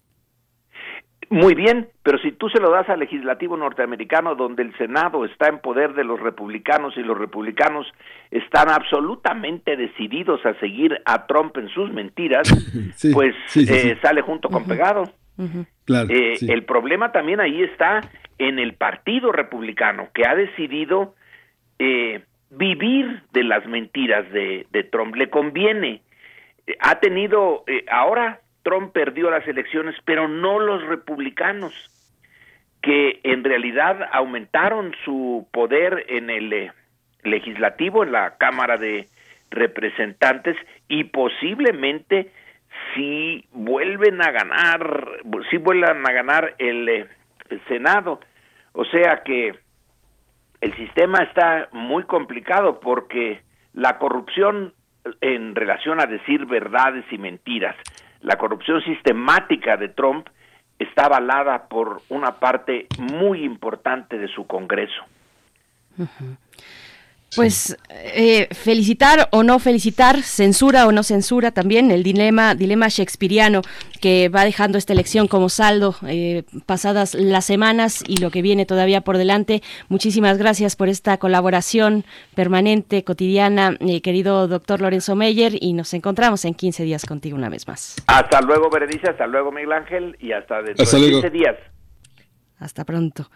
Muy 1.32 1.55
bien, 1.55 1.87
pero 2.03 2.19
si 2.19 2.32
tú 2.32 2.49
se 2.49 2.59
lo 2.59 2.73
das 2.73 2.89
al 2.89 2.99
legislativo 2.99 3.57
norteamericano, 3.57 4.35
donde 4.35 4.65
el 4.65 4.77
Senado 4.77 5.24
está 5.24 5.47
en 5.47 5.61
poder 5.61 5.95
de 5.95 6.03
los 6.03 6.19
republicanos 6.19 6.97
y 6.97 7.03
los 7.03 7.16
republicanos 7.16 7.87
están 8.32 8.69
absolutamente 8.69 9.77
decididos 9.77 10.45
a 10.45 10.59
seguir 10.59 11.01
a 11.05 11.28
Trump 11.28 11.57
en 11.57 11.69
sus 11.69 11.93
mentiras, 11.93 12.51
pues 13.12 13.37
eh, 13.55 13.97
sale 14.03 14.23
junto 14.23 14.49
con 14.49 14.65
pegado. 14.65 15.05
Eh, 16.09 16.35
el 16.41 16.65
problema 16.65 17.12
también 17.12 17.39
ahí 17.39 17.62
está 17.62 18.01
en 18.39 18.59
el 18.59 18.74
Partido 18.74 19.31
Republicano, 19.31 20.09
que 20.12 20.27
ha 20.27 20.35
decidido 20.35 21.15
eh, 21.78 22.24
vivir 22.51 23.23
de 23.32 23.45
las 23.45 23.65
mentiras 23.66 24.28
de, 24.32 24.66
de 24.73 24.82
Trump. 24.82 25.15
Le 25.15 25.31
conviene. 25.31 26.03
ha 26.81 26.99
tenido, 26.99 27.65
ahora 27.89 28.41
Trump 28.62 28.93
perdió 28.93 29.31
las 29.31 29.47
elecciones, 29.47 29.95
pero 30.05 30.28
no 30.28 30.59
los 30.59 30.82
republicanos, 30.87 31.73
que 32.82 33.20
en 33.24 33.45
realidad 33.45 34.09
aumentaron 34.12 34.95
su 35.05 35.47
poder 35.53 36.07
en 36.09 36.31
el 36.31 36.53
eh, 36.53 36.73
legislativo, 37.23 38.05
en 38.05 38.12
la 38.12 38.37
Cámara 38.39 38.77
de 38.77 39.09
Representantes, 39.51 40.57
y 40.89 41.05
posiblemente 41.05 42.32
si 42.95 43.45
vuelven 43.53 44.23
a 44.23 44.31
ganar, 44.31 45.09
si 45.51 45.57
vuelvan 45.59 46.07
a 46.07 46.12
ganar 46.12 46.55
eh, 46.59 47.07
el 47.49 47.66
Senado. 47.66 48.20
O 48.73 48.85
sea 48.85 49.23
que 49.24 49.55
el 50.61 50.77
sistema 50.77 51.23
está 51.23 51.69
muy 51.73 52.05
complicado 52.05 52.81
porque 52.81 53.43
la 53.73 53.99
corrupción 53.99 54.74
en 55.20 55.55
relación 55.55 56.01
a 56.01 56.07
decir 56.07 56.47
verdades 56.47 57.05
y 57.11 57.19
mentiras, 57.19 57.77
la 58.23 58.37
corrupción 58.37 58.83
sistemática 58.83 59.77
de 59.77 59.89
Trump 59.89 60.29
está 60.79 61.07
avalada 61.07 61.69
por 61.69 62.03
una 62.09 62.39
parte 62.39 62.87
muy 62.99 63.45
importante 63.45 64.19
de 64.19 64.29
su 64.29 64.47
Congreso. 64.47 65.03
Pues 67.36 67.77
eh, 67.90 68.48
felicitar 68.52 69.28
o 69.31 69.44
no 69.44 69.61
felicitar, 69.61 70.23
censura 70.23 70.89
o 70.89 70.93
no 70.93 71.05
censura 71.05 71.52
también, 71.52 71.93
el 71.93 72.02
dilema, 72.02 72.57
dilema 72.57 72.89
shakespeariano 72.89 73.62
que 74.01 74.28
va 74.28 74.44
dejando 74.44 74.78
esta 74.78 74.94
elección 74.94 75.28
como 75.28 75.48
saldo 75.48 75.94
eh, 76.09 76.43
pasadas 76.66 77.15
las 77.15 77.44
semanas 77.44 78.02
y 78.07 78.16
lo 78.16 78.31
que 78.31 78.43
viene 78.43 78.66
todavía 78.66 79.02
por 79.02 79.16
delante. 79.16 79.62
Muchísimas 79.89 80.39
gracias 80.39 80.74
por 80.74 80.89
esta 80.89 81.19
colaboración 81.19 82.05
permanente, 82.35 83.05
cotidiana, 83.05 83.77
eh, 83.78 84.01
querido 84.01 84.48
doctor 84.48 84.81
Lorenzo 84.81 85.15
Meyer, 85.15 85.52
y 85.61 85.73
nos 85.73 85.94
encontramos 85.94 86.44
en 86.44 86.55
15 86.55 86.82
días 86.82 87.07
contigo 87.07 87.36
una 87.36 87.48
vez 87.48 87.69
más. 87.69 87.97
Hasta 88.09 88.40
luego, 88.40 88.70
Berenice, 88.70 89.09
hasta 89.09 89.28
luego, 89.28 89.52
Miguel 89.52 89.73
Ángel, 89.73 90.16
y 90.19 90.32
hasta 90.32 90.62
dentro 90.62 90.85
de 90.85 91.11
15 91.11 91.31
días. 91.31 91.57
Hasta 92.59 92.85
pronto. 92.85 93.31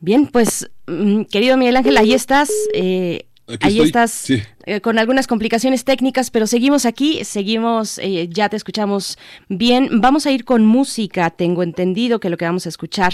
Bien, 0.00 0.26
pues, 0.26 0.70
mm, 0.86 1.22
querido 1.24 1.56
Miguel 1.56 1.76
Ángel, 1.76 1.96
ahí 1.96 2.14
estás. 2.14 2.50
Eh, 2.74 3.26
ahí 3.60 3.80
estás 3.80 4.30
eh, 4.30 4.80
con 4.80 4.98
algunas 4.98 5.26
complicaciones 5.26 5.84
técnicas, 5.84 6.30
pero 6.30 6.46
seguimos 6.46 6.86
aquí, 6.86 7.24
seguimos, 7.24 7.98
eh, 7.98 8.28
ya 8.30 8.48
te 8.48 8.56
escuchamos 8.56 9.18
bien. 9.48 10.00
Vamos 10.00 10.26
a 10.26 10.30
ir 10.30 10.44
con 10.44 10.64
música. 10.64 11.30
Tengo 11.30 11.62
entendido 11.62 12.20
que 12.20 12.30
lo 12.30 12.36
que 12.36 12.44
vamos 12.44 12.66
a 12.66 12.68
escuchar 12.68 13.12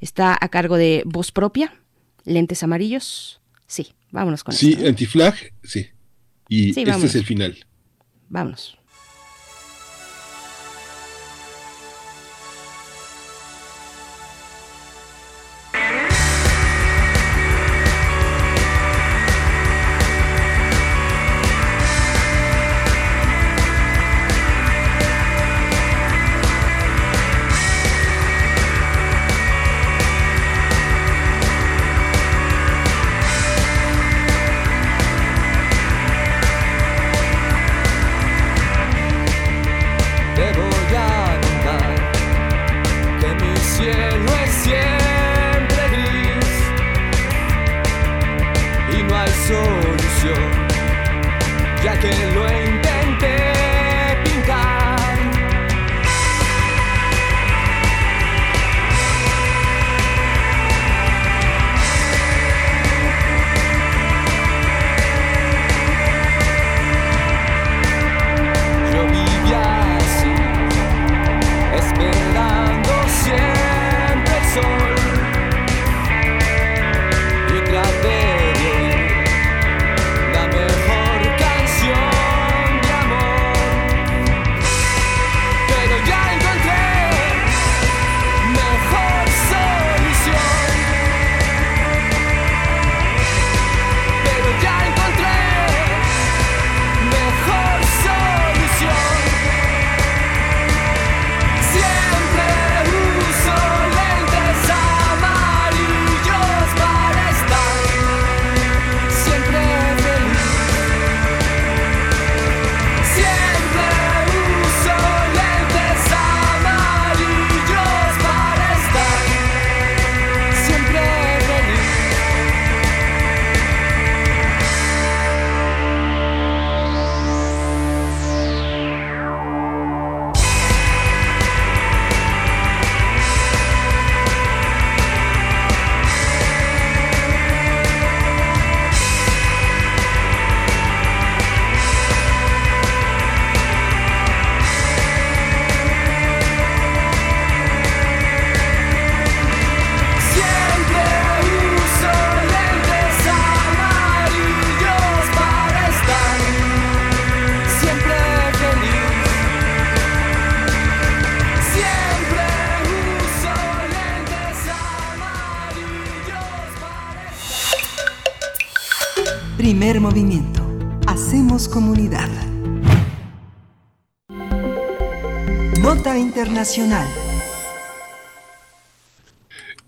está 0.00 0.36
a 0.40 0.48
cargo 0.48 0.76
de 0.76 1.02
voz 1.04 1.32
propia, 1.32 1.74
lentes 2.24 2.62
amarillos. 2.62 3.40
Sí, 3.66 3.92
vámonos 4.10 4.44
con 4.44 4.54
Sí, 4.54 4.76
antiflag, 4.86 5.34
sí. 5.62 5.88
Y 6.48 6.70
este 6.70 6.82
es 6.82 7.14
el 7.14 7.24
final. 7.24 7.56
Vámonos. 8.28 8.78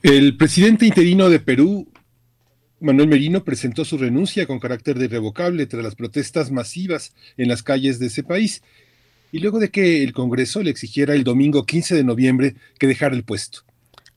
El 0.03 0.37
presidente 0.37 0.85
interino 0.85 1.31
de 1.31 1.41
Perú, 1.41 1.89
Manuel 2.79 3.09
Merino, 3.09 3.43
presentó 3.43 3.87
su 3.87 3.97
renuncia 3.97 4.47
con 4.47 4.61
carácter 4.61 4.99
de 4.99 5.07
irrevocable 5.07 5.65
tras 5.65 5.83
las 5.83 5.95
protestas 5.95 6.51
masivas 6.51 7.15
en 7.39 7.49
las 7.49 7.63
calles 7.63 7.99
de 7.99 8.09
ese 8.09 8.23
país 8.23 8.63
y 9.33 9.39
luego 9.39 9.61
de 9.61 9.71
que 9.71 10.03
el 10.03 10.13
Congreso 10.13 10.63
le 10.63 10.69
exigiera 10.69 11.15
el 11.15 11.25
domingo 11.25 11.65
15 11.65 11.95
de 11.95 12.05
noviembre 12.05 12.55
que 12.79 12.87
dejara 12.87 13.17
el 13.17 13.25
puesto. 13.25 13.63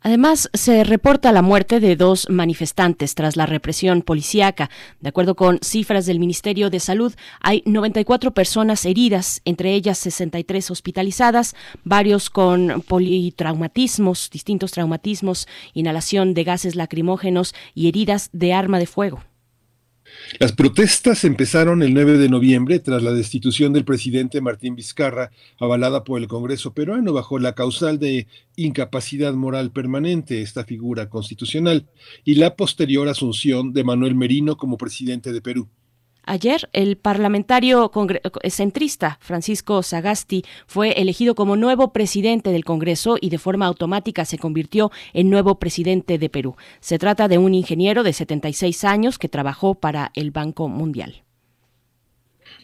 Además, 0.01 0.49
se 0.53 0.83
reporta 0.83 1.31
la 1.31 1.41
muerte 1.41 1.79
de 1.79 1.95
dos 1.95 2.29
manifestantes 2.29 3.15
tras 3.15 3.35
la 3.35 3.45
represión 3.45 4.03
policíaca. 4.03 4.69
De 5.01 5.09
acuerdo 5.09 5.35
con 5.35 5.59
cifras 5.61 6.05
del 6.05 6.19
Ministerio 6.19 6.69
de 6.69 6.79
Salud, 6.79 7.13
hay 7.41 7.63
94 7.65 8.31
personas 8.31 8.85
heridas, 8.85 9.41
entre 9.43 9.73
ellas 9.73 9.97
63 9.97 10.69
hospitalizadas, 10.71 11.55
varios 11.83 12.29
con 12.29 12.83
politraumatismos, 12.87 14.29
distintos 14.29 14.71
traumatismos, 14.71 15.47
inhalación 15.73 16.33
de 16.33 16.43
gases 16.43 16.75
lacrimógenos 16.75 17.55
y 17.73 17.87
heridas 17.87 18.29
de 18.33 18.53
arma 18.53 18.79
de 18.79 18.85
fuego. 18.85 19.23
Las 20.39 20.51
protestas 20.51 21.23
empezaron 21.23 21.81
el 21.81 21.93
9 21.93 22.17
de 22.17 22.29
noviembre 22.29 22.79
tras 22.79 23.01
la 23.01 23.11
destitución 23.11 23.73
del 23.73 23.85
presidente 23.85 24.41
Martín 24.41 24.75
Vizcarra, 24.75 25.31
avalada 25.59 26.03
por 26.03 26.21
el 26.21 26.27
Congreso 26.27 26.73
peruano 26.73 27.13
bajo 27.13 27.39
la 27.39 27.53
causal 27.53 27.99
de 27.99 28.27
incapacidad 28.55 29.33
moral 29.33 29.71
permanente, 29.71 30.41
esta 30.41 30.63
figura 30.63 31.09
constitucional, 31.09 31.87
y 32.23 32.35
la 32.35 32.55
posterior 32.55 33.07
asunción 33.07 33.73
de 33.73 33.83
Manuel 33.83 34.15
Merino 34.15 34.57
como 34.57 34.77
presidente 34.77 35.31
de 35.31 35.41
Perú. 35.41 35.69
Ayer, 36.29 36.69
el 36.73 36.97
parlamentario 36.97 37.89
centrista 38.49 39.17
Francisco 39.21 39.81
Sagasti 39.81 40.43
fue 40.67 40.91
elegido 40.91 41.35
como 41.35 41.55
nuevo 41.55 41.93
presidente 41.93 42.51
del 42.51 42.65
Congreso 42.65 43.15
y 43.19 43.29
de 43.29 43.37
forma 43.37 43.65
automática 43.65 44.25
se 44.25 44.37
convirtió 44.37 44.91
en 45.13 45.29
nuevo 45.29 45.57
presidente 45.57 46.17
de 46.17 46.29
Perú. 46.29 46.57
Se 46.81 46.99
trata 46.99 47.29
de 47.29 47.37
un 47.37 47.53
ingeniero 47.53 48.03
de 48.03 48.11
76 48.11 48.83
años 48.83 49.17
que 49.17 49.29
trabajó 49.29 49.75
para 49.75 50.11
el 50.15 50.31
Banco 50.31 50.67
Mundial. 50.67 51.23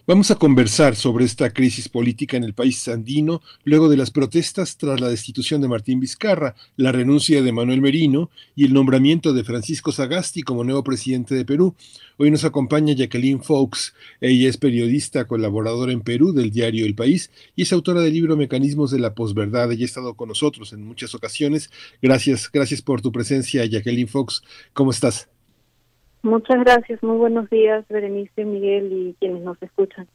Vamos 0.06 0.32
a 0.32 0.36
conversar 0.36 0.98
sobre 0.98 1.24
esta 1.24 1.54
crisis 1.54 1.88
política 1.88 2.36
en 2.36 2.44
el 2.44 2.54
país 2.54 2.90
andino 2.90 3.42
luego 3.64 3.88
de 3.88 3.96
las 3.96 4.12
protestas 4.12 4.76
tras 4.76 5.00
la 5.00 5.08
destitución 5.08 5.62
de 5.62 5.70
Martín 5.70 6.02
Vizcarra, 6.02 6.56
la 6.76 6.92
renuncia 6.92 7.42
de 7.42 7.54
Manuel 7.54 7.80
Merino 7.80 8.30
y 8.54 8.66
el 8.66 8.74
nombramiento 8.74 9.32
de 9.32 9.46
Francisco 9.46 9.94
Sagasti 9.94 10.42
como 10.44 10.66
nuevo 10.66 10.84
presidente 10.84 11.36
de 11.36 11.46
Perú. 11.46 11.74
Hoy 12.18 12.32
nos 12.32 12.44
acompaña 12.44 12.94
Jacqueline 12.94 13.42
Fox. 13.42 13.94
Ella 14.20 14.50
es 14.50 14.58
periodista, 14.58 15.24
colaboradora 15.24 15.94
en 15.94 16.02
Perú 16.02 16.34
del 16.34 16.52
diario 16.52 16.86
El 16.86 16.96
País 16.96 17.32
y 17.56 17.62
es 17.62 17.72
autora 17.72 18.02
del 18.02 18.14
libro 18.14 18.36
Mecanismos 18.36 18.92
de 18.92 19.00
la 19.00 19.16
Posverdad. 19.16 19.72
Ella 19.72 19.84
ha 19.84 19.86
estado 19.86 20.16
con 20.16 20.28
nosotros 20.28 20.74
en 20.74 20.86
muchas 20.86 21.16
ocasiones. 21.16 21.70
Gracias, 22.02 22.52
gracias 22.52 22.82
por 22.82 23.02
tu 23.02 23.14
presencia, 23.14 23.66
Jacqueline 23.66 24.10
Fox. 24.10 24.44
¿Cómo 24.74 24.92
estás? 24.92 25.30
Muchas 26.24 26.64
gracias, 26.64 27.04
muy 27.04 27.18
buenos 27.18 27.50
días, 27.50 27.86
Berenice, 27.90 28.46
Miguel 28.46 28.94
y 28.94 29.16
quienes 29.20 29.44
nos 29.44 29.62
escuchan. 29.62 30.08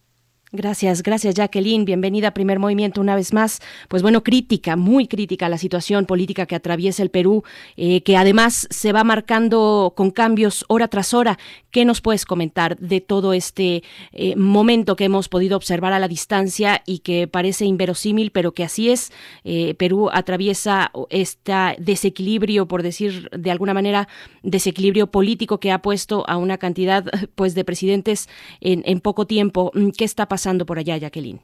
Gracias, 0.50 1.02
gracias 1.02 1.34
Jacqueline. 1.34 1.84
Bienvenida 1.84 2.28
a 2.28 2.34
Primer 2.34 2.58
Movimiento 2.58 3.02
una 3.02 3.14
vez 3.14 3.34
más. 3.34 3.60
Pues 3.86 4.00
bueno, 4.00 4.22
crítica, 4.22 4.76
muy 4.76 5.06
crítica 5.06 5.46
la 5.50 5.58
situación 5.58 6.06
política 6.06 6.46
que 6.46 6.54
atraviesa 6.54 7.02
el 7.02 7.10
Perú, 7.10 7.44
eh, 7.76 8.00
que 8.00 8.16
además 8.16 8.66
se 8.70 8.94
va 8.94 9.04
marcando 9.04 9.92
con 9.94 10.10
cambios 10.10 10.64
hora 10.68 10.88
tras 10.88 11.12
hora. 11.12 11.38
¿Qué 11.70 11.84
nos 11.84 12.00
puedes 12.00 12.24
comentar 12.24 12.78
de 12.78 13.02
todo 13.02 13.34
este 13.34 13.82
eh, 14.12 14.36
momento 14.36 14.96
que 14.96 15.04
hemos 15.04 15.28
podido 15.28 15.54
observar 15.54 15.92
a 15.92 15.98
la 15.98 16.08
distancia 16.08 16.82
y 16.86 17.00
que 17.00 17.28
parece 17.28 17.66
inverosímil, 17.66 18.30
pero 18.30 18.52
que 18.52 18.64
así 18.64 18.88
es? 18.88 19.12
Eh, 19.44 19.74
Perú 19.74 20.08
atraviesa 20.10 20.92
este 21.10 21.52
desequilibrio, 21.78 22.66
por 22.66 22.82
decir 22.82 23.28
de 23.36 23.50
alguna 23.50 23.74
manera, 23.74 24.08
desequilibrio 24.42 25.08
político 25.08 25.60
que 25.60 25.72
ha 25.72 25.82
puesto 25.82 26.24
a 26.26 26.38
una 26.38 26.56
cantidad 26.56 27.04
pues 27.34 27.54
de 27.54 27.64
presidentes 27.64 28.30
en, 28.62 28.82
en 28.86 29.00
poco 29.00 29.26
tiempo. 29.26 29.72
¿Qué 29.94 30.06
está 30.06 30.24
pasando? 30.24 30.37
Pasando 30.38 30.66
por 30.66 30.78
allá, 30.78 30.96
Jacqueline? 30.96 31.40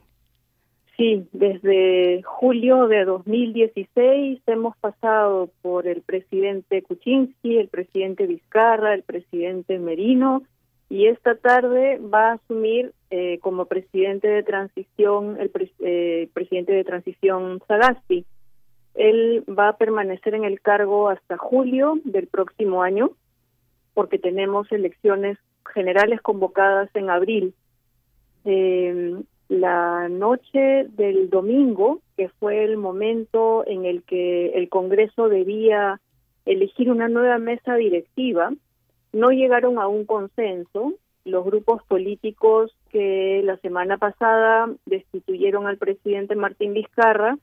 Sí, 0.96 1.26
desde 1.32 2.22
julio 2.22 2.86
de 2.86 3.04
2016 3.04 4.40
hemos 4.46 4.76
pasado 4.76 5.50
por 5.62 5.88
el 5.88 6.00
presidente 6.02 6.80
Kuczynski, 6.82 7.58
el 7.58 7.66
presidente 7.66 8.28
Vizcarra, 8.28 8.94
el 8.94 9.02
presidente 9.02 9.80
Merino 9.80 10.44
y 10.88 11.08
esta 11.08 11.34
tarde 11.34 11.98
va 11.98 12.28
a 12.28 12.32
asumir 12.34 12.92
eh, 13.10 13.40
como 13.40 13.64
presidente 13.64 14.28
de 14.28 14.44
transición 14.44 15.38
el 15.40 15.50
eh, 15.80 16.28
presidente 16.32 16.72
de 16.72 16.84
transición 16.84 17.60
Sagasti. 17.66 18.24
Él 18.94 19.42
va 19.48 19.70
a 19.70 19.76
permanecer 19.76 20.36
en 20.36 20.44
el 20.44 20.60
cargo 20.60 21.08
hasta 21.08 21.36
julio 21.36 21.98
del 22.04 22.28
próximo 22.28 22.84
año 22.84 23.10
porque 23.92 24.20
tenemos 24.20 24.70
elecciones 24.70 25.36
generales 25.74 26.20
convocadas 26.20 26.88
en 26.94 27.10
abril 27.10 27.54
eh, 28.44 29.22
la 29.48 30.08
noche 30.08 30.86
del 30.90 31.30
domingo, 31.30 32.00
que 32.16 32.28
fue 32.28 32.64
el 32.64 32.76
momento 32.76 33.64
en 33.66 33.84
el 33.84 34.02
que 34.02 34.48
el 34.54 34.68
Congreso 34.68 35.28
debía 35.28 36.00
elegir 36.46 36.90
una 36.90 37.08
nueva 37.08 37.38
mesa 37.38 37.74
directiva, 37.76 38.52
no 39.12 39.30
llegaron 39.30 39.78
a 39.78 39.86
un 39.86 40.04
consenso. 40.04 40.94
Los 41.24 41.44
grupos 41.44 41.82
políticos 41.84 42.74
que 42.90 43.42
la 43.44 43.56
semana 43.58 43.96
pasada 43.96 44.70
destituyeron 44.86 45.66
al 45.66 45.78
presidente 45.78 46.34
Martín 46.34 46.74
Vizcarra 46.74 47.38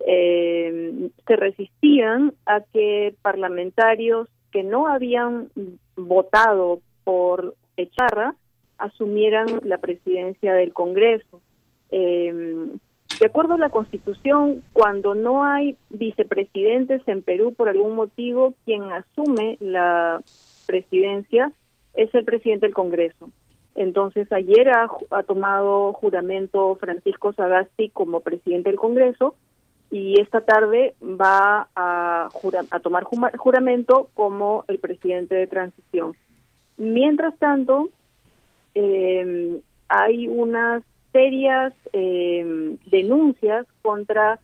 eh, 0.00 1.10
se 1.26 1.36
resistían 1.36 2.34
a 2.44 2.60
que 2.60 3.14
parlamentarios 3.22 4.28
que 4.52 4.62
no 4.62 4.88
habían 4.88 5.48
votado 5.96 6.80
por 7.04 7.54
Echarra 7.76 8.34
asumieran 8.78 9.46
la 9.64 9.78
presidencia 9.78 10.54
del 10.54 10.72
Congreso. 10.72 11.40
Eh, 11.90 12.66
de 13.20 13.26
acuerdo 13.26 13.54
a 13.54 13.58
la 13.58 13.70
Constitución, 13.70 14.62
cuando 14.72 15.14
no 15.14 15.42
hay 15.42 15.76
vicepresidentes 15.88 17.00
en 17.06 17.22
Perú 17.22 17.54
por 17.54 17.68
algún 17.68 17.94
motivo, 17.94 18.54
quien 18.64 18.82
asume 18.92 19.56
la 19.60 20.20
presidencia 20.66 21.52
es 21.94 22.14
el 22.14 22.24
presidente 22.24 22.66
del 22.66 22.74
Congreso. 22.74 23.30
Entonces, 23.74 24.30
ayer 24.32 24.70
ha, 24.70 25.22
tomado 25.22 25.92
juramento 25.94 26.76
Francisco 26.76 27.32
Sagasti 27.32 27.90
como 27.90 28.20
presidente 28.20 28.70
del 28.70 28.78
Congreso 28.78 29.34
y 29.90 30.20
esta 30.20 30.42
tarde 30.42 30.94
va 31.02 31.68
a, 31.74 32.28
a 32.70 32.80
tomar 32.80 33.04
juramento 33.04 34.08
como 34.14 34.64
el 34.68 34.78
presidente 34.78 35.34
de 35.34 35.46
transición. 35.46 36.14
Mientras 36.76 37.38
tanto, 37.38 37.88
eh, 38.76 39.60
hay 39.88 40.28
unas 40.28 40.82
serias 41.12 41.72
eh, 41.92 42.76
denuncias 42.86 43.66
contra 43.82 44.38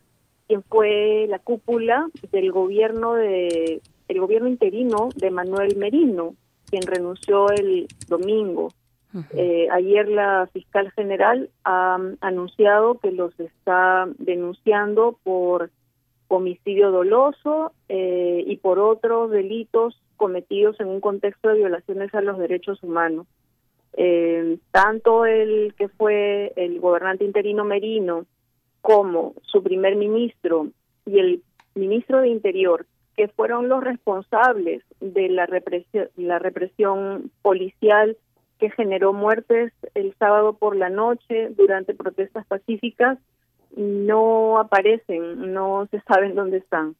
quien 0.47 0.63
fue 0.63 1.27
la 1.29 1.39
cúpula 1.39 2.09
del 2.31 2.51
gobierno 2.51 3.13
de 3.13 3.81
el 4.07 4.19
gobierno 4.19 4.49
interino 4.49 5.09
de 5.15 5.31
Manuel 5.31 5.77
Merino, 5.77 6.35
quien 6.69 6.83
renunció 6.83 7.49
el 7.49 7.87
domingo. 8.07 8.69
Eh, 9.31 9.67
ayer 9.71 10.09
la 10.09 10.49
fiscal 10.51 10.91
general 10.91 11.49
ha 11.63 11.99
anunciado 12.21 12.97
que 12.99 13.11
los 13.11 13.39
está 13.39 14.07
denunciando 14.17 15.19
por 15.23 15.69
homicidio 16.27 16.89
doloso 16.89 17.73
eh, 17.89 18.43
y 18.45 18.57
por 18.57 18.79
otros 18.79 19.29
delitos 19.29 20.01
cometidos 20.17 20.79
en 20.79 20.87
un 20.87 20.99
contexto 20.99 21.49
de 21.49 21.59
violaciones 21.59 22.13
a 22.15 22.21
los 22.21 22.39
derechos 22.39 22.81
humanos. 22.81 23.27
Eh, 23.95 24.57
tanto 24.71 25.25
el 25.25 25.73
que 25.77 25.87
fue 25.87 26.51
el 26.55 26.79
gobernante 26.79 27.25
interino 27.25 27.63
Merino 27.63 28.25
como 28.81 29.35
su 29.43 29.61
primer 29.61 29.95
ministro 29.95 30.67
y 31.05 31.19
el 31.19 31.43
ministro 31.75 32.21
de 32.21 32.29
Interior, 32.29 32.85
que 33.15 33.27
fueron 33.27 33.69
los 33.69 33.83
responsables 33.83 34.83
de 34.99 35.29
la 35.29 35.45
represión, 35.45 36.09
la 36.17 36.39
represión 36.39 37.31
policial 37.41 38.17
que 38.59 38.71
generó 38.71 39.13
muertes 39.13 39.73
el 39.93 40.15
sábado 40.17 40.53
por 40.53 40.75
la 40.75 40.89
noche 40.89 41.49
durante 41.49 41.93
protestas 41.93 42.45
pacíficas, 42.47 43.19
no 43.75 44.59
aparecen, 44.59 45.53
no 45.53 45.87
se 45.91 45.99
saben 46.01 46.35
dónde 46.35 46.57
están. 46.57 46.95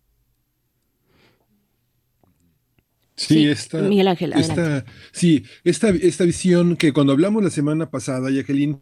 Sí, 3.28 3.48
esta, 3.48 3.82
Miguel 3.82 4.08
Ángel, 4.08 4.34
esta, 4.34 4.86
sí, 5.12 5.44
esta, 5.64 5.90
esta 5.90 6.24
visión 6.24 6.76
que 6.76 6.94
cuando 6.94 7.14
hablamos 7.14 7.44
la 7.44 7.50
semana 7.50 7.90
pasada, 7.90 8.30
Jacqueline, 8.30 8.82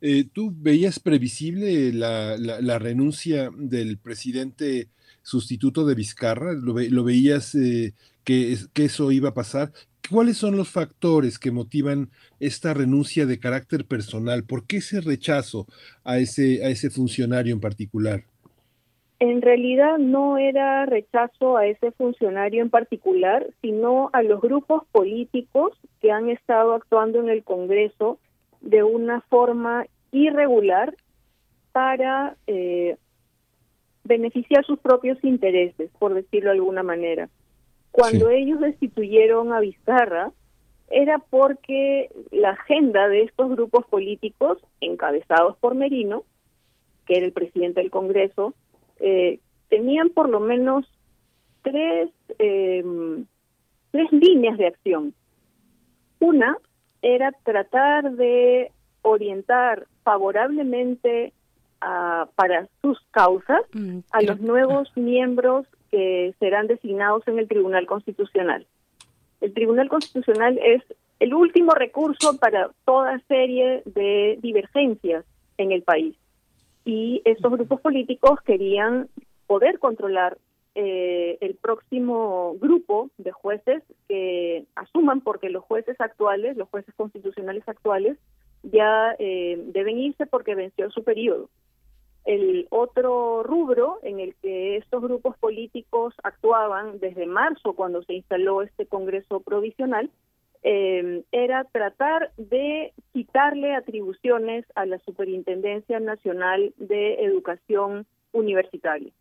eh, 0.00 0.24
¿tú 0.32 0.52
veías 0.56 0.98
previsible 0.98 1.92
la, 1.92 2.36
la, 2.36 2.78
renuncia 2.78 3.50
del 3.56 3.98
presidente 3.98 4.88
sustituto 5.22 5.86
de 5.86 5.94
Vizcarra? 5.94 6.52
¿Lo, 6.52 6.74
lo 6.78 7.04
veías 7.04 7.54
eh, 7.54 7.94
que, 8.24 8.56
que 8.72 8.84
eso 8.84 9.12
iba 9.12 9.30
a 9.30 9.34
pasar. 9.34 9.72
¿Cuáles 10.10 10.36
son 10.36 10.56
los 10.56 10.68
factores 10.68 11.38
que 11.38 11.52
motivan 11.52 12.10
esta 12.40 12.74
renuncia 12.74 13.26
de 13.26 13.38
carácter 13.38 13.86
personal? 13.86 14.44
¿Por 14.44 14.66
qué 14.66 14.78
ese 14.78 15.00
rechazo 15.00 15.66
a 16.04 16.18
ese, 16.18 16.64
a 16.64 16.68
ese 16.68 16.90
funcionario 16.90 17.54
en 17.54 17.60
particular? 17.60 18.24
En 19.22 19.40
realidad 19.40 19.98
no 19.98 20.36
era 20.36 20.84
rechazo 20.84 21.56
a 21.56 21.66
ese 21.66 21.92
funcionario 21.92 22.60
en 22.60 22.70
particular, 22.70 23.46
sino 23.60 24.10
a 24.12 24.24
los 24.24 24.40
grupos 24.40 24.82
políticos 24.90 25.78
que 26.00 26.10
han 26.10 26.28
estado 26.28 26.74
actuando 26.74 27.20
en 27.20 27.28
el 27.28 27.44
Congreso 27.44 28.18
de 28.62 28.82
una 28.82 29.20
forma 29.20 29.86
irregular 30.10 30.96
para 31.70 32.34
eh, 32.48 32.96
beneficiar 34.02 34.64
sus 34.64 34.80
propios 34.80 35.22
intereses, 35.22 35.88
por 36.00 36.14
decirlo 36.14 36.50
de 36.50 36.56
alguna 36.56 36.82
manera. 36.82 37.28
Cuando 37.92 38.28
ellos 38.28 38.58
destituyeron 38.58 39.52
a 39.52 39.60
Vizcarra, 39.60 40.32
era 40.90 41.20
porque 41.20 42.10
la 42.32 42.50
agenda 42.50 43.06
de 43.06 43.22
estos 43.22 43.50
grupos 43.50 43.86
políticos, 43.86 44.58
encabezados 44.80 45.56
por 45.58 45.76
Merino, 45.76 46.24
que 47.06 47.18
era 47.18 47.26
el 47.26 47.32
presidente 47.32 47.80
del 47.80 47.92
Congreso, 47.92 48.54
eh, 49.02 49.40
tenían 49.68 50.10
por 50.10 50.28
lo 50.28 50.38
menos 50.38 50.86
tres, 51.62 52.10
eh, 52.38 52.84
tres 53.90 54.12
líneas 54.12 54.56
de 54.58 54.68
acción. 54.68 55.12
Una 56.20 56.56
era 57.02 57.32
tratar 57.42 58.12
de 58.12 58.70
orientar 59.02 59.86
favorablemente 60.04 61.32
a, 61.80 62.28
para 62.36 62.68
sus 62.80 63.00
causas 63.10 63.62
mm, 63.72 63.98
a 64.12 64.22
los 64.22 64.40
nuevos 64.40 64.96
miembros 64.96 65.66
que 65.90 66.32
serán 66.38 66.68
designados 66.68 67.26
en 67.26 67.40
el 67.40 67.48
Tribunal 67.48 67.86
Constitucional. 67.86 68.66
El 69.40 69.52
Tribunal 69.52 69.88
Constitucional 69.88 70.58
es 70.64 70.82
el 71.18 71.34
último 71.34 71.72
recurso 71.74 72.38
para 72.38 72.70
toda 72.84 73.18
serie 73.26 73.82
de 73.84 74.38
divergencias 74.40 75.24
en 75.58 75.72
el 75.72 75.82
país 75.82 76.16
y 76.84 77.22
estos 77.24 77.52
grupos 77.52 77.80
políticos 77.80 78.40
querían 78.44 79.08
poder 79.46 79.78
controlar 79.78 80.38
eh, 80.74 81.36
el 81.40 81.54
próximo 81.56 82.56
grupo 82.58 83.10
de 83.18 83.30
jueces 83.30 83.82
que 84.08 84.64
asuman 84.74 85.20
porque 85.20 85.50
los 85.50 85.64
jueces 85.64 86.00
actuales, 86.00 86.56
los 86.56 86.68
jueces 86.70 86.94
constitucionales 86.94 87.68
actuales, 87.68 88.16
ya 88.62 89.14
eh, 89.18 89.60
deben 89.66 89.98
irse 89.98 90.26
porque 90.26 90.54
venció 90.54 90.90
su 90.90 91.04
periodo. 91.04 91.50
El 92.24 92.68
otro 92.70 93.42
rubro 93.42 93.98
en 94.02 94.20
el 94.20 94.34
que 94.36 94.76
estos 94.76 95.02
grupos 95.02 95.36
políticos 95.38 96.14
actuaban 96.22 97.00
desde 97.00 97.26
marzo, 97.26 97.74
cuando 97.74 98.02
se 98.04 98.14
instaló 98.14 98.62
este 98.62 98.86
Congreso 98.86 99.40
provisional, 99.40 100.08
eh, 100.62 101.22
era 101.32 101.64
tratar 101.64 102.32
de 102.36 102.92
quitarle 103.12 103.74
atribuciones 103.74 104.64
a 104.74 104.86
la 104.86 104.98
Superintendencia 105.00 105.98
Nacional 106.00 106.72
de 106.76 107.24
Educación 107.24 108.06
Universitaria. 108.32 109.12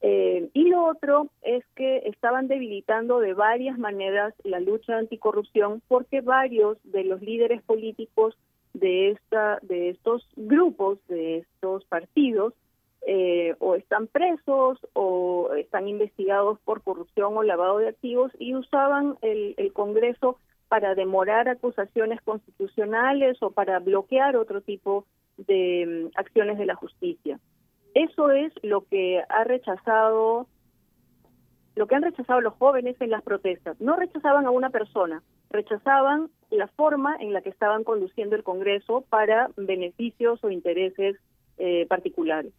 Eh, 0.00 0.48
y 0.54 0.68
lo 0.68 0.84
otro 0.84 1.28
es 1.42 1.64
que 1.74 2.02
estaban 2.06 2.46
debilitando 2.46 3.18
de 3.18 3.34
varias 3.34 3.78
maneras 3.78 4.32
la 4.44 4.60
lucha 4.60 4.96
anticorrupción 4.96 5.82
porque 5.88 6.20
varios 6.20 6.78
de 6.84 7.02
los 7.02 7.20
líderes 7.20 7.62
políticos 7.62 8.38
de 8.74 9.10
esta 9.10 9.58
de 9.62 9.90
estos 9.90 10.24
grupos, 10.36 10.98
de 11.08 11.38
estos 11.38 11.84
partidos, 11.86 12.54
eh, 13.10 13.56
o 13.58 13.74
están 13.74 14.06
presos 14.06 14.78
o 14.92 15.48
están 15.56 15.88
investigados 15.88 16.58
por 16.60 16.82
corrupción 16.82 17.34
o 17.38 17.42
lavado 17.42 17.78
de 17.78 17.88
activos 17.88 18.30
y 18.38 18.54
usaban 18.54 19.16
el, 19.22 19.54
el 19.56 19.72
Congreso 19.72 20.36
para 20.68 20.94
demorar 20.94 21.48
acusaciones 21.48 22.20
constitucionales 22.20 23.42
o 23.42 23.50
para 23.50 23.78
bloquear 23.78 24.36
otro 24.36 24.60
tipo 24.60 25.06
de 25.38 26.10
mm, 26.12 26.18
acciones 26.18 26.58
de 26.58 26.66
la 26.66 26.74
justicia. 26.74 27.40
Eso 27.94 28.30
es 28.30 28.52
lo 28.62 28.82
que 28.82 29.22
ha 29.26 29.44
rechazado 29.44 30.46
lo 31.76 31.86
que 31.86 31.94
han 31.94 32.02
rechazado 32.02 32.42
los 32.42 32.54
jóvenes 32.54 33.00
en 33.00 33.08
las 33.08 33.22
protestas. 33.22 33.80
No 33.80 33.96
rechazaban 33.96 34.44
a 34.44 34.50
una 34.50 34.68
persona, 34.68 35.22
rechazaban 35.48 36.28
la 36.50 36.66
forma 36.66 37.16
en 37.20 37.32
la 37.32 37.40
que 37.40 37.48
estaban 37.48 37.84
conduciendo 37.84 38.36
el 38.36 38.42
Congreso 38.42 39.06
para 39.08 39.48
beneficios 39.56 40.44
o 40.44 40.50
intereses 40.50 41.16
eh, 41.56 41.86
particulares. 41.88 42.52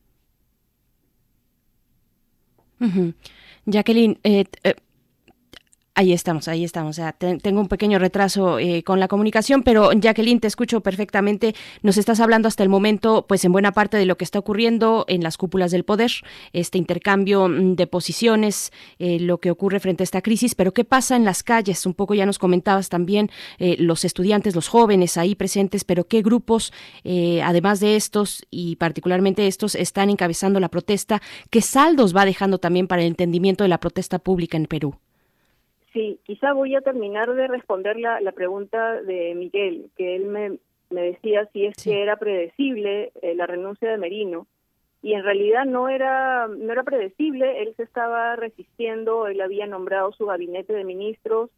Jacqueline, 3.66 4.18
eh, 4.24 4.46
eh, 4.64 4.76
Ahí 6.00 6.14
estamos, 6.14 6.48
ahí 6.48 6.64
estamos. 6.64 6.92
O 6.92 6.94
sea, 6.94 7.12
tengo 7.12 7.60
un 7.60 7.68
pequeño 7.68 8.00
retraso 8.00 8.58
eh, 8.58 8.84
con 8.84 9.02
la 9.02 9.10
comunicación, 9.10 9.64
pero 9.64 9.92
Jacqueline, 9.92 10.40
te 10.40 10.48
escucho 10.48 10.80
perfectamente. 10.80 11.56
Nos 11.84 11.98
estás 11.98 12.22
hablando 12.22 12.48
hasta 12.48 12.64
el 12.64 12.70
momento, 12.70 13.26
pues 13.28 13.44
en 13.44 13.52
buena 13.52 13.74
parte 13.74 13.98
de 13.98 14.06
lo 14.06 14.16
que 14.16 14.24
está 14.24 14.40
ocurriendo 14.40 15.04
en 15.10 15.22
las 15.24 15.36
cúpulas 15.36 15.72
del 15.72 15.84
poder, 15.84 16.10
este 16.54 16.78
intercambio 16.78 17.50
mm, 17.50 17.76
de 17.76 17.86
posiciones, 17.86 18.72
eh, 18.98 19.20
lo 19.20 19.40
que 19.42 19.52
ocurre 19.52 19.82
frente 19.82 20.04
a 20.04 20.06
esta 20.06 20.22
crisis, 20.22 20.56
pero 20.56 20.74
¿qué 20.74 20.86
pasa 20.86 21.18
en 21.18 21.26
las 21.26 21.44
calles? 21.44 21.86
Un 21.86 21.96
poco 21.96 22.14
ya 22.14 22.26
nos 22.26 22.40
comentabas 22.40 22.88
también 22.88 23.30
eh, 23.58 23.76
los 23.78 24.06
estudiantes, 24.06 24.56
los 24.56 24.70
jóvenes 24.70 25.18
ahí 25.18 25.36
presentes, 25.36 25.84
pero 25.84 26.08
¿qué 26.08 26.22
grupos, 26.22 26.72
además 27.04 27.82
de 27.82 27.98
estos 27.98 28.46
y 28.50 28.78
particularmente 28.78 29.48
estos, 29.48 29.76
están 29.76 30.10
encabezando 30.10 30.62
la 30.62 30.70
protesta? 30.70 31.22
¿Qué 31.50 31.60
saldos 31.60 32.16
va 32.16 32.24
dejando 32.24 32.58
también 32.58 32.88
para 32.88 33.02
el 33.02 33.10
entendimiento 33.10 33.66
de 33.66 33.68
la 33.68 33.82
protesta 33.82 34.18
pública 34.20 34.56
en 34.56 34.66
Perú? 34.66 34.96
Sí, 35.94 36.20
quizá 36.24 36.54
voy 36.54 36.76
a 36.76 36.82
terminar 36.82 37.34
de 37.34 37.48
responder 37.48 37.98
la, 37.98 38.22
la 38.22 38.32
pregunta 38.32 39.02
de 39.02 39.34
Miguel, 39.36 39.90
que 39.98 40.16
él 40.16 40.26
me, 40.26 40.60
me 40.90 41.02
decía 41.02 41.48
si 41.52 41.66
es 41.66 41.76
que 41.84 42.02
era 42.02 42.18
predecible 42.18 43.12
eh, 43.22 43.36
la 43.36 43.48
renuncia 43.48 43.90
de 43.90 43.98
Merino. 43.98 44.48
Y 45.02 45.14
en 45.14 45.24
realidad 45.24 45.66
no 45.66 45.88
era, 45.88 46.48
no 46.48 46.72
era 46.74 46.84
predecible, 46.84 47.64
él 47.64 47.74
se 47.78 47.84
estaba 47.84 48.36
resistiendo, 48.36 49.28
él 49.28 49.40
había 49.40 49.66
nombrado 49.66 50.12
su 50.12 50.26
gabinete 50.26 50.74
de 50.74 50.84
ministros 50.84 51.50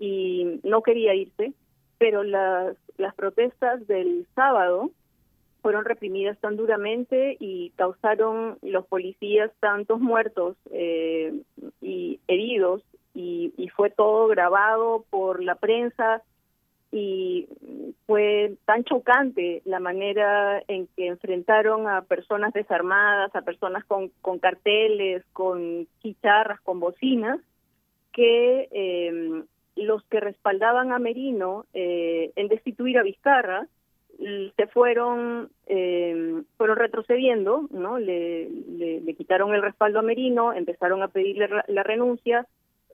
y 0.00 0.60
no 0.64 0.82
quería 0.82 1.14
irse, 1.14 1.52
pero 1.98 2.24
las, 2.24 2.76
las 2.96 3.14
protestas 3.14 3.86
del 3.86 4.26
sábado 4.34 4.90
fueron 5.62 5.84
reprimidas 5.84 6.38
tan 6.38 6.56
duramente 6.56 7.36
y 7.38 7.70
causaron 7.76 8.58
los 8.62 8.86
policías 8.86 9.52
tantos 9.60 10.00
muertos 10.00 10.56
eh, 10.72 11.32
y 11.80 12.20
heridos 12.26 12.82
y, 13.14 13.68
fue 13.76 13.90
todo 13.90 14.26
grabado 14.28 15.04
por 15.10 15.42
la 15.42 15.54
prensa 15.54 16.22
y 16.90 17.48
fue 18.06 18.54
tan 18.64 18.82
chocante 18.84 19.62
la 19.64 19.78
manera 19.78 20.62
en 20.68 20.88
que 20.96 21.08
enfrentaron 21.08 21.86
a 21.86 22.02
personas 22.02 22.52
desarmadas, 22.52 23.34
a 23.36 23.42
personas 23.42 23.84
con, 23.84 24.10
con 24.22 24.38
carteles, 24.38 25.24
con 25.32 25.86
chicharras, 26.02 26.60
con 26.62 26.80
bocinas, 26.80 27.40
que 28.12 28.68
eh, 28.72 29.42
los 29.76 30.02
que 30.04 30.20
respaldaban 30.20 30.92
a 30.92 30.98
Merino 30.98 31.66
eh, 31.74 32.32
en 32.36 32.48
destituir 32.48 32.98
a 32.98 33.02
Vizcarra 33.02 33.66
se 34.56 34.66
fueron 34.66 35.48
eh, 35.66 36.42
fueron 36.56 36.76
retrocediendo, 36.76 37.68
¿no? 37.70 37.98
Le, 37.98 38.48
le, 38.48 39.14
quitaron 39.14 39.54
el 39.54 39.62
respaldo 39.62 40.00
a 40.00 40.02
Merino, 40.02 40.52
empezaron 40.52 41.02
a 41.02 41.08
pedirle 41.08 41.48
la 41.68 41.82
renuncia, 41.84 42.46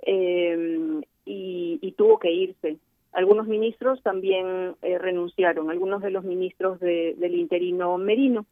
eh, 0.02 1.00
y, 1.24 1.92
tuvo 1.96 2.18
que 2.18 2.30
irse. 2.30 2.78
Algunos 3.12 3.46
ministros 3.46 4.02
también 4.02 4.74
eh, 4.82 4.98
renunciaron, 4.98 5.70
algunos 5.70 6.02
de 6.02 6.10
los 6.10 6.24
ministros 6.24 6.80
del 6.80 7.34
interino 7.34 7.96
Merino. 7.96 8.46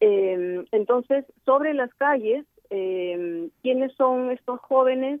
Eh, 0.00 0.64
entonces, 0.72 1.24
sobre 1.44 1.74
las 1.74 1.92
calles, 1.94 2.46
eh, 2.70 3.48
¿quiénes 3.62 3.92
son 3.94 4.30
estos 4.30 4.60
jóvenes? 4.60 5.20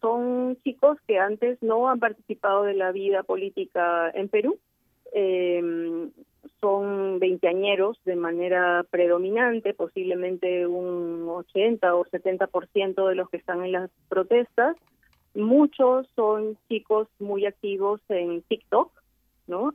son 0.00 0.58
chicos 0.64 0.98
que 1.06 1.20
antes 1.20 1.62
no 1.62 1.88
han 1.88 2.00
participado 2.00 2.64
de 2.64 2.74
la 2.74 2.90
vida 2.90 3.22
política 3.22 4.10
en 4.12 4.28
Perú. 4.28 4.58
Eh, 5.12 6.10
son 6.60 7.18
veinteañeros 7.18 7.98
de 8.04 8.16
manera 8.16 8.84
predominante, 8.90 9.74
posiblemente 9.74 10.66
un 10.66 11.26
80 11.28 11.94
o 11.94 12.04
70% 12.04 13.08
de 13.08 13.14
los 13.14 13.30
que 13.30 13.36
están 13.36 13.64
en 13.64 13.72
las 13.72 13.90
protestas. 14.08 14.76
Muchos 15.34 16.08
son 16.16 16.56
chicos 16.68 17.08
muy 17.18 17.46
activos 17.46 18.00
en 18.08 18.42
TikTok, 18.42 18.90
¿no? 19.46 19.74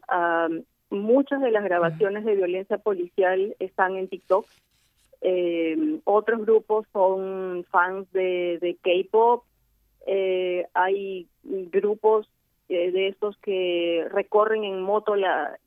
muchas 0.89 1.41
de 1.41 1.49
las 1.49 1.64
grabaciones 1.64 2.23
de 2.23 2.35
violencia 2.35 2.77
policial 2.77 3.55
están 3.60 3.95
en 3.95 4.07
TikTok. 4.07 4.45
Eh, 5.22 5.99
otros 6.03 6.41
grupos 6.45 6.85
son 6.93 7.65
fans 7.72 8.11
de, 8.11 8.60
de 8.61 8.76
K-pop. 8.76 9.43
Eh, 10.05 10.68
hay 10.73 11.27
grupos 11.43 12.27
eh, 12.74 12.91
de 12.91 13.08
estos 13.08 13.38
que 13.38 14.06
recorren 14.12 14.64
en 14.64 14.82
moto 14.82 15.16
la, 15.16 15.60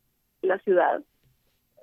la 0.43 0.59
ciudad. 0.61 1.03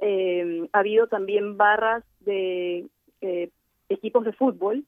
Eh, 0.02 0.68
ha 0.74 0.80
habido 0.80 1.08
también 1.08 1.58
barras 1.58 2.04
de 2.22 2.88
eh, 3.22 3.50
equipos 3.90 4.26
de 4.26 4.34
fútbol 4.34 4.86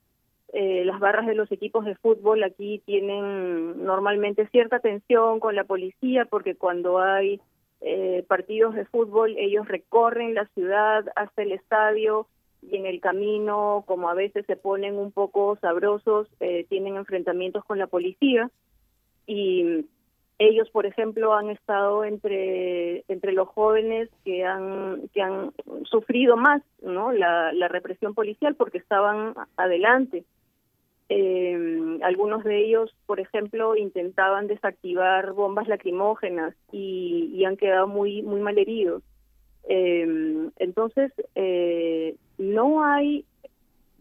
las 0.57 1.01
barras 1.01 1.27
de 1.27 1.35
los 1.35 1.51
equipos 1.51 1.83
de 1.83 1.95
fútbol 1.95 2.41
aquí 2.41 2.81
tienen 2.85 3.83
normalmente 3.83 4.47
cierta 4.51 4.79
tensión 4.79 5.41
con 5.41 5.53
la 5.53 5.65
policía 5.65 6.23
porque 6.23 6.55
cuando 6.55 6.99
hay 6.99 7.41
partidos 8.29 8.73
de 8.73 8.85
fútbol 8.85 9.35
ellos 9.37 9.67
recorren 9.67 10.33
la 10.33 10.45
ciudad 10.53 11.03
hasta 11.17 11.41
el 11.41 11.51
estadio 11.51 12.27
y 12.69 12.77
en 12.77 12.85
el 12.85 12.99
camino, 12.99 13.83
como 13.85 14.09
a 14.09 14.13
veces 14.13 14.45
se 14.45 14.55
ponen 14.55 14.97
un 14.97 15.11
poco 15.11 15.57
sabrosos, 15.61 16.27
eh, 16.39 16.65
tienen 16.69 16.95
enfrentamientos 16.95 17.63
con 17.65 17.77
la 17.77 17.87
policía 17.87 18.49
y 19.27 19.85
ellos, 20.37 20.69
por 20.69 20.85
ejemplo, 20.85 21.33
han 21.33 21.49
estado 21.49 22.03
entre 22.03 23.03
entre 23.07 23.31
los 23.31 23.47
jóvenes 23.47 24.09
que 24.25 24.43
han 24.43 25.07
que 25.13 25.21
han 25.21 25.51
sufrido 25.85 26.35
más, 26.35 26.61
¿no? 26.81 27.11
La, 27.11 27.51
represión 27.69 28.13
policial 28.13 28.55
porque 28.55 28.77
estaban 28.77 29.33
adelante 29.57 30.23
eh, 31.09 31.99
algunos 32.03 32.43
de 32.43 32.65
ellos, 32.65 32.93
por 33.05 33.19
ejemplo, 33.19 33.75
intentaban 33.75 34.47
desactivar 34.47 35.33
bombas 35.33 35.67
lacrimógenas 35.67 36.55
y, 36.71 37.43
han 37.45 37.57
quedado 37.57 37.87
muy 37.87 38.21
muy 38.23 38.41
mal 38.41 38.57
heridos. 38.57 39.03
Eh, 39.69 40.49
entonces, 40.57 41.11
eh, 41.35 42.15
no 42.37 42.83
hay 42.83 43.25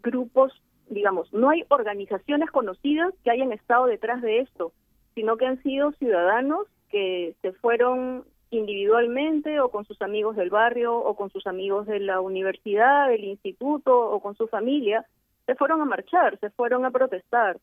grupos, 0.02 0.52
digamos, 0.89 1.32
no 1.32 1.51
hay 1.51 1.65
organizaciones 1.69 2.51
conocidas 2.51 3.15
que 3.23 3.31
hayan 3.31 3.52
estado 3.52 3.86
detrás 3.86 4.20
de 4.23 4.40
esto, 4.40 4.73
sino 5.14 5.36
que 5.36 5.46
han 5.46 5.62
sido 5.62 5.92
ciudadanos 5.92 6.66
que 6.90 7.34
se 7.42 7.52
fueron 7.52 8.24
individualmente 8.50 9.60
o 9.60 9.70
con 9.70 9.84
sus 9.84 10.00
amigos 10.02 10.36
del 10.36 10.50
barrio 10.50 10.96
o 10.96 11.16
con 11.16 11.30
sus 11.30 11.46
amigos 11.46 11.86
de 11.86 12.00
la 12.00 12.20
universidad, 12.20 13.08
del 13.08 13.24
instituto 13.24 14.10
o 14.10 14.20
con 14.20 14.36
su 14.36 14.46
familia 14.46 15.04
se 15.46 15.54
fueron 15.54 15.80
a 15.80 15.84
marchar, 15.84 16.38
se 16.38 16.50
fueron 16.50 16.84
a 16.84 16.90
protestar. 16.90 17.58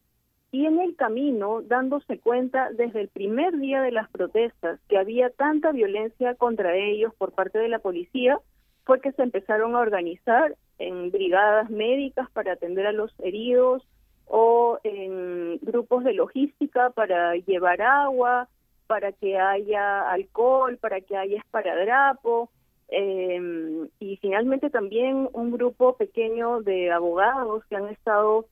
Y 0.52 0.66
en 0.66 0.80
el 0.80 0.96
camino, 0.96 1.62
dándose 1.62 2.20
cuenta 2.20 2.70
desde 2.72 3.02
el 3.02 3.08
primer 3.08 3.58
día 3.58 3.82
de 3.82 3.92
las 3.92 4.10
protestas 4.10 4.80
que 4.90 4.98
había 4.98 5.30
tanta 5.30 5.72
violencia 5.72 6.36
contra 6.36 6.76
ellos 6.76 7.14
por 7.16 7.32
parte 7.32 7.58
de 7.58 7.70
la 7.70 7.80
policía, 7.80 8.38
fue 8.84 9.00
que 9.00 9.14
se 9.14 9.24
empezaron 9.24 9.76
a 9.76 9.80
organizar 9.80 10.56
en 10.78 11.12
brigadas 11.12 11.70
médicas 11.70 12.30
para 12.32 12.54
atender 12.54 12.86
a 12.86 12.92
los 12.92 13.14
heridos 13.20 13.88
o 14.34 14.80
en 14.86 15.60
grupos 15.62 16.06
de 16.06 16.14
logística 16.14 16.90
para 16.92 17.36
llevar 17.36 17.82
agua, 17.82 18.48
para 18.88 19.12
que 19.12 19.38
haya 19.38 20.10
alcohol, 20.10 20.78
para 20.78 21.02
que 21.02 21.18
haya 21.18 21.38
esparadrapo, 21.38 22.50
eh, 22.88 23.88
y 24.00 24.18
finalmente 24.18 24.70
también 24.70 25.28
un 25.34 25.52
grupo 25.52 25.98
pequeño 25.98 26.62
de 26.62 26.92
abogados 26.92 27.66
que 27.66 27.76
han 27.76 27.90
estado 27.90 28.46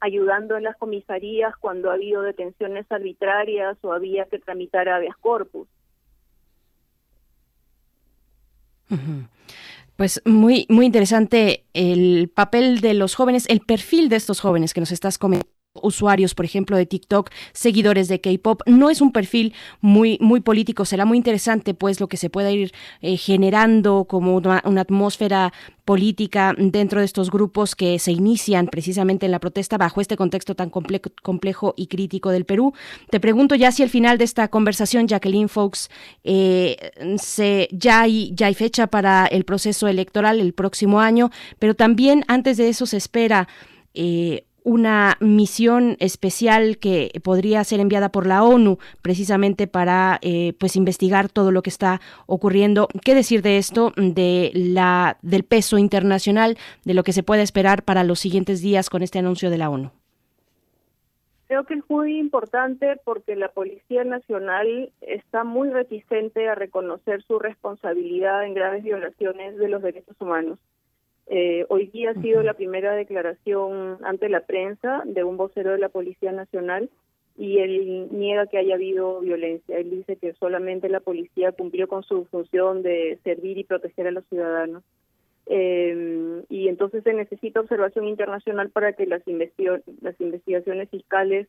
ayudando 0.00 0.56
en 0.56 0.64
las 0.64 0.76
comisarías 0.78 1.54
cuando 1.58 1.90
ha 1.90 1.94
habido 1.94 2.22
detenciones 2.22 2.90
arbitrarias 2.90 3.76
o 3.82 3.92
había 3.92 4.24
que 4.24 4.38
tramitar 4.38 4.88
habeas 4.88 5.16
corpus. 5.18 5.68
Pues 10.00 10.22
muy 10.24 10.64
muy 10.70 10.86
interesante 10.86 11.66
el 11.74 12.30
papel 12.34 12.80
de 12.80 12.94
los 12.94 13.14
jóvenes, 13.14 13.44
el 13.50 13.60
perfil 13.60 14.08
de 14.08 14.16
estos 14.16 14.40
jóvenes 14.40 14.72
que 14.72 14.80
nos 14.80 14.92
estás 14.92 15.18
comentando 15.18 15.59
usuarios, 15.74 16.34
por 16.34 16.44
ejemplo, 16.44 16.76
de 16.76 16.86
TikTok, 16.86 17.30
seguidores 17.52 18.08
de 18.08 18.20
K-pop. 18.20 18.62
No 18.66 18.90
es 18.90 19.00
un 19.00 19.12
perfil 19.12 19.54
muy, 19.80 20.18
muy 20.20 20.40
político. 20.40 20.84
Será 20.84 21.04
muy 21.04 21.16
interesante, 21.16 21.74
pues, 21.74 22.00
lo 22.00 22.08
que 22.08 22.16
se 22.16 22.28
pueda 22.28 22.50
ir 22.50 22.72
eh, 23.02 23.16
generando 23.16 24.04
como 24.04 24.36
una, 24.36 24.80
atmósfera 24.80 25.52
política 25.84 26.54
dentro 26.56 27.00
de 27.00 27.06
estos 27.06 27.30
grupos 27.30 27.74
que 27.74 27.98
se 27.98 28.12
inician 28.12 28.66
precisamente 28.66 29.26
en 29.26 29.32
la 29.32 29.38
protesta 29.38 29.76
bajo 29.76 30.00
este 30.00 30.16
contexto 30.16 30.54
tan 30.54 30.70
complejo 30.70 31.74
y 31.76 31.86
crítico 31.86 32.30
del 32.30 32.44
Perú. 32.44 32.72
Te 33.10 33.20
pregunto 33.20 33.54
ya 33.54 33.72
si 33.72 33.82
al 33.82 33.90
final 33.90 34.18
de 34.18 34.24
esta 34.24 34.48
conversación, 34.48 35.06
Jacqueline 35.06 35.48
Fox, 35.48 35.90
eh, 36.24 36.92
se, 37.18 37.68
ya, 37.72 38.02
hay, 38.02 38.32
ya 38.34 38.46
hay 38.46 38.54
fecha 38.54 38.86
para 38.88 39.26
el 39.26 39.44
proceso 39.44 39.88
electoral 39.88 40.40
el 40.40 40.52
próximo 40.52 41.00
año, 41.00 41.30
pero 41.58 41.74
también 41.74 42.24
antes 42.28 42.56
de 42.56 42.68
eso 42.68 42.86
se 42.86 42.96
espera 42.96 43.48
eh, 43.94 44.44
una 44.64 45.16
misión 45.20 45.96
especial 46.00 46.78
que 46.78 47.10
podría 47.22 47.64
ser 47.64 47.80
enviada 47.80 48.10
por 48.10 48.26
la 48.26 48.42
ONU 48.42 48.78
precisamente 49.02 49.66
para 49.66 50.18
eh, 50.22 50.54
pues 50.58 50.76
investigar 50.76 51.28
todo 51.28 51.52
lo 51.52 51.62
que 51.62 51.70
está 51.70 52.00
ocurriendo. 52.26 52.88
¿Qué 53.04 53.14
decir 53.14 53.42
de 53.42 53.58
esto, 53.58 53.92
de 53.96 54.50
la 54.54 55.18
del 55.22 55.44
peso 55.44 55.78
internacional, 55.78 56.56
de 56.84 56.94
lo 56.94 57.02
que 57.02 57.12
se 57.12 57.22
puede 57.22 57.42
esperar 57.42 57.84
para 57.84 58.04
los 58.04 58.20
siguientes 58.20 58.62
días 58.62 58.90
con 58.90 59.02
este 59.02 59.18
anuncio 59.18 59.50
de 59.50 59.58
la 59.58 59.70
ONU? 59.70 59.90
Creo 61.50 61.64
que 61.64 61.74
es 61.74 61.90
muy 61.90 62.16
importante 62.16 63.00
porque 63.04 63.34
la 63.34 63.48
Policía 63.48 64.04
Nacional 64.04 64.92
está 65.00 65.42
muy 65.42 65.68
reticente 65.70 66.48
a 66.48 66.54
reconocer 66.54 67.22
su 67.24 67.40
responsabilidad 67.40 68.44
en 68.44 68.54
graves 68.54 68.84
violaciones 68.84 69.56
de 69.56 69.68
los 69.68 69.82
derechos 69.82 70.14
humanos. 70.20 70.60
Eh, 71.32 71.64
hoy 71.68 71.86
día 71.86 72.10
ha 72.10 72.20
sido 72.20 72.42
la 72.42 72.54
primera 72.54 72.92
declaración 72.96 73.98
ante 74.02 74.28
la 74.28 74.40
prensa 74.40 75.02
de 75.06 75.22
un 75.22 75.36
vocero 75.36 75.70
de 75.70 75.78
la 75.78 75.88
Policía 75.88 76.32
Nacional 76.32 76.90
y 77.38 77.58
él 77.58 78.08
niega 78.10 78.48
que 78.48 78.58
haya 78.58 78.74
habido 78.74 79.20
violencia. 79.20 79.78
Él 79.78 79.90
dice 79.90 80.16
que 80.16 80.32
solamente 80.34 80.88
la 80.88 80.98
policía 80.98 81.52
cumplió 81.52 81.86
con 81.86 82.02
su 82.02 82.24
función 82.24 82.82
de 82.82 83.20
servir 83.22 83.58
y 83.58 83.64
proteger 83.64 84.08
a 84.08 84.10
los 84.10 84.26
ciudadanos. 84.26 84.82
Eh, 85.46 86.42
y 86.48 86.66
entonces 86.66 87.04
se 87.04 87.14
necesita 87.14 87.60
observación 87.60 88.08
internacional 88.08 88.70
para 88.70 88.92
que 88.94 89.06
las, 89.06 89.22
las 90.00 90.20
investigaciones 90.20 90.90
fiscales 90.90 91.46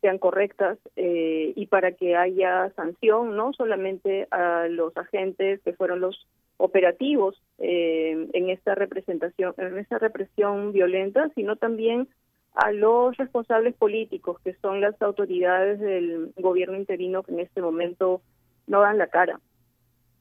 sean 0.00 0.18
correctas 0.18 0.78
eh, 0.96 1.52
y 1.56 1.66
para 1.66 1.92
que 1.92 2.16
haya 2.16 2.70
sanción, 2.76 3.36
no 3.36 3.52
solamente 3.52 4.28
a 4.30 4.66
los 4.68 4.96
agentes 4.96 5.60
que 5.62 5.72
fueron 5.72 6.00
los 6.00 6.26
operativos 6.56 7.40
eh, 7.58 8.28
en 8.32 8.50
esta 8.50 8.74
representación, 8.74 9.54
en 9.58 9.78
esta 9.78 9.98
represión 9.98 10.72
violenta, 10.72 11.30
sino 11.34 11.56
también 11.56 12.08
a 12.54 12.72
los 12.72 13.16
responsables 13.16 13.74
políticos, 13.74 14.38
que 14.42 14.54
son 14.54 14.80
las 14.80 15.00
autoridades 15.00 15.78
del 15.78 16.32
gobierno 16.36 16.76
interino 16.76 17.22
que 17.22 17.32
en 17.32 17.40
este 17.40 17.62
momento 17.62 18.20
no 18.66 18.80
dan 18.80 18.98
la 18.98 19.06
cara. 19.06 19.40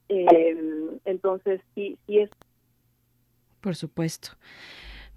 Eh, 0.09 0.55
entonces, 1.05 1.61
sí, 1.73 1.97
sí 2.05 2.19
es. 2.19 2.29
Por 3.61 3.75
supuesto. 3.75 4.29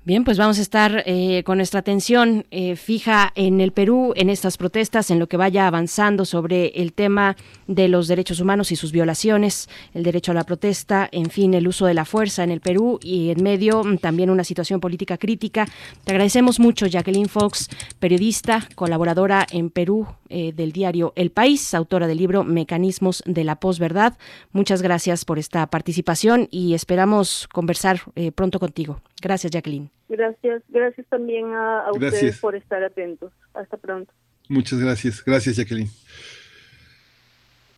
Bien, 0.03 0.25
pues 0.25 0.39
vamos 0.39 0.59
a 0.59 0.63
estar 0.63 1.03
eh, 1.05 1.43
con 1.45 1.59
nuestra 1.59 1.81
atención 1.81 2.47
eh, 2.51 2.75
fija 2.77 3.31
en 3.35 3.61
el 3.61 3.73
Perú, 3.73 4.15
en 4.17 4.31
estas 4.31 4.57
protestas, 4.57 5.11
en 5.11 5.19
lo 5.19 5.29
que 5.29 5.37
vaya 5.37 5.67
avanzando 5.67 6.25
sobre 6.25 6.69
el 6.69 6.95
tema 6.95 7.37
de 7.67 7.87
los 7.89 8.09
derechos 8.09 8.41
humanos 8.41 8.73
y 8.73 8.77
sus 8.77 8.93
violaciones, 8.93 9.69
el 9.93 10.03
derecho 10.03 10.33
a 10.33 10.35
la 10.35 10.45
protesta, 10.45 11.07
en 11.13 11.29
fin, 11.29 11.53
el 11.53 11.69
uso 11.69 11.85
de 11.85 11.93
la 11.93 12.07
fuerza 12.07 12.43
en 12.43 12.51
el 12.51 12.63
Perú 12.63 12.99
y 13.03 13.29
en 13.29 13.43
medio 13.43 13.85
mm, 13.85 13.99
también 13.99 14.31
una 14.31 14.43
situación 14.43 14.81
política 14.81 15.19
crítica. 15.19 15.69
Te 16.05 16.13
agradecemos 16.13 16.61
mucho, 16.61 16.87
Jacqueline 16.87 17.29
Fox, 17.29 17.69
periodista, 17.99 18.67
colaboradora 18.77 19.47
en 19.53 19.69
Perú 19.69 20.07
eh, 20.31 20.53
del 20.53 20.73
diario 20.73 21.13
El 21.17 21.31
País, 21.31 21.75
autora 21.75 22.07
del 22.07 22.19
libro 22.19 22.45
Mecanismos 22.45 23.23
de 23.27 23.45
la 23.45 23.57
posverdad. 23.57 24.17
Muchas 24.53 24.81
gracias 24.81 25.25
por 25.25 25.39
esta 25.39 25.67
participación 25.67 26.49
y 26.51 26.75
esperamos 26.75 27.49
conversar 27.53 28.01
pronto 28.35 28.59
contigo. 28.59 29.01
Gracias, 29.21 29.53
Jacqueline. 29.53 29.91
Gracias, 30.09 30.63
gracias 30.69 31.07
también 31.09 31.53
a, 31.55 31.91
ustedes 31.93 32.39
por 32.39 32.57
estar 32.57 32.83
atentos. 32.83 33.33
Hasta 33.55 33.77
pronto. 33.77 34.13
Muchas 34.49 34.81
gracias, 34.81 35.23
gracias, 35.25 35.57
Jacqueline. 35.57 35.91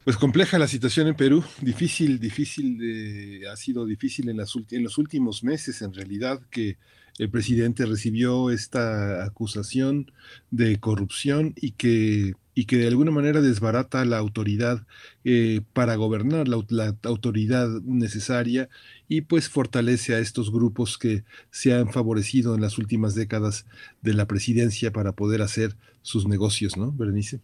Pues 0.05 0.17
compleja 0.17 0.59
la 0.59 0.67
situación 0.67 1.07
en 1.07 1.15
Perú, 1.15 1.45
difícil, 1.61 2.19
difícil, 2.19 2.79
de, 2.79 3.49
ha 3.49 3.57
sido 3.57 3.87
difícil 3.87 4.29
en, 4.31 4.39
las, 4.39 4.53
en 4.71 4.83
los 4.83 4.99
últimos 4.99 5.45
meses, 5.45 5.81
en 5.81 5.93
realidad, 5.93 6.41
que 6.51 6.77
el 7.19 7.31
presidente 7.31 7.87
recibió 7.87 8.51
esta 8.51 9.25
acusación 9.25 10.11
de 10.51 10.81
corrupción 10.81 11.53
y 11.55 11.73
que 11.73 12.33
y 12.55 12.67
que 12.67 12.77
de 12.77 12.89
alguna 12.89 13.11
manera 13.11 13.41
desbarata 13.41 14.05
la 14.05 14.19
autoridad 14.19 14.85
eh, 15.25 15.63
para 15.73 15.95
gobernar, 15.95 16.49
la, 16.49 16.95
autoridad 17.05 17.69
necesaria 17.83 18.69
y 19.09 19.23
pues 19.23 19.49
fortalece 19.49 20.15
a 20.15 20.19
estos 20.19 20.53
grupos 20.53 20.99
que 20.99 21.25
se 21.51 21.73
han 21.73 21.91
favorecido 21.91 22.55
en 22.55 22.61
las 22.61 22.79
últimas 22.79 23.15
décadas 23.15 23.67
de 24.03 24.15
la 24.15 24.27
presidencia 24.27 24.93
para 24.93 25.13
poder 25.13 25.43
hacer 25.43 25.77
sus 26.03 26.27
negocios, 26.27 26.77
¿no, 26.77 26.93
Berenice? 26.93 27.41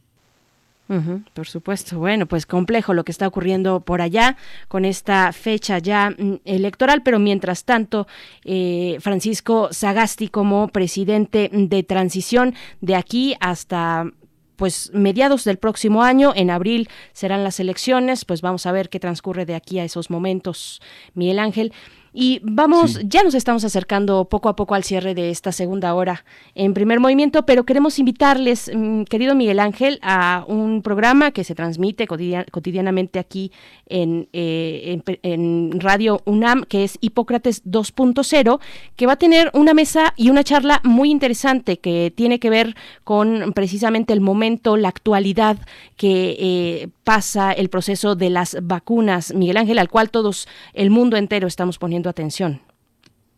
por 1.35 1.47
supuesto. 1.47 1.99
Bueno, 1.99 2.25
pues 2.25 2.47
complejo 2.47 2.95
lo 2.95 3.05
que 3.05 3.13
está 3.13 3.29
ocurriendo 3.29 3.81
por 3.81 4.01
allá 4.01 4.39
con 4.69 4.87
esta 4.87 5.33
fecha 5.35 5.79
ya 5.79 6.11
mm, 6.11 6.41
electoral, 6.47 7.03
pero 7.03 7.19
mientras 7.19 7.65
tanto, 7.65 8.07
eh, 8.45 8.97
Francisco 9.01 9.69
Sagasti 9.71 10.29
como 10.29 10.69
presidente 10.69 11.51
de 11.53 11.83
transición 11.83 12.55
de 12.81 12.95
aquí 12.95 13.37
hasta 13.41 14.11
pues 14.59 14.91
mediados 14.93 15.45
del 15.45 15.57
próximo 15.57 16.03
año, 16.03 16.33
en 16.35 16.51
abril 16.51 16.91
serán 17.13 17.45
las 17.45 17.61
elecciones, 17.61 18.25
pues 18.25 18.43
vamos 18.43 18.67
a 18.67 18.73
ver 18.73 18.89
qué 18.89 18.99
transcurre 18.99 19.47
de 19.47 19.55
aquí 19.55 19.79
a 19.79 19.85
esos 19.85 20.11
momentos, 20.11 20.83
Miguel 21.15 21.39
Ángel. 21.39 21.73
Y 22.13 22.41
vamos, 22.43 23.01
ya 23.05 23.23
nos 23.23 23.35
estamos 23.35 23.65
acercando 23.65 24.25
poco 24.27 24.49
a 24.49 24.57
poco 24.57 24.75
al 24.75 24.85
cierre 24.85 25.15
de 25.15 25.31
esta 25.31 25.53
segunda 25.53 25.95
hora 25.95 26.25
en 26.55 26.75
primer 26.75 27.01
movimiento, 27.01 27.45
pero 27.45 27.65
queremos 27.65 27.99
invitarles, 27.99 28.71
mm, 28.75 29.03
querido 29.05 29.35
Miguel 29.35 29.61
Ángel, 29.61 29.99
a 30.03 30.45
un 30.49 30.83
programa 30.83 31.31
que 31.33 31.45
se 31.45 31.55
transmite 31.55 32.07
cotidianamente 32.07 33.19
aquí 33.19 33.53
en, 33.87 34.29
eh, 34.33 35.01
en, 35.23 35.81
Radio 35.81 36.21
UNAM, 36.25 36.65
que 36.65 36.85
es 36.85 36.99
Hipócrates 37.01 37.63
2.0, 37.65 38.61
que 38.97 39.07
va 39.07 39.13
a 39.13 39.17
tener 39.17 39.51
una 39.55 39.75
mesa 39.75 40.15
y 40.17 40.31
una 40.31 40.45
charla 40.45 40.81
muy 40.85 41.11
interesante 41.11 41.79
que 41.79 42.13
tiene 42.15 42.39
que 42.39 42.51
ver 42.51 42.75
con 43.05 43.53
precisamente 43.53 44.13
el 44.13 44.21
momento, 44.21 44.77
la 44.77 44.89
actualidad 44.89 45.59
que 45.97 46.37
eh, 46.39 46.89
pasa 47.05 47.53
el 47.53 47.69
proceso 47.69 48.15
de 48.15 48.31
las 48.31 48.57
vacunas, 48.63 49.35
Miguel 49.35 49.57
Ángel, 49.57 49.79
al 49.79 49.89
cual 49.89 50.11
todos, 50.11 50.49
el 50.75 50.91
mundo 50.91 51.17
entero 51.17 51.47
estamos 51.47 51.79
poniendo 51.79 51.98
atención. 52.07 52.61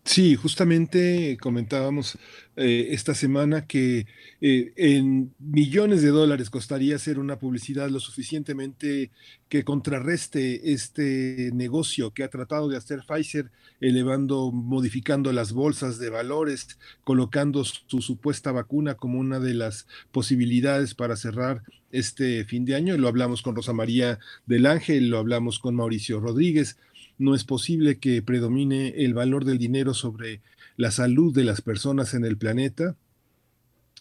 Sí, 0.04 0.34
justamente 0.34 1.36
comentábamos 1.40 2.18
eh, 2.56 2.88
esta 2.90 3.14
semana 3.14 3.66
que 3.66 4.06
eh, 4.40 4.72
en 4.76 5.34
millones 5.38 6.02
de 6.02 6.08
dólares 6.08 6.48
costaría 6.50 6.96
hacer 6.96 7.18
una 7.18 7.38
publicidad 7.38 7.90
lo 7.90 8.00
suficientemente 8.00 9.10
que 9.48 9.62
contrarreste 9.62 10.72
este 10.72 11.50
negocio 11.52 12.12
que 12.12 12.24
ha 12.24 12.28
tratado 12.28 12.68
de 12.68 12.78
hacer 12.78 13.02
Pfizer, 13.06 13.50
elevando, 13.80 14.50
modificando 14.52 15.32
las 15.32 15.52
bolsas 15.52 15.98
de 15.98 16.10
valores, 16.10 16.78
colocando 17.04 17.62
su 17.64 18.00
supuesta 18.00 18.52
vacuna 18.52 18.94
como 18.94 19.20
una 19.20 19.38
de 19.38 19.54
las 19.54 19.86
posibilidades 20.12 20.94
para 20.94 21.16
cerrar 21.16 21.62
este 21.92 22.44
fin 22.46 22.64
de 22.64 22.74
año. 22.74 22.96
Lo 22.96 23.08
hablamos 23.08 23.42
con 23.42 23.54
Rosa 23.54 23.74
María 23.74 24.18
del 24.46 24.66
Ángel, 24.66 25.08
lo 25.08 25.18
hablamos 25.18 25.58
con 25.58 25.76
Mauricio 25.76 26.20
Rodríguez 26.20 26.78
no 27.20 27.34
es 27.34 27.44
posible 27.44 27.98
que 27.98 28.22
predomine 28.22 28.88
el 29.04 29.12
valor 29.12 29.44
del 29.44 29.58
dinero 29.58 29.92
sobre 29.92 30.40
la 30.76 30.90
salud 30.90 31.34
de 31.34 31.44
las 31.44 31.60
personas 31.60 32.14
en 32.14 32.24
el 32.24 32.38
planeta. 32.38 32.96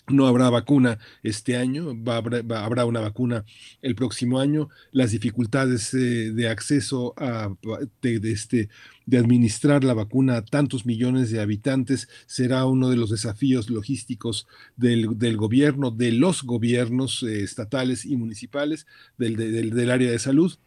No 0.07 0.25
habrá 0.25 0.49
vacuna 0.49 0.99
este 1.21 1.57
año, 1.57 1.95
habrá 2.07 2.85
una 2.85 3.01
vacuna 3.01 3.43
el 3.81 3.93
próximo 3.93 4.39
año. 4.39 4.69
Las 4.93 5.11
dificultades 5.11 5.93
eh, 5.93 6.31
de 6.31 6.47
acceso 6.47 7.13
a, 7.17 7.53
este, 8.01 8.69
de 9.05 9.17
administrar 9.17 9.83
la 9.83 9.93
vacuna 9.93 10.37
a 10.37 10.45
tantos 10.45 10.85
millones 10.85 11.29
de 11.29 11.41
habitantes 11.41 12.07
será 12.25 12.65
uno 12.65 12.89
de 12.89 12.95
los 12.95 13.09
desafíos 13.11 13.69
logísticos 13.69 14.47
del, 14.77 15.35
gobierno, 15.35 15.91
de 15.91 16.13
los 16.13 16.43
gobiernos 16.43 17.21
eh, 17.23 17.43
estatales 17.43 18.05
y 18.05 18.15
municipales 18.15 18.87
del 19.17 19.91
área 19.91 20.09
de 20.09 20.19
salud. 20.19 20.57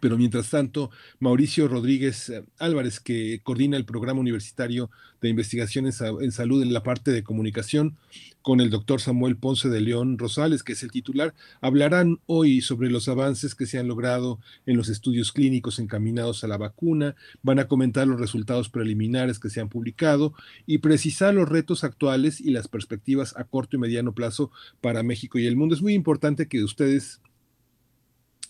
Pero 0.00 0.18
mientras 0.18 0.50
tanto, 0.50 0.90
Mauricio 1.20 1.68
Rodríguez 1.68 2.28
eh, 2.28 2.44
Álvarez, 2.58 3.00
que 3.00 3.40
coordina 3.42 3.76
el 3.76 3.84
programa 3.84 4.20
universitario 4.20 4.90
de 5.20 5.28
investigaciones 5.28 6.00
en 6.00 6.32
salud 6.32 6.62
en 6.62 6.72
la 6.72 6.82
parte 6.82 7.12
de 7.12 7.22
comunicación, 7.22 7.96
con 8.42 8.60
el 8.60 8.70
doctor 8.70 9.00
Samuel 9.00 9.36
Ponce 9.36 9.68
de 9.68 9.80
León 9.80 10.18
Rosales, 10.18 10.62
que 10.62 10.72
es 10.72 10.82
el 10.82 10.90
titular, 10.90 11.32
hablarán 11.60 12.18
hoy 12.26 12.60
sobre 12.60 12.90
los 12.90 13.08
avances 13.08 13.54
que 13.54 13.66
se 13.66 13.78
han 13.78 13.88
logrado 13.88 14.40
en 14.66 14.76
los 14.76 14.88
estudios 14.88 15.32
clínicos 15.32 15.78
encaminados 15.78 16.42
a 16.42 16.48
la 16.48 16.58
vacuna, 16.58 17.14
van 17.42 17.60
a 17.60 17.68
comentar 17.68 18.06
los 18.06 18.20
resultados 18.20 18.68
preliminares 18.68 19.38
que 19.38 19.50
se 19.50 19.60
han 19.60 19.68
publicado 19.68 20.34
y 20.66 20.78
precisar 20.78 21.34
los 21.34 21.48
retos 21.48 21.84
actuales 21.84 22.40
y 22.40 22.50
las 22.50 22.68
perspectivas 22.68 23.36
a 23.36 23.44
corto 23.44 23.76
y 23.76 23.78
mediano 23.78 24.12
plazo 24.12 24.50
para 24.80 25.04
México 25.04 25.38
y 25.38 25.46
el 25.46 25.56
mundo. 25.56 25.74
Es 25.74 25.82
muy 25.82 25.94
importante 25.94 26.48
que 26.48 26.64
ustedes 26.64 27.20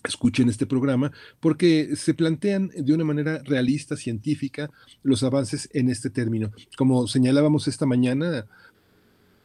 escuchen 0.03 0.49
este 0.49 0.65
programa, 0.65 1.11
porque 1.39 1.95
se 1.95 2.13
plantean 2.13 2.69
de 2.75 2.93
una 2.93 3.03
manera 3.03 3.41
realista, 3.43 3.95
científica, 3.95 4.69
los 5.01 5.23
avances 5.23 5.69
en 5.73 5.89
este 5.89 6.09
término. 6.09 6.51
Como 6.77 7.07
señalábamos 7.07 7.67
esta 7.67 7.85
mañana, 7.85 8.45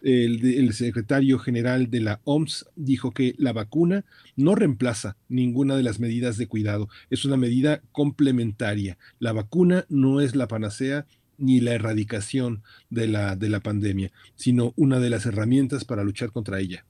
el, 0.03 0.73
secretario 0.75 1.39
general 1.39 1.91
de 1.91 2.01
la 2.01 2.21
OMS 2.25 2.67
dijo 2.77 3.11
que 3.11 3.35
la 3.39 3.53
vacuna 3.53 4.05
no 4.37 4.55
reemplaza 4.55 5.17
ninguna 5.29 5.77
de 5.77 5.83
las 5.83 5.99
medidas 5.99 6.37
de 6.37 6.47
cuidado, 6.47 6.89
es 7.11 7.25
una 7.25 7.37
medida 7.37 7.83
complementaria. 7.93 8.99
La 9.19 9.33
vacuna 9.33 9.87
no 9.89 10.21
es 10.21 10.37
la 10.37 10.49
panacea 10.49 11.07
ni 11.37 11.61
la 11.61 11.73
erradicación 11.73 12.63
de 12.91 13.09
la, 13.09 13.37
de 13.37 13.49
la 13.49 13.61
pandemia, 13.61 14.11
sino 14.35 14.73
una 14.77 14.99
de 14.99 15.11
las 15.11 15.27
herramientas 15.27 15.85
para 15.85 16.05
luchar 16.05 16.33
contra 16.33 16.61
ella. 16.61 16.85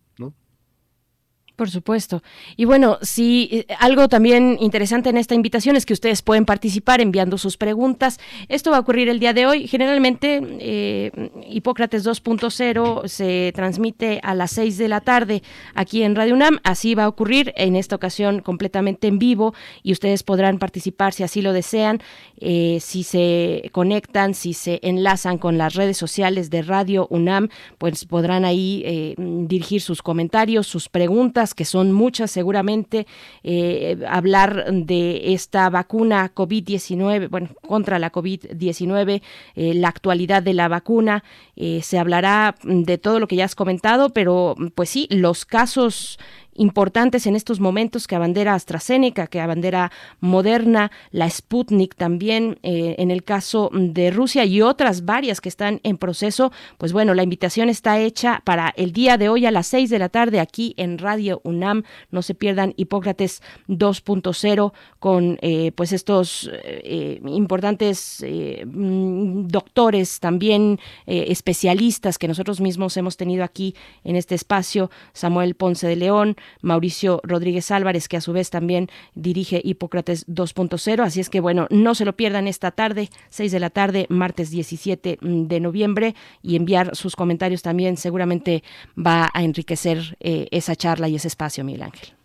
Por 1.58 1.70
supuesto. 1.70 2.22
Y 2.56 2.66
bueno, 2.66 2.98
sí, 3.02 3.48
eh, 3.50 3.66
algo 3.80 4.08
también 4.08 4.58
interesante 4.60 5.10
en 5.10 5.16
esta 5.16 5.34
invitación 5.34 5.74
es 5.74 5.86
que 5.86 5.92
ustedes 5.92 6.22
pueden 6.22 6.44
participar 6.44 7.00
enviando 7.00 7.36
sus 7.36 7.56
preguntas. 7.56 8.20
Esto 8.48 8.70
va 8.70 8.76
a 8.76 8.80
ocurrir 8.80 9.08
el 9.08 9.18
día 9.18 9.32
de 9.32 9.44
hoy. 9.44 9.66
Generalmente, 9.66 10.40
eh, 10.60 11.10
Hipócrates 11.48 12.06
2.0 12.06 13.08
se 13.08 13.50
transmite 13.56 14.20
a 14.22 14.36
las 14.36 14.52
6 14.52 14.78
de 14.78 14.86
la 14.86 15.00
tarde 15.00 15.42
aquí 15.74 16.04
en 16.04 16.14
Radio 16.14 16.34
UNAM. 16.34 16.60
Así 16.62 16.94
va 16.94 17.06
a 17.06 17.08
ocurrir 17.08 17.52
en 17.56 17.74
esta 17.74 17.96
ocasión 17.96 18.38
completamente 18.38 19.08
en 19.08 19.18
vivo 19.18 19.52
y 19.82 19.90
ustedes 19.90 20.22
podrán 20.22 20.60
participar 20.60 21.12
si 21.12 21.24
así 21.24 21.42
lo 21.42 21.52
desean, 21.52 22.00
eh, 22.36 22.78
si 22.80 23.02
se 23.02 23.68
conectan, 23.72 24.34
si 24.34 24.52
se 24.52 24.78
enlazan 24.84 25.38
con 25.38 25.58
las 25.58 25.74
redes 25.74 25.96
sociales 25.96 26.50
de 26.50 26.62
Radio 26.62 27.08
UNAM, 27.10 27.48
pues 27.78 28.04
podrán 28.04 28.44
ahí 28.44 29.16
dirigir 29.18 29.80
sus 29.80 30.02
comentarios, 30.02 30.68
sus 30.68 30.88
preguntas 30.88 31.47
que 31.54 31.64
son 31.64 31.92
muchas 31.92 32.30
seguramente, 32.30 33.06
eh, 33.42 33.98
hablar 34.08 34.72
de 34.72 35.32
esta 35.32 35.68
vacuna 35.70 36.32
COVID-19, 36.34 37.28
bueno, 37.28 37.48
contra 37.66 37.98
la 37.98 38.12
COVID-19, 38.12 39.22
eh, 39.54 39.74
la 39.74 39.88
actualidad 39.88 40.42
de 40.42 40.54
la 40.54 40.68
vacuna, 40.68 41.24
eh, 41.56 41.80
se 41.82 41.98
hablará 41.98 42.54
de 42.62 42.98
todo 42.98 43.20
lo 43.20 43.28
que 43.28 43.36
ya 43.36 43.44
has 43.44 43.54
comentado, 43.54 44.10
pero 44.10 44.54
pues 44.74 44.90
sí, 44.90 45.06
los 45.10 45.44
casos 45.44 46.18
importantes 46.58 47.26
en 47.26 47.36
estos 47.36 47.60
momentos 47.60 48.06
que 48.06 48.16
abandera 48.16 48.54
AstraZeneca, 48.54 49.26
que 49.26 49.40
abandera 49.40 49.90
Moderna, 50.20 50.90
la 51.10 51.30
Sputnik 51.30 51.94
también, 51.94 52.58
eh, 52.62 52.96
en 52.98 53.10
el 53.10 53.24
caso 53.24 53.70
de 53.72 54.10
Rusia 54.10 54.44
y 54.44 54.60
otras 54.60 55.04
varias 55.04 55.40
que 55.40 55.48
están 55.48 55.80
en 55.84 55.96
proceso, 55.96 56.52
pues 56.76 56.92
bueno, 56.92 57.14
la 57.14 57.22
invitación 57.22 57.68
está 57.68 57.98
hecha 57.98 58.42
para 58.44 58.74
el 58.76 58.92
día 58.92 59.16
de 59.16 59.28
hoy 59.28 59.46
a 59.46 59.50
las 59.50 59.66
6 59.68 59.88
de 59.88 59.98
la 59.98 60.08
tarde 60.08 60.40
aquí 60.40 60.74
en 60.76 60.98
Radio 60.98 61.40
UNAM. 61.44 61.84
No 62.10 62.22
se 62.22 62.34
pierdan 62.34 62.74
Hipócrates 62.76 63.42
2.0 63.68 64.72
con 64.98 65.38
eh, 65.40 65.72
pues 65.72 65.92
estos 65.92 66.50
eh, 66.52 67.20
importantes 67.24 68.24
mm, 68.66 69.46
doctores, 69.46 70.20
también 70.20 70.78
especialistas 71.06 72.18
que 72.18 72.28
nosotros 72.28 72.60
mismos 72.60 72.96
hemos 72.96 73.16
tenido 73.16 73.44
aquí 73.44 73.74
en 74.04 74.16
este 74.16 74.34
espacio, 74.34 74.90
Samuel 75.12 75.54
Ponce 75.54 75.86
de 75.86 75.96
León, 75.96 76.36
Mauricio 76.62 77.20
Rodríguez 77.22 77.70
Álvarez, 77.70 78.08
que 78.08 78.16
a 78.16 78.20
su 78.20 78.32
vez 78.32 78.50
también 78.50 78.88
dirige 79.14 79.60
Hipócrates 79.64 80.26
2.0. 80.26 81.02
Así 81.02 81.20
es 81.20 81.30
que 81.30 81.40
bueno, 81.40 81.66
no 81.70 81.94
se 81.94 82.04
lo 82.04 82.16
pierdan 82.16 82.48
esta 82.48 82.70
tarde, 82.70 83.10
6 83.30 83.52
de 83.52 83.60
la 83.60 83.70
tarde, 83.70 84.06
martes 84.08 84.50
17 84.50 85.18
de 85.20 85.60
noviembre, 85.60 86.14
y 86.42 86.56
enviar 86.56 86.94
sus 86.94 87.16
comentarios 87.16 87.62
también 87.62 87.96
seguramente 87.96 88.62
va 88.96 89.30
a 89.32 89.42
enriquecer 89.42 90.16
eh, 90.20 90.48
esa 90.50 90.76
charla 90.76 91.08
y 91.08 91.16
ese 91.16 91.28
espacio, 91.28 91.64
Miguel 91.64 91.82
Ángel. 91.82 92.18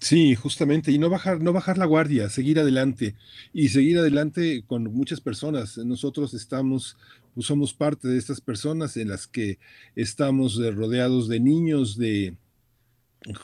Sí, 0.00 0.36
justamente, 0.36 0.92
y 0.92 0.98
no 0.98 1.10
bajar, 1.10 1.40
no 1.40 1.52
bajar 1.52 1.76
la 1.76 1.84
guardia, 1.84 2.30
seguir 2.30 2.60
adelante 2.60 3.16
y 3.52 3.70
seguir 3.70 3.98
adelante 3.98 4.62
con 4.64 4.84
muchas 4.84 5.20
personas. 5.20 5.76
Nosotros 5.78 6.34
estamos, 6.34 6.96
somos 7.36 7.74
parte 7.74 8.06
de 8.06 8.16
estas 8.16 8.40
personas 8.40 8.96
en 8.96 9.08
las 9.08 9.26
que 9.26 9.58
estamos 9.96 10.58
eh, 10.60 10.70
rodeados 10.70 11.28
de 11.28 11.40
niños, 11.40 11.98
de, 11.98 12.36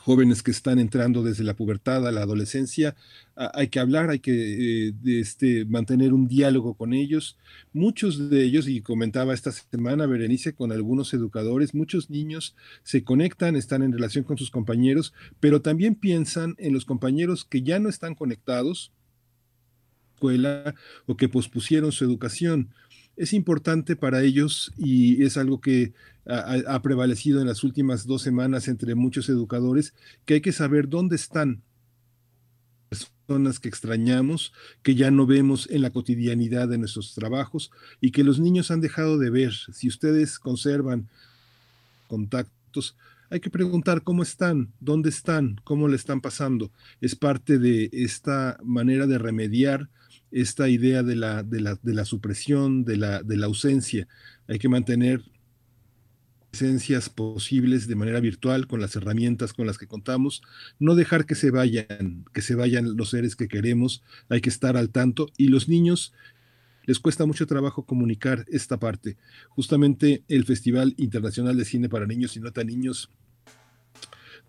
jóvenes 0.00 0.42
que 0.42 0.50
están 0.50 0.78
entrando 0.78 1.22
desde 1.22 1.44
la 1.44 1.54
pubertad 1.54 2.06
a 2.06 2.12
la 2.12 2.22
adolescencia, 2.22 2.94
hay 3.34 3.68
que 3.68 3.80
hablar, 3.80 4.10
hay 4.10 4.20
que 4.20 4.88
eh, 4.88 4.94
este, 5.04 5.64
mantener 5.64 6.12
un 6.12 6.28
diálogo 6.28 6.74
con 6.74 6.92
ellos. 6.94 7.36
Muchos 7.72 8.30
de 8.30 8.44
ellos, 8.44 8.68
y 8.68 8.80
comentaba 8.80 9.34
esta 9.34 9.52
semana 9.52 10.06
Berenice 10.06 10.54
con 10.54 10.72
algunos 10.72 11.12
educadores, 11.12 11.74
muchos 11.74 12.10
niños 12.10 12.54
se 12.82 13.02
conectan, 13.02 13.56
están 13.56 13.82
en 13.82 13.92
relación 13.92 14.24
con 14.24 14.38
sus 14.38 14.50
compañeros, 14.50 15.12
pero 15.40 15.60
también 15.60 15.94
piensan 15.94 16.54
en 16.58 16.72
los 16.72 16.84
compañeros 16.84 17.44
que 17.44 17.62
ya 17.62 17.78
no 17.78 17.88
están 17.88 18.14
conectados, 18.14 18.92
escuela 20.14 20.74
o 21.06 21.16
que 21.16 21.28
pospusieron 21.28 21.92
su 21.92 22.04
educación 22.04 22.70
es 23.16 23.32
importante 23.32 23.96
para 23.96 24.22
ellos 24.22 24.72
y 24.76 25.22
es 25.22 25.36
algo 25.36 25.60
que 25.60 25.92
ha, 26.26 26.80
prevalecido 26.82 27.40
en 27.40 27.46
las 27.46 27.64
últimas 27.64 28.06
dos 28.06 28.22
semanas 28.22 28.68
entre 28.68 28.94
muchos 28.94 29.28
educadores, 29.28 29.94
que 30.24 30.34
hay 30.34 30.40
que 30.40 30.52
saber 30.52 30.88
dónde 30.88 31.16
están 31.16 31.62
personas 32.88 33.60
que 33.60 33.68
extrañamos, 33.68 34.52
que 34.82 34.94
ya 34.94 35.10
no 35.10 35.26
vemos 35.26 35.68
en 35.70 35.82
la 35.82 35.90
cotidianidad 35.90 36.68
de 36.68 36.78
nuestros 36.78 37.14
trabajos 37.14 37.70
y 38.00 38.10
que 38.10 38.24
los 38.24 38.40
niños 38.40 38.70
han 38.70 38.80
dejado 38.80 39.18
de 39.18 39.30
ver. 39.30 39.52
Si 39.72 39.88
ustedes 39.88 40.38
conservan 40.38 41.08
contactos, 42.08 42.96
hay 43.30 43.40
que 43.40 43.50
preguntar 43.50 44.02
cómo 44.02 44.22
están, 44.22 44.72
dónde 44.80 45.08
están, 45.10 45.60
cómo 45.64 45.88
le 45.88 45.96
están 45.96 46.20
pasando. 46.20 46.70
Es 47.00 47.14
parte 47.14 47.58
de 47.58 47.90
esta 47.92 48.58
manera 48.62 49.06
de 49.06 49.18
remediar 49.18 49.88
esta 50.34 50.68
idea 50.68 51.04
de 51.04 51.14
la, 51.14 51.44
de 51.44 51.60
la, 51.60 51.78
de 51.80 51.94
la 51.94 52.04
supresión, 52.04 52.84
de 52.84 52.96
la, 52.96 53.22
de 53.22 53.36
la 53.36 53.46
ausencia. 53.46 54.08
Hay 54.48 54.58
que 54.58 54.68
mantener 54.68 55.22
presencias 56.50 57.08
posibles 57.08 57.86
de 57.86 57.94
manera 57.94 58.18
virtual 58.18 58.66
con 58.66 58.80
las 58.80 58.96
herramientas 58.96 59.52
con 59.52 59.66
las 59.66 59.78
que 59.78 59.86
contamos, 59.86 60.42
no 60.80 60.96
dejar 60.96 61.24
que 61.24 61.36
se 61.36 61.50
vayan, 61.50 62.24
que 62.32 62.42
se 62.42 62.56
vayan 62.56 62.96
los 62.96 63.10
seres 63.10 63.36
que 63.36 63.48
queremos, 63.48 64.02
hay 64.28 64.40
que 64.40 64.50
estar 64.50 64.76
al 64.76 64.90
tanto 64.90 65.28
y 65.36 65.48
los 65.48 65.68
niños 65.68 66.12
les 66.84 66.98
cuesta 66.98 67.26
mucho 67.26 67.46
trabajo 67.46 67.86
comunicar 67.86 68.44
esta 68.48 68.78
parte. 68.78 69.16
Justamente 69.48 70.24
el 70.28 70.44
Festival 70.44 70.94
Internacional 70.96 71.56
de 71.56 71.64
Cine 71.64 71.88
para 71.88 72.06
Niños 72.06 72.36
y 72.36 72.40
No 72.40 72.52
Tan 72.52 72.66
Niños 72.66 73.10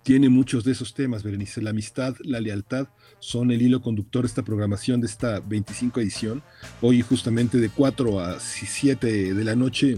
tiene 0.06 0.30
muchos 0.30 0.64
de 0.64 0.74
esos 0.74 0.94
temas, 0.94 1.24
Berenice. 1.24 1.64
La 1.64 1.72
amistad, 1.72 2.16
la 2.20 2.40
lealtad 2.40 2.90
son 3.18 3.50
el 3.50 3.64
hilo 3.64 3.82
conductor 3.82 4.22
de 4.22 4.28
esta 4.28 4.44
programación 4.44 5.02
de 5.02 5.08
esta 5.08 5.40
25 5.40 6.00
edición. 6.00 6.44
Hoy 6.80 7.02
justamente 7.02 7.58
de 7.58 7.70
4 7.70 8.20
a 8.20 8.40
7 8.40 9.34
de 9.34 9.44
la 9.44 9.56
noche 9.56 9.98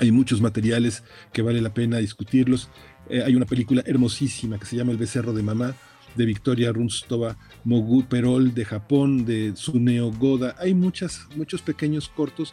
hay 0.00 0.10
muchos 0.10 0.40
materiales 0.40 1.04
que 1.32 1.42
vale 1.42 1.62
la 1.62 1.72
pena 1.72 1.98
discutirlos. 1.98 2.70
Eh, 3.08 3.22
hay 3.24 3.36
una 3.36 3.46
película 3.46 3.84
hermosísima 3.86 4.58
que 4.58 4.66
se 4.66 4.74
llama 4.74 4.90
El 4.90 4.98
becerro 4.98 5.32
de 5.32 5.44
mamá, 5.44 5.76
de 6.16 6.26
Victoria 6.26 6.72
Runstova, 6.72 7.38
Mogu 7.62 8.02
Perol 8.08 8.52
de 8.52 8.64
Japón, 8.64 9.24
de 9.24 9.52
Tsuneo 9.52 10.10
Goda. 10.10 10.56
Hay 10.58 10.74
muchas, 10.74 11.28
muchos 11.36 11.62
pequeños 11.62 12.08
cortos 12.08 12.52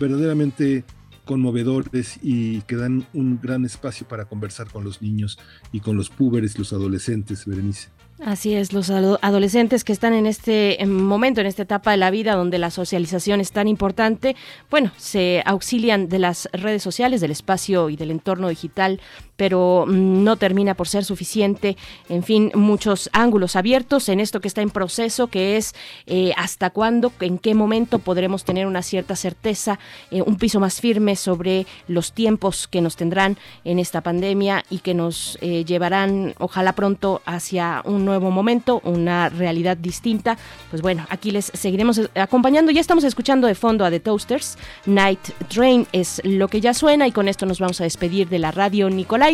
verdaderamente 0.00 0.84
conmovedores 1.28 2.18
y 2.22 2.62
que 2.62 2.76
dan 2.76 3.06
un 3.12 3.38
gran 3.38 3.66
espacio 3.66 4.08
para 4.08 4.24
conversar 4.24 4.68
con 4.68 4.82
los 4.82 5.02
niños 5.02 5.38
y 5.72 5.80
con 5.80 5.94
los 5.94 6.08
púberes, 6.08 6.58
los 6.58 6.72
adolescentes, 6.72 7.44
Berenice. 7.44 7.90
Así 8.24 8.54
es, 8.54 8.72
los 8.72 8.90
adolescentes 8.90 9.84
que 9.84 9.92
están 9.92 10.12
en 10.12 10.26
este 10.26 10.78
momento, 10.86 11.40
en 11.40 11.46
esta 11.46 11.62
etapa 11.62 11.92
de 11.92 11.98
la 11.98 12.10
vida 12.10 12.34
donde 12.34 12.58
la 12.58 12.70
socialización 12.70 13.40
es 13.40 13.52
tan 13.52 13.68
importante, 13.68 14.34
bueno, 14.70 14.90
se 14.96 15.42
auxilian 15.44 16.08
de 16.08 16.18
las 16.18 16.48
redes 16.52 16.82
sociales, 16.82 17.20
del 17.20 17.30
espacio 17.30 17.90
y 17.90 17.96
del 17.96 18.10
entorno 18.10 18.48
digital 18.48 19.00
pero 19.38 19.86
mm, 19.86 20.24
no 20.24 20.36
termina 20.36 20.74
por 20.74 20.88
ser 20.88 21.04
suficiente. 21.04 21.78
En 22.10 22.22
fin, 22.22 22.50
muchos 22.54 23.08
ángulos 23.14 23.56
abiertos 23.56 24.10
en 24.10 24.20
esto 24.20 24.40
que 24.40 24.48
está 24.48 24.60
en 24.60 24.68
proceso, 24.68 25.28
que 25.28 25.56
es 25.56 25.74
eh, 26.06 26.32
hasta 26.36 26.70
cuándo, 26.70 27.12
en 27.20 27.38
qué 27.38 27.54
momento 27.54 28.00
podremos 28.00 28.44
tener 28.44 28.66
una 28.66 28.82
cierta 28.82 29.16
certeza, 29.16 29.78
eh, 30.10 30.22
un 30.22 30.36
piso 30.36 30.60
más 30.60 30.80
firme 30.80 31.14
sobre 31.16 31.66
los 31.86 32.12
tiempos 32.12 32.66
que 32.66 32.80
nos 32.80 32.96
tendrán 32.96 33.38
en 33.64 33.78
esta 33.78 34.00
pandemia 34.00 34.64
y 34.70 34.80
que 34.80 34.92
nos 34.92 35.38
eh, 35.40 35.64
llevarán, 35.64 36.34
ojalá 36.38 36.72
pronto, 36.72 37.22
hacia 37.24 37.82
un 37.84 38.04
nuevo 38.04 38.32
momento, 38.32 38.80
una 38.82 39.28
realidad 39.28 39.76
distinta. 39.76 40.36
Pues 40.70 40.82
bueno, 40.82 41.06
aquí 41.10 41.30
les 41.30 41.52
seguiremos 41.54 42.00
acompañando. 42.16 42.72
Ya 42.72 42.80
estamos 42.80 43.04
escuchando 43.04 43.46
de 43.46 43.54
fondo 43.54 43.84
a 43.84 43.90
The 43.90 44.00
Toasters. 44.00 44.58
Night 44.84 45.20
Train 45.48 45.86
es 45.92 46.20
lo 46.24 46.48
que 46.48 46.60
ya 46.60 46.74
suena 46.74 47.06
y 47.06 47.12
con 47.12 47.28
esto 47.28 47.46
nos 47.46 47.60
vamos 47.60 47.80
a 47.80 47.84
despedir 47.84 48.28
de 48.28 48.40
la 48.40 48.50
radio 48.50 48.90
Nicolás 48.90 49.27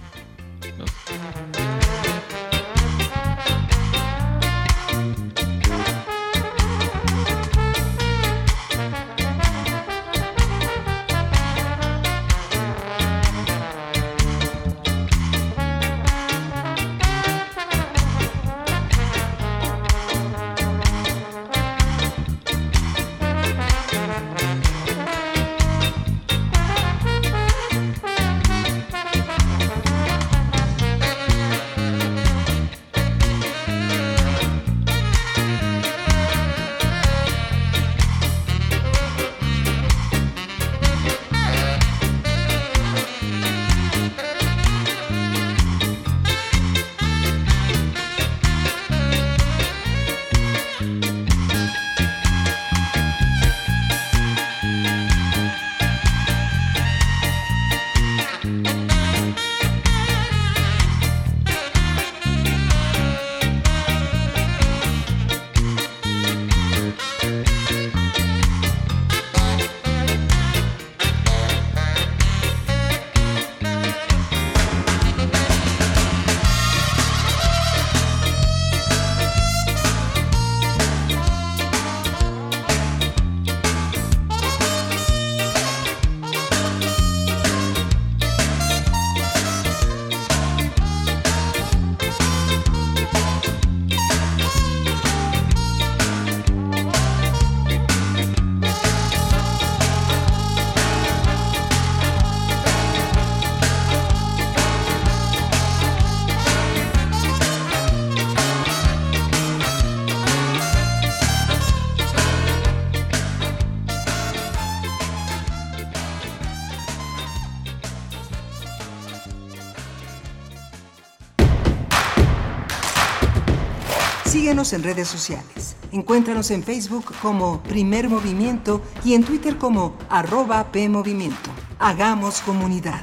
En 124.74 124.84
redes 124.84 125.08
sociales. 125.08 125.76
Encuéntranos 125.92 126.52
en 126.52 126.64
Facebook 126.64 127.14
como 127.22 127.62
Primer 127.64 128.10
Movimiento 128.10 128.82
y 129.04 129.14
en 129.14 129.24
Twitter 129.24 129.58
como 129.58 129.96
arroba 130.10 130.72
PMovimiento. 130.72 131.50
Hagamos 131.80 132.42
comunidad. 132.42 133.02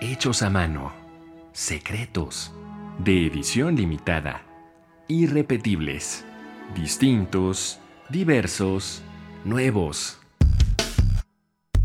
Hechos 0.00 0.42
a 0.42 0.50
mano. 0.50 0.92
Secretos. 1.52 2.52
De 2.98 3.26
edición 3.26 3.74
limitada. 3.74 4.42
Irrepetibles. 5.08 6.24
Distintos. 6.76 7.80
Diversos. 8.08 9.02
Nuevos. 9.44 10.21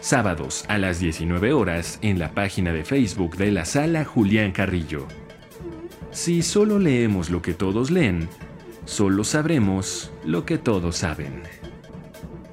Sábados 0.00 0.64
a 0.68 0.78
las 0.78 1.00
19 1.00 1.52
horas 1.52 1.98
en 2.02 2.18
la 2.18 2.32
página 2.32 2.72
de 2.72 2.84
Facebook 2.84 3.36
de 3.36 3.50
la 3.50 3.64
Sala 3.64 4.04
Julián 4.04 4.52
Carrillo. 4.52 5.06
Si 6.10 6.42
solo 6.42 6.78
leemos 6.78 7.30
lo 7.30 7.42
que 7.42 7.52
todos 7.52 7.90
leen, 7.90 8.28
solo 8.84 9.24
sabremos 9.24 10.12
lo 10.24 10.44
que 10.44 10.56
todos 10.56 10.96
saben. 10.96 11.42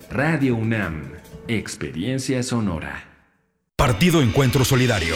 Radio 0.09 0.55
UNAM, 0.55 1.11
Experiencia 1.47 2.41
Sonora. 2.43 3.05
Partido 3.75 4.21
Encuentro 4.21 4.65
Solidario 4.65 5.15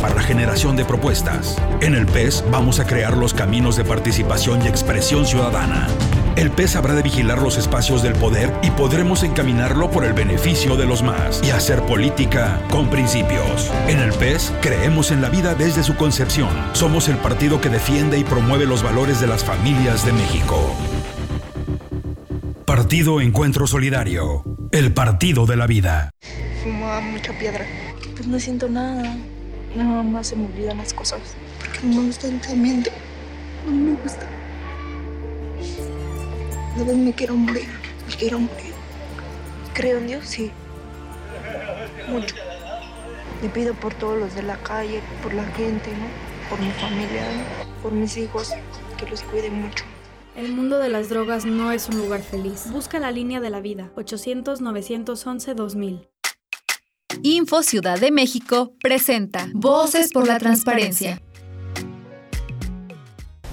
para 0.00 0.14
la 0.14 0.22
generación 0.22 0.76
de 0.76 0.84
propuestas. 0.84 1.56
En 1.80 1.94
el 1.94 2.06
PES 2.06 2.44
vamos 2.50 2.80
a 2.80 2.86
crear 2.86 3.16
los 3.16 3.34
caminos 3.34 3.76
de 3.76 3.84
participación 3.84 4.62
y 4.62 4.68
expresión 4.68 5.26
ciudadana. 5.26 5.88
El 6.38 6.52
PES 6.52 6.76
habrá 6.76 6.94
de 6.94 7.02
vigilar 7.02 7.42
los 7.42 7.56
espacios 7.56 8.00
del 8.00 8.12
poder 8.12 8.54
y 8.62 8.70
podremos 8.70 9.24
encaminarlo 9.24 9.90
por 9.90 10.04
el 10.04 10.12
beneficio 10.12 10.76
de 10.76 10.86
los 10.86 11.02
más 11.02 11.42
y 11.42 11.50
hacer 11.50 11.82
política 11.82 12.62
con 12.70 12.88
principios. 12.88 13.72
En 13.88 13.98
el 13.98 14.12
PES 14.12 14.52
creemos 14.60 15.10
en 15.10 15.20
la 15.20 15.30
vida 15.30 15.56
desde 15.56 15.82
su 15.82 15.96
concepción. 15.96 16.48
Somos 16.74 17.08
el 17.08 17.16
partido 17.16 17.60
que 17.60 17.70
defiende 17.70 18.20
y 18.20 18.22
promueve 18.22 18.66
los 18.66 18.84
valores 18.84 19.20
de 19.20 19.26
las 19.26 19.42
familias 19.42 20.06
de 20.06 20.12
México. 20.12 20.76
Partido 22.64 23.20
Encuentro 23.20 23.66
Solidario. 23.66 24.44
El 24.70 24.94
partido 24.94 25.44
de 25.44 25.56
la 25.56 25.66
vida. 25.66 26.12
Fumaba 26.62 27.00
mucha 27.00 27.36
piedra. 27.36 27.66
Pues 28.14 28.28
no 28.28 28.38
siento 28.38 28.68
nada. 28.68 29.16
Nada 29.74 30.04
más 30.04 30.28
se 30.28 30.36
me 30.36 30.46
olvidan 30.46 30.76
las 30.76 30.94
cosas. 30.94 31.18
Porque 31.58 31.80
no 31.82 32.00
me 32.00 32.06
gusta 32.06 32.28
el 32.28 32.38
tratamiento. 32.38 32.90
No 33.66 33.72
me 33.72 34.00
gusta. 34.00 34.37
A 36.78 36.82
veces 36.82 36.96
me 36.96 37.12
quiero 37.12 37.34
morir. 37.34 37.66
Me 38.08 38.14
quiero 38.14 38.38
morir. 38.38 38.72
Creo 39.74 39.98
en 39.98 40.06
Dios, 40.06 40.24
sí. 40.24 40.52
Mucho. 42.08 42.36
Le 43.42 43.48
pido 43.48 43.74
por 43.74 43.94
todos 43.94 44.16
los 44.16 44.36
de 44.36 44.44
la 44.44 44.56
calle, 44.58 45.02
por 45.20 45.34
la 45.34 45.44
gente, 45.44 45.90
¿no? 45.90 46.06
Por 46.48 46.60
mi 46.60 46.70
familia, 46.70 47.26
¿no? 47.36 47.42
por 47.82 47.90
mis 47.92 48.16
hijos, 48.16 48.52
que 48.96 49.10
los 49.10 49.22
cuiden 49.22 49.60
mucho. 49.60 49.84
El 50.36 50.52
mundo 50.52 50.78
de 50.78 50.88
las 50.88 51.08
drogas 51.08 51.44
no 51.44 51.72
es 51.72 51.88
un 51.88 51.98
lugar 51.98 52.22
feliz. 52.22 52.70
Busca 52.70 53.00
la 53.00 53.10
línea 53.10 53.40
de 53.40 53.50
la 53.50 53.60
vida. 53.60 53.90
800-911-2000. 53.96 56.06
Info 57.22 57.64
Ciudad 57.64 57.98
de 57.98 58.12
México 58.12 58.74
presenta 58.80 59.48
Voces 59.52 60.12
por 60.12 60.28
la 60.28 60.38
Transparencia. 60.38 61.20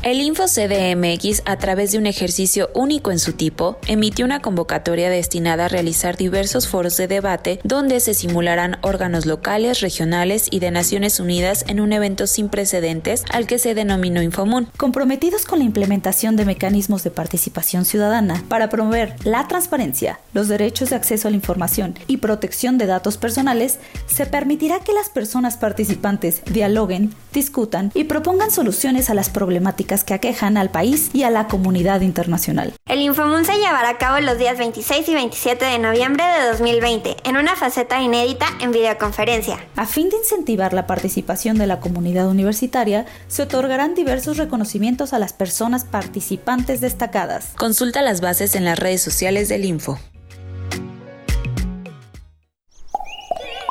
El 0.06 0.22
Info 0.22 0.44
CDMX, 0.44 1.42
a 1.46 1.58
través 1.58 1.92
de 1.92 1.98
un 1.98 2.06
ejercicio 2.06 2.70
único 2.76 3.10
en 3.10 3.18
su 3.18 3.34
tipo, 3.34 3.80
emitió 3.88 4.24
una 4.24 4.40
convocatoria 4.40 5.10
destinada 5.10 5.66
a 5.66 5.68
realizar 5.68 6.16
diversos 6.16 6.68
foros 6.68 6.96
de 6.98 7.08
debate 7.08 7.60
donde 7.64 8.00
se 8.00 8.14
simularán 8.14 8.78
órganos 8.82 9.26
locales, 9.26 9.82
regionales 9.82 10.48
y 10.52 10.60
de 10.60 10.70
Naciones 10.70 11.20
Unidas 11.20 11.66
en 11.68 11.80
un 11.80 11.92
evento 11.92 12.28
sin 12.28 12.50
precedentes 12.50 13.24
al 13.32 13.48
que 13.48 13.58
se 13.58 13.74
denominó 13.74 14.22
Infomún. 14.22 14.68
Comprometidos 14.78 15.44
con 15.46 15.58
la 15.58 15.66
implementación 15.66 16.36
de 16.36 16.46
mecanismos 16.46 17.04
de 17.04 17.10
participación 17.10 17.84
ciudadana 17.84 18.44
para 18.48 18.70
promover 18.70 19.16
la 19.24 19.48
transparencia, 19.48 20.20
los 20.34 20.48
derechos 20.48 20.92
de 20.92 20.98
acceso 20.98 21.30
a 21.30 21.32
la 21.32 21.38
información 21.38 21.98
y 22.06 22.18
protección 22.18 22.78
de 22.78 22.86
datos 22.86 23.18
personales, 23.18 23.80
se 24.06 24.28
permitirá 24.28 24.82
que 24.82 24.94
las 24.94 25.10
personas 25.10 25.58
participantes 25.58 26.44
dialoguen, 26.46 27.16
discutan 27.34 27.90
y 27.96 28.04
propongan 28.04 28.52
soluciones 28.52 29.10
a 29.10 29.16
las 29.16 29.32
problemáticas 29.32 29.95
que 30.04 30.14
aquejan 30.14 30.58
al 30.58 30.70
país 30.70 31.10
y 31.14 31.24
a 31.24 31.30
la 31.30 31.48
comunidad 31.48 32.02
internacional. 32.02 32.74
El 32.88 33.02
Infomun 33.02 33.46
se 33.46 33.58
llevará 33.58 33.90
a 33.90 33.98
cabo 33.98 34.20
los 34.20 34.38
días 34.38 34.58
26 34.58 35.10
y 35.10 35.14
27 35.14 35.66
de 35.66 35.80
noviembre 35.80 36.24
de 36.24 36.48
2020 36.50 37.18
en 37.24 37.38
una 37.38 37.56
faceta 37.56 38.02
inédita 38.02 38.48
en 38.60 38.72
videoconferencia. 38.72 39.60
A 39.76 39.86
fin 39.86 40.10
de 40.10 40.18
incentivar 40.18 40.74
la 40.74 40.88
participación 40.88 41.58
de 41.58 41.68
la 41.68 41.80
comunidad 41.80 42.28
universitaria, 42.28 43.06
se 43.28 43.44
otorgarán 43.44 43.96
diversos 43.96 44.38
reconocimientos 44.38 45.14
a 45.14 45.20
las 45.20 45.34
personas 45.34 45.86
participantes 45.86 46.82
destacadas. 46.82 47.54
Consulta 47.58 48.02
las 48.02 48.22
bases 48.22 48.56
en 48.56 48.66
las 48.66 48.80
redes 48.80 49.02
sociales 49.02 49.50
del 49.50 49.66
Info. 49.66 50.00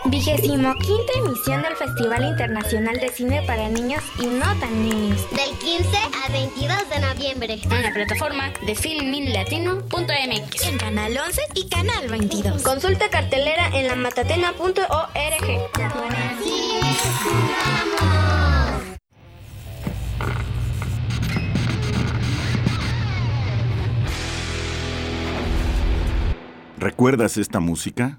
Vigésimo 0.06 0.74
quinta 0.76 1.12
emisión 1.16 1.62
del 1.62 1.74
Festival 1.76 2.24
Internacional 2.24 3.00
de 3.00 3.08
Cine 3.08 3.42
para 3.46 3.68
Niños 3.70 4.02
y 4.18 4.26
No 4.26 4.44
Tan 4.60 4.82
Niños. 4.82 5.26
Del 5.30 5.56
15 5.58 5.96
al 6.26 6.32
22 6.32 6.90
de 6.90 7.00
noviembre. 7.00 7.58
En 7.62 7.82
la 7.82 7.92
plataforma 7.92 8.52
de 8.66 8.74
filminlatino.mx. 8.74 10.66
En 10.66 10.78
Canal 10.78 11.16
11 11.16 11.42
y 11.54 11.68
Canal 11.68 12.08
22. 12.08 12.62
Consulta 12.62 13.08
cartelera 13.08 13.68
en 13.72 13.86
la 13.86 13.96
matatena.org. 13.96 14.84
¿Recuerdas 26.76 27.38
esta 27.38 27.60
música? 27.60 28.18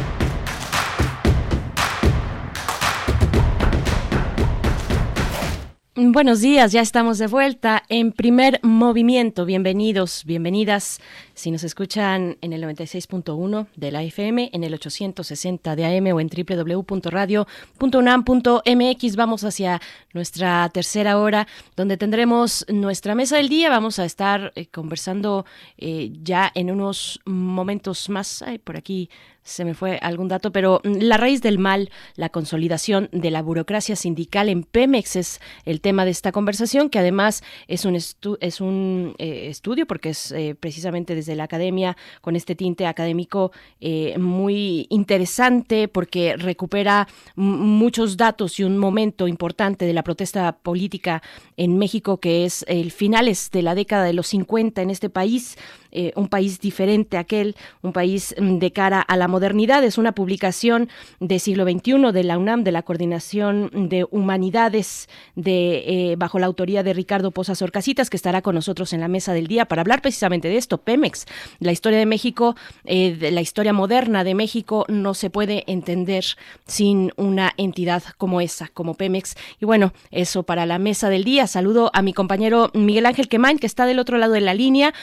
Buenos 5.93 6.39
días, 6.39 6.71
ya 6.71 6.79
estamos 6.79 7.17
de 7.17 7.27
vuelta 7.27 7.83
en 7.89 8.13
primer 8.13 8.61
movimiento. 8.63 9.43
Bienvenidos, 9.43 10.23
bienvenidas. 10.23 11.01
Si 11.33 11.51
nos 11.51 11.65
escuchan 11.65 12.37
en 12.39 12.53
el 12.53 12.63
96.1 12.63 13.67
de 13.75 13.91
la 13.91 14.01
FM, 14.01 14.51
en 14.53 14.63
el 14.63 14.73
860 14.73 15.75
de 15.75 15.85
AM 15.85 16.15
o 16.15 16.21
en 16.21 16.29
www.radio.unam.mx, 16.29 19.15
vamos 19.17 19.43
hacia 19.43 19.81
nuestra 20.13 20.69
tercera 20.69 21.17
hora, 21.17 21.45
donde 21.75 21.97
tendremos 21.97 22.65
nuestra 22.69 23.13
mesa 23.13 23.35
del 23.35 23.49
día. 23.49 23.69
Vamos 23.69 23.99
a 23.99 24.05
estar 24.05 24.53
eh, 24.55 24.67
conversando 24.67 25.45
eh, 25.77 26.13
ya 26.23 26.53
en 26.55 26.71
unos 26.71 27.19
momentos 27.25 28.09
más. 28.09 28.41
Ay, 28.43 28.59
por 28.59 28.77
aquí 28.77 29.09
se 29.43 29.65
me 29.65 29.73
fue 29.73 29.97
algún 30.01 30.27
dato, 30.27 30.51
pero 30.51 30.81
mm, 30.83 30.97
la 30.99 31.17
raíz 31.17 31.41
del 31.41 31.57
mal, 31.57 31.89
la 32.15 32.29
consolidación 32.29 33.09
de 33.11 33.31
la 33.31 33.41
burocracia 33.41 33.95
sindical 33.95 34.49
en 34.49 34.63
Pemex 34.63 35.15
es 35.15 35.41
el 35.65 35.81
tema 35.81 36.05
de 36.05 36.11
esta 36.11 36.31
conversación, 36.31 36.89
que 36.89 36.99
además 36.99 37.43
es 37.67 37.85
un, 37.85 37.95
es 37.95 38.61
un 38.61 39.15
eh, 39.17 39.47
estudio, 39.49 39.85
porque 39.87 40.09
es 40.09 40.31
eh, 40.31 40.55
precisamente 40.59 41.15
desde 41.15 41.35
la 41.35 41.43
academia, 41.45 41.97
con 42.21 42.35
este 42.35 42.55
tinte 42.55 42.85
académico 42.85 43.51
eh, 43.79 44.17
muy 44.17 44.87
interesante, 44.89 45.87
porque 45.87 46.35
recupera 46.37 47.07
muchos 47.35 48.17
datos 48.17 48.59
y 48.59 48.63
un 48.63 48.77
momento 48.77 49.27
importante 49.27 49.85
de 49.85 49.93
la 49.93 50.03
protesta 50.03 50.51
política 50.53 51.21
en 51.57 51.77
México, 51.77 52.19
que 52.19 52.45
es 52.45 52.63
el 52.67 52.91
finales 52.91 53.49
de 53.51 53.61
la 53.63 53.75
década 53.75 54.03
de 54.03 54.13
los 54.13 54.27
50 54.27 54.81
en 54.81 54.89
este 54.89 55.09
país, 55.09 55.57
eh, 55.91 56.13
un 56.15 56.27
país 56.27 56.59
diferente 56.59 57.17
a 57.17 57.21
aquel, 57.21 57.55
un 57.81 57.93
país 57.93 58.35
mm, 58.39 58.57
de 58.57 58.71
cara 58.71 59.01
a 59.01 59.17
la 59.17 59.27
modernidad. 59.27 59.83
Es 59.83 59.97
una 59.97 60.13
publicación 60.13 60.89
de 61.19 61.39
siglo 61.39 61.65
XXI 61.65 62.11
de 62.11 62.23
la 62.23 62.37
UNAM, 62.37 62.63
de 62.63 62.71
la 62.71 62.83
Coordinación 62.83 63.69
de 63.89 64.05
Humanidades, 64.09 65.09
de, 65.35 66.11
eh, 66.11 66.15
bajo 66.17 66.39
la 66.39 66.47
autoría 66.47 66.83
de 66.83 66.93
Ricardo 66.93 67.31
Posas 67.31 67.61
Orcasitas, 67.61 68.09
que 68.09 68.17
estará 68.17 68.41
con 68.41 68.55
nosotros 68.55 68.93
en 68.93 69.01
la 69.01 69.07
mesa 69.07 69.33
del 69.33 69.47
día 69.47 69.65
para 69.65 69.81
hablar 69.81 70.01
precisamente 70.01 70.47
de 70.47 70.57
esto, 70.57 70.77
Pemex, 70.79 71.25
la 71.59 71.71
historia 71.71 71.99
de 71.99 72.05
México, 72.05 72.55
eh, 72.85 73.15
de 73.15 73.31
la 73.31 73.41
historia 73.41 73.73
moderna 73.73 74.23
de 74.23 74.35
México 74.35 74.85
no 74.87 75.13
se 75.13 75.29
puede 75.29 75.63
entender 75.67 76.25
sin 76.65 77.11
una 77.17 77.53
entidad 77.57 78.03
como 78.17 78.41
esa, 78.41 78.69
como 78.69 78.95
Pemex. 78.95 79.35
Y 79.59 79.65
bueno, 79.65 79.93
eso 80.11 80.43
para 80.43 80.65
la 80.65 80.79
mesa 80.79 81.09
del 81.09 81.23
día. 81.23 81.47
Saludo 81.47 81.91
a 81.93 82.01
mi 82.01 82.13
compañero 82.13 82.71
Miguel 82.73 83.05
Ángel 83.05 83.27
Quemain, 83.27 83.59
que 83.59 83.67
está 83.67 83.85
del 83.85 83.99
otro 83.99 84.17
lado 84.17 84.33
de 84.33 84.41
la 84.41 84.53
línea, 84.53 84.93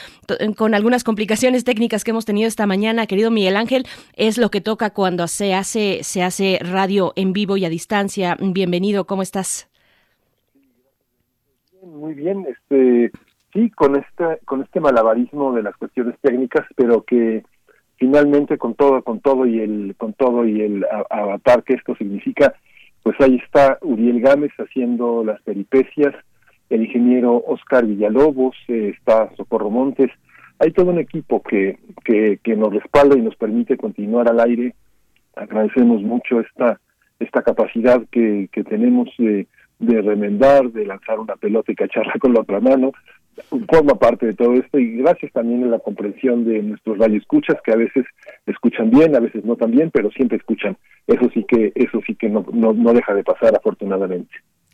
con 0.55 0.73
algunas 0.79 1.03
complicaciones 1.03 1.65
técnicas 1.65 2.05
que 2.05 2.11
hemos 2.11 2.23
tenido 2.23 2.47
esta 2.47 2.65
mañana. 2.65 3.05
Querido 3.05 3.31
Miguel 3.31 3.57
Ángel, 3.57 3.83
es 4.15 4.37
lo 4.37 4.49
que 4.49 4.61
toca 4.61 4.91
cuando 4.91 5.27
se 5.27 5.53
hace, 5.53 6.03
se 6.03 6.23
hace 6.23 6.57
radio 6.61 7.11
en 7.17 7.33
vivo 7.33 7.57
y 7.57 7.65
a 7.65 7.69
distancia. 7.69 8.37
Bienvenido, 8.39 9.05
¿cómo 9.05 9.21
estás? 9.21 9.69
Muy 11.83 12.13
bien, 12.13 12.45
este, 12.47 13.11
sí, 13.51 13.69
con 13.71 13.97
este, 13.97 14.39
con 14.45 14.61
este 14.61 14.79
malabarismo 14.79 15.53
de 15.53 15.63
las 15.63 15.75
cuestiones 15.75 16.15
técnicas, 16.21 16.65
pero 16.77 17.03
que 17.03 17.43
finalmente 17.97 18.57
con 18.57 18.73
todo, 18.73 19.03
con 19.03 19.19
todo 19.19 19.45
y 19.45 19.59
el, 19.59 19.95
con 19.97 20.13
todo 20.13 20.47
y 20.47 20.61
el 20.61 20.85
avatar 21.09 21.63
que 21.63 21.73
esto 21.73 21.93
significa, 21.97 22.53
pues 23.03 23.19
ahí 23.19 23.35
está 23.43 23.79
Uriel 23.81 24.21
Gámez 24.21 24.51
haciendo 24.57 25.25
las 25.25 25.41
peripecias, 25.41 26.15
el 26.69 26.83
ingeniero 26.83 27.43
Oscar 27.47 27.85
Villalobos, 27.85 28.55
eh, 28.69 28.93
está 28.97 29.29
Socorro 29.35 29.69
Montes, 29.69 30.11
hay 30.59 30.71
todo 30.71 30.91
un 30.91 30.99
equipo 30.99 31.41
que, 31.41 31.79
que, 32.03 32.39
que 32.43 32.55
nos 32.55 32.73
respalda 32.73 33.17
y 33.17 33.21
nos 33.21 33.35
permite 33.35 33.77
continuar 33.77 34.29
al 34.29 34.39
aire. 34.41 34.75
Agradecemos 35.35 36.01
mucho 36.01 36.41
esta, 36.41 36.79
esta 37.19 37.41
capacidad 37.41 38.01
que, 38.11 38.49
que 38.51 38.63
tenemos 38.63 39.09
de, 39.17 39.47
de 39.79 40.01
remendar, 40.01 40.71
de 40.71 40.85
lanzar 40.85 41.19
una 41.19 41.35
pelota 41.37 41.71
y 41.71 41.75
cacharla 41.75 42.13
con 42.19 42.33
la 42.33 42.41
otra 42.41 42.59
mano, 42.59 42.91
forma 43.71 43.95
parte 43.95 44.25
de 44.25 44.33
todo 44.33 44.53
esto 44.55 44.77
y 44.79 44.97
gracias 44.97 45.31
también 45.31 45.63
a 45.63 45.67
la 45.67 45.79
comprensión 45.79 46.43
de 46.43 46.61
nuestros 46.61 46.97
radioescuchas 46.97 47.57
que 47.63 47.71
a 47.71 47.77
veces 47.77 48.05
escuchan 48.45 48.89
bien, 48.89 49.15
a 49.15 49.21
veces 49.21 49.45
no 49.45 49.55
tan 49.55 49.71
bien, 49.71 49.91
pero 49.91 50.11
siempre 50.11 50.37
escuchan. 50.37 50.77
Eso 51.07 51.29
sí 51.33 51.45
que 51.47 51.71
eso 51.75 52.01
sí 52.05 52.15
que 52.15 52.29
no, 52.29 52.45
no, 52.51 52.73
no 52.73 52.93
deja 52.93 53.13
de 53.13 53.23
pasar 53.23 53.55
afortunadamente. 53.55 54.31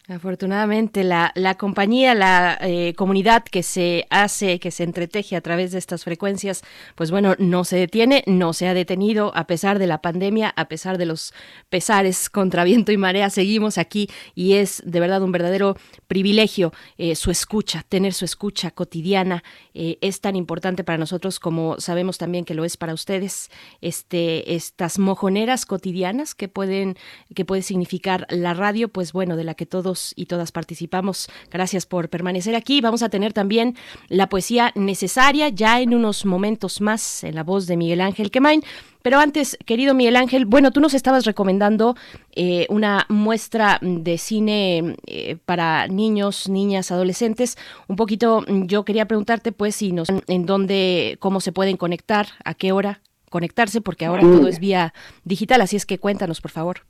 Afortunadamente, 0.08 1.04
la, 1.04 1.32
la 1.34 1.56
compañía, 1.56 2.14
la 2.14 2.60
eh, 2.62 2.94
comunidad 2.96 3.44
que 3.44 3.64
se 3.64 4.06
hace, 4.12 4.60
que 4.60 4.70
se 4.70 4.84
entreteje 4.84 5.36
a 5.36 5.42
través 5.42 5.72
de 5.72 5.80
estas 5.80 6.04
frecuencias, 6.04 6.62
pues 6.94 7.10
bueno, 7.10 7.34
no 7.40 7.64
se 7.64 7.78
detiene, 7.78 8.24
no 8.28 8.54
se 8.54 8.68
ha 8.68 8.76
detenido 8.76 9.36
a 9.36 9.48
pesar 9.48 9.80
de 9.80 9.88
la 9.88 10.04
pandemia, 10.04 10.54
a 10.56 10.68
pesar 10.68 11.00
de 11.00 11.08
los 11.08 11.34
pesares 11.70 12.30
contra 12.30 12.64
viento 12.64 12.92
y 12.92 12.98
marea, 12.98 13.32
seguimos 13.32 13.80
aquí 13.80 14.08
y 14.36 14.54
es 14.54 14.84
de 14.86 15.00
verdad 15.00 15.24
un 15.24 15.32
verdadero 15.32 15.76
privilegio 16.06 16.72
eh, 17.00 17.16
su 17.16 17.32
escucha, 17.32 17.84
tener 17.90 18.14
su 18.14 18.26
escucha 18.26 18.70
cotidiana, 18.70 19.44
eh, 19.74 19.98
es 20.02 20.22
tan 20.22 20.36
importante 20.36 20.84
para 20.84 21.00
nosotros 21.00 21.40
como 21.40 21.80
sabemos 21.80 22.20
también 22.20 22.46
que 22.46 22.54
lo 22.54 22.64
es 22.64 22.78
para 22.78 22.94
ustedes, 22.94 23.50
este, 23.82 24.54
estas 24.54 25.00
mojoneras 25.00 25.66
cotidianas 25.66 26.36
que 26.36 26.48
pueden, 26.48 26.96
que 27.34 27.44
puede 27.44 27.64
significar 27.64 28.28
la 28.30 28.54
radio, 28.54 28.88
pues 28.88 29.12
bueno, 29.12 29.36
de 29.36 29.46
la 29.46 29.56
que 29.56 29.66
todos 29.66 29.95
y 30.16 30.26
todas 30.26 30.52
participamos. 30.52 31.28
Gracias 31.52 31.86
por 31.86 32.10
permanecer 32.10 32.56
aquí. 32.56 32.82
Vamos 32.82 33.04
a 33.04 33.10
tener 33.10 33.34
también 33.34 33.76
la 34.10 34.30
poesía 34.30 34.72
necesaria 34.76 35.50
ya 35.50 35.82
en 35.82 35.94
unos 35.94 36.26
momentos 36.26 36.82
más 36.82 37.24
en 37.24 37.36
la 37.36 37.44
voz 37.44 37.68
de 37.68 37.78
Miguel 37.78 38.02
Ángel 38.02 38.32
Quemain. 38.32 38.64
Pero 39.06 39.20
antes, 39.20 39.56
querido 39.66 39.94
Miguel 39.94 40.16
Ángel, 40.16 40.48
bueno, 40.48 40.72
tú 40.72 40.80
nos 40.80 40.96
estabas 40.96 41.26
recomendando 41.26 41.96
eh, 42.36 42.66
una 42.70 43.06
muestra 43.08 43.78
de 43.82 44.18
cine 44.18 44.96
eh, 45.06 45.38
para 45.46 45.88
niños, 45.88 46.50
niñas, 46.50 46.92
adolescentes. 46.92 47.56
Un 47.88 47.98
poquito, 47.98 48.44
yo 48.48 48.84
quería 48.84 49.08
preguntarte, 49.08 49.52
pues, 49.52 49.76
si 49.76 49.92
nos, 49.92 50.08
en 50.10 50.46
dónde, 50.48 51.18
cómo 51.20 51.40
se 51.40 51.52
pueden 51.52 51.78
conectar, 51.78 52.30
a 52.44 52.56
qué 52.56 52.72
hora 52.72 53.02
conectarse, 53.30 53.80
porque 53.80 54.06
ahora 54.06 54.22
todo 54.22 54.48
es 54.48 54.60
vía 54.60 54.92
digital. 55.24 55.62
Así 55.62 55.76
es 55.76 55.86
que 55.86 56.00
cuéntanos, 56.00 56.42
por 56.42 56.50
favor. 56.50 56.82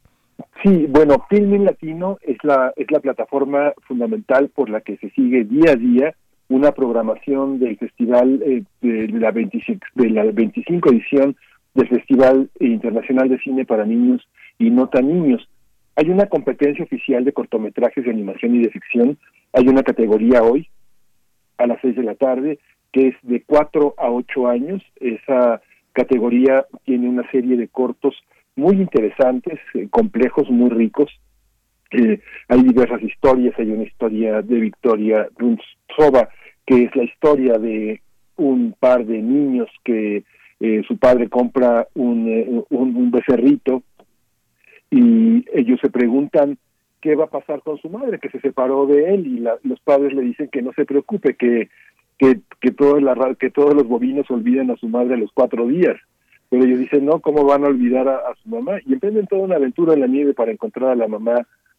Sí, 0.64 0.88
bueno, 0.90 1.26
Filmin 1.30 1.66
Latino 1.66 2.18
es 2.22 2.38
la, 2.44 2.74
es 2.76 2.90
la 2.92 3.00
plataforma 3.00 3.74
fundamental 3.88 4.50
por 4.50 4.70
la 4.70 4.82
que 4.82 4.98
se 4.98 5.10
sigue 5.12 5.44
día 5.44 5.72
a 5.72 5.76
día 5.76 6.16
una 6.48 6.72
programación 6.72 7.60
del 7.60 7.78
festival 7.78 8.42
eh, 8.44 8.64
de, 8.82 9.08
la 9.08 9.32
25, 9.32 9.86
de 9.96 10.10
la 10.10 10.24
25 10.24 10.90
edición 10.92 11.36
del 11.74 11.88
Festival 11.90 12.50
Internacional 12.60 13.30
de 13.30 13.40
Cine 13.40 13.66
para 13.66 13.86
Niños 13.86 14.28
y 14.58 14.70
No 14.70 14.88
Tan 14.88 15.08
Niños. 15.08 15.48
Hay 15.96 16.10
una 16.10 16.28
competencia 16.28 16.84
oficial 16.84 17.26
de 17.26 17.34
cortometrajes 17.34 18.06
de 18.06 18.12
animación 18.12 18.56
y 18.56 18.64
de 18.64 18.70
ficción. 18.70 19.18
Hay 19.54 19.68
una 19.68 19.84
categoría 19.84 20.44
hoy, 20.44 20.70
a 21.58 21.68
las 21.68 21.80
6 21.82 21.96
de 21.96 22.04
la 22.04 22.16
tarde, 22.16 22.60
que 22.92 23.10
es 23.10 23.16
de 23.24 23.44
4 23.46 23.96
a 23.98 24.10
8 24.10 24.48
años. 24.48 24.84
Esa 25.00 25.62
categoría 25.94 26.66
tiene 26.84 27.10
una 27.10 27.30
serie 27.32 27.58
de 27.58 27.68
cortos 27.68 28.16
muy 28.56 28.76
interesantes, 28.76 29.60
eh, 29.74 29.88
complejos, 29.90 30.50
muy 30.50 30.70
ricos. 30.70 31.12
Eh, 31.92 32.20
hay 32.48 32.64
diversas 32.64 33.02
historias, 33.04 33.54
hay 33.58 33.72
una 33.72 33.84
historia 33.84 34.42
de 34.42 34.60
Victoria 34.60 35.28
Runstrova, 35.38 36.30
que 36.66 36.84
es 36.84 36.96
la 36.96 37.04
historia 37.04 37.58
de 37.58 38.02
un 38.38 38.76
par 38.80 39.06
de 39.06 39.22
niños 39.22 39.70
que 39.84 40.24
eh, 40.60 40.82
su 40.88 40.98
padre 40.98 41.30
compra 41.30 41.88
un, 41.94 42.66
un, 42.70 43.12
becerrito 43.12 43.84
y 44.90 45.46
ellos 45.54 45.80
se 45.82 45.90
preguntan 45.90 46.58
qué 47.02 47.16
va 47.16 47.26
a 47.26 47.30
pasar 47.30 47.62
con 47.62 47.78
su 47.78 47.90
madre, 47.90 48.20
que 48.20 48.30
se 48.30 48.40
separó 48.40 48.88
de 48.88 49.14
él 49.14 49.28
y 49.28 49.68
los 49.68 49.80
padres 49.82 50.14
le 50.14 50.22
dicen 50.22 50.50
que 50.52 50.62
no 50.62 50.72
se 50.74 50.86
preocupe, 50.86 51.36
que 51.36 51.70
que 52.18 52.40
que, 52.62 52.72
todo 52.72 53.00
la, 53.02 53.36
que 53.38 53.50
todos 53.50 53.74
los 53.74 53.88
bovinos 53.88 54.30
olviden 54.32 54.72
a 54.72 54.78
su 54.78 54.88
madre 54.88 55.16
a 55.16 55.18
los 55.18 55.32
cuatro 55.34 55.68
días 55.68 55.98
pero 56.50 56.64
ellos 56.64 56.80
dicen, 56.80 57.06
no, 57.06 57.20
¿cómo 57.20 57.44
van 57.44 57.64
a 57.64 57.68
olvidar 57.68 58.08
a, 58.08 58.22
su 58.42 58.50
mamá? 58.50 58.78
Y 58.86 58.94
emprenden 58.94 59.28
toda 59.28 59.44
una 59.44 59.56
aventura 59.56 59.94
en 59.94 60.02
la 60.02 60.08
nieve 60.08 60.34
para 60.34 60.52
encontrar 60.52 60.92
a 60.92 60.96
la 60.96 61.08
mamá 61.08 61.36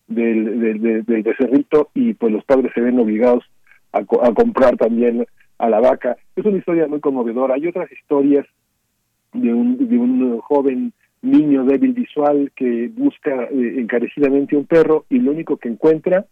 del, 0.07 0.61
del, 0.61 1.05
del, 1.05 1.23
becerrito 1.23 1.91
y 1.95 2.15
pues 2.15 2.33
los 2.33 2.45
padres 2.45 2.73
se 2.75 2.81
ven 2.81 2.99
obligados 2.99 3.45
a, 3.93 3.99
a 3.99 4.35
comprar 4.35 4.77
también 4.77 5.27
a 5.59 5.69
la 5.69 5.81
vaca. 5.81 6.17
Es 6.35 6.45
una 6.45 6.59
historia 6.59 6.87
muy 6.87 7.01
conmovedora. 7.01 7.55
Hay 7.55 7.67
otras 7.67 7.91
historias 7.91 8.47
de 9.33 9.53
un, 9.53 9.89
de 9.89 9.99
un 9.99 10.39
joven 10.41 10.93
niño 11.23 11.65
débil 11.65 11.93
visual 11.93 12.53
que 12.55 12.89
busca 12.95 13.45
eh, 13.45 13.75
encarecidamente 13.79 14.57
un 14.57 14.67
perro 14.67 15.07
y 15.11 15.19
lo 15.19 15.33
único 15.33 15.57
que 15.57 15.69
encuentra, 15.69 16.27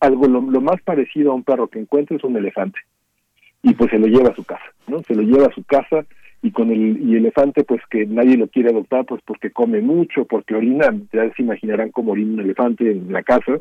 algo 0.00 0.26
lo, 0.26 0.40
más 0.60 0.80
parecido 0.82 1.32
a 1.32 1.34
un 1.34 1.44
perro 1.44 1.68
que 1.68 1.78
encuentra 1.78 2.16
es 2.16 2.24
un 2.24 2.36
elefante. 2.36 2.78
Y 3.62 3.74
pues 3.74 3.90
se 3.90 3.98
lo 3.98 4.06
lleva 4.06 4.30
a 4.30 4.34
su 4.34 4.44
casa, 4.44 4.64
¿no? 4.88 5.02
Se 5.02 5.14
lo 5.14 5.22
lleva 5.22 5.46
a 5.46 5.54
su 5.54 5.62
casa 5.64 6.04
y 6.42 6.50
con 6.50 6.70
el 6.70 7.08
y 7.08 7.16
elefante 7.16 7.62
pues 7.64 7.80
que 7.88 8.04
nadie 8.04 8.36
lo 8.36 8.48
quiere 8.48 8.70
adoptar 8.70 9.06
pues 9.06 9.22
porque 9.24 9.52
come 9.52 9.80
mucho, 9.80 10.24
porque 10.24 10.54
orina, 10.54 10.86
ya 11.12 11.32
se 11.34 11.42
imaginarán 11.42 11.90
cómo 11.90 12.12
orina 12.12 12.34
un 12.34 12.40
elefante 12.40 12.90
en 12.90 13.12
la 13.12 13.22
casa. 13.22 13.60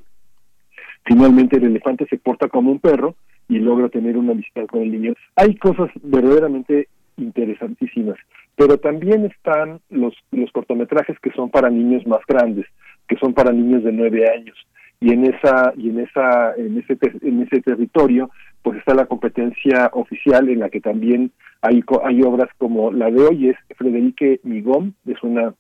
Finalmente 1.06 1.58
el 1.58 1.66
elefante 1.66 2.08
se 2.10 2.18
porta 2.18 2.48
como 2.48 2.72
un 2.72 2.80
perro 2.80 3.16
y 3.48 3.60
logra 3.60 3.90
tener 3.90 4.18
una 4.18 4.32
amistad 4.32 4.66
con 4.66 4.82
el 4.82 4.92
niño. 4.92 5.14
Hay 5.36 5.56
cosas 5.56 5.90
verdaderamente 6.02 6.88
interesantísimas, 7.18 8.18
pero 8.56 8.78
también 8.78 9.26
están 9.26 9.80
los 9.90 10.16
los 10.32 10.52
cortometrajes 10.52 11.20
que 11.20 11.32
son 11.32 11.52
para 11.52 11.70
niños 11.70 12.06
más 12.08 12.22
grandes, 12.28 12.66
que 13.08 13.18
son 13.18 13.34
para 13.34 13.52
niños 13.52 13.84
de 13.84 13.92
nueve 13.92 14.28
años 14.28 14.58
y 15.02 15.12
en 15.12 15.26
esa 15.26 15.74
y 15.76 15.90
en 15.90 16.00
esa 16.00 16.54
en 16.56 16.78
ese 16.78 16.98
en 17.22 17.42
ese 17.42 17.62
territorio 17.62 18.30
pues 18.64 18.78
está 18.78 18.94
la 18.94 19.06
competencia 19.06 19.90
oficial 19.94 20.50
en 20.50 20.60
la 20.60 20.70
que 20.70 20.82
también 20.82 21.32
hay, 21.62 21.84
hay 22.04 22.22
obras 22.22 22.50
como 22.58 22.92
la 22.92 23.10
de 23.10 23.22
hoy 23.22 23.50
es 23.50 23.58
Frederique 23.78 24.40
Migón, 24.44 24.96
es 25.06 25.22
una 25.24 25.54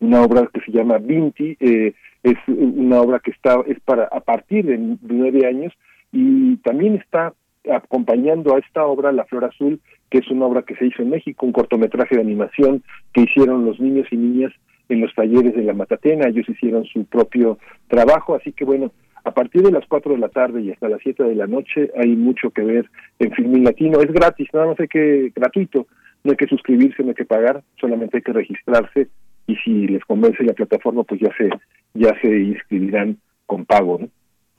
una 0.00 0.22
obra 0.22 0.48
que 0.52 0.60
se 0.60 0.70
llama 0.70 0.98
Vinti, 0.98 1.56
eh, 1.58 1.92
es 2.22 2.36
una 2.46 3.00
obra 3.00 3.18
que 3.18 3.32
está 3.32 3.56
es 3.66 3.80
para 3.80 4.04
a 4.04 4.20
partir 4.20 4.64
de 4.66 4.78
nueve 5.02 5.46
años 5.46 5.72
y 6.12 6.56
también 6.58 6.94
está 6.94 7.34
acompañando 7.70 8.54
a 8.54 8.58
esta 8.58 8.86
obra 8.86 9.12
La 9.12 9.24
Flor 9.24 9.44
Azul, 9.44 9.80
que 10.10 10.18
es 10.18 10.28
una 10.30 10.46
obra 10.46 10.62
que 10.62 10.76
se 10.76 10.86
hizo 10.86 11.02
en 11.02 11.10
México, 11.10 11.44
un 11.44 11.52
cortometraje 11.52 12.14
de 12.14 12.22
animación 12.22 12.82
que 13.12 13.22
hicieron 13.22 13.64
los 13.64 13.78
niños 13.80 14.06
y 14.10 14.16
niñas 14.16 14.52
en 14.88 15.00
los 15.00 15.14
talleres 15.14 15.54
de 15.54 15.62
la 15.62 15.74
Matatena, 15.74 16.28
ellos 16.28 16.48
hicieron 16.48 16.84
su 16.86 17.04
propio 17.04 17.58
trabajo, 17.88 18.34
así 18.34 18.52
que 18.52 18.64
bueno, 18.64 18.90
a 19.28 19.34
partir 19.34 19.62
de 19.62 19.70
las 19.70 19.86
4 19.86 20.12
de 20.12 20.18
la 20.18 20.30
tarde 20.30 20.62
y 20.62 20.70
hasta 20.70 20.88
las 20.88 21.00
7 21.02 21.22
de 21.22 21.34
la 21.34 21.46
noche 21.46 21.90
hay 21.96 22.16
mucho 22.16 22.50
que 22.50 22.62
ver 22.62 22.90
en 23.18 23.30
Filmin 23.32 23.62
Latino. 23.62 24.00
Es 24.00 24.10
gratis, 24.10 24.48
nada 24.54 24.68
más 24.68 24.80
hay 24.80 24.88
que, 24.88 25.30
gratuito, 25.36 25.86
no 26.24 26.30
hay 26.30 26.36
que 26.36 26.46
suscribirse, 26.46 27.02
no 27.02 27.10
hay 27.10 27.14
que 27.14 27.26
pagar, 27.26 27.62
solamente 27.78 28.16
hay 28.16 28.22
que 28.22 28.32
registrarse 28.32 29.08
y 29.46 29.56
si 29.56 29.86
les 29.86 30.02
convence 30.04 30.42
la 30.44 30.54
plataforma, 30.54 31.04
pues 31.04 31.20
ya 31.20 31.30
se, 31.36 31.50
ya 31.92 32.18
se 32.22 32.28
inscribirán 32.28 33.18
con 33.44 33.66
pago. 33.66 33.98
¿no? 34.00 34.08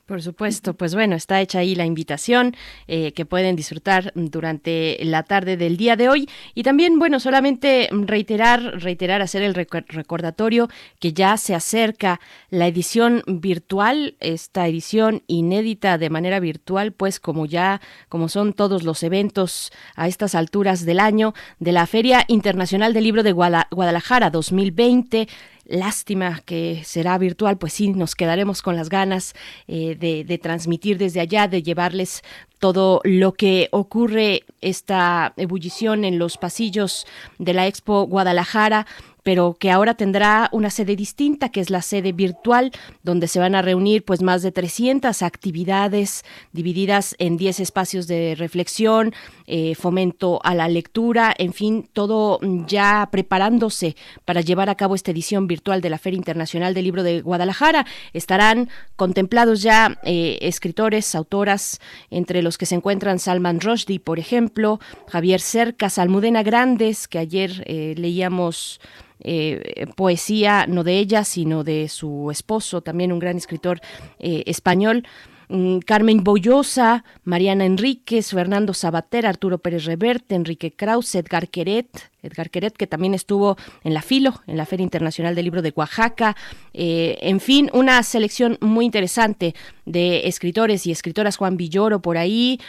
Por 0.10 0.24
supuesto, 0.24 0.74
pues 0.74 0.96
bueno, 0.96 1.16
está 1.16 1.40
hecha 1.40 1.60
ahí 1.60 1.76
la 1.76 1.86
invitación 1.86 2.56
eh, 2.88 3.12
que 3.12 3.28
pueden 3.28 3.56
disfrutar 3.56 4.12
durante 4.16 4.98
la 5.04 5.22
tarde 5.22 5.56
del 5.56 5.78
día 5.78 5.96
de 5.96 6.10
hoy. 6.10 6.28
Y 6.56 6.64
también, 6.64 6.98
bueno, 6.98 7.20
solamente 7.20 7.90
reiterar, 7.92 8.82
reiterar, 8.82 9.22
hacer 9.22 9.44
el 9.44 9.54
recordatorio 9.54 10.68
que 10.98 11.14
ya 11.14 11.38
se 11.38 11.54
acerca 11.54 12.20
la 12.50 12.66
edición 12.66 13.22
virtual, 13.28 14.16
esta 14.20 14.68
edición 14.68 15.22
inédita 15.28 16.00
de 16.00 16.10
manera 16.10 16.40
virtual, 16.40 16.92
pues 16.92 17.20
como 17.20 17.46
ya, 17.46 17.80
como 18.08 18.30
son 18.30 18.54
todos 18.54 18.82
los 18.82 19.04
eventos 19.04 19.72
a 19.96 20.08
estas 20.08 20.34
alturas 20.34 20.88
del 20.88 21.02
año 21.02 21.36
de 21.60 21.72
la 21.72 21.86
Feria 21.86 22.26
Internacional 22.28 22.96
del 22.96 23.04
Libro 23.04 23.22
de 23.22 23.32
Guadalajara 23.32 24.32
2020 24.32 25.28
Lástima 25.70 26.42
que 26.46 26.82
será 26.84 27.18
virtual, 27.20 27.60
pues 27.60 27.74
sí, 27.74 27.90
nos 27.90 28.16
quedaremos 28.16 28.64
con 28.64 28.76
las 28.76 28.90
ganas 28.90 29.36
eh, 29.68 29.96
de, 29.96 30.24
de 30.24 30.38
transmitir 30.40 30.98
desde 30.98 31.20
allá, 31.20 31.48
de 31.48 31.62
llevarles 31.62 32.24
todo 32.58 33.02
lo 33.04 33.34
que 33.34 33.70
ocurre 33.72 34.46
esta 34.62 35.34
ebullición 35.38 36.06
en 36.06 36.18
los 36.18 36.38
pasillos 36.38 37.06
de 37.38 37.54
la 37.54 37.68
Expo 37.68 38.08
Guadalajara 38.08 38.88
pero 39.24 39.56
que 39.60 39.72
ahora 39.72 39.94
tendrá 39.94 40.50
una 40.52 40.70
sede 40.70 40.96
distinta, 40.96 41.50
que 41.50 41.60
es 41.60 41.70
la 41.70 41.82
sede 41.82 42.12
virtual, 42.12 42.72
donde 43.04 43.28
se 43.28 43.40
van 43.40 43.56
a 43.56 43.62
reunir 43.62 44.04
pues 44.04 44.22
más 44.22 44.42
de 44.42 44.52
300 44.52 45.22
actividades 45.22 46.24
divididas 46.52 47.16
en 47.20 47.38
10 47.38 47.60
espacios 47.60 48.08
de 48.08 48.36
reflexión, 48.38 49.14
eh, 49.48 49.76
fomento 49.76 50.40
a 50.44 50.56
la 50.56 50.68
lectura, 50.68 51.34
en 51.38 51.54
fin, 51.54 51.90
todo 51.94 52.40
ya 52.68 53.08
preparándose 53.12 53.96
para 54.26 54.42
llevar 54.42 54.70
a 54.70 54.76
cabo 54.76 54.96
esta 54.96 55.12
edición 55.12 55.48
virtual 55.48 55.82
de 55.82 55.90
la 55.90 55.98
Feria 55.98 56.18
Internacional 56.18 56.74
del 56.74 56.86
Libro 56.86 57.04
de 57.04 57.22
Guadalajara. 57.22 57.86
Estarán 58.14 58.70
contemplados 58.96 59.62
ya 59.62 60.00
eh, 60.04 60.38
escritores, 60.42 61.16
autoras, 61.16 61.80
entre 62.10 62.42
los 62.42 62.58
que 62.58 62.66
se 62.66 62.76
encuentran 62.76 63.20
Salman 63.20 63.60
Rushdie, 63.60 64.00
por 64.00 64.20
ejemplo, 64.20 64.80
Javier 65.08 65.42
Cercas, 65.42 65.98
Almudena 65.98 66.44
Grandes, 66.44 67.08
que 67.08 67.20
ayer 67.20 67.64
eh, 67.66 67.96
leíamos 67.98 68.80
eh, 69.22 69.86
poesía, 69.96 70.66
no 70.68 70.84
de 70.84 71.00
ella, 71.00 71.24
sino 71.24 71.64
de 71.64 71.90
su 71.90 72.30
esposo, 72.32 72.82
también 72.82 73.12
un 73.12 73.20
gran 73.20 73.38
escritor 73.38 73.82
eh, 74.20 74.44
español. 74.46 75.06
Mm, 75.50 75.80
Carmen 75.80 76.24
Boyosa, 76.24 77.04
Mariana 77.24 77.66
Enríquez, 77.66 78.30
Fernando 78.30 78.74
Sabater, 78.74 79.26
Arturo 79.26 79.58
Pérez 79.58 79.86
Reverte, 79.86 80.36
Enrique 80.36 80.72
Kraus, 80.72 81.16
Edgar 81.16 81.50
Queret, 81.50 81.90
Edgar 82.24 82.50
Queret, 82.50 82.76
que 82.76 82.88
también 82.88 83.14
estuvo 83.14 83.58
en 83.84 83.94
la 83.94 84.02
FILO, 84.02 84.42
en 84.48 84.58
la 84.58 84.66
Feria 84.66 84.84
Internacional 84.84 85.36
del 85.36 85.46
Libro 85.46 85.62
de 85.62 85.74
Oaxaca. 85.76 86.36
Eh, 86.74 87.18
en 87.22 87.40
fin, 87.40 87.70
una 87.74 88.02
selección 88.04 88.58
muy 88.62 88.86
interesante 88.86 89.56
de 89.86 90.28
escritores 90.28 90.86
y 90.86 90.92
escritoras, 90.92 91.38
Juan 91.38 91.58
Villoro 91.58 92.02
por 92.02 92.18
ahí, 92.18 92.60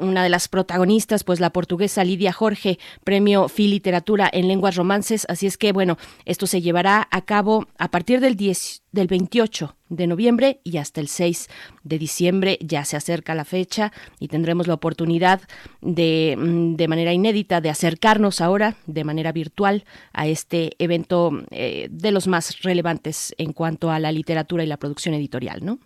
una 0.00 0.22
de 0.22 0.28
las 0.28 0.48
protagonistas, 0.48 1.24
pues 1.24 1.40
la 1.40 1.50
portuguesa 1.50 2.04
Lidia 2.04 2.32
Jorge, 2.32 2.78
premio 3.04 3.48
FI 3.48 3.68
Literatura 3.68 4.30
en 4.32 4.48
Lenguas 4.48 4.76
Romances. 4.76 5.26
Así 5.28 5.46
es 5.46 5.56
que, 5.58 5.72
bueno, 5.72 5.98
esto 6.24 6.46
se 6.46 6.62
llevará 6.62 7.08
a 7.10 7.22
cabo 7.22 7.66
a 7.78 7.90
partir 7.90 8.20
del, 8.20 8.36
10, 8.36 8.82
del 8.92 9.06
28 9.06 9.76
de 9.88 10.06
noviembre 10.06 10.60
y 10.64 10.78
hasta 10.78 11.00
el 11.00 11.08
6 11.08 11.48
de 11.84 11.98
diciembre. 11.98 12.58
Ya 12.60 12.84
se 12.84 12.96
acerca 12.96 13.34
la 13.34 13.44
fecha 13.44 13.92
y 14.18 14.28
tendremos 14.28 14.66
la 14.66 14.74
oportunidad 14.74 15.40
de, 15.80 16.36
mm, 16.38 16.76
de 16.76 16.88
manera 16.88 17.12
inédita 17.12 17.60
de 17.60 17.70
acercarnos 17.70 18.40
ahora 18.40 18.75
de 18.86 19.04
manera 19.04 19.32
virtual 19.32 19.84
a 20.12 20.26
este 20.26 20.72
evento 20.78 21.30
eh, 21.50 21.88
de 21.90 22.12
los 22.12 22.26
más 22.26 22.62
relevantes 22.62 23.34
en 23.38 23.52
cuanto 23.52 23.90
a 23.90 23.98
la 23.98 24.12
literatura 24.12 24.62
y 24.62 24.66
la 24.66 24.76
producción 24.76 25.14
editorial, 25.14 25.64
¿no? 25.64 25.78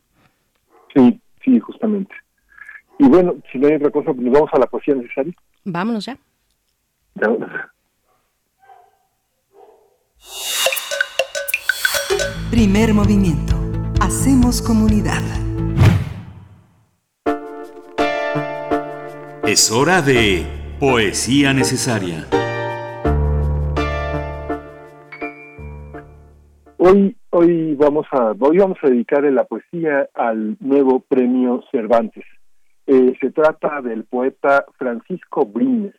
Sí, 0.94 1.20
sí, 1.44 1.58
justamente. 1.60 2.14
Y 2.98 3.08
bueno, 3.08 3.36
si 3.50 3.58
no 3.58 3.68
hay 3.68 3.74
otra 3.74 3.90
cosa, 3.90 4.12
pues 4.12 4.20
nos 4.20 4.34
vamos 4.34 4.50
a 4.52 4.58
la 4.58 4.66
poesía 4.66 4.94
necesaria. 4.94 5.32
Vámonos 5.64 6.04
ya. 6.04 6.18
Primer 12.50 12.94
movimiento. 12.94 13.56
Hacemos 14.00 14.60
comunidad. 14.60 15.22
Es 19.44 19.70
hora 19.70 20.02
de 20.02 20.46
poesía 20.78 21.52
necesaria. 21.52 22.26
Hoy, 26.82 27.14
hoy 27.28 27.74
vamos 27.74 28.06
a, 28.10 28.32
hoy 28.40 28.56
vamos 28.56 28.78
a 28.82 28.88
dedicar 28.88 29.22
la 29.24 29.44
poesía 29.44 30.08
al 30.14 30.56
nuevo 30.60 31.00
premio 31.00 31.62
Cervantes. 31.70 32.24
Eh, 32.86 33.12
se 33.20 33.30
trata 33.32 33.82
del 33.82 34.04
poeta 34.04 34.64
Francisco 34.78 35.44
Brines. 35.44 35.94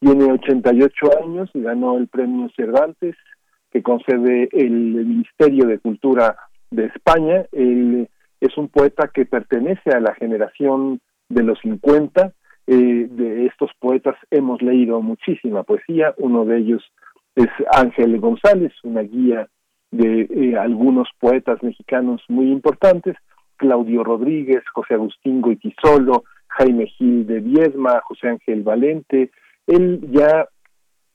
Tiene 0.00 0.32
88 0.32 1.22
años 1.22 1.48
y 1.54 1.62
ganó 1.62 1.96
el 1.96 2.08
premio 2.08 2.50
Cervantes 2.56 3.14
que 3.70 3.84
concede 3.84 4.48
el 4.50 4.72
Ministerio 4.72 5.68
de 5.68 5.78
Cultura 5.78 6.36
de 6.72 6.86
España. 6.86 7.46
Él 7.52 8.08
es 8.40 8.58
un 8.58 8.66
poeta 8.66 9.08
que 9.14 9.26
pertenece 9.26 9.90
a 9.92 10.00
la 10.00 10.12
generación 10.16 10.98
de 11.28 11.44
los 11.44 11.60
50. 11.60 12.32
Eh, 12.66 13.06
de 13.08 13.46
estos 13.46 13.70
poetas 13.78 14.16
hemos 14.32 14.60
leído 14.60 15.00
muchísima 15.02 15.62
poesía. 15.62 16.16
Uno 16.18 16.44
de 16.44 16.58
ellos 16.58 16.82
es 17.36 17.46
Ángel 17.70 18.18
González, 18.18 18.72
una 18.82 19.02
guía 19.02 19.48
de 19.90 20.28
eh, 20.30 20.58
algunos 20.58 21.08
poetas 21.18 21.62
mexicanos 21.62 22.22
muy 22.28 22.50
importantes, 22.50 23.16
Claudio 23.56 24.04
Rodríguez, 24.04 24.62
José 24.72 24.94
Agustín 24.94 25.40
Goitisolo, 25.40 26.24
Jaime 26.48 26.86
Gil 26.86 27.26
de 27.26 27.40
Viedma, 27.40 28.00
José 28.02 28.28
Ángel 28.28 28.62
Valente. 28.62 29.30
Él 29.66 30.00
ya 30.10 30.48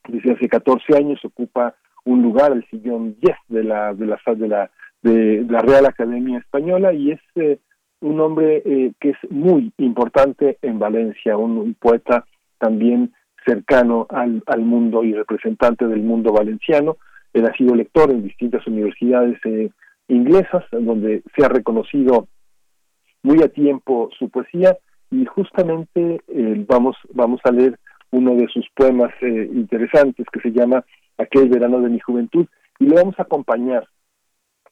desde 0.07 0.33
hace 0.33 0.47
14 0.47 0.95
años 0.95 1.23
ocupa 1.23 1.75
un 2.03 2.21
lugar, 2.21 2.51
el 2.51 2.65
sillón 2.69 3.15
10 3.19 3.35
de 3.49 3.63
la 3.63 3.93
de 3.93 4.05
la 4.07 4.19
de 4.35 4.47
la 4.47 4.71
de 5.03 5.45
la 5.47 5.59
Real 5.59 5.85
Academia 5.85 6.39
Española 6.39 6.93
y 6.93 7.11
es 7.11 7.19
eh, 7.35 7.59
un 8.01 8.19
hombre 8.19 8.63
eh, 8.65 8.93
que 8.99 9.11
es 9.11 9.17
muy 9.29 9.71
importante 9.77 10.57
en 10.61 10.79
Valencia, 10.79 11.37
un, 11.37 11.75
poeta 11.75 12.25
también 12.57 13.13
cercano 13.45 14.07
al, 14.09 14.43
al 14.45 14.61
mundo 14.61 15.03
y 15.03 15.13
representante 15.13 15.87
del 15.87 16.01
mundo 16.01 16.31
valenciano 16.31 16.97
él 17.33 17.45
ha 17.45 17.53
sido 17.55 17.75
lector 17.75 18.11
en 18.11 18.23
distintas 18.23 18.65
universidades 18.67 19.39
eh, 19.45 19.69
inglesas, 20.07 20.63
donde 20.71 21.23
se 21.35 21.45
ha 21.45 21.49
reconocido 21.49 22.27
muy 23.23 23.41
a 23.41 23.47
tiempo 23.47 24.09
su 24.17 24.29
poesía 24.29 24.77
y 25.09 25.25
justamente 25.25 26.21
eh, 26.27 26.65
vamos 26.67 26.97
vamos 27.13 27.39
a 27.43 27.51
leer 27.51 27.77
uno 28.11 28.35
de 28.35 28.47
sus 28.47 28.67
poemas 28.75 29.13
eh, 29.21 29.49
interesantes 29.53 30.25
que 30.31 30.41
se 30.41 30.51
llama 30.51 30.83
Aquel 31.17 31.49
verano 31.49 31.79
de 31.81 31.89
mi 31.89 31.99
juventud 31.99 32.47
y 32.79 32.85
lo 32.85 32.95
vamos 32.95 33.15
a 33.19 33.23
acompañar 33.23 33.87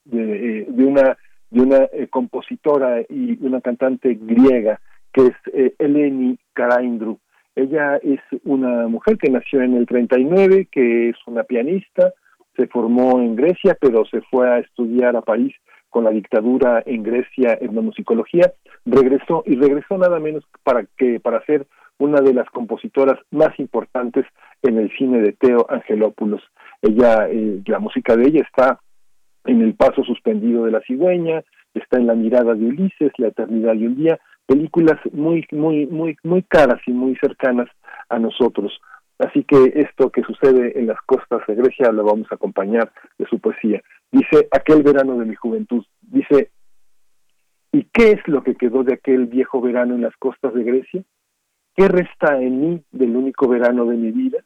de, 0.06 0.65
de 0.68 0.86
una 0.86 1.18
de 1.52 1.61
una 1.61 1.88
compositora 2.10 3.02
y 3.10 3.44
una 3.44 3.60
cantante 3.61 4.14
griega 4.22 4.80
que 5.11 5.27
es 5.27 5.73
Eleni 5.80 6.38
Karaindru. 6.53 7.19
Ella 7.56 7.98
es 7.98 8.19
una 8.44 8.88
mujer 8.88 9.18
que 9.18 9.31
nació 9.31 9.64
en 9.64 9.76
el 9.76 9.88
39, 9.88 10.68
que 10.72 11.10
es 11.10 11.15
una 11.26 11.44
pianista, 11.44 12.14
se 12.60 12.68
formó 12.68 13.19
en 13.19 13.38
Grecia, 13.38 13.77
pero 13.80 14.03
se 14.06 14.22
fue 14.22 14.49
a 14.49 14.60
estudiar 14.60 15.15
a 15.15 15.22
París 15.22 15.56
con 15.90 16.03
la 16.03 16.11
dictadura 16.11 16.84
en 16.86 17.03
Grecia 17.03 17.57
etnomusicología, 17.60 18.52
regresó 18.86 19.44
y 19.45 19.56
regresó 19.56 19.98
nada 19.98 20.19
menos 20.19 20.44
para 20.64 20.86
que 20.98 21.19
para 21.22 21.44
ser 21.45 21.65
una 21.98 22.22
de 22.22 22.34
las 22.34 22.49
compositoras 22.49 23.18
más 23.31 23.57
importantes 23.60 24.26
en 24.61 24.77
el 24.77 24.91
cine 24.98 25.22
de 25.22 25.34
Teo 25.34 25.65
Angelopoulos. 25.69 26.41
Ella, 26.81 27.27
eh, 27.30 27.61
la 27.65 27.80
música 27.80 28.15
de 28.15 28.27
ella 28.27 28.41
está 28.41 28.80
en 29.45 29.61
El 29.61 29.73
paso 29.73 30.03
suspendido 30.03 30.65
de 30.65 30.72
la 30.72 30.81
cigüeña, 30.81 31.44
está 31.73 31.98
en 31.98 32.07
La 32.07 32.14
mirada 32.14 32.53
de 32.56 32.65
Ulises, 32.65 33.11
La 33.18 33.30
eternidad 33.30 33.73
de 33.73 33.88
un 33.88 33.95
día, 33.95 34.19
películas 34.45 34.99
muy 35.14 35.48
muy 35.52 35.86
muy 35.88 36.18
muy 36.23 36.44
caras 36.44 36.81
y 36.86 36.91
muy 36.91 37.15
cercanas 37.15 37.69
a 38.10 38.19
nosotros. 38.19 38.80
Así 39.19 39.43
que 39.43 39.73
esto 39.75 40.09
que 40.11 40.23
sucede 40.23 40.79
en 40.79 40.87
las 40.87 40.99
costas 41.01 41.41
de 41.45 41.55
Grecia 41.55 41.91
lo 41.91 42.05
vamos 42.05 42.31
a 42.31 42.35
acompañar 42.35 42.91
de 43.17 43.25
su 43.25 43.39
poesía. 43.39 43.81
Dice, 44.11 44.47
aquel 44.49 44.81
verano 44.81 45.17
de 45.17 45.25
mi 45.25 45.35
juventud, 45.35 45.85
dice, 46.01 46.51
¿y 47.73 47.83
qué 47.91 48.11
es 48.11 48.27
lo 48.27 48.43
que 48.43 48.55
quedó 48.55 48.83
de 48.83 48.93
aquel 48.93 49.27
viejo 49.27 49.59
verano 49.59 49.95
en 49.95 50.03
las 50.03 50.15
costas 50.15 50.53
de 50.53 50.63
Grecia? 50.63 51.03
¿Qué 51.75 51.89
resta 51.89 52.41
en 52.41 52.61
mí 52.61 52.83
del 52.91 53.15
único 53.15 53.49
verano 53.49 53.85
de 53.85 53.97
mi 53.97 54.11
vida? 54.11 54.39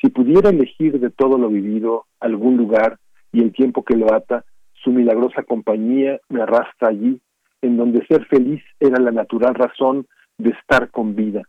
Si 0.00 0.10
pudiera 0.10 0.50
elegir 0.50 1.00
de 1.00 1.08
todo 1.10 1.38
lo 1.38 1.48
vivido 1.48 2.04
algún 2.20 2.58
lugar 2.58 2.98
y 3.32 3.40
el 3.40 3.52
tiempo 3.52 3.82
que 3.82 3.96
lo 3.96 4.12
ata, 4.12 4.44
su 4.74 4.90
milagrosa 4.90 5.42
compañía 5.42 6.20
me 6.28 6.42
arrastra 6.42 6.88
allí, 6.88 7.18
en 7.62 7.78
donde 7.78 8.04
ser 8.06 8.26
feliz 8.26 8.62
era 8.78 9.00
la 9.00 9.10
natural 9.10 9.54
razón 9.54 10.06
de 10.36 10.50
estar 10.50 10.90
con 10.90 11.16
vida 11.16 11.42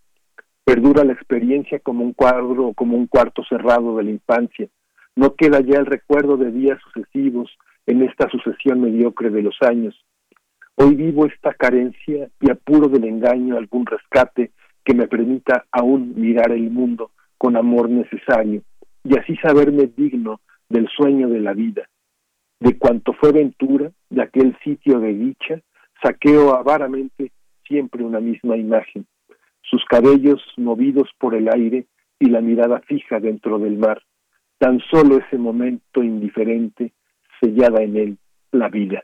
Perdura 0.65 1.03
la 1.03 1.13
experiencia 1.13 1.79
como 1.79 2.03
un 2.03 2.13
cuadro 2.13 2.67
o 2.67 2.73
como 2.73 2.97
un 2.97 3.07
cuarto 3.07 3.43
cerrado 3.49 3.97
de 3.97 4.03
la 4.03 4.11
infancia. 4.11 4.67
No 5.15 5.35
queda 5.35 5.59
ya 5.59 5.77
el 5.77 5.85
recuerdo 5.85 6.37
de 6.37 6.51
días 6.51 6.79
sucesivos 6.81 7.51
en 7.85 8.01
esta 8.01 8.29
sucesión 8.29 8.81
mediocre 8.81 9.29
de 9.29 9.41
los 9.41 9.55
años. 9.61 9.95
Hoy 10.75 10.95
vivo 10.95 11.25
esta 11.25 11.53
carencia 11.53 12.29
y 12.39 12.49
apuro 12.49 12.87
del 12.87 13.03
engaño 13.03 13.57
algún 13.57 13.85
rescate 13.85 14.51
que 14.83 14.93
me 14.93 15.07
permita 15.07 15.65
aún 15.71 16.13
mirar 16.15 16.51
el 16.51 16.71
mundo 16.71 17.11
con 17.37 17.57
amor 17.57 17.89
necesario 17.89 18.63
y 19.03 19.17
así 19.17 19.35
saberme 19.37 19.91
digno 19.95 20.39
del 20.69 20.87
sueño 20.87 21.29
de 21.29 21.41
la 21.41 21.53
vida. 21.53 21.87
De 22.59 22.77
cuanto 22.77 23.13
fue 23.13 23.31
ventura, 23.31 23.91
de 24.09 24.21
aquel 24.21 24.57
sitio 24.63 24.99
de 24.99 25.13
dicha, 25.13 25.59
saqueo 26.01 26.55
avaramente 26.55 27.31
siempre 27.67 28.03
una 28.03 28.19
misma 28.19 28.57
imagen, 28.57 29.05
sus 29.63 29.83
cabellos 29.85 30.41
movidos 30.57 31.09
por 31.19 31.35
el 31.35 31.49
aire 31.49 31.87
y 32.19 32.29
la 32.29 32.41
mirada 32.41 32.79
fija 32.81 33.19
dentro 33.19 33.59
del 33.59 33.77
mar, 33.77 34.01
tan 34.59 34.79
solo 34.91 35.17
ese 35.17 35.37
momento 35.37 36.03
indiferente 36.03 36.93
sellada 37.41 37.81
en 37.83 37.97
él 37.97 38.17
la 38.51 38.69
vida. 38.69 39.03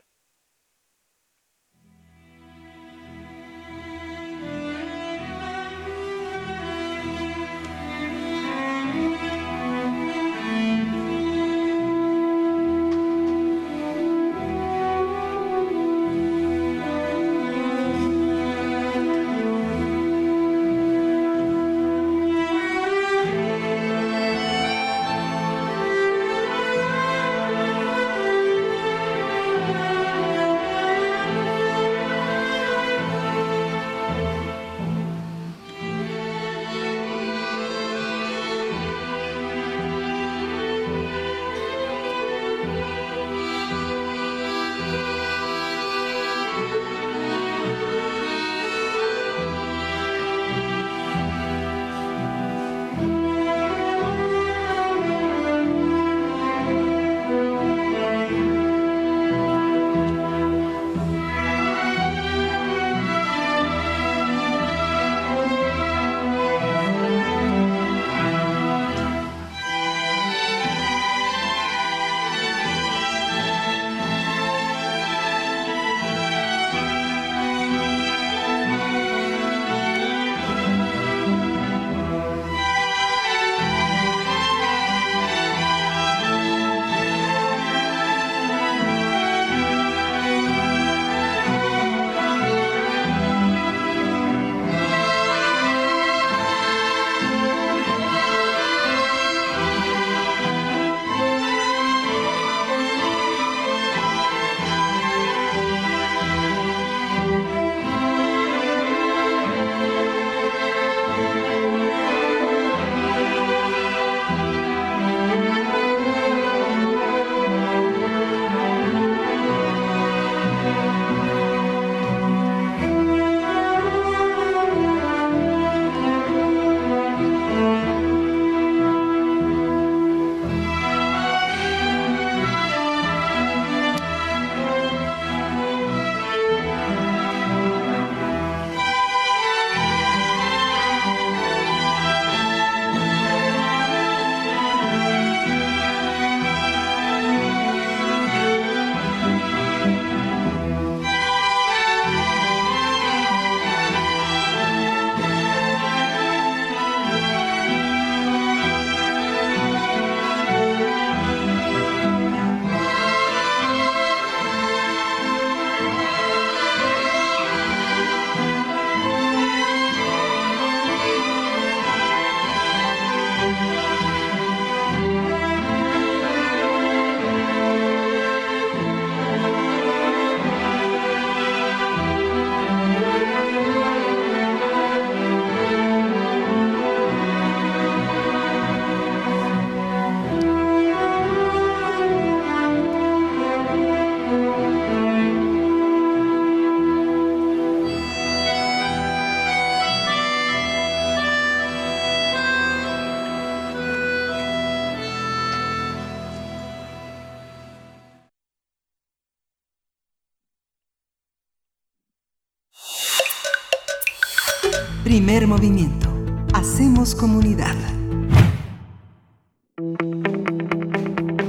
Movimiento. 215.60 216.08
Hacemos 216.54 217.14
comunidad. 217.14 217.74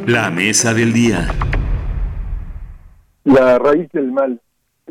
La 0.06 0.30
mesa 0.30 0.74
del 0.74 0.92
día. 0.92 1.30
La 3.24 3.58
raíz 3.58 3.90
del 3.94 4.12
mal, 4.12 4.42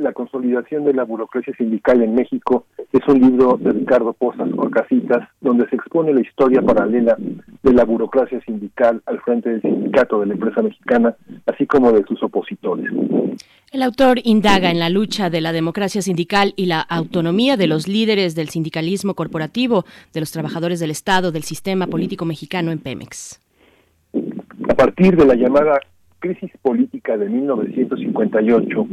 la 0.01 0.13
consolidación 0.13 0.85
de 0.85 0.95
la 0.95 1.05
burocracia 1.05 1.55
sindical 1.57 2.03
en 2.03 2.15
México, 2.15 2.67
es 2.93 3.07
un 3.07 3.21
libro 3.21 3.59
de 3.61 3.73
Ricardo 3.73 4.13
Pozas 4.13 4.49
Orcasitas, 4.57 5.29
donde 5.41 5.69
se 5.69 5.77
expone 5.77 6.13
la 6.13 6.23
historia 6.23 6.63
paralela 6.63 7.17
de 7.63 7.73
la 7.73 7.85
burocracia 7.85 8.41
sindical 8.41 9.03
al 9.07 9.21
frente 9.21 9.51
del 9.51 9.63
sindicato 9.63 10.21
de 10.21 10.27
la 10.27 10.35
empresa 10.35 10.63
mexicana, 10.63 11.15
así 11.47 11.67
como 11.67 11.93
de 11.93 12.03
sus 12.05 12.23
opositores. 12.23 12.91
El 13.73 13.83
autor 13.83 14.19
indaga 14.25 14.71
en 14.71 14.81
la 14.81 14.91
lucha 14.91 15.31
de 15.31 15.41
la 15.41 15.53
democracia 15.53 16.03
sindical 16.03 16.55
y 16.57 16.67
la 16.67 16.81
autonomía 16.81 17.57
de 17.57 17.69
los 17.69 17.87
líderes 17.87 18.35
del 18.35 18.49
sindicalismo 18.49 19.15
corporativo, 19.15 19.85
de 20.13 20.21
los 20.21 20.33
trabajadores 20.33 20.81
del 20.81 20.91
Estado, 20.91 21.31
del 21.31 21.45
sistema 21.45 21.87
político 21.87 22.25
mexicano 22.25 22.73
en 22.73 22.81
Pemex. 22.81 23.41
A 24.69 24.75
partir 24.75 25.17
de 25.17 25.25
la 25.25 25.35
llamada 25.35 25.79
crisis 26.19 26.51
política 26.63 27.17
de 27.17 27.29
1958, 27.29 28.87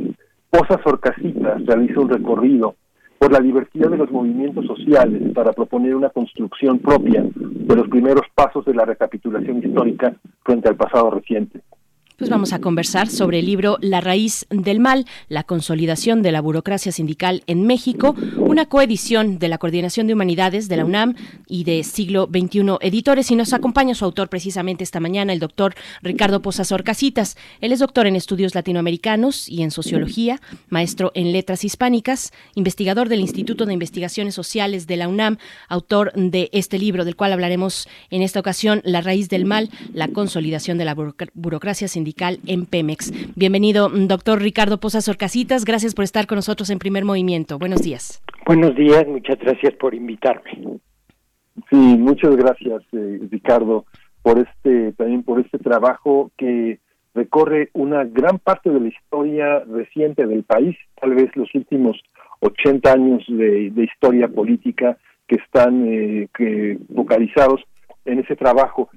Posas 0.49 0.79
Orcasitas 0.85 1.65
realiza 1.65 1.99
un 1.99 2.09
recorrido 2.09 2.75
por 3.19 3.31
la 3.31 3.39
diversidad 3.39 3.89
de 3.89 3.97
los 3.97 4.11
movimientos 4.11 4.65
sociales 4.65 5.33
para 5.33 5.51
proponer 5.51 5.95
una 5.95 6.09
construcción 6.09 6.79
propia 6.79 7.25
de 7.35 7.75
los 7.75 7.87
primeros 7.89 8.23
pasos 8.33 8.63
de 8.65 8.73
la 8.73 8.85
recapitulación 8.85 9.57
histórica 9.57 10.15
frente 10.43 10.69
al 10.69 10.75
pasado 10.75 11.11
reciente. 11.11 11.61
Pues 12.17 12.31
vamos 12.31 12.51
a 12.51 12.59
conversar 12.59 13.09
sobre 13.09 13.39
el 13.39 13.45
libro 13.45 13.77
La 13.79 14.01
raíz 14.01 14.47
del 14.49 14.79
mal, 14.79 15.05
la 15.29 15.43
consolidación 15.43 16.23
de 16.23 16.31
la 16.31 16.41
burocracia 16.41 16.91
sindical 16.91 17.43
en 17.45 17.67
México, 17.67 18.15
una 18.37 18.65
coedición 18.65 19.37
de 19.37 19.47
la 19.47 19.59
Coordinación 19.59 20.07
de 20.07 20.13
Humanidades 20.13 20.67
de 20.67 20.77
la 20.77 20.85
UNAM 20.85 21.13
y 21.47 21.63
de 21.63 21.83
Siglo 21.83 22.27
XXI 22.27 22.77
Editores. 22.81 23.29
Y 23.29 23.35
nos 23.35 23.53
acompaña 23.53 23.93
su 23.93 24.03
autor 24.03 24.29
precisamente 24.29 24.83
esta 24.83 24.99
mañana, 24.99 25.31
el 25.31 25.39
doctor 25.39 25.75
Ricardo 26.01 26.41
Posasor 26.41 26.83
Casitas. 26.83 27.37
Él 27.61 27.71
es 27.71 27.79
doctor 27.79 28.07
en 28.07 28.15
estudios 28.15 28.55
latinoamericanos 28.55 29.47
y 29.47 29.61
en 29.61 29.69
sociología, 29.69 30.41
maestro 30.69 31.11
en 31.13 31.31
letras 31.31 31.63
hispánicas, 31.63 32.31
investigador 32.55 33.09
del 33.09 33.19
Instituto 33.19 33.67
de 33.67 33.73
Investigaciones 33.73 34.33
Sociales 34.33 34.87
de 34.87 34.97
la 34.97 35.07
UNAM, 35.07 35.37
autor 35.69 36.13
de 36.15 36.49
este 36.51 36.79
libro 36.79 37.05
del 37.05 37.15
cual 37.15 37.33
hablaremos 37.33 37.87
en 38.09 38.23
esta 38.23 38.39
ocasión, 38.39 38.81
La 38.83 39.01
raíz 39.01 39.29
del 39.29 39.45
mal, 39.45 39.69
la 39.93 40.07
consolidación 40.07 40.79
de 40.79 40.85
la 40.85 40.95
burocracia 41.35 41.87
sindical 41.87 42.06
en 42.45 42.65
Pemex. 42.65 43.11
Bienvenido, 43.35 43.89
doctor 43.89 44.41
Ricardo 44.41 44.79
Posas 44.79 45.07
Orcasitas. 45.09 45.65
Gracias 45.65 45.93
por 45.93 46.03
estar 46.03 46.25
con 46.25 46.37
nosotros 46.37 46.69
en 46.69 46.79
Primer 46.79 47.05
Movimiento. 47.05 47.59
Buenos 47.59 47.81
días. 47.81 48.21
Buenos 48.45 48.75
días, 48.75 49.05
muchas 49.07 49.37
gracias 49.39 49.73
por 49.75 49.93
invitarme. 49.93 50.79
Sí, 51.69 51.75
muchas 51.75 52.35
gracias, 52.35 52.81
eh, 52.93 53.19
Ricardo, 53.29 53.85
por 54.21 54.39
este 54.39 54.93
también 54.93 55.23
por 55.23 55.39
este 55.39 55.57
trabajo 55.57 56.31
que 56.37 56.79
recorre 57.13 57.69
una 57.73 58.03
gran 58.05 58.39
parte 58.39 58.69
de 58.69 58.79
la 58.79 58.87
historia 58.87 59.59
reciente 59.65 60.25
del 60.27 60.43
país, 60.43 60.77
tal 61.01 61.15
vez 61.15 61.29
los 61.35 61.53
últimos 61.55 61.97
80 62.39 62.91
años 62.91 63.23
de, 63.27 63.71
historia 63.75 64.27
política 64.27 64.97
que 65.27 65.35
están 65.35 65.85
eh, 65.87 66.29
que 66.37 66.77
focalizados 66.95 67.61
en 68.05 68.19
ese 68.19 68.35
trabajo. 68.35 68.89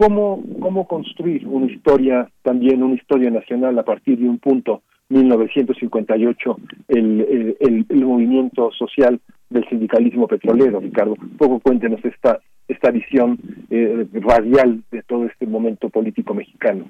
¿Cómo, 0.00 0.42
¿Cómo 0.60 0.88
construir 0.88 1.46
una 1.46 1.70
historia, 1.70 2.26
también 2.40 2.82
una 2.82 2.94
historia 2.94 3.30
nacional 3.30 3.78
a 3.78 3.82
partir 3.82 4.18
de 4.18 4.26
un 4.26 4.38
punto, 4.38 4.80
1958, 5.10 6.56
el, 6.88 7.56
el, 7.60 7.86
el 7.86 8.04
movimiento 8.06 8.72
social 8.72 9.20
del 9.50 9.68
sindicalismo 9.68 10.26
petrolero, 10.26 10.80
Ricardo? 10.80 11.16
Poco 11.36 11.60
cuéntenos 11.60 12.02
esta, 12.02 12.40
esta 12.66 12.90
visión 12.90 13.38
eh, 13.68 14.06
radial 14.14 14.82
de 14.90 15.02
todo 15.02 15.26
este 15.26 15.46
momento 15.46 15.90
político 15.90 16.32
mexicano. 16.32 16.86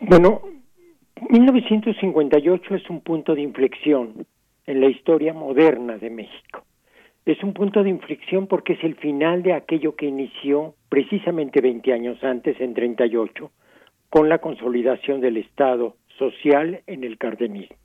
Bueno, 0.00 0.40
1958 1.28 2.76
es 2.76 2.88
un 2.88 3.02
punto 3.02 3.34
de 3.34 3.42
inflexión 3.42 4.26
en 4.64 4.80
la 4.80 4.86
historia 4.86 5.34
moderna 5.34 5.98
de 5.98 6.08
México. 6.08 6.64
Es 7.26 7.42
un 7.42 7.52
punto 7.52 7.82
de 7.82 7.90
inflexión 7.90 8.46
porque 8.46 8.72
es 8.74 8.84
el 8.84 8.96
final 8.96 9.42
de 9.42 9.52
aquello 9.52 9.94
que 9.94 10.06
inició 10.06 10.74
precisamente 10.88 11.60
20 11.60 11.92
años 11.92 12.22
antes, 12.24 12.60
en 12.60 12.74
38, 12.74 13.50
con 14.08 14.28
la 14.28 14.38
consolidación 14.38 15.20
del 15.20 15.36
Estado 15.36 15.96
social 16.18 16.82
en 16.86 17.04
el 17.04 17.18
cardenismo. 17.18 17.76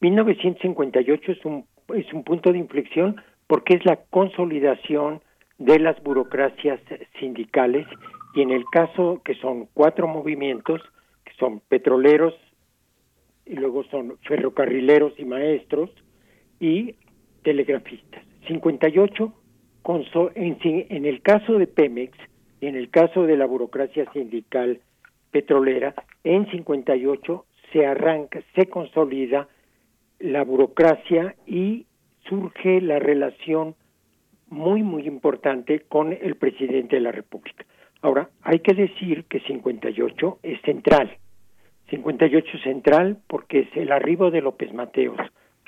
1958 0.00 1.32
es 1.32 1.44
un, 1.44 1.66
es 1.94 2.12
un 2.12 2.24
punto 2.24 2.52
de 2.52 2.58
inflexión 2.58 3.20
porque 3.46 3.74
es 3.74 3.84
la 3.84 3.96
consolidación 3.96 5.20
de 5.58 5.78
las 5.78 6.02
burocracias 6.02 6.80
sindicales 7.18 7.86
y 8.34 8.42
en 8.42 8.50
el 8.50 8.64
caso 8.72 9.20
que 9.24 9.34
son 9.34 9.66
cuatro 9.74 10.08
movimientos, 10.08 10.80
que 11.24 11.32
son 11.34 11.60
petroleros, 11.68 12.34
y 13.44 13.56
luego 13.56 13.82
son 13.84 14.16
ferrocarrileros 14.22 15.12
y 15.18 15.24
maestros 15.24 15.90
y 16.60 16.94
telegrafistas. 17.42 18.29
58 18.50 19.32
en, 20.34 21.06
el 21.06 21.22
caso 21.22 21.58
de 21.58 21.66
Pemex 21.66 22.16
y 22.60 22.66
en 22.66 22.76
el 22.76 22.90
caso 22.90 23.24
de 23.24 23.36
la 23.36 23.46
burocracia 23.46 24.10
sindical 24.12 24.80
petrolera, 25.30 25.94
en 26.24 26.50
58 26.50 27.44
se 27.72 27.86
arranca, 27.86 28.42
se 28.54 28.66
consolida 28.66 29.48
la 30.18 30.42
burocracia 30.44 31.36
y 31.46 31.86
surge 32.28 32.80
la 32.80 32.98
relación 32.98 33.74
muy, 34.48 34.82
muy 34.82 35.06
importante 35.06 35.80
con 35.88 36.12
el 36.12 36.34
presidente 36.34 36.96
de 36.96 37.02
la 37.02 37.12
República. 37.12 37.64
Ahora, 38.02 38.28
hay 38.42 38.58
que 38.58 38.74
decir 38.74 39.24
que 39.24 39.40
58 39.40 40.38
es 40.42 40.60
central. 40.62 41.16
58 41.90 42.58
central 42.58 43.18
porque 43.26 43.60
es 43.60 43.76
el 43.76 43.92
arribo 43.92 44.30
de 44.30 44.40
López 44.40 44.72
Mateos 44.74 45.18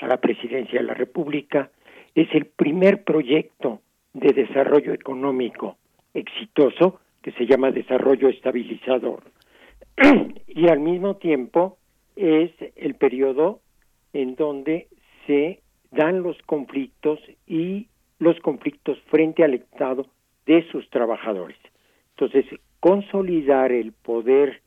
a 0.01 0.07
la 0.07 0.19
presidencia 0.19 0.81
de 0.81 0.87
la 0.87 0.95
República, 0.95 1.71
es 2.15 2.29
el 2.35 2.47
primer 2.47 3.05
proyecto 3.05 3.81
de 4.13 4.33
desarrollo 4.33 4.93
económico 4.93 5.77
exitoso 6.15 7.01
que 7.23 7.33
se 7.33 7.47
llama 7.47 7.71
desarrollo 7.71 8.29
estabilizador 8.29 9.23
y 10.47 10.69
al 10.69 10.81
mismo 10.81 11.17
tiempo 11.17 11.79
es 12.17 12.51
el 12.77 12.95
periodo 12.95 13.61
en 14.13 14.35
donde 14.35 14.89
se 15.27 15.61
dan 15.91 16.23
los 16.23 16.37
conflictos 16.43 17.19
y 17.47 17.89
los 18.19 18.39
conflictos 18.41 18.99
frente 19.11 19.45
al 19.45 19.55
Estado 19.55 20.07
de 20.47 20.67
sus 20.71 20.89
trabajadores. 20.91 21.57
Entonces, 22.17 22.47
consolidar 22.81 23.73
el 23.73 23.93
poder 23.93 24.61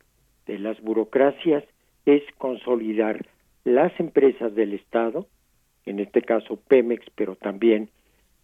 de 0.46 0.58
las 0.58 0.80
burocracias 0.80 1.64
es 2.04 2.22
consolidar 2.38 3.26
las 3.64 3.98
empresas 3.98 4.54
del 4.54 4.74
Estado, 4.74 5.26
en 5.86 6.00
este 6.00 6.22
caso 6.22 6.56
Pemex, 6.68 7.06
pero 7.14 7.36
también 7.36 7.88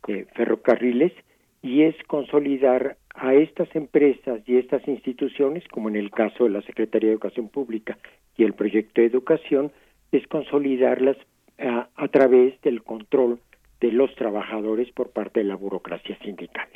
eh, 0.08 0.26
ferrocarriles, 0.34 1.12
y 1.62 1.82
es 1.82 1.94
consolidar 2.08 2.96
a 3.14 3.34
estas 3.34 3.68
empresas 3.76 4.40
y 4.46 4.56
estas 4.56 4.86
instituciones, 4.88 5.62
como 5.68 5.88
en 5.88 5.96
el 5.96 6.10
caso 6.10 6.44
de 6.44 6.50
la 6.50 6.62
Secretaría 6.62 7.08
de 7.08 7.14
Educación 7.14 7.48
Pública 7.48 7.98
y 8.36 8.44
el 8.44 8.54
proyecto 8.54 9.00
de 9.00 9.06
educación, 9.06 9.70
es 10.10 10.26
consolidarlas 10.26 11.16
a, 11.58 11.88
a 11.94 12.08
través 12.08 12.60
del 12.62 12.82
control 12.82 13.38
de 13.80 13.92
los 13.92 14.14
trabajadores 14.14 14.90
por 14.92 15.10
parte 15.10 15.40
de 15.40 15.44
la 15.44 15.56
burocracia 15.56 16.18
sindical. 16.18 16.68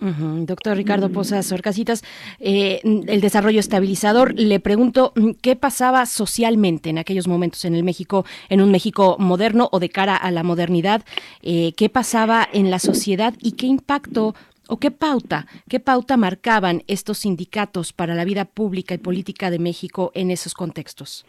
Doctor 0.00 0.76
Ricardo 0.76 1.10
Posas 1.10 1.50
Orcasitas, 1.50 2.04
eh, 2.38 2.80
el 2.84 3.20
desarrollo 3.20 3.58
estabilizador, 3.58 4.32
le 4.38 4.60
pregunto 4.60 5.12
qué 5.42 5.56
pasaba 5.56 6.06
socialmente 6.06 6.90
en 6.90 6.98
aquellos 6.98 7.26
momentos 7.26 7.64
en 7.64 7.74
el 7.74 7.82
México, 7.82 8.24
en 8.48 8.60
un 8.60 8.70
México 8.70 9.16
moderno 9.18 9.68
o 9.72 9.80
de 9.80 9.88
cara 9.88 10.16
a 10.16 10.30
la 10.30 10.44
modernidad, 10.44 11.02
eh, 11.42 11.72
qué 11.76 11.88
pasaba 11.88 12.46
en 12.52 12.70
la 12.70 12.78
sociedad 12.78 13.34
y 13.40 13.56
qué 13.56 13.66
impacto 13.66 14.34
o 14.68 14.76
qué 14.76 14.90
pauta, 14.92 15.46
qué 15.68 15.80
pauta 15.80 16.16
marcaban 16.16 16.82
estos 16.86 17.18
sindicatos 17.18 17.92
para 17.92 18.14
la 18.14 18.24
vida 18.24 18.44
pública 18.44 18.94
y 18.94 18.98
política 18.98 19.50
de 19.50 19.58
México 19.58 20.12
en 20.14 20.30
esos 20.30 20.54
contextos. 20.54 21.26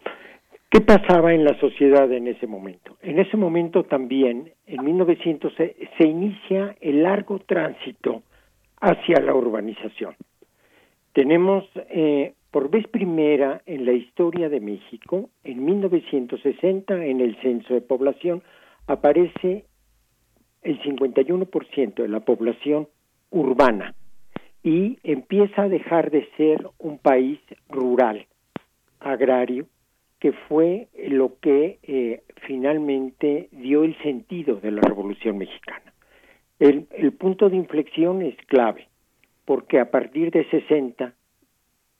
¿Qué 0.70 0.80
pasaba 0.80 1.34
en 1.34 1.44
la 1.44 1.58
sociedad 1.58 2.12
en 2.12 2.28
ese 2.28 2.46
momento? 2.46 2.96
En 3.02 3.18
ese 3.18 3.36
momento 3.36 3.82
también, 3.82 4.52
en 4.68 4.84
1900, 4.84 5.52
se 5.56 6.06
inicia 6.06 6.76
el 6.80 7.02
largo 7.02 7.40
tránsito 7.40 8.22
hacia 8.80 9.20
la 9.20 9.34
urbanización. 9.34 10.14
Tenemos 11.12 11.64
eh, 11.90 12.34
por 12.50 12.70
vez 12.70 12.86
primera 12.88 13.62
en 13.66 13.86
la 13.86 13.92
historia 13.92 14.48
de 14.48 14.60
México, 14.60 15.30
en 15.44 15.64
1960, 15.64 17.04
en 17.04 17.20
el 17.20 17.40
censo 17.42 17.74
de 17.74 17.80
población, 17.80 18.42
aparece 18.86 19.66
el 20.62 20.80
51% 20.82 21.94
de 21.94 22.08
la 22.08 22.20
población 22.20 22.88
urbana 23.30 23.94
y 24.62 24.98
empieza 25.04 25.62
a 25.62 25.68
dejar 25.68 26.10
de 26.10 26.28
ser 26.36 26.68
un 26.78 26.98
país 26.98 27.38
rural, 27.68 28.26
agrario, 28.98 29.66
que 30.18 30.32
fue 30.32 30.88
lo 31.08 31.38
que 31.40 31.78
eh, 31.82 32.22
finalmente 32.46 33.48
dio 33.52 33.84
el 33.84 33.96
sentido 34.02 34.56
de 34.56 34.70
la 34.70 34.82
Revolución 34.82 35.38
Mexicana. 35.38 35.89
El, 36.60 37.12
punto 37.12 37.48
de 37.48 37.56
inflexión 37.56 38.20
es 38.20 38.36
clave, 38.46 38.86
porque 39.46 39.80
a 39.80 39.90
partir 39.90 40.30
de 40.30 40.44
60 40.50 41.14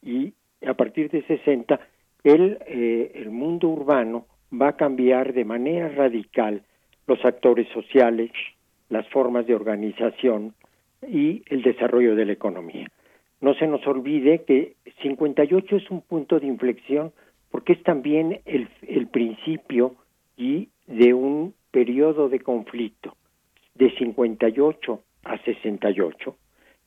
y 0.02 0.34
a 0.66 0.74
partir 0.74 1.10
de 1.10 1.22
60 1.22 1.80
el, 2.24 2.58
eh, 2.66 3.12
el 3.14 3.30
mundo 3.30 3.68
urbano 3.68 4.26
va 4.52 4.68
a 4.68 4.76
cambiar 4.76 5.32
de 5.32 5.46
manera 5.46 5.88
radical 5.88 6.62
los 7.06 7.24
actores 7.24 7.68
sociales, 7.68 8.32
las 8.90 9.08
formas 9.08 9.46
de 9.46 9.54
organización 9.54 10.52
y 11.08 11.42
el 11.46 11.62
desarrollo 11.62 12.14
de 12.14 12.26
la 12.26 12.32
economía. 12.32 12.86
No 13.40 13.54
se 13.54 13.66
nos 13.66 13.86
olvide 13.86 14.44
que 14.44 14.74
58 15.00 15.76
es 15.76 15.90
un 15.90 16.02
punto 16.02 16.38
de 16.38 16.46
inflexión 16.46 17.12
porque 17.50 17.72
es 17.72 17.82
también 17.82 18.42
el, 18.44 18.68
el 18.82 19.06
principio 19.06 19.94
y 20.36 20.68
de 20.86 21.14
un 21.14 21.54
periodo 21.70 22.28
de 22.28 22.40
conflicto 22.40 23.16
de 23.80 23.90
58 23.96 25.00
a 25.24 25.38
68 25.38 26.36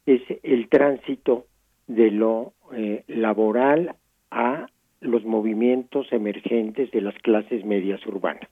es 0.05 0.21
el 0.43 0.69
tránsito 0.69 1.47
de 1.87 2.11
lo 2.11 2.53
eh, 2.71 3.03
laboral 3.07 3.95
a 4.29 4.67
los 5.01 5.25
movimientos 5.25 6.07
emergentes 6.13 6.91
de 6.91 7.01
las 7.01 7.15
clases 7.15 7.65
medias 7.65 8.05
urbanas. 8.05 8.47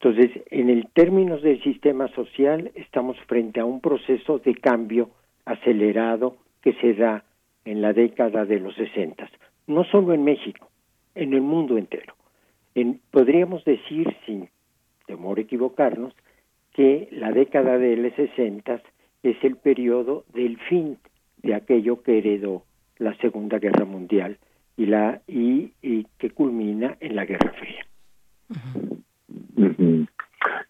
Entonces, 0.00 0.30
en 0.50 0.70
el 0.70 0.88
términos 0.92 1.42
del 1.42 1.60
sistema 1.64 2.06
social, 2.14 2.70
estamos 2.76 3.18
frente 3.26 3.58
a 3.58 3.64
un 3.64 3.80
proceso 3.80 4.38
de 4.38 4.54
cambio 4.54 5.10
acelerado 5.44 6.36
que 6.62 6.74
se 6.74 6.94
da 6.94 7.24
en 7.64 7.82
la 7.82 7.92
década 7.92 8.44
de 8.44 8.60
los 8.60 8.76
60. 8.76 9.28
no 9.66 9.84
solo 9.84 10.14
en 10.14 10.22
México, 10.22 10.70
en 11.16 11.34
el 11.34 11.42
mundo 11.42 11.76
entero. 11.76 12.14
En, 12.74 13.00
podríamos 13.10 13.64
decir, 13.64 14.16
sin 14.24 14.48
temor 15.06 15.38
a 15.38 15.42
equivocarnos, 15.42 16.14
que 16.78 17.08
la 17.10 17.32
década 17.32 17.76
de 17.76 17.96
los 17.96 18.14
60 18.14 18.80
es 19.24 19.36
el 19.42 19.56
periodo 19.56 20.24
del 20.32 20.58
fin 20.68 20.96
de 21.42 21.56
aquello 21.56 22.04
que 22.04 22.18
heredó 22.18 22.62
la 22.98 23.16
Segunda 23.16 23.58
Guerra 23.58 23.84
Mundial 23.84 24.38
y 24.76 24.86
la 24.86 25.20
y, 25.26 25.72
que 26.18 26.30
culmina 26.30 26.96
en 27.00 27.16
la 27.16 27.24
Guerra 27.24 27.52
Fría. 27.58 27.84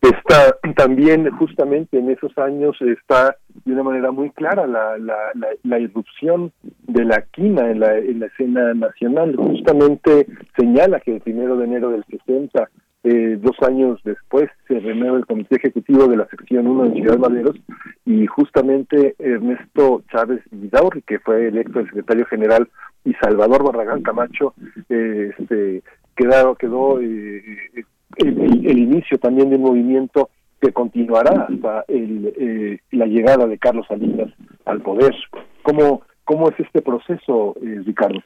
Está 0.00 0.56
también 0.74 1.30
justamente 1.32 1.98
en 1.98 2.10
esos 2.10 2.38
años 2.38 2.74
está 2.80 3.36
de 3.66 3.72
una 3.74 3.82
manera 3.82 4.10
muy 4.10 4.30
clara 4.30 4.66
la, 4.66 4.96
la, 4.96 5.14
la, 5.62 5.78
irrupción 5.78 6.52
de 6.86 7.04
la 7.04 7.20
quina 7.20 7.70
en 7.70 7.80
la, 7.80 7.98
en 7.98 8.20
la 8.20 8.26
escena 8.28 8.72
nacional. 8.72 9.36
Justamente 9.36 10.26
señala 10.56 11.00
que 11.00 11.16
el 11.16 11.20
primero 11.20 11.58
de 11.58 11.66
enero 11.66 11.90
del 11.90 12.04
60 12.04 12.70
eh, 13.04 13.38
dos 13.40 13.56
años 13.62 14.00
después 14.04 14.50
se 14.66 14.80
renueva 14.80 15.18
el 15.18 15.26
comité 15.26 15.56
ejecutivo 15.56 16.08
de 16.08 16.16
la 16.16 16.26
sección 16.28 16.66
1 16.66 16.88
de 16.88 17.00
Ciudad 17.00 17.18
Maderos 17.18 17.56
y 18.04 18.26
justamente 18.26 19.14
Ernesto 19.18 20.02
Chávez 20.10 20.40
Vidaurri, 20.50 21.02
que 21.02 21.18
fue 21.18 21.48
electo 21.48 21.80
el 21.80 21.86
secretario 21.86 22.26
general, 22.26 22.68
y 23.04 23.14
Salvador 23.14 23.64
Barragán 23.64 24.02
Camacho, 24.02 24.54
eh, 24.88 25.30
este, 25.38 25.82
quedó, 26.16 26.54
quedó 26.56 27.00
eh, 27.00 27.84
el, 28.16 28.78
inicio 28.78 29.18
también 29.18 29.50
de 29.50 29.56
un 29.56 29.62
movimiento 29.62 30.30
que 30.60 30.72
continuará 30.72 31.46
hasta 31.48 31.84
el, 31.88 32.34
eh, 32.36 32.78
la 32.90 33.06
llegada 33.06 33.46
de 33.46 33.58
Carlos 33.58 33.86
Salinas 33.86 34.32
al 34.64 34.82
poder. 34.82 35.14
¿Cómo, 35.62 36.02
cómo 36.24 36.50
es 36.50 36.58
este 36.58 36.82
proceso, 36.82 37.54
Ricardo? 37.60 38.20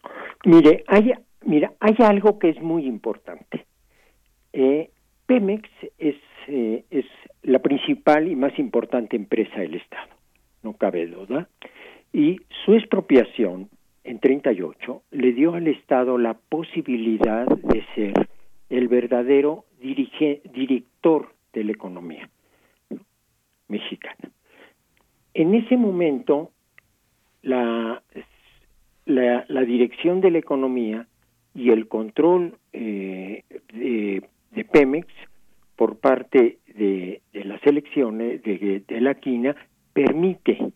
Mire, 0.46 0.84
hay, 0.88 1.12
mira, 1.44 1.72
hay 1.78 1.96
algo 1.98 2.38
que 2.38 2.48
es 2.48 2.62
muy 2.62 2.86
importante. 2.86 3.66
Eh, 4.52 4.90
Pemex 5.26 5.68
es, 5.98 6.16
es 6.46 7.06
la 7.42 7.60
principal 7.60 8.28
y 8.28 8.36
más 8.36 8.58
importante 8.58 9.16
empresa 9.16 9.60
del 9.60 9.76
Estado, 9.76 10.10
no 10.62 10.74
cabe 10.74 11.06
duda, 11.06 11.48
y 12.12 12.40
su 12.64 12.74
expropiación 12.74 13.70
en 14.04 14.18
38 14.18 15.02
le 15.10 15.32
dio 15.32 15.54
al 15.54 15.68
Estado 15.68 16.18
la 16.18 16.34
posibilidad 16.34 17.46
de 17.46 17.84
ser 17.94 18.28
el 18.68 18.88
verdadero 18.88 19.64
director 19.80 21.32
de 21.52 21.64
la 21.64 21.72
economía 21.72 22.28
mexicana. 23.68 24.30
En 25.34 25.54
ese 25.54 25.76
momento, 25.76 26.50
la, 27.42 28.02
la, 29.06 29.44
la 29.48 29.60
dirección 29.62 30.20
de 30.20 30.30
la 30.30 30.38
economía 30.38 31.06
y 31.54 31.70
el 31.70 31.88
control 31.88 32.58
eh, 32.72 33.44
de, 33.72 34.22
de, 34.52 34.64
Pemex 34.64 35.08
por 35.76 35.98
parte 35.98 36.58
de, 36.74 37.22
de 37.32 37.44
las 37.44 37.64
elecciones 37.66 38.42
de, 38.42 38.82
de, 38.86 39.00
la 39.00 39.14
quina 39.14 39.56
permite 39.92 40.72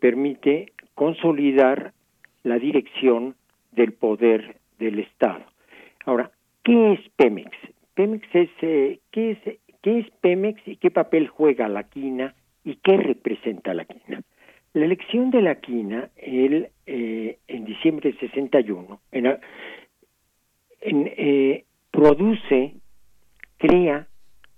permite 0.00 0.72
consolidar 0.94 1.92
la 2.42 2.58
dirección 2.58 3.34
del 3.72 3.92
poder 3.92 4.56
del 4.78 5.00
Estado. 5.00 5.44
Ahora, 6.04 6.30
¿qué 6.62 6.92
es 6.92 7.00
Pemex? 7.16 7.50
Pemex 7.94 8.26
es, 8.32 8.50
eh, 8.62 9.00
¿qué 9.10 9.32
es, 9.32 9.58
qué 9.82 9.98
es 9.98 10.10
Pemex 10.20 10.60
y 10.66 10.76
qué 10.76 10.90
papel 10.90 11.28
juega 11.28 11.68
la 11.68 11.84
quina 11.84 12.34
y 12.64 12.76
qué 12.76 12.96
representa 12.96 13.74
la 13.74 13.84
quina? 13.84 14.22
La 14.74 14.84
elección 14.84 15.30
de 15.30 15.42
la 15.42 15.56
quina 15.56 16.10
el, 16.16 16.68
eh, 16.86 17.38
en 17.48 17.64
diciembre 17.64 18.12
de 18.12 18.18
61 18.18 19.00
en, 19.12 19.26
en, 19.26 21.12
eh, 21.16 21.64
produce, 21.90 22.74
crea 23.56 24.08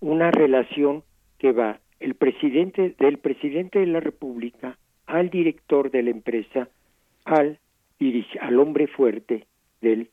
una 0.00 0.31
relación 0.31 1.02
que 1.39 1.52
va 1.52 1.81
el 1.99 2.15
presidente 2.15 2.94
del 2.99 3.18
presidente 3.18 3.78
de 3.78 3.86
la 3.86 4.00
República 4.00 4.78
al 5.07 5.31
director 5.31 5.91
de 5.91 6.02
la 6.02 6.10
empresa 6.10 6.68
al 7.25 7.59
al 8.41 8.59
hombre 8.59 8.86
fuerte 8.86 9.47
del 9.83 10.09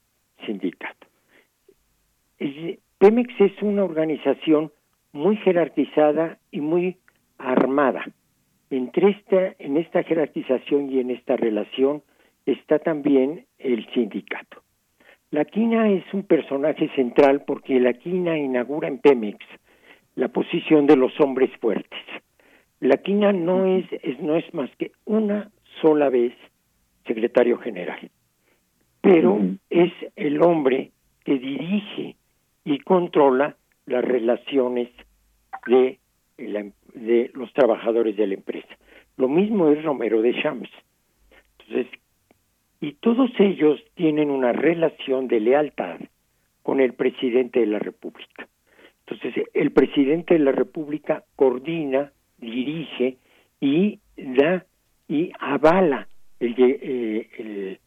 sindicato. 0.46 1.08
Pemex 2.98 3.34
es 3.40 3.62
una 3.62 3.84
organización 3.84 4.72
muy 5.14 5.38
jerarquizada 5.38 6.38
y 6.52 6.62
muy 6.62 6.98
armada. 7.38 8.06
Entre 8.70 9.12
esta, 9.12 9.56
en 9.60 9.78
esta 9.78 10.04
jerarquización 10.04 10.92
y 10.92 11.00
en 11.00 11.12
esta 11.12 11.38
relación 11.38 12.04
está 12.46 12.80
también 12.80 13.46
el 13.58 13.88
sindicato. 13.94 14.62
La 15.32 15.44
quina 15.44 15.90
es 15.90 16.04
un 16.14 16.24
personaje 16.24 16.90
central 16.96 17.44
porque 17.46 17.80
la 17.80 17.94
quina 17.94 18.38
inaugura 18.38 18.88
en 18.88 19.00
Pemex 19.00 19.46
la 20.16 20.30
posición 20.30 20.88
de 20.88 20.96
los 20.96 21.20
hombres 21.20 21.52
fuertes. 21.60 22.00
La 22.80 22.98
quina 22.98 23.34
no 23.34 23.66
es, 23.66 23.86
es, 24.04 24.20
no 24.20 24.36
es 24.38 24.54
más 24.54 24.70
que 24.78 24.92
una 25.06 25.52
sola 25.82 26.10
vez 26.10 26.34
secretario 27.06 27.58
general, 27.58 28.10
pero 29.02 29.40
es 29.70 29.92
el 30.16 30.42
hombre 30.42 30.92
que 31.24 31.38
dirige 31.38 32.16
y 32.64 32.80
controla 32.80 33.56
las 33.86 34.04
relaciones 34.04 34.90
de, 35.66 36.00
de 36.38 37.32
los 37.34 37.52
trabajadores 37.54 38.16
de 38.16 38.28
la 38.28 38.34
empresa. 38.34 38.68
Lo 39.18 39.28
mismo 39.28 39.70
es 39.70 39.84
Romero 39.84 40.22
de 40.22 40.42
Champs. 40.42 40.70
Entonces, 41.60 41.88
y 42.80 42.94
todos 42.94 43.32
ellos 43.40 43.84
tienen 43.96 44.30
una 44.30 44.54
relación 44.54 45.28
de 45.28 45.40
lealtad 45.40 46.00
con 46.64 46.80
el 46.80 46.94
presidente 46.94 47.60
de 47.60 47.66
la 47.68 47.80
República. 47.80 48.48
Entonces, 49.06 49.46
el 49.54 49.72
presidente 49.72 50.34
de 50.34 50.42
la 50.42 50.52
República 50.52 51.24
coordina, 51.36 52.12
dirige 52.38 53.18
y 53.60 54.00
da 54.16 54.66
y 55.08 55.32
avala 55.40 56.08
el, 56.40 56.56
eh, 56.60 57.80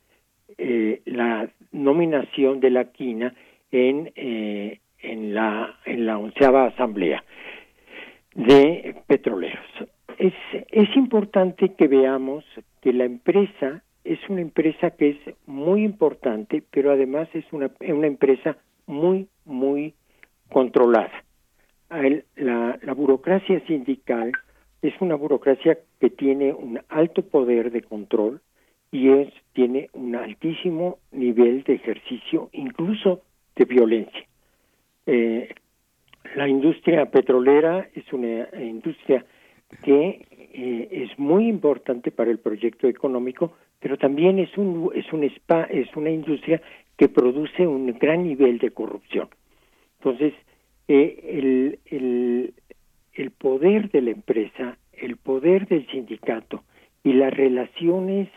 eh, 0.59 1.03
la 1.05 1.49
nominación 1.73 2.61
de 2.61 2.71
la 2.71 2.85
quina 2.91 3.35
en, 3.71 4.11
eh, 4.17 4.81
en, 5.03 5.35
la, 5.35 5.79
en 5.85 6.07
la 6.07 6.19
onceava 6.19 6.67
asamblea 6.67 7.23
de 8.35 8.97
petroleros. 9.07 9.67
Es, 10.19 10.35
es 10.71 10.97
importante 10.97 11.75
que 11.75 11.87
veamos 11.87 12.45
que 12.81 12.93
la 12.93 13.05
empresa 13.05 13.83
es 14.05 14.19
una 14.29 14.41
empresa 14.41 14.91
que 14.91 15.11
es 15.11 15.19
muy 15.47 15.85
importante, 15.85 16.63
pero 16.71 16.93
además 16.93 17.29
es 17.35 17.45
una, 17.53 17.71
una 17.81 18.07
empresa 18.07 18.57
muy, 18.87 19.29
muy 19.45 19.95
controlada. 20.51 21.25
la, 22.37 22.79
la 22.83 22.95
burocracia 22.95 23.61
sindical 23.67 24.33
es 24.83 24.95
una 25.01 25.15
burocracia 25.15 25.79
que 26.01 26.11
tiene 26.11 26.53
un 26.53 26.81
alto 26.89 27.23
poder 27.23 27.71
de 27.71 27.83
control 27.83 28.41
y 28.91 29.11
es 29.11 29.33
tiene 29.53 29.91
un 29.93 30.17
altísimo 30.17 30.99
nivel 31.13 31.63
de 31.65 31.75
ejercicio, 31.75 32.49
incluso 32.53 33.23
de 33.57 33.65
violencia. 33.65 34.27
Eh, 35.07 35.55
la 36.35 36.49
industria 36.49 37.07
petrolera 37.07 37.89
es 37.95 38.13
una 38.13 38.49
industria 38.61 39.25
que 39.83 40.27
eh, 40.53 40.89
es 40.91 41.19
muy 41.19 41.49
importante 41.49 42.11
para 42.11 42.31
el 42.31 42.39
proyecto 42.39 42.89
económico, 42.89 43.53
pero 43.81 43.97
también 43.97 44.39
es 44.39 44.57
un 44.57 44.91
es 44.95 45.13
un 45.13 45.25
spa, 45.25 45.65
es 45.65 45.95
una 45.97 46.11
industria 46.11 46.61
que 46.97 47.09
produce 47.09 47.67
un 47.67 47.87
gran 47.99 48.25
nivel 48.25 48.59
de 48.59 48.71
corrupción. 48.71 49.29
Entonces, 49.99 50.35
eh, 50.87 51.21
el, 51.29 51.79
el, 51.87 52.55
el 53.15 53.31
poder 53.31 53.91
de 53.91 54.03
la 54.03 54.11
empresa, 54.11 54.77
el 54.93 55.17
poder 55.17 55.67
del 55.67 55.87
sindicato 55.89 56.63
y 57.03 57.15
las 57.15 57.33
relaciones 57.33 58.29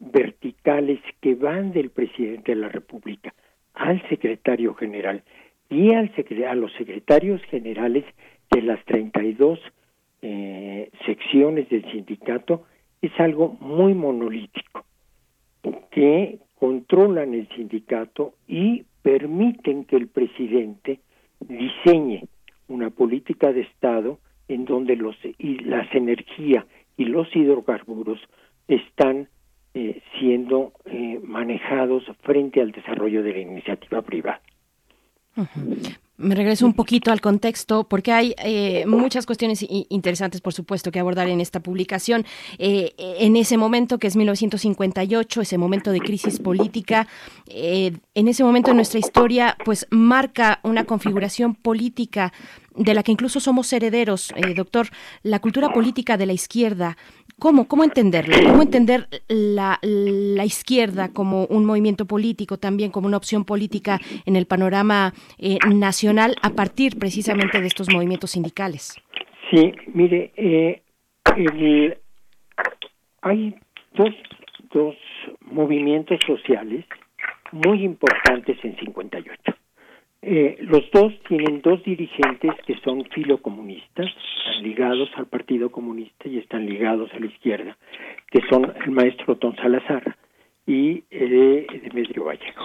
verticales 0.00 1.00
que 1.20 1.34
van 1.34 1.72
del 1.72 1.90
presidente 1.90 2.54
de 2.54 2.60
la 2.60 2.68
República 2.68 3.34
al 3.74 4.06
secretario 4.08 4.74
general 4.74 5.22
y 5.68 5.92
al 5.92 6.12
a 6.48 6.54
los 6.54 6.72
secretarios 6.74 7.42
generales 7.44 8.04
de 8.50 8.62
las 8.62 8.84
32 8.84 9.58
eh, 10.22 10.90
secciones 11.04 11.68
del 11.68 11.90
sindicato 11.90 12.64
es 13.02 13.12
algo 13.18 13.56
muy 13.60 13.94
monolítico 13.94 14.84
que 15.90 16.38
controlan 16.58 17.34
el 17.34 17.48
sindicato 17.50 18.34
y 18.46 18.84
permiten 19.02 19.84
que 19.84 19.96
el 19.96 20.08
presidente 20.08 21.00
diseñe 21.40 22.26
una 22.68 22.90
política 22.90 23.52
de 23.52 23.62
Estado 23.62 24.18
en 24.48 24.64
donde 24.64 24.96
los 24.96 25.16
y 25.38 25.58
las 25.58 25.92
energías 25.94 26.64
y 26.96 27.04
los 27.04 27.34
hidrocarburos 27.34 28.18
están 28.68 29.28
eh, 29.74 30.02
siendo 30.18 30.72
eh, 30.86 31.20
manejados 31.22 32.04
frente 32.22 32.60
al 32.60 32.72
desarrollo 32.72 33.22
de 33.22 33.32
la 33.32 33.38
iniciativa 33.40 34.02
privada. 34.02 34.40
Me 36.18 36.34
regreso 36.34 36.64
un 36.64 36.72
poquito 36.72 37.12
al 37.12 37.20
contexto 37.20 37.84
porque 37.84 38.10
hay 38.10 38.34
eh, 38.38 38.86
muchas 38.86 39.26
cuestiones 39.26 39.64
interesantes, 39.68 40.40
por 40.40 40.54
supuesto, 40.54 40.90
que 40.90 40.98
abordar 40.98 41.28
en 41.28 41.42
esta 41.42 41.60
publicación. 41.60 42.24
Eh, 42.58 42.94
en 42.98 43.36
ese 43.36 43.58
momento, 43.58 43.98
que 43.98 44.06
es 44.06 44.16
1958, 44.16 45.42
ese 45.42 45.58
momento 45.58 45.92
de 45.92 46.00
crisis 46.00 46.38
política, 46.38 47.06
eh, 47.48 47.92
en 48.14 48.28
ese 48.28 48.44
momento 48.44 48.70
de 48.70 48.76
nuestra 48.76 48.98
historia, 48.98 49.58
pues 49.64 49.86
marca 49.90 50.60
una 50.62 50.84
configuración 50.84 51.54
política 51.54 52.32
de 52.74 52.94
la 52.94 53.02
que 53.02 53.12
incluso 53.12 53.40
somos 53.40 53.72
herederos, 53.72 54.32
doctor, 54.54 54.88
la 55.22 55.38
cultura 55.40 55.70
política 55.70 56.18
de 56.18 56.26
la 56.26 56.34
izquierda 56.34 56.96
¿Cómo, 57.38 57.68
cómo 57.68 57.84
entenderlo? 57.84 58.34
¿Cómo 58.48 58.62
entender 58.62 59.08
la, 59.28 59.78
la, 59.82 60.44
izquierda 60.46 61.12
como 61.12 61.44
un 61.44 61.66
movimiento 61.66 62.06
político, 62.06 62.56
también 62.56 62.90
como 62.90 63.08
una 63.08 63.18
opción 63.18 63.44
política 63.44 64.00
en 64.24 64.36
el 64.36 64.46
panorama 64.46 65.12
eh, 65.38 65.58
nacional 65.68 66.36
a 66.40 66.50
partir 66.50 66.98
precisamente 66.98 67.60
de 67.60 67.66
estos 67.66 67.92
movimientos 67.92 68.30
sindicales? 68.30 68.96
Sí, 69.50 69.70
mire, 69.92 70.32
eh, 70.36 70.82
hay 73.20 73.54
dos, 73.92 74.14
dos 74.72 74.94
movimientos 75.42 76.18
sociales 76.26 76.86
muy 77.52 77.84
importantes 77.84 78.56
en 78.64 78.76
58. 78.78 79.56
Eh, 80.22 80.56
los 80.60 80.90
dos 80.90 81.12
tienen 81.28 81.60
dos 81.60 81.82
dirigentes 81.84 82.50
que 82.66 82.76
son 82.80 83.04
filocomunistas, 83.06 84.06
están 84.38 84.62
ligados 84.62 85.08
al 85.14 85.26
Partido 85.26 85.70
Comunista 85.70 86.28
y 86.28 86.38
están 86.38 86.66
ligados 86.66 87.12
a 87.12 87.18
la 87.18 87.26
izquierda, 87.26 87.76
que 88.30 88.40
son 88.48 88.72
el 88.84 88.90
maestro 88.90 89.34
Don 89.36 89.54
Salazar 89.56 90.16
y 90.66 91.04
eh, 91.10 91.66
Demetrio 91.84 92.24
Vallejo. 92.24 92.64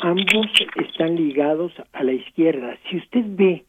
Ambos 0.00 0.46
están 0.76 1.16
ligados 1.16 1.72
a 1.92 2.02
la 2.02 2.12
izquierda. 2.12 2.76
Si 2.90 2.96
usted 2.98 3.24
ve 3.28 3.64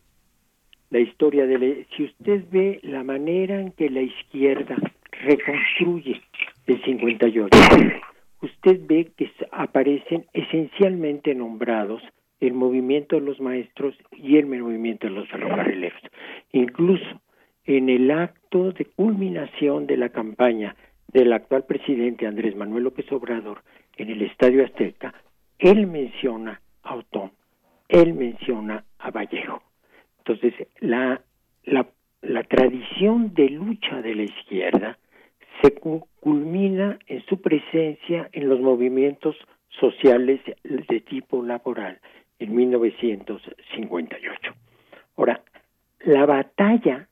la 0.90 1.00
historia 1.00 1.46
de 1.46 1.60
la, 1.60 1.86
si 1.96 2.04
usted 2.06 2.44
ve 2.52 2.80
la 2.84 3.04
manera 3.04 3.60
en 3.60 3.72
que 3.72 3.90
la 3.90 4.02
izquierda 4.02 4.76
reconstruye 5.12 6.22
el 6.68 6.84
58, 6.84 7.50
usted 8.42 8.80
ve 8.88 9.12
que 9.16 9.32
aparecen 9.52 10.26
esencialmente 10.34 11.34
nombrados 11.36 12.02
el 12.48 12.54
movimiento 12.54 13.16
de 13.16 13.22
los 13.22 13.40
maestros 13.40 13.96
y 14.12 14.38
el 14.38 14.46
movimiento 14.46 15.08
de 15.08 15.14
los 15.14 15.28
ferrocarrileros. 15.30 16.02
Incluso 16.52 17.22
en 17.66 17.90
el 17.90 18.12
acto 18.12 18.72
de 18.72 18.86
culminación 18.86 19.88
de 19.88 19.98
la 19.98 20.10
campaña 20.10 20.76
del 21.08 21.34
actual 21.34 21.66
presidente 21.66 22.28
Andrés 22.28 22.56
Manuel 22.56 22.84
López 22.84 23.12
Obrador 23.12 23.64
en 23.98 24.10
el 24.10 24.22
Estadio 24.22 24.64
Azteca, 24.64 25.14
él 25.58 25.88
menciona 25.88 26.62
a 26.84 26.96
Otón, 26.96 27.32
él 27.88 28.14
menciona 28.14 28.84
a 29.00 29.12
Vallejo. 29.12 29.64
Entonces, 30.20 30.54
la, 30.80 31.22
la, 31.64 31.88
la 32.22 32.44
tradición 32.44 33.34
de 33.34 33.50
lucha 33.50 34.02
de 34.02 34.16
la 34.16 34.24
izquierda 34.24 34.98
se 35.62 35.74
culmina 36.20 37.00
en 37.08 37.24
su 37.26 37.42
presencia 37.42 38.30
en 38.34 38.50
los 38.50 38.60
movimientos 38.60 39.36
sociales 39.80 40.42
de 40.64 41.00
tipo 41.02 41.44
laboral 41.44 42.00
en 42.40 42.56
1958. 42.56 44.54
Ahora, 45.18 45.42
la 46.02 46.26
batalla, 46.26 47.08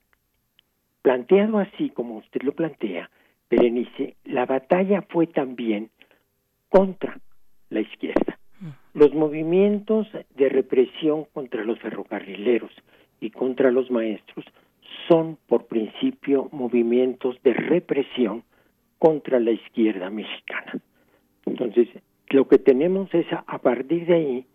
planteado 1.02 1.58
así 1.58 1.90
como 1.90 2.18
usted 2.18 2.42
lo 2.42 2.52
plantea, 2.52 3.10
Berenice, 3.50 4.16
la 4.24 4.46
batalla 4.46 5.02
fue 5.02 5.26
también 5.26 5.90
contra 6.68 7.18
la 7.70 7.80
izquierda. 7.80 8.38
Mm. 8.60 8.98
Los 8.98 9.14
movimientos 9.14 10.08
de 10.34 10.48
represión 10.48 11.24
contra 11.32 11.64
los 11.64 11.78
ferrocarrileros 11.80 12.72
y 13.20 13.30
contra 13.30 13.70
los 13.70 13.90
maestros 13.90 14.44
son 15.08 15.38
por 15.46 15.66
principio 15.66 16.48
movimientos 16.52 17.36
de 17.42 17.54
represión 17.54 18.42
contra 18.98 19.38
la 19.40 19.50
izquierda 19.50 20.10
mexicana. 20.10 20.80
Entonces, 21.46 21.88
lo 22.30 22.48
que 22.48 22.58
tenemos 22.58 23.12
es 23.14 23.26
a, 23.32 23.58
partir 23.58 24.06
de 24.06 24.14
ahí 24.14 24.46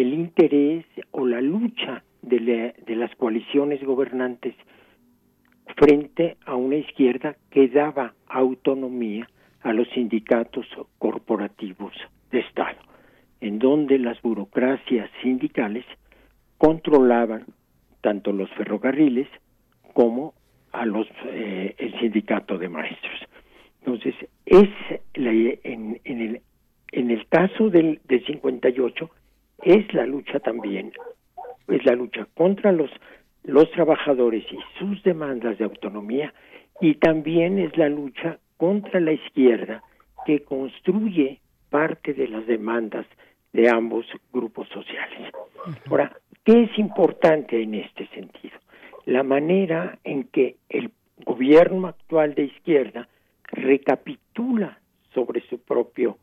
el 0.00 0.14
interés 0.14 0.86
o 1.10 1.26
la 1.26 1.40
lucha 1.40 2.02
de, 2.22 2.74
las 2.88 3.14
coaliciones 3.16 3.82
gobernantes 3.82 4.54
frente 5.76 6.36
a 6.46 6.54
una 6.56 6.76
izquierda 6.76 7.36
que 7.50 7.68
daba 7.68 8.14
autonomía 8.26 9.28
a 9.60 9.72
los 9.72 9.88
sindicatos 9.90 10.66
corporativos 10.98 11.92
de 12.30 12.40
Estado, 12.40 12.78
en 13.40 13.58
donde 13.58 13.98
las 13.98 14.20
burocracias 14.22 15.10
sindicales 15.22 15.84
controlaban 16.58 17.44
tanto 18.00 18.32
los 18.32 18.50
ferrocarriles 18.50 19.28
como 19.92 20.34
a 20.72 20.86
los 20.86 21.06
eh, 21.26 21.74
el 21.78 21.98
sindicato 22.00 22.56
de 22.56 22.68
maestros. 22.68 23.20
Entonces, 23.80 24.14
es 24.46 24.68
en, 25.14 26.00
el, 26.04 26.40
en 26.92 27.10
el 27.10 27.26
caso 27.28 27.68
del, 27.68 28.00
del 28.04 28.24
58 28.24 29.10
es 29.62 29.92
la 29.94 30.06
lucha 30.06 30.40
también, 30.40 30.92
es 31.68 31.84
la 31.84 31.94
lucha 31.94 32.26
contra 32.34 32.72
los, 32.72 32.90
los 33.44 33.70
trabajadores 33.70 34.44
y 34.50 34.58
sus 34.78 35.02
demandas 35.02 35.58
de 35.58 35.64
autonomía 35.64 36.32
y 36.80 36.94
también 36.96 37.58
es 37.58 37.76
la 37.76 37.88
lucha 37.88 38.38
contra 38.56 39.00
la 39.00 39.12
izquierda 39.12 39.82
que 40.26 40.42
construye 40.44 41.40
parte 41.70 42.12
de 42.14 42.28
las 42.28 42.46
demandas 42.46 43.06
de 43.52 43.68
ambos 43.68 44.06
grupos 44.32 44.68
sociales. 44.68 45.32
Ahora, 45.88 46.16
¿qué 46.44 46.64
es 46.64 46.78
importante 46.78 47.62
en 47.62 47.74
este 47.74 48.06
sentido? 48.08 48.58
La 49.04 49.22
manera 49.22 49.98
en 50.04 50.24
que 50.24 50.56
el 50.68 50.90
gobierno 51.24 51.88
actual 51.88 52.34
de 52.34 52.44
izquierda 52.44 53.08
recapitula 53.44 54.78
sobre 55.14 55.40
su 55.48 55.58
propio 55.58 56.18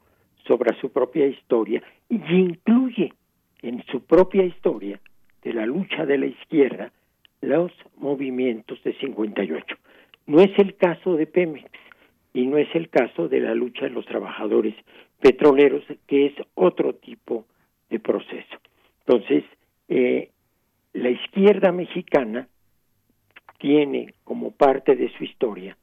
sobre 0.48 0.76
su 0.80 0.92
propia 0.92 1.28
historia 1.28 1.84
y 2.10 2.16
incluye 2.16 3.14
en 3.62 3.84
su 3.92 4.02
propia 4.02 4.44
historia 4.44 5.00
de 5.44 5.54
la 5.54 5.66
lucha 5.66 6.06
de 6.06 6.18
la 6.18 6.26
izquierda 6.28 6.92
los 7.42 7.72
movimientos 7.98 8.82
de 8.84 8.94
58. 8.94 9.76
No 10.28 10.42
es 10.42 10.52
el 10.58 10.76
caso 10.76 11.16
de 11.16 11.26
Pemex 11.26 11.70
y 12.34 12.46
no 12.46 12.58
es 12.58 12.68
el 12.76 12.90
caso 12.90 13.28
de 13.28 13.40
la 13.40 13.54
lucha 13.56 13.86
de 13.86 13.92
los 13.92 14.06
trabajadores 14.06 14.76
petroleros, 15.20 15.84
que 16.08 16.28
es 16.28 16.34
otro 16.56 16.96
tipo 16.96 17.46
de 17.90 18.00
proceso. 18.00 18.58
Entonces, 19.06 19.44
eh, 19.88 20.30
la 20.94 21.10
izquierda 21.10 21.72
mexicana 21.72 22.48
tiene 23.58 24.14
como 24.24 24.52
parte 24.52 24.96
de 24.96 25.12
su 25.18 25.24
historia 25.24 25.78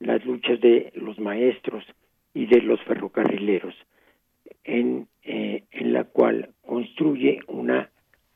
las 0.00 0.24
luchas 0.24 0.60
de 0.60 0.92
los 0.94 1.18
maestros 1.18 1.84
y 2.32 2.46
de 2.46 2.62
los 2.62 2.80
ferrocarrileros, 2.82 3.74
en, 4.64 5.06
eh, 5.22 5.64
en 5.70 5.92
la 5.92 6.04
cual 6.04 6.50
construye 6.66 7.40
una, 7.46 7.90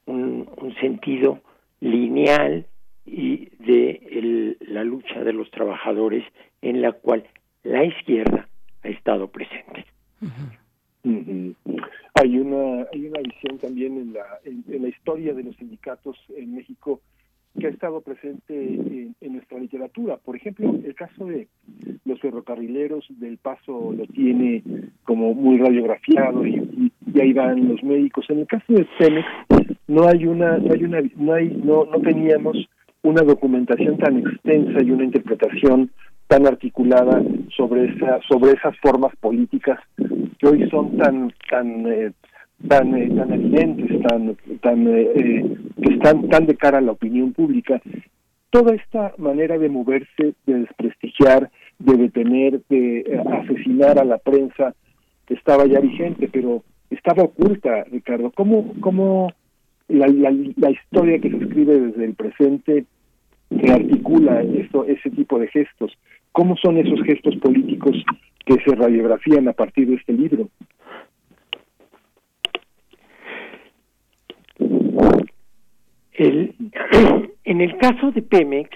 un, 0.06 0.46
sentido 0.80 1.40
lineal 1.80 2.66
y 3.06 3.46
de 3.58 4.56
la 4.60 4.84
lucha 4.84 5.22
de 5.22 5.32
los 5.32 5.50
trabajadores 5.50 6.24
en 6.62 6.82
la 6.82 6.92
cual 6.92 7.24
la 7.62 7.84
izquierda 7.84 8.48
ha 8.82 8.88
estado 8.88 9.28
presente. 9.28 9.86
Hay 12.14 12.38
una 12.38 12.86
hay 12.92 13.06
una 13.06 13.20
visión 13.20 13.58
también 13.58 13.98
en 13.98 14.12
la 14.14 14.40
en, 14.44 14.82
la 14.82 14.88
historia 14.88 15.34
de 15.34 15.42
los 15.42 15.56
sindicatos 15.56 16.16
en 16.36 16.54
México 16.54 17.00
que 17.58 17.66
ha 17.66 17.70
estado 17.70 18.00
presente 18.00 18.54
en, 18.54 19.32
nuestra 19.32 19.58
literatura. 19.58 20.16
Por 20.16 20.36
ejemplo, 20.36 20.74
el 20.84 20.94
caso 20.94 21.26
de 21.26 21.48
los 22.04 22.20
ferrocarrileros 22.20 23.06
del 23.08 23.38
Paso 23.38 23.92
lo 23.96 24.06
tiene 24.06 24.62
como 25.04 25.34
muy 25.34 25.58
radiografiado 25.58 26.46
y, 26.46 26.92
ahí 27.20 27.32
van 27.32 27.68
los 27.68 27.82
médicos. 27.82 28.26
En 28.28 28.40
el 28.40 28.46
caso 28.46 28.72
de 28.72 28.86
Cemex 28.98 29.26
no 29.86 30.08
hay 30.08 30.26
una, 30.26 30.58
no 30.58 30.72
hay 30.72 30.84
una, 30.84 31.00
no 31.16 31.32
hay, 31.34 31.48
no, 31.48 31.84
no 31.84 32.00
teníamos 32.00 32.56
una 33.02 33.22
documentación 33.22 33.98
tan 33.98 34.18
extensa 34.18 34.82
y 34.82 34.90
una 34.90 35.04
interpretación 35.04 35.90
tan 36.26 36.46
articulada 36.46 37.22
sobre 37.56 37.84
esa, 37.84 38.18
sobre 38.28 38.52
esas 38.52 38.76
formas 38.78 39.14
políticas 39.16 39.78
que 40.38 40.46
hoy 40.46 40.68
son 40.70 40.96
tan, 40.96 41.32
tan 41.48 41.86
eh, 41.86 42.12
tan 42.68 42.94
eh, 42.94 43.10
tan 43.14 43.32
evidentes, 43.32 44.02
tan 44.02 44.36
tan 44.60 44.86
eh, 44.88 45.12
eh, 45.14 45.56
que 45.82 45.94
están 45.94 46.28
tan 46.28 46.46
de 46.46 46.56
cara 46.56 46.78
a 46.78 46.82
la 46.82 46.92
opinión 46.92 47.32
pública. 47.32 47.80
Toda 48.50 48.74
esta 48.74 49.12
manera 49.18 49.58
de 49.58 49.68
moverse, 49.68 50.34
de 50.46 50.54
desprestigiar, 50.54 51.50
de 51.78 51.96
detener, 51.96 52.62
de 52.68 53.20
asesinar 53.42 53.98
a 53.98 54.04
la 54.04 54.18
prensa 54.18 54.74
estaba 55.28 55.66
ya 55.66 55.80
vigente, 55.80 56.28
pero 56.32 56.62
estaba 56.90 57.24
oculta, 57.24 57.84
Ricardo. 57.90 58.30
¿Cómo 58.30 58.74
cómo 58.80 59.32
la, 59.88 60.06
la, 60.06 60.70
historia 60.70 61.18
que 61.18 61.30
se 61.30 61.36
escribe 61.36 61.80
desde 61.80 62.04
el 62.04 62.14
presente 62.14 62.84
articula 63.70 64.42
esto, 64.42 64.84
ese 64.84 65.10
tipo 65.10 65.38
de 65.38 65.48
gestos? 65.48 65.92
¿Cómo 66.30 66.56
son 66.56 66.78
esos 66.78 67.02
gestos 67.04 67.36
políticos 67.36 67.96
que 68.46 68.54
se 68.64 68.74
radiografían 68.74 69.48
a 69.48 69.52
partir 69.52 69.88
de 69.88 69.94
este 69.96 70.12
libro? 70.12 70.48
El, 76.14 76.54
en 77.44 77.60
el 77.60 77.76
caso 77.78 78.10
de 78.12 78.22
Pemex 78.22 78.70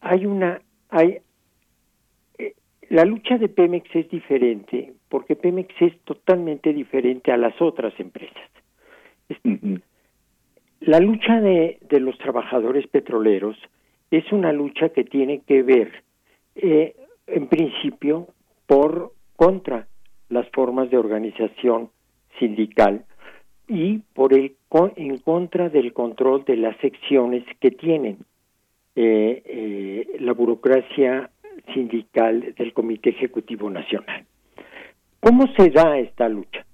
hay 0.00 0.26
una 0.26 0.60
hay 0.90 1.18
eh, 2.38 2.54
la 2.90 3.04
lucha 3.04 3.38
de 3.38 3.48
Pemex 3.48 3.88
es 3.94 4.08
diferente 4.10 4.92
porque 5.08 5.34
Pemex 5.34 5.74
es 5.80 5.98
totalmente 6.00 6.72
diferente 6.72 7.32
a 7.32 7.36
las 7.36 7.60
otras 7.60 7.98
empresas. 7.98 8.50
La 10.80 11.00
lucha 11.00 11.40
de, 11.40 11.78
de 11.88 12.00
los 12.00 12.16
trabajadores 12.18 12.86
petroleros 12.86 13.56
es 14.10 14.30
una 14.32 14.52
lucha 14.52 14.90
que 14.90 15.04
tiene 15.04 15.40
que 15.40 15.62
ver, 15.62 16.04
eh, 16.54 16.94
en 17.26 17.48
principio, 17.48 18.28
por 18.66 19.12
contra 19.36 19.88
las 20.28 20.48
formas 20.50 20.90
de 20.90 20.98
organización 20.98 21.90
sindical 22.38 23.04
y 23.68 23.98
por 24.14 24.32
el 24.32 24.56
en 24.96 25.18
contra 25.18 25.68
del 25.68 25.92
control 25.92 26.44
de 26.44 26.56
las 26.56 26.76
secciones 26.78 27.44
que 27.60 27.70
tienen 27.70 28.18
eh, 28.94 29.42
eh, 29.44 30.16
la 30.20 30.32
burocracia 30.32 31.30
sindical 31.72 32.54
del 32.56 32.72
Comité 32.72 33.10
Ejecutivo 33.10 33.70
Nacional. 33.70 34.24
¿Cómo 35.20 35.46
se 35.56 35.70
da 35.70 35.98
esta 35.98 36.28
lucha? 36.28 36.66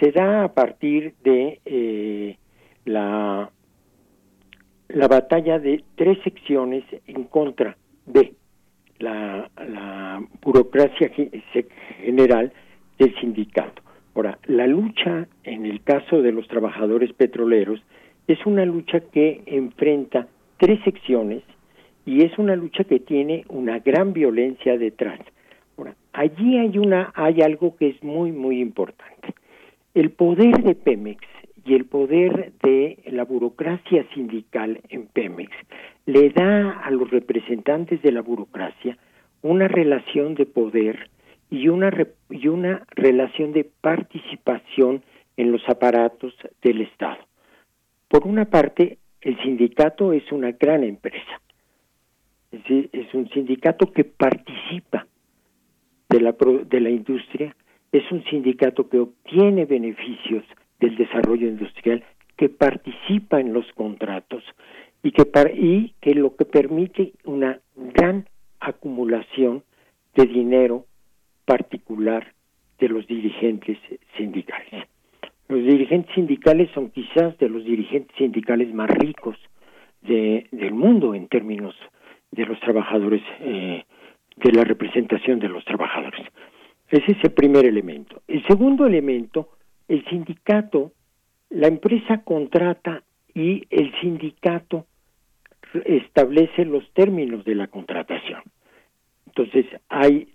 Se 0.00 0.12
da 0.12 0.44
a 0.44 0.54
partir 0.54 1.14
de 1.24 1.60
eh, 1.64 2.36
la, 2.84 3.50
la 4.88 5.08
batalla 5.08 5.58
de 5.58 5.82
tres 5.96 6.18
secciones 6.22 6.84
en 7.06 7.24
contra 7.24 7.76
de 8.06 8.34
la, 9.00 9.50
la 9.56 10.22
burocracia 10.40 11.10
general 12.04 12.52
del 12.98 13.14
sindicato. 13.20 13.82
Ahora, 14.14 14.38
la 14.46 14.66
lucha 14.66 15.28
en 15.44 15.66
el 15.66 15.82
caso 15.82 16.22
de 16.22 16.32
los 16.32 16.48
trabajadores 16.48 17.12
petroleros 17.12 17.80
es 18.26 18.44
una 18.46 18.64
lucha 18.64 19.00
que 19.00 19.42
enfrenta 19.46 20.28
tres 20.58 20.80
secciones 20.84 21.42
y 22.04 22.24
es 22.24 22.38
una 22.38 22.56
lucha 22.56 22.84
que 22.84 23.00
tiene 23.00 23.44
una 23.48 23.78
gran 23.78 24.12
violencia 24.12 24.76
detrás. 24.76 25.20
Ahora, 25.76 25.94
allí 26.12 26.58
hay 26.58 26.78
una 26.78 27.12
hay 27.14 27.40
algo 27.42 27.76
que 27.76 27.88
es 27.88 28.02
muy 28.02 28.32
muy 28.32 28.60
importante. 28.60 29.34
El 29.94 30.10
poder 30.10 30.62
de 30.62 30.74
Pemex 30.74 31.22
y 31.64 31.74
el 31.74 31.84
poder 31.84 32.52
de 32.62 32.98
la 33.06 33.24
burocracia 33.24 34.06
sindical 34.14 34.80
en 34.88 35.06
Pemex 35.06 35.52
le 36.06 36.30
da 36.30 36.80
a 36.80 36.90
los 36.90 37.10
representantes 37.10 38.00
de 38.02 38.12
la 38.12 38.22
burocracia 38.22 38.96
una 39.42 39.68
relación 39.68 40.34
de 40.34 40.46
poder 40.46 41.10
y 41.50 41.68
una, 41.68 41.90
y 42.30 42.48
una 42.48 42.84
relación 42.90 43.52
de 43.52 43.64
participación 43.64 45.02
en 45.36 45.52
los 45.52 45.62
aparatos 45.68 46.34
del 46.62 46.82
Estado. 46.82 47.18
Por 48.08 48.26
una 48.26 48.46
parte, 48.46 48.98
el 49.20 49.40
sindicato 49.42 50.12
es 50.12 50.30
una 50.32 50.52
gran 50.52 50.84
empresa, 50.84 51.40
es, 52.50 52.62
decir, 52.62 52.90
es 52.92 53.12
un 53.14 53.28
sindicato 53.30 53.92
que 53.92 54.04
participa 54.04 55.06
de 56.08 56.20
la, 56.20 56.32
de 56.32 56.80
la 56.80 56.90
industria, 56.90 57.54
es 57.92 58.10
un 58.10 58.24
sindicato 58.24 58.88
que 58.88 58.98
obtiene 58.98 59.64
beneficios 59.64 60.44
del 60.80 60.96
desarrollo 60.96 61.48
industrial, 61.48 62.04
que 62.36 62.48
participa 62.48 63.40
en 63.40 63.52
los 63.52 63.66
contratos 63.72 64.44
y 65.02 65.12
que, 65.12 65.24
y 65.54 65.94
que 66.00 66.14
lo 66.14 66.36
que 66.36 66.44
permite 66.44 67.12
una 67.24 67.60
gran 67.76 68.26
acumulación 68.60 69.62
de 70.14 70.26
dinero 70.26 70.86
particular 71.48 72.34
de 72.78 72.88
los 72.90 73.06
dirigentes 73.06 73.78
sindicales. 74.18 74.84
Los 75.48 75.64
dirigentes 75.64 76.14
sindicales 76.14 76.70
son 76.74 76.90
quizás 76.90 77.38
de 77.38 77.48
los 77.48 77.64
dirigentes 77.64 78.14
sindicales 78.18 78.72
más 78.74 78.90
ricos 78.90 79.36
de, 80.02 80.46
del 80.52 80.74
mundo 80.74 81.14
en 81.14 81.26
términos 81.26 81.74
de 82.32 82.44
los 82.44 82.60
trabajadores, 82.60 83.22
eh, 83.40 83.82
de 84.36 84.52
la 84.52 84.62
representación 84.62 85.38
de 85.38 85.48
los 85.48 85.64
trabajadores. 85.64 86.20
Ese 86.90 87.12
es 87.12 87.24
el 87.24 87.32
primer 87.32 87.64
elemento. 87.64 88.20
El 88.28 88.46
segundo 88.46 88.86
elemento, 88.86 89.48
el 89.88 90.04
sindicato, 90.04 90.92
la 91.48 91.68
empresa 91.68 92.24
contrata 92.24 93.02
y 93.34 93.64
el 93.70 93.90
sindicato 94.02 94.84
establece 95.86 96.66
los 96.66 96.84
términos 96.92 97.42
de 97.46 97.54
la 97.54 97.68
contratación. 97.68 98.42
Entonces, 99.26 99.66
hay 99.88 100.28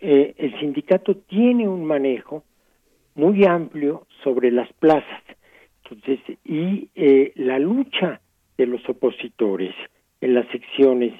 eh, 0.00 0.34
el 0.38 0.58
sindicato 0.60 1.16
tiene 1.16 1.68
un 1.68 1.84
manejo 1.84 2.44
muy 3.14 3.44
amplio 3.44 4.06
sobre 4.22 4.50
las 4.50 4.72
plazas. 4.74 5.22
Entonces, 5.82 6.20
y 6.44 6.88
eh, 6.94 7.32
la 7.36 7.58
lucha 7.58 8.20
de 8.58 8.66
los 8.66 8.86
opositores 8.88 9.74
en 10.20 10.34
las 10.34 10.46
secciones 10.48 11.12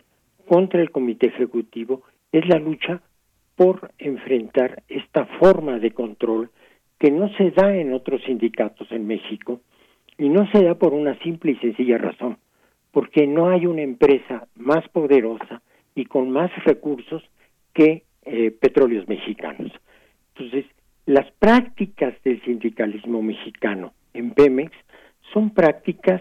contra 0.48 0.80
el 0.80 0.90
comité 0.90 1.28
ejecutivo 1.28 2.02
es 2.32 2.46
la 2.48 2.58
lucha 2.58 3.00
por 3.54 3.90
enfrentar 3.98 4.82
esta 4.88 5.26
forma 5.38 5.78
de 5.78 5.92
control 5.92 6.50
que 6.98 7.10
no 7.10 7.28
se 7.36 7.50
da 7.50 7.74
en 7.74 7.92
otros 7.92 8.22
sindicatos 8.24 8.90
en 8.90 9.06
México 9.06 9.60
y 10.18 10.28
no 10.28 10.50
se 10.50 10.62
da 10.62 10.74
por 10.74 10.94
una 10.94 11.18
simple 11.20 11.52
y 11.52 11.56
sencilla 11.56 11.98
razón, 11.98 12.38
porque 12.90 13.26
no 13.26 13.50
hay 13.50 13.66
una 13.66 13.82
empresa 13.82 14.48
más 14.54 14.88
poderosa 14.88 15.62
y 15.94 16.06
con 16.06 16.30
más 16.30 16.50
recursos 16.64 17.22
que 17.74 18.02
eh, 18.26 18.50
petróleos 18.50 19.06
mexicanos. 19.08 19.70
Entonces, 20.34 20.66
las 21.06 21.30
prácticas 21.38 22.12
del 22.24 22.42
sindicalismo 22.42 23.22
mexicano 23.22 23.92
en 24.14 24.32
Pemex 24.32 24.72
son 25.32 25.50
prácticas 25.50 26.20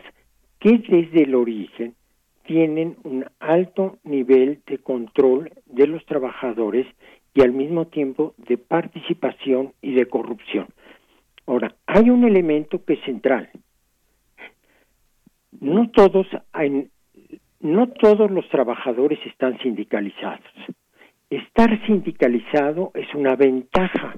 que 0.59 0.77
desde 0.77 1.23
el 1.23 1.33
origen 1.33 1.95
tienen 2.43 2.95
un 3.03 3.25
alto 3.39 3.97
nivel 4.03 4.61
de 4.67 4.77
control 4.77 5.51
de 5.65 5.87
los 5.87 6.05
trabajadores 6.05 6.85
y 7.33 7.41
al 7.41 7.51
mismo 7.51 7.87
tiempo 7.87 8.35
de 8.37 8.59
participación 8.59 9.73
y 9.81 9.95
de 9.95 10.05
corrupción. 10.05 10.67
Ahora, 11.47 11.73
hay 11.87 12.11
un 12.11 12.23
elemento 12.23 12.85
que 12.85 12.93
es 12.93 13.03
central. 13.03 13.49
No 15.59 15.89
todos, 15.89 16.27
no 17.61 17.89
todos 17.89 18.29
los 18.29 18.47
trabajadores 18.49 19.19
están 19.25 19.57
sindicalizados 19.59 20.43
estar 21.35 21.85
sindicalizado 21.85 22.91
es 22.93 23.13
una 23.13 23.35
ventaja 23.35 24.15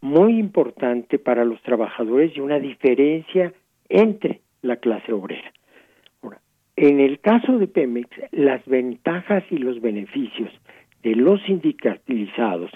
muy 0.00 0.38
importante 0.38 1.18
para 1.18 1.44
los 1.44 1.62
trabajadores 1.62 2.36
y 2.36 2.40
una 2.40 2.58
diferencia 2.58 3.52
entre 3.88 4.40
la 4.62 4.76
clase 4.76 5.12
obrera. 5.12 5.52
Ahora, 6.22 6.40
en 6.76 7.00
el 7.00 7.20
caso 7.20 7.58
de 7.58 7.68
Pemex, 7.68 8.08
las 8.32 8.64
ventajas 8.66 9.44
y 9.50 9.58
los 9.58 9.80
beneficios 9.80 10.50
de 11.02 11.14
los 11.14 11.40
sindicalizados, 11.42 12.70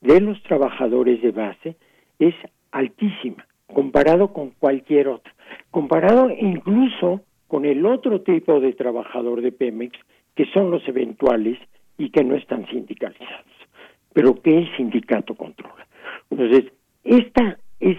de 0.00 0.20
los 0.20 0.42
trabajadores 0.42 1.22
de 1.22 1.30
base, 1.30 1.76
es 2.18 2.34
altísima, 2.70 3.46
comparado 3.66 4.32
con 4.32 4.50
cualquier 4.50 5.08
otro, 5.08 5.32
comparado 5.70 6.30
incluso 6.30 7.20
con 7.46 7.64
el 7.64 7.86
otro 7.86 8.22
tipo 8.22 8.60
de 8.60 8.72
trabajador 8.72 9.42
de 9.42 9.52
Pemex, 9.52 9.98
que 10.34 10.46
son 10.46 10.70
los 10.70 10.86
eventuales 10.88 11.58
y 12.02 12.10
que 12.10 12.24
no 12.24 12.34
están 12.34 12.66
sindicalizados, 12.66 13.52
pero 14.12 14.34
que 14.42 14.58
el 14.58 14.76
sindicato 14.76 15.36
controla. 15.36 15.86
Entonces, 16.30 16.72
esta, 17.04 17.58
es, 17.78 17.96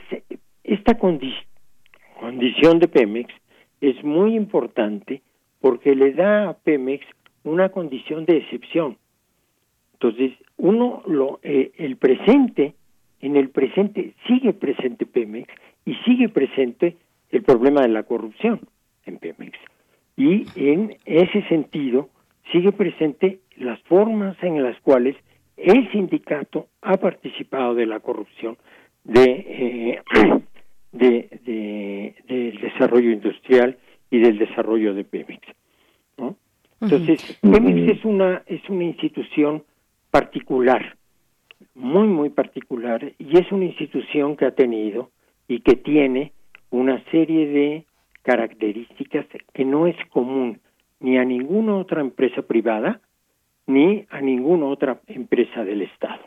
esta 0.66 0.98
condición 0.98 2.80
de 2.80 2.90
Pemex 2.90 3.34
es 3.80 4.04
muy 4.04 4.36
importante 4.36 5.22
porque 5.62 5.96
le 5.96 6.12
da 6.12 6.50
a 6.50 6.54
Pemex 6.54 7.06
una 7.46 7.70
condición 7.70 8.26
de 8.26 8.40
excepción. 8.40 8.98
Entonces, 9.94 10.34
uno, 10.58 11.02
lo, 11.08 11.40
eh, 11.42 11.72
el 11.78 11.96
presente, 11.96 12.76
en 13.22 13.38
el 13.38 13.52
presente 13.52 14.16
sigue 14.28 14.52
presente 14.52 15.06
Pemex 15.06 15.48
y 15.86 15.96
sigue 16.04 16.28
presente 16.28 16.98
el 17.32 17.42
problema 17.44 17.84
de 17.84 17.88
la 17.88 18.04
corrupción 18.04 18.60
en 19.06 19.18
Pemex. 19.18 19.58
Y 20.18 20.46
en 20.58 20.98
ese 21.06 21.42
sentido, 21.48 22.10
sigue 22.52 22.72
presente 22.72 23.40
las 23.58 23.82
formas 23.84 24.38
en 24.42 24.62
las 24.64 24.80
cuales 24.82 25.16
el 25.58 25.92
sindicato 25.92 26.68
ha 26.82 26.98
participado 26.98 27.76
de 27.76 27.86
la 27.86 28.00
corrupción 28.00 28.58
de, 29.04 29.24
eh, 29.24 30.02
de, 30.92 32.14
del 32.28 32.62
desarrollo 32.62 33.12
industrial 33.12 33.78
y 34.10 34.20
del 34.20 34.38
desarrollo 34.38 34.94
de 34.94 35.04
Pemex. 35.04 35.42
Entonces, 36.82 37.40
Pemex 37.42 37.98
es 37.98 38.04
una, 38.04 38.44
es 38.46 38.70
una 38.70 38.84
institución 38.84 39.64
particular, 40.12 40.98
muy, 41.76 42.08
muy 42.08 42.30
particular, 42.30 43.14
y 43.18 43.38
es 43.38 43.50
una 43.54 43.64
institución 43.64 44.36
que 44.36 44.46
ha 44.46 44.52
tenido 44.52 45.10
y 45.48 45.62
que 45.62 45.78
tiene 45.78 46.34
una 46.72 47.02
serie 47.06 47.48
de 47.48 47.86
características 48.22 49.26
que 49.54 49.64
no 49.64 49.88
es 49.88 49.96
común 50.10 50.60
ni 51.04 51.18
a 51.18 51.24
ninguna 51.24 51.76
otra 51.76 52.02
empresa 52.02 52.42
privada, 52.42 53.00
ni 53.68 54.06
a 54.10 54.22
ninguna 54.22 54.66
otra 54.66 55.00
empresa 55.08 55.64
del 55.64 55.84
Estado. 55.84 56.24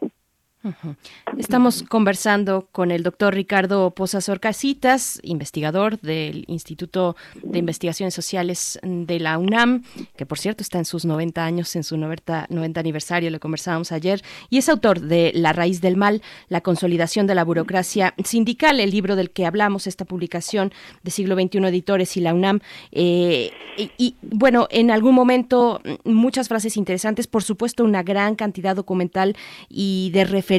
Estamos 1.39 1.83
conversando 1.83 2.69
con 2.73 2.91
el 2.91 3.03
doctor 3.03 3.35
Ricardo 3.35 3.91
Posazor 3.93 4.41
Casitas, 4.41 5.20
investigador 5.23 6.01
del 6.01 6.45
Instituto 6.49 7.17
de 7.43 7.59
Investigaciones 7.59 8.15
Sociales 8.15 8.78
de 8.83 9.20
la 9.20 9.39
UNAM, 9.39 9.85
que 10.17 10.27
por 10.27 10.39
cierto 10.39 10.62
está 10.62 10.78
en 10.78 10.85
sus 10.85 11.05
90 11.05 11.45
años, 11.45 11.75
en 11.77 11.85
su 11.85 11.97
90, 11.97 12.47
90 12.51 12.81
aniversario, 12.81 13.31
le 13.31 13.39
conversábamos 13.39 13.93
ayer, 13.93 14.23
y 14.51 14.59
es 14.59 14.69
autor 14.69 15.01
de 15.01 15.33
La 15.35 15.53
raíz 15.53 15.81
del 15.81 15.97
mal, 15.97 16.23
la 16.49 16.61
consolidación 16.61 17.27
de 17.27 17.35
la 17.35 17.45
burocracia 17.45 18.15
sindical, 18.25 18.81
el 18.81 18.91
libro 18.91 19.17
del 19.17 19.31
que 19.31 19.47
hablamos, 19.47 19.86
esta 19.86 20.05
publicación 20.05 20.73
de 21.03 21.11
siglo 21.11 21.36
XXI 21.36 21.59
Editores 21.67 22.17
y 22.17 22.20
la 22.20 22.35
UNAM. 22.35 22.61
Eh, 22.93 23.53
y, 23.77 23.91
y 23.99 24.15
bueno, 24.23 24.67
en 24.70 24.91
algún 24.91 25.15
momento 25.15 25.81
muchas 26.05 26.49
frases 26.49 26.77
interesantes, 26.77 27.27
por 27.27 27.43
supuesto 27.43 27.85
una 27.85 28.03
gran 28.03 28.35
cantidad 28.35 28.75
documental 28.75 29.36
y 29.69 30.11
de 30.12 30.25
referencias 30.25 30.56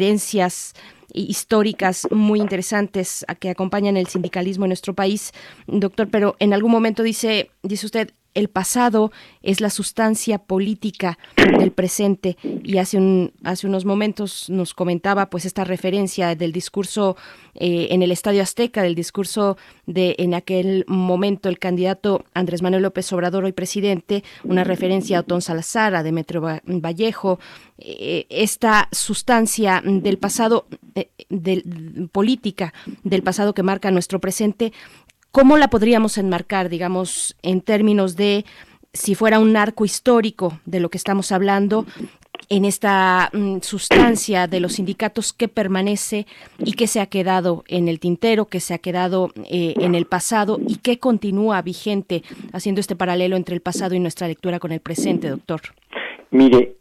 históricas 1.13 2.07
muy 2.11 2.39
interesantes 2.39 3.25
a 3.27 3.35
que 3.35 3.49
acompañan 3.49 3.97
el 3.97 4.07
sindicalismo 4.07 4.65
en 4.65 4.69
nuestro 4.69 4.93
país, 4.93 5.33
doctor, 5.67 6.09
pero 6.09 6.35
en 6.39 6.53
algún 6.53 6.71
momento 6.71 7.03
dice, 7.03 7.51
dice 7.63 7.85
usted, 7.85 8.11
el 8.37 8.49
pasado 8.49 9.11
es 9.41 9.61
la 9.61 9.71
sustancia 9.71 10.37
política 10.37 11.17
del 11.35 11.71
presente. 11.71 12.37
Y 12.43 12.77
hace 12.77 12.97
un 12.97 13.33
hace 13.43 13.65
unos 13.65 13.83
momentos 13.83 14.49
nos 14.49 14.75
comentaba 14.75 15.31
pues 15.31 15.45
esta 15.45 15.63
referencia 15.63 16.35
del 16.35 16.51
discurso 16.51 17.17
eh, 17.55 17.87
en 17.89 18.03
el 18.03 18.11
Estadio 18.11 18.43
Azteca 18.43 18.83
del 18.83 18.93
discurso 18.93 19.57
de 19.87 20.15
en 20.19 20.35
aquel 20.35 20.85
momento 20.87 21.49
el 21.49 21.57
candidato 21.57 22.25
Andrés 22.35 22.61
Manuel 22.61 22.83
López 22.83 23.11
Obrador 23.11 23.43
hoy 23.43 23.53
presidente 23.53 24.23
una 24.43 24.63
referencia 24.63 25.17
a 25.17 25.21
Otón 25.21 25.41
Salazar 25.41 25.95
a 25.95 26.03
Demetrio 26.03 26.41
Vallejo. 26.65 27.39
Eh, 27.79 28.27
esta 28.29 28.87
sustancia 28.91 29.81
del 29.83 30.17
pasado 30.17 30.67
eh, 30.95 31.09
política 32.11 32.73
del 33.03 33.23
pasado 33.23 33.53
que 33.53 33.63
marca 33.63 33.91
nuestro 33.91 34.19
presente 34.19 34.73
¿Cómo 35.31 35.57
la 35.57 35.69
podríamos 35.69 36.17
enmarcar, 36.17 36.69
digamos, 36.69 37.35
en 37.43 37.61
términos 37.61 38.15
de 38.15 38.45
si 38.93 39.15
fuera 39.15 39.39
un 39.39 39.55
arco 39.55 39.85
histórico 39.85 40.59
de 40.65 40.79
lo 40.79 40.89
que 40.89 40.97
estamos 40.97 41.31
hablando, 41.31 41.85
en 42.49 42.65
esta 42.65 43.29
mm, 43.33 43.57
sustancia 43.61 44.47
de 44.47 44.59
los 44.59 44.73
sindicatos 44.73 45.33
que 45.33 45.47
permanece 45.47 46.25
y 46.59 46.73
que 46.73 46.87
se 46.87 47.01
ha 47.01 47.07
quedado 47.07 47.63
en 47.67 47.87
el 47.87 47.99
tintero, 47.99 48.45
que 48.45 48.59
se 48.59 48.73
ha 48.73 48.77
quedado 48.77 49.31
eh, 49.49 49.73
en 49.77 49.95
el 49.95 50.05
pasado 50.05 50.57
y 50.65 50.77
que 50.77 50.99
continúa 50.99 51.61
vigente, 51.61 52.23
haciendo 52.53 52.81
este 52.81 52.95
paralelo 52.95 53.35
entre 53.35 53.55
el 53.55 53.61
pasado 53.61 53.95
y 53.95 53.99
nuestra 53.99 54.27
lectura 54.27 54.59
con 54.59 54.71
el 54.71 54.79
presente, 54.79 55.29
doctor? 55.29 55.61
Mire, 56.31 56.75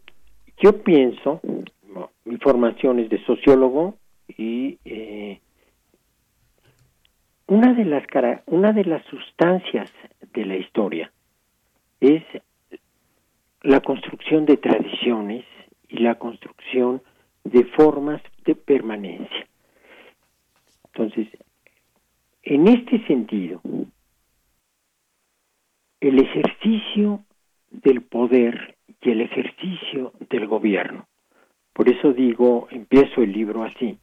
yo 0.63 0.83
pienso, 0.83 1.41
mi 2.25 2.37
formación 2.39 3.01
es 3.01 3.11
de 3.11 3.25
sociólogo 3.25 3.97
y 4.29 4.79
eh, 4.85 5.41
una 7.47 7.75
de 7.75 7.85
las 7.85 8.05
una 8.47 8.73
de 8.73 8.85
las 8.85 9.05
sustancias 9.07 9.91
de 10.33 10.45
la 10.45 10.57
historia 10.57 11.13
es 12.01 12.23
la 13.63 13.81
construcción 13.81 14.47
de 14.47 14.57
tradiciones 14.57 15.45
y 15.89 15.99
la 15.99 16.17
construcción 16.17 17.03
de 17.45 17.65
formas 17.65 18.21
de 18.45 18.55
permanencia. 18.55 19.47
Entonces, 20.93 21.29
en 22.43 22.69
este 22.69 23.05
sentido, 23.07 23.61
el 26.01 26.19
ejercicio 26.19 27.25
del 27.71 28.03
poder 28.03 28.77
y 29.01 29.11
el 29.11 29.21
ejercicio 29.21 30.13
del 30.31 30.47
gobierno, 30.47 31.07
por 31.73 31.89
eso 31.89 32.13
digo, 32.13 32.69
empiezo 32.71 33.23
el 33.23 33.33
libro 33.33 33.63
así, 33.65 33.99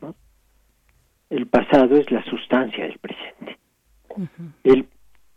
¿no? 0.00 0.14
El 1.30 1.46
pasado 1.46 1.96
es 1.96 2.10
la 2.10 2.24
sustancia 2.24 2.84
del 2.84 2.98
presente. 2.98 3.56
el, 4.64 4.86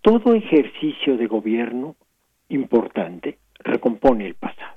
todo 0.02 0.34
ejercicio 0.34 1.16
de 1.18 1.28
gobierno 1.28 1.96
importante 2.50 3.38
recompone 3.60 4.26
el 4.26 4.34
pasado 4.34 4.76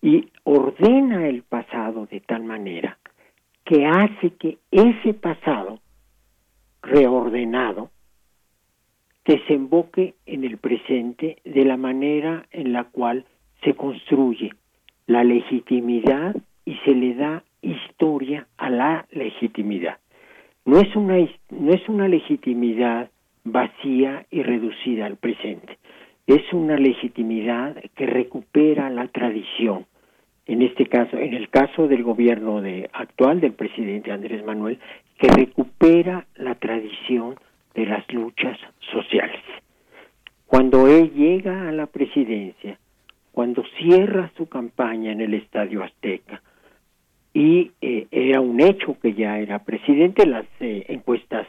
y 0.00 0.30
ordena 0.44 1.28
el 1.28 1.42
pasado 1.42 2.06
de 2.06 2.20
tal 2.20 2.44
manera 2.44 2.98
que 3.64 3.84
hace 3.86 4.30
que 4.36 4.58
ese 4.70 5.12
pasado 5.14 5.80
reordenado 6.80 7.90
desemboque 9.24 10.14
en 10.24 10.44
el 10.44 10.56
presente 10.56 11.38
de 11.44 11.64
la 11.64 11.76
manera 11.76 12.46
en 12.52 12.72
la 12.72 12.84
cual 12.84 13.26
se 13.62 13.74
construye 13.74 14.54
la 15.06 15.24
legitimidad 15.24 16.34
y 16.64 16.76
se 16.84 16.94
le 16.94 17.14
da 17.14 17.44
historia 17.60 18.46
a 18.56 18.70
la 18.70 19.06
legitimidad 19.10 19.98
no 20.64 20.80
es 20.80 20.94
una 20.96 21.16
no 21.50 21.72
es 21.72 21.88
una 21.88 22.08
legitimidad 22.08 23.10
vacía 23.44 24.26
y 24.30 24.42
reducida 24.42 25.06
al 25.06 25.16
presente. 25.16 25.78
Es 26.26 26.52
una 26.52 26.76
legitimidad 26.76 27.76
que 27.96 28.06
recupera 28.06 28.90
la 28.90 29.08
tradición. 29.08 29.86
En 30.46 30.62
este 30.62 30.86
caso 30.86 31.16
en 31.16 31.34
el 31.34 31.48
caso 31.48 31.88
del 31.88 32.02
gobierno 32.02 32.60
de 32.60 32.88
actual 32.92 33.40
del 33.40 33.52
presidente 33.52 34.12
Andrés 34.12 34.44
Manuel 34.44 34.78
que 35.18 35.28
recupera 35.28 36.26
la 36.36 36.54
tradición 36.54 37.36
de 37.74 37.86
las 37.86 38.10
luchas 38.12 38.58
sociales. 38.92 39.42
Cuando 40.46 40.88
él 40.88 41.12
llega 41.14 41.68
a 41.68 41.72
la 41.72 41.86
presidencia 41.86 42.78
cuando 43.32 43.62
cierra 43.78 44.30
su 44.36 44.48
campaña 44.48 45.12
en 45.12 45.20
el 45.20 45.34
Estadio 45.34 45.82
Azteca 45.82 46.42
y 47.32 47.72
eh, 47.80 48.06
era 48.10 48.40
un 48.40 48.60
hecho 48.60 48.98
que 49.00 49.14
ya 49.14 49.38
era 49.38 49.60
presidente, 49.60 50.26
las 50.26 50.46
eh, 50.58 50.84
encuestas 50.88 51.46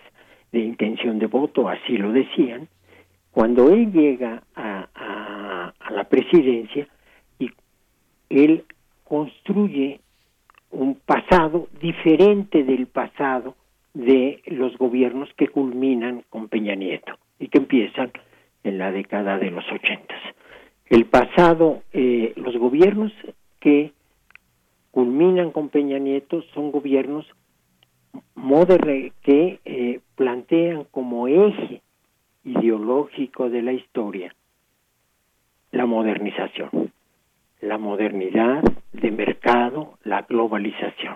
de 0.51 0.60
intención 0.60 1.18
de 1.18 1.27
voto 1.27 1.69
así 1.69 1.98
lo 1.98 2.11
decían, 2.11 2.68
cuando 3.32 3.69
él 3.69 3.92
llega 3.92 4.43
a, 4.56 4.88
a, 4.93 5.92
la 5.92 6.03
presidencia 6.06 6.88
y 7.40 7.50
él 8.30 8.66
construye 9.03 10.00
un 10.69 10.95
pasado 10.95 11.68
diferente 11.82 12.64
del 12.64 12.88
pasado 12.88 13.56
de 13.93 14.42
los 14.45 14.77
gobiernos 14.77 15.30
que 15.35 15.48
culminan 15.48 16.24
con 16.30 16.48
Peña 16.48 16.76
Nieto 16.76 17.14
y 17.40 17.48
que 17.48 17.58
empiezan 17.58 18.11
en 18.64 18.77
la 18.77 18.92
década 18.92 19.38
de 19.38 19.51
los 19.51 19.66
ochentas. 19.72 20.22
El 20.85 21.06
pasado, 21.06 21.84
eh, 21.93 22.34
los 22.35 22.56
gobiernos 22.58 23.11
que 23.60 23.92
culminan 24.92 25.52
con 25.52 25.70
Peña 25.70 25.98
Nieto 26.00 26.44
son 26.53 26.72
gobiernos 26.72 27.26
que 29.24 29.60
eh, 29.66 30.00
plantean 30.16 30.86
como 30.92 31.28
eje 31.28 31.82
ideológico 32.44 33.50
de 33.50 33.61
la 33.61 33.74
historia 33.74 34.36
la 35.72 35.86
modernización, 35.86 36.92
la 37.61 37.78
modernidad 37.78 38.61
de 38.92 39.11
mercado, 39.11 39.98
la 40.03 40.24
globalización. 40.24 41.16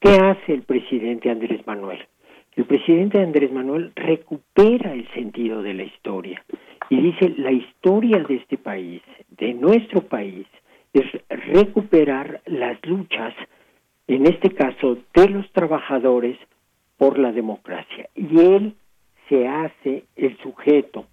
¿Qué 0.00 0.16
hace 0.16 0.54
el 0.54 0.62
presidente 0.62 1.30
Andrés 1.30 1.66
Manuel? 1.66 1.98
El 2.56 2.64
presidente 2.64 3.20
Andrés 3.20 3.52
Manuel 3.52 3.92
recupera 3.94 4.92
el 4.92 5.06
sentido 5.12 5.62
de 5.62 5.74
la 5.74 5.84
historia 5.84 6.42
y 6.88 7.00
dice 7.00 7.34
la 7.36 7.52
historia 7.52 8.22
de 8.24 8.36
este 8.36 8.58
país, 8.58 9.02
de 9.30 9.54
nuestro 9.54 10.02
país, 10.02 10.46
es 10.92 11.06
recuperar 11.28 12.42
las 12.46 12.84
luchas, 12.84 13.34
en 14.06 14.26
este 14.26 14.50
caso 14.50 14.98
de 15.14 15.28
los 15.28 15.50
trabajadores, 15.52 16.38
por 16.98 17.18
la 17.18 17.32
democracia. 17.32 18.08
Y 18.14 18.40
él 18.40 18.76
se 19.28 19.48
hace 19.48 20.04
el 20.16 20.36
sujeto 20.38 21.06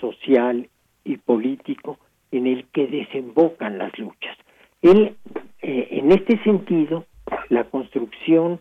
social 0.00 0.68
y 1.04 1.16
político 1.16 1.98
en 2.30 2.46
el 2.46 2.66
que 2.66 2.86
desembocan 2.86 3.78
las 3.78 3.96
luchas. 3.98 4.36
Él, 4.82 5.16
eh, 5.62 5.88
en 5.90 6.12
este 6.12 6.42
sentido, 6.42 7.06
la 7.48 7.64
construcción 7.64 8.60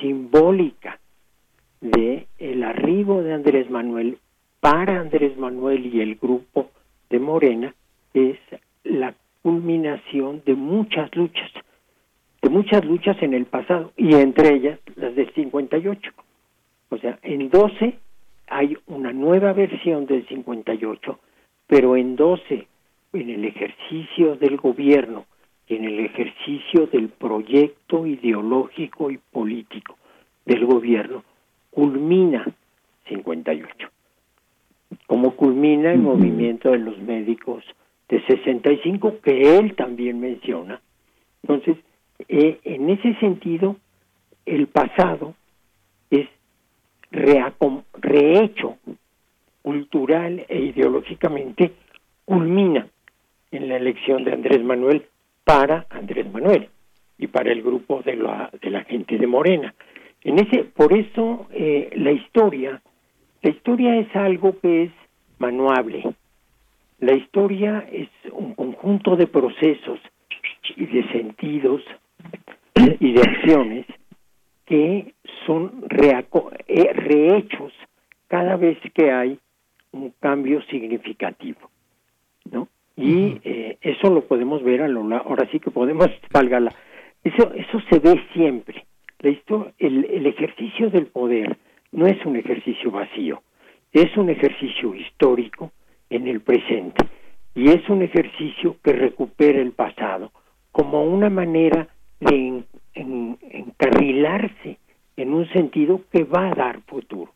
simbólica 0.00 1.00
de 1.80 2.26
el 2.38 2.62
arribo 2.62 3.22
de 3.22 3.34
Andrés 3.34 3.70
Manuel 3.70 4.18
para 4.60 5.00
Andrés 5.00 5.36
Manuel 5.36 5.86
y 5.86 6.00
el 6.00 6.16
grupo 6.16 6.70
de 7.10 7.18
Morena 7.18 7.74
es 8.14 8.38
la 8.84 9.14
culminación 9.42 10.42
de 10.44 10.54
muchas 10.54 11.14
luchas, 11.16 11.50
de 12.42 12.48
muchas 12.48 12.84
luchas 12.84 13.16
en 13.22 13.34
el 13.34 13.46
pasado, 13.46 13.92
y 13.96 14.14
entre 14.14 14.54
ellas 14.54 14.78
las 14.96 15.14
del 15.14 15.32
58. 15.34 16.12
O 16.90 16.98
sea, 16.98 17.18
en 17.22 17.50
12 17.50 17.98
hay 18.48 18.76
una 18.86 19.12
nueva 19.12 19.52
versión 19.52 20.06
del 20.06 20.26
58, 20.26 21.18
pero 21.66 21.96
en 21.96 22.16
12, 22.16 22.66
en 23.12 23.30
el 23.30 23.44
ejercicio 23.44 24.36
del 24.36 24.56
gobierno, 24.56 25.26
en 25.68 25.84
el 25.84 26.00
ejercicio 26.00 26.86
del 26.86 27.08
proyecto 27.08 28.06
ideológico 28.06 29.10
y 29.10 29.18
político 29.18 29.96
del 30.46 30.64
gobierno, 30.64 31.24
culmina 31.70 32.46
58. 33.08 33.88
Como 35.06 35.36
culmina 35.36 35.92
el 35.92 36.00
movimiento 36.00 36.70
de 36.70 36.78
los 36.78 36.98
médicos 36.98 37.64
de 38.08 38.24
65 38.26 39.20
que 39.22 39.58
él 39.58 39.74
también 39.76 40.20
menciona 40.20 40.80
Entonces, 41.42 41.76
eh, 42.28 42.58
en 42.64 42.90
ese 42.90 43.14
sentido, 43.20 43.76
el 44.46 44.66
pasado 44.66 45.34
es 46.10 46.28
rehecho 47.10 48.76
cultural 49.62 50.44
e 50.48 50.58
ideológicamente, 50.58 51.72
culmina 52.24 52.88
en 53.50 53.68
la 53.68 53.76
elección 53.76 54.24
de 54.24 54.32
Andrés 54.32 54.62
Manuel 54.62 55.06
para 55.44 55.86
Andrés 55.90 56.30
Manuel 56.32 56.68
y 57.18 57.26
para 57.26 57.52
el 57.52 57.62
grupo 57.62 58.02
de 58.02 58.16
la, 58.16 58.50
de 58.60 58.70
la 58.70 58.84
gente 58.84 59.18
de 59.18 59.26
Morena. 59.26 59.74
En 60.22 60.38
ese, 60.38 60.64
por 60.64 60.92
eso 60.92 61.46
eh, 61.52 61.90
la 61.96 62.12
historia, 62.12 62.80
la 63.42 63.50
historia 63.50 63.96
es 63.96 64.14
algo 64.14 64.58
que 64.60 64.84
es 64.84 64.92
manuable. 65.38 66.14
La 67.00 67.14
historia 67.14 67.86
es 67.92 68.08
un 68.32 68.54
conjunto 68.54 69.14
de 69.14 69.28
procesos 69.28 70.00
y 70.76 70.86
de 70.86 71.08
sentidos 71.12 71.82
y 73.00 73.12
de 73.12 73.20
acciones 73.20 73.86
que 74.66 75.14
son 75.46 75.84
eh, 76.66 76.92
rehechos 76.92 77.72
cada 78.26 78.56
vez 78.56 78.78
que 78.94 79.12
hay 79.12 79.38
un 79.92 80.12
cambio 80.20 80.60
significativo, 80.62 81.70
¿no? 82.50 82.68
Y 82.96 83.40
eh, 83.44 83.78
eso 83.80 84.12
lo 84.12 84.24
podemos 84.24 84.62
ver 84.64 84.82
a 84.82 84.88
lo 84.88 85.02
ahora 85.16 85.48
sí 85.52 85.60
que 85.60 85.70
podemos 85.70 86.08
valga 86.32 86.58
la 86.58 86.72
eso 87.22 87.52
eso 87.54 87.80
se 87.88 88.00
ve 88.00 88.20
siempre. 88.34 88.84
La 89.20 89.30
el, 89.78 90.04
el 90.04 90.26
ejercicio 90.26 90.90
del 90.90 91.06
poder 91.06 91.56
no 91.92 92.06
es 92.06 92.24
un 92.26 92.36
ejercicio 92.36 92.90
vacío, 92.90 93.42
es 93.92 94.16
un 94.16 94.30
ejercicio 94.30 94.94
histórico 94.94 95.72
en 96.10 96.28
el 96.28 96.40
presente 96.40 97.06
y 97.54 97.70
es 97.70 97.88
un 97.88 98.02
ejercicio 98.02 98.76
que 98.82 98.92
recupera 98.92 99.60
el 99.60 99.72
pasado 99.72 100.30
como 100.70 101.04
una 101.04 101.28
manera 101.28 101.88
de 102.20 102.62
encarrilarse 102.94 104.78
en 105.16 105.32
un 105.32 105.48
sentido 105.48 106.02
que 106.12 106.24
va 106.24 106.50
a 106.50 106.54
dar 106.54 106.80
futuro. 106.82 107.32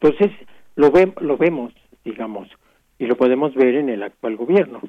Entonces, 0.00 0.32
lo, 0.74 0.92
lo 1.20 1.36
vemos, 1.36 1.72
digamos, 2.04 2.48
y 2.98 3.06
lo 3.06 3.16
podemos 3.16 3.54
ver 3.54 3.76
en 3.76 3.88
el 3.88 4.02
actual 4.02 4.36
gobierno. 4.36 4.80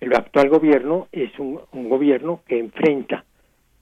El 0.00 0.14
actual 0.14 0.48
gobierno 0.48 1.08
es 1.10 1.36
un 1.40 1.88
gobierno 1.88 2.42
que 2.46 2.60
enfrenta 2.60 3.24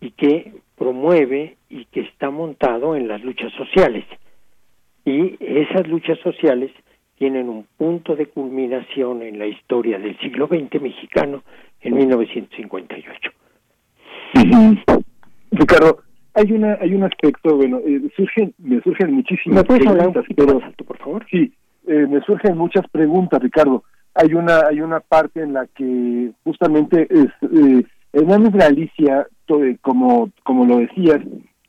y 0.01 0.13
que 0.13 0.55
promueve 0.77 1.57
y 1.69 1.85
que 1.87 2.01
está 2.01 2.31
montado 2.31 2.97
en 2.97 3.09
las 3.09 3.23
luchas 3.23 3.53
sociales. 3.53 4.07
Y 5.05 5.37
esas 5.39 5.87
luchas 5.87 6.19
sociales 6.21 6.71
tienen 7.19 7.49
un 7.49 7.67
punto 7.77 8.15
de 8.15 8.27
culminación 8.27 9.23
en 9.23 9.39
la 9.39 9.47
historia 9.47 9.99
del 9.99 10.19
siglo 10.19 10.47
XX 10.47 10.81
mexicano 10.81 11.43
en 11.81 11.95
1958. 11.95 13.31
Ricardo, 15.51 15.99
hay 16.35 16.53
una 16.53 16.75
hay 16.81 16.95
un 16.95 17.05
aspecto, 17.05 17.57
bueno, 17.57 17.81
eh, 17.87 18.03
surgen, 18.17 18.53
me 18.59 18.81
surgen 18.83 19.13
muchísimas 19.13 19.65
preguntas, 19.65 20.25
pero, 20.37 20.61
por 20.87 20.99
favor? 20.99 21.27
Sí, 21.31 21.53
eh, 21.87 22.07
me 22.09 22.21
surgen 22.23 22.59
muchas 22.59 22.87
preguntas, 22.89 23.41
Ricardo. 23.43 23.85
Hay 24.15 24.35
una 24.35 24.67
hay 24.67 24.81
una 24.81 25.01
parte 25.01 25.43
en 25.43 25.55
la 25.55 25.67
que 25.67 26.31
justamente 26.45 27.09
es 27.11 27.29
eh, 27.43 27.85
Hernández 28.13 28.53
Galicia, 28.53 29.27
como 29.81 30.31
como 30.43 30.67
lo 30.67 30.79
decías, 30.79 31.21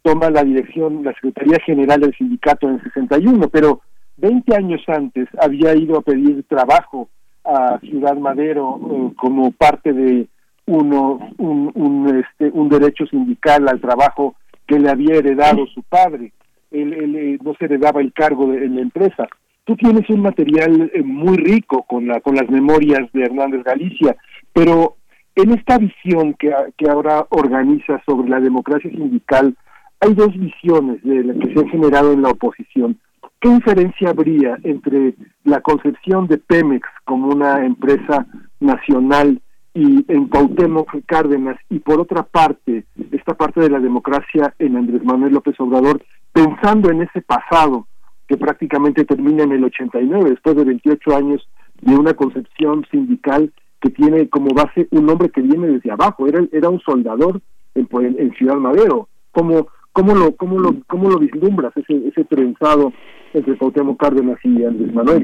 toma 0.01 0.29
la 0.29 0.43
dirección, 0.43 1.03
la 1.03 1.13
Secretaría 1.13 1.59
General 1.65 1.99
del 2.01 2.15
sindicato 2.15 2.67
en 2.67 2.75
el 2.75 2.83
61, 2.83 3.49
pero 3.49 3.81
20 4.17 4.55
años 4.55 4.81
antes 4.87 5.27
había 5.39 5.75
ido 5.75 5.97
a 5.97 6.01
pedir 6.01 6.43
trabajo 6.47 7.09
a 7.43 7.79
Ciudad 7.79 8.17
Madero 8.17 8.79
eh, 8.91 9.13
como 9.17 9.51
parte 9.51 9.93
de 9.93 10.27
uno 10.65 11.19
un, 11.37 11.71
un, 11.75 12.23
este, 12.23 12.49
un 12.51 12.67
derecho 12.67 13.05
sindical 13.07 13.67
al 13.69 13.79
trabajo 13.79 14.35
que 14.67 14.79
le 14.79 14.89
había 14.89 15.15
heredado 15.15 15.65
su 15.67 15.81
padre. 15.83 16.33
Él, 16.71 16.93
eh, 16.93 17.37
no 17.41 17.53
se 17.53 17.65
heredaba 17.65 18.01
el 18.01 18.11
cargo 18.11 18.47
de, 18.47 18.65
en 18.65 18.75
la 18.75 18.81
empresa. 18.81 19.27
Tú 19.63 19.75
tienes 19.75 20.09
un 20.09 20.21
material 20.21 20.91
eh, 20.93 21.01
muy 21.03 21.37
rico 21.37 21.83
con, 21.83 22.07
la, 22.07 22.19
con 22.19 22.35
las 22.35 22.49
memorias 22.49 23.09
de 23.13 23.23
Hernández 23.23 23.63
Galicia, 23.63 24.15
pero 24.51 24.97
en 25.35 25.51
esta 25.51 25.77
visión 25.77 26.33
que, 26.33 26.53
que 26.77 26.89
ahora 26.89 27.25
organiza 27.29 28.01
sobre 28.05 28.29
la 28.29 28.39
democracia 28.39 28.89
sindical, 28.89 29.55
hay 29.99 30.13
dos 30.13 30.37
visiones 30.37 31.01
de 31.03 31.23
las 31.23 31.37
que 31.37 31.53
se 31.53 31.59
han 31.59 31.69
generado 31.69 32.11
en 32.11 32.23
la 32.23 32.29
oposición. 32.29 32.99
¿Qué 33.39 33.49
diferencia 33.49 34.09
habría 34.09 34.57
entre 34.63 35.15
la 35.43 35.61
concepción 35.61 36.27
de 36.27 36.37
Pemex 36.37 36.87
como 37.05 37.27
una 37.27 37.65
empresa 37.65 38.25
nacional 38.59 39.41
y 39.75 40.03
en 40.11 40.27
Cuauhtémoc 40.27 40.89
Cárdenas 41.05 41.57
y 41.69 41.79
por 41.79 41.99
otra 41.99 42.23
parte 42.23 42.85
esta 43.11 43.35
parte 43.35 43.61
de 43.61 43.69
la 43.69 43.79
democracia 43.79 44.55
en 44.57 44.75
Andrés 44.75 45.03
Manuel 45.03 45.33
López 45.33 45.53
Obrador 45.59 46.03
pensando 46.33 46.89
en 46.89 47.03
ese 47.03 47.21
pasado 47.21 47.87
que 48.27 48.37
prácticamente 48.37 49.05
termina 49.05 49.43
en 49.43 49.51
el 49.51 49.63
89 49.65 50.31
después 50.31 50.55
de 50.55 50.63
28 50.63 51.15
años 51.15 51.47
de 51.81 51.95
una 51.95 52.15
concepción 52.15 52.87
sindical 52.89 53.53
que 53.79 53.91
tiene 53.91 54.27
como 54.29 54.47
base 54.55 54.87
un 54.89 55.07
hombre 55.11 55.29
que 55.29 55.41
viene 55.41 55.67
desde 55.67 55.91
abajo 55.91 56.27
era 56.27 56.43
era 56.51 56.69
un 56.69 56.79
soldador 56.79 57.39
en, 57.75 57.87
en 58.17 58.33
Ciudad 58.33 58.55
Madero. 58.55 59.07
Cómo 59.31 59.67
cómo 59.97 60.13
lo 60.13 60.35
cómo 60.35 60.59
lo 60.59 60.75
cómo 60.85 61.09
lo 61.09 61.17
vislumbras 61.17 61.75
ese 61.75 62.07
ese 62.07 62.23
trenzado 62.25 62.93
entre 63.33 63.57
Cuauhtémoc 63.57 63.99
Cárdenas 63.99 64.37
y 64.43 64.63
Andrés 64.63 64.93
Manuel 64.93 65.23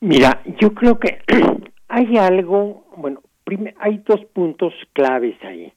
mira 0.00 0.42
yo 0.60 0.74
creo 0.74 0.98
que 0.98 1.18
hay 1.92 2.16
algo, 2.16 2.86
bueno, 2.96 3.20
hay 3.78 3.98
dos 4.06 4.24
puntos 4.32 4.72
claves 4.94 5.36
ahí. 5.42 5.72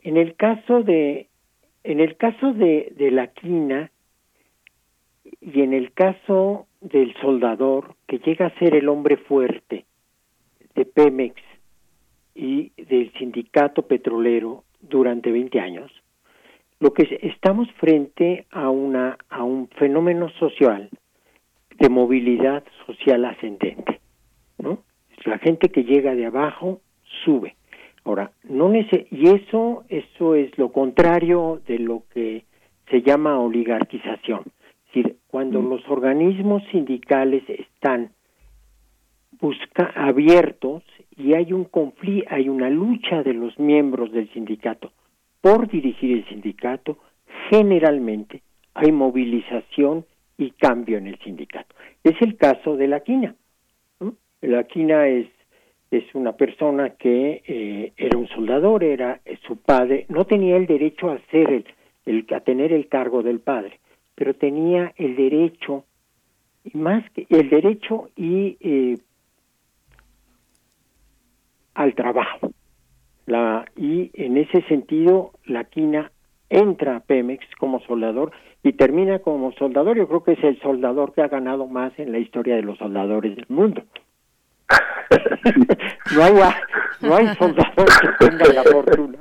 En 0.00 0.16
el 0.16 0.34
caso 0.34 0.82
de, 0.82 1.28
en 1.84 2.00
el 2.00 2.16
caso 2.16 2.54
de, 2.54 2.94
de 2.96 3.10
la 3.10 3.26
quina 3.26 3.90
y 5.40 5.60
en 5.60 5.74
el 5.74 5.92
caso 5.92 6.66
del 6.80 7.14
soldador 7.20 7.94
que 8.06 8.20
llega 8.20 8.46
a 8.46 8.58
ser 8.58 8.74
el 8.74 8.88
hombre 8.88 9.18
fuerte 9.18 9.84
de 10.74 10.86
Pemex 10.86 11.36
y 12.34 12.72
del 12.82 13.12
sindicato 13.18 13.82
petrolero 13.82 14.64
durante 14.80 15.30
20 15.30 15.60
años, 15.60 15.92
lo 16.80 16.94
que 16.94 17.18
estamos 17.22 17.70
frente 17.72 18.46
a 18.50 18.70
una 18.70 19.18
a 19.28 19.44
un 19.44 19.68
fenómeno 19.68 20.30
social 20.30 20.88
de 21.78 21.88
movilidad 21.88 22.64
social 22.86 23.24
ascendente, 23.26 24.00
¿no? 24.58 24.78
la 25.24 25.38
gente 25.38 25.68
que 25.68 25.84
llega 25.84 26.14
de 26.14 26.26
abajo 26.26 26.80
sube. 27.24 27.54
Ahora, 28.04 28.32
no 28.44 28.72
y 28.74 29.28
eso 29.28 29.84
eso 29.90 30.34
es 30.34 30.56
lo 30.56 30.72
contrario 30.72 31.60
de 31.66 31.78
lo 31.78 32.04
que 32.12 32.44
se 32.88 33.02
llama 33.02 33.38
oligarquización. 33.38 34.40
Es 34.40 34.94
decir, 34.94 35.16
cuando 35.28 35.60
mm. 35.60 35.68
los 35.68 35.88
organismos 35.88 36.62
sindicales 36.72 37.42
están 37.48 38.12
busca 39.38 39.92
abiertos 39.94 40.82
y 41.16 41.34
hay 41.34 41.52
un 41.52 41.64
conflicto, 41.64 42.34
hay 42.34 42.48
una 42.48 42.70
lucha 42.70 43.22
de 43.22 43.34
los 43.34 43.58
miembros 43.58 44.10
del 44.12 44.30
sindicato 44.32 44.90
por 45.40 45.68
dirigir 45.68 46.18
el 46.18 46.28
sindicato, 46.28 46.98
generalmente 47.50 48.42
hay 48.74 48.92
movilización 48.92 50.04
y 50.36 50.52
cambio 50.52 50.98
en 50.98 51.06
el 51.06 51.18
sindicato. 51.18 51.74
Es 52.04 52.20
el 52.22 52.36
caso 52.36 52.76
de 52.76 52.88
la 52.88 53.00
quina. 53.00 53.34
La 54.40 54.64
quina 54.64 55.06
es, 55.06 55.28
es 55.90 56.04
una 56.14 56.32
persona 56.32 56.90
que 56.90 57.42
eh, 57.46 57.92
era 57.96 58.16
un 58.16 58.26
soldador, 58.28 58.84
era 58.84 59.20
eh, 59.24 59.38
su 59.46 59.56
padre, 59.56 60.06
no 60.08 60.24
tenía 60.24 60.56
el 60.56 60.66
derecho 60.66 61.10
a 61.10 61.18
ser 61.30 61.52
el, 61.52 61.64
el, 62.06 62.26
a 62.34 62.40
tener 62.40 62.72
el 62.72 62.88
cargo 62.88 63.22
del 63.22 63.40
padre, 63.40 63.80
pero 64.14 64.34
tenía 64.34 64.94
el 64.96 65.14
derecho 65.14 65.84
y 66.64 66.76
más 66.78 67.08
que 67.10 67.26
el 67.28 67.50
derecho 67.50 68.08
y 68.16 68.56
eh, 68.60 68.98
al 71.74 71.94
trabajo. 71.94 72.50
La, 73.30 73.64
y 73.76 74.10
en 74.14 74.36
ese 74.36 74.62
sentido, 74.62 75.30
la 75.44 75.62
quina 75.64 76.10
entra 76.48 76.96
a 76.96 77.00
Pemex 77.00 77.46
como 77.60 77.78
soldador 77.80 78.32
y 78.64 78.72
termina 78.72 79.20
como 79.20 79.52
soldador. 79.52 79.96
Yo 79.96 80.08
creo 80.08 80.24
que 80.24 80.32
es 80.32 80.42
el 80.42 80.60
soldador 80.60 81.14
que 81.14 81.22
ha 81.22 81.28
ganado 81.28 81.68
más 81.68 81.96
en 81.98 82.10
la 82.10 82.18
historia 82.18 82.56
de 82.56 82.62
los 82.62 82.76
soldadores 82.78 83.36
del 83.36 83.46
mundo. 83.48 83.84
no 86.16 86.22
hay 86.22 86.32
no 87.02 87.14
hay 87.14 87.26
soldado 87.36 87.84
que 88.00 88.26
tenga 88.26 88.52
la 88.52 88.64
fortuna 88.64 89.18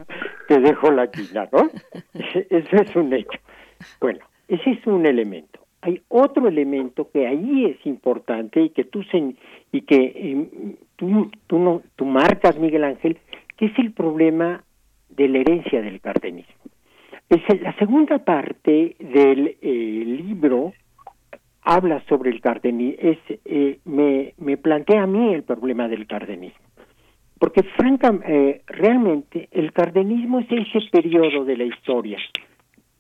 que 0.48 0.60
dejó 0.60 0.90
la 0.90 1.12
quina, 1.12 1.48
¿no? 1.52 1.70
Ese 2.16 2.76
es 2.82 2.96
un 2.96 3.14
hecho. 3.14 3.40
Bueno, 4.02 4.26
ese 4.48 4.72
es 4.72 4.88
un 4.88 5.06
elemento. 5.06 5.60
Hay 5.82 6.02
otro 6.08 6.48
elemento 6.48 7.10
que 7.12 7.28
ahí 7.28 7.66
es 7.66 7.86
importante 7.86 8.60
y 8.60 8.70
que 8.72 8.86
tú 8.86 9.04
y 9.72 9.82
que 9.82 10.14
em, 10.16 10.76
tú 10.96 11.30
tú 11.46 11.60
no 11.60 11.84
tú 11.96 12.06
marcas 12.06 12.58
Miguel 12.58 12.84
Ángel, 12.84 13.20
que 13.60 13.66
es 13.66 13.78
el 13.78 13.92
problema 13.92 14.64
de 15.10 15.28
la 15.28 15.40
herencia 15.40 15.82
del 15.82 16.00
cardenismo. 16.00 16.56
Es 17.30 17.42
la 17.62 17.76
segunda 17.76 18.20
parte 18.20 18.96
del 19.00 19.58
eh, 19.62 20.04
libro 20.26 20.72
habla 21.62 22.02
sobre 22.08 22.30
el 22.30 22.40
cardenismo, 22.40 22.98
es, 23.02 23.18
eh, 23.44 23.80
me, 23.84 24.34
me 24.38 24.56
plantea 24.56 25.04
a 25.04 25.08
mí 25.08 25.34
el 25.34 25.44
problema 25.44 25.90
del 25.90 26.08
cardenismo. 26.08 26.66
porque 27.38 27.64
franca, 27.64 28.18
eh, 28.26 28.62
realmente 28.66 29.50
el 29.52 29.74
cardenismo 29.74 30.40
es 30.40 30.48
ese 30.50 30.80
periodo 30.90 31.44
de 31.44 31.58
la 31.58 31.66
historia 31.66 32.18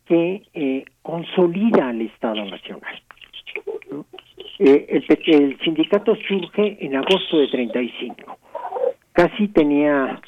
que 0.05 0.43
eh, 0.53 0.83
consolida 1.01 1.87
al 1.87 2.01
Estado 2.01 2.43
Nacional. 2.43 3.01
Eh, 4.59 4.85
el, 4.89 5.05
el, 5.25 5.59
sindicato 5.59 6.15
surge 6.27 6.77
en 6.81 6.97
agosto 6.97 7.37
de 7.37 7.47
35. 7.47 8.37
Casi 9.13 9.47
tenía 9.47 10.19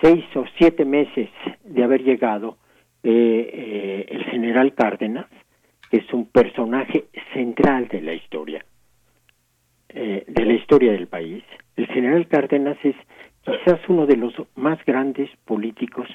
seis 0.00 0.24
o 0.34 0.44
siete 0.56 0.84
meses 0.84 1.28
de 1.64 1.84
haber 1.84 2.02
llegado 2.02 2.56
el 3.02 4.24
general 4.30 4.74
Cárdenas, 4.74 5.26
que 5.90 5.98
es 5.98 6.12
un 6.12 6.26
personaje 6.26 7.06
central 7.32 7.88
de 7.88 8.00
la 8.02 8.12
historia, 8.12 8.64
de 9.88 10.44
la 10.44 10.52
historia 10.52 10.92
del 10.92 11.06
país, 11.06 11.42
el 11.76 11.86
general 11.86 12.26
Cárdenas 12.26 12.76
es 12.82 12.96
quizás 13.44 13.80
uno 13.88 14.04
de 14.06 14.16
los 14.16 14.34
más 14.56 14.84
grandes 14.84 15.30
políticos, 15.44 16.08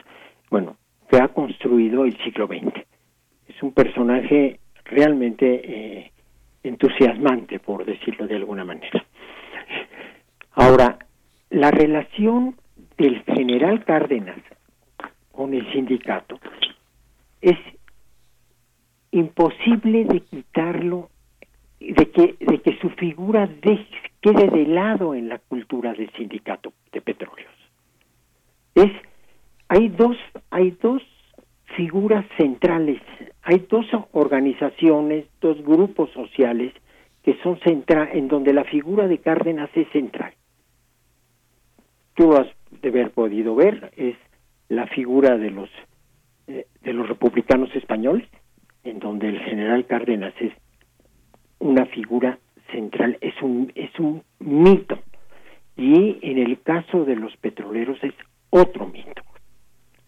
bueno, 0.50 0.76
que 1.10 1.18
ha 1.18 1.30
construido 1.30 2.06
el 2.06 2.18
siglo 2.24 2.48
XX. 2.48 2.86
Es 3.48 3.64
un 3.64 3.72
personaje 3.72 4.60
realmente 4.84 5.62
eh, 5.64 6.12
entusiasmante, 6.64 7.60
por 7.60 7.86
decirlo 7.86 8.28
de 8.28 8.36
alguna 8.36 8.66
manera. 8.66 9.06
Ahora, 10.52 11.00
la 11.50 11.72
relación 11.72 12.56
del 12.98 13.24
general 13.24 13.84
Cárdenas 13.86 14.40
con 15.32 15.54
el 15.54 15.72
sindicato 15.72 16.40
es 17.42 17.58
imposible 19.12 20.06
de 20.06 20.22
quitarlo 20.22 21.10
de 21.80 22.10
que, 22.12 22.36
de 22.40 22.62
que 22.62 22.78
su 22.80 22.90
figura 22.92 23.50
quede 24.22 24.48
de 24.50 24.66
lado 24.68 25.14
en 25.14 25.28
la 25.28 25.38
cultura 25.40 25.94
del 25.94 26.10
sindicato 26.14 26.72
de 26.94 27.02
petróleos. 27.02 27.52
Es, 28.74 28.92
hay 29.68 29.90
dos, 29.90 30.16
hay 30.50 30.72
dos 30.82 31.04
figuras 31.76 32.26
centrales, 32.38 33.02
hay 33.42 33.66
dos 33.70 33.86
organizaciones, 34.14 35.26
dos 35.42 35.62
grupos 35.64 36.10
sociales 36.12 36.74
que 37.24 37.38
son 37.44 37.60
central, 37.60 38.10
en 38.14 38.30
donde 38.30 38.54
la 38.54 38.64
figura 38.64 39.08
de 39.08 39.18
Cárdenas 39.18 39.70
es 39.76 39.88
central. 39.92 40.34
Tú 42.16 42.34
has 42.34 42.48
de 42.82 42.90
haber 42.90 43.12
podido 43.12 43.56
ver, 43.56 43.92
es 43.96 44.16
la 44.70 44.88
figura 44.88 45.38
de 45.38 45.52
los 45.52 45.70
eh, 46.48 46.68
de 46.82 46.94
los 46.94 47.08
republicanos 47.08 47.74
españoles, 47.74 48.28
en 48.84 49.00
donde 49.00 49.30
el 49.30 49.40
general 49.40 49.86
Cárdenas 49.86 50.34
es 50.42 50.52
una 51.60 51.86
figura 51.86 52.38
central, 52.72 53.18
es 53.22 53.34
un, 53.42 53.72
es 53.76 53.98
un 53.98 54.24
mito. 54.40 55.00
Y 55.78 56.20
en 56.22 56.40
el 56.40 56.62
caso 56.62 57.06
de 57.06 57.16
los 57.16 57.36
petroleros 57.38 57.98
es 58.04 58.14
otro 58.50 58.88
mito. 58.88 59.22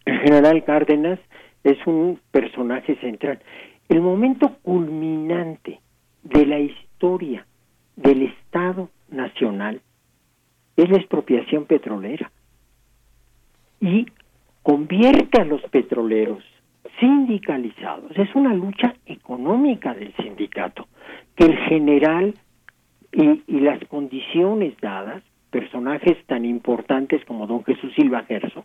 El 0.04 0.18
general 0.20 0.62
Cárdenas 0.64 1.18
es 1.64 1.78
un 1.86 2.20
personaje 2.30 2.96
central. 2.96 3.40
El 3.88 4.02
momento 4.02 4.58
culminante 4.62 5.80
de 6.22 6.44
la 6.44 6.58
historia 6.58 7.46
del 7.96 8.22
Estado 8.22 8.90
Nacional 9.10 9.80
es 10.76 10.90
la 10.90 10.98
expropiación 10.98 11.64
petrolera 11.64 12.30
y 13.86 14.06
convierte 14.64 15.40
a 15.40 15.44
los 15.44 15.62
petroleros 15.70 16.42
sindicalizados. 16.98 18.10
Es 18.16 18.34
una 18.34 18.52
lucha 18.52 18.94
económica 19.06 19.94
del 19.94 20.12
sindicato 20.16 20.88
que 21.36 21.44
el 21.44 21.56
general 21.68 22.34
y, 23.12 23.60
las 23.60 23.78
condiciones 23.88 24.74
dadas, 24.80 25.22
personajes 25.50 26.16
tan 26.26 26.44
importantes 26.44 27.24
como 27.24 27.46
don 27.46 27.64
Jesús 27.64 27.92
Silva 27.94 28.24
Gerso, 28.24 28.64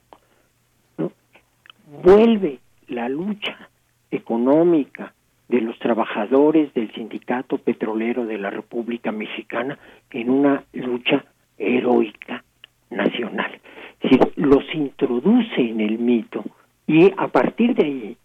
vuelve 2.03 2.59
la 2.87 3.07
lucha 3.07 3.69
económica 4.09 5.13
de 5.47 5.61
los 5.61 5.77
trabajadores 5.79 6.73
del 6.73 6.91
sindicato 6.93 7.59
petrolero 7.59 8.25
de 8.25 8.39
la 8.39 8.49
República 8.49 9.11
Mexicana 9.11 9.77
en 10.09 10.29
una 10.29 10.63
lucha 10.73 11.25
heroica 11.57 12.43
nacional. 12.89 13.61
Es 14.01 14.19
los 14.35 14.63
introduce 14.73 15.61
en 15.61 15.79
el 15.79 15.99
mito 15.99 16.43
y 16.87 17.11
a 17.17 17.27
partir 17.27 17.75
de 17.75 17.85
ahí 17.85 18.17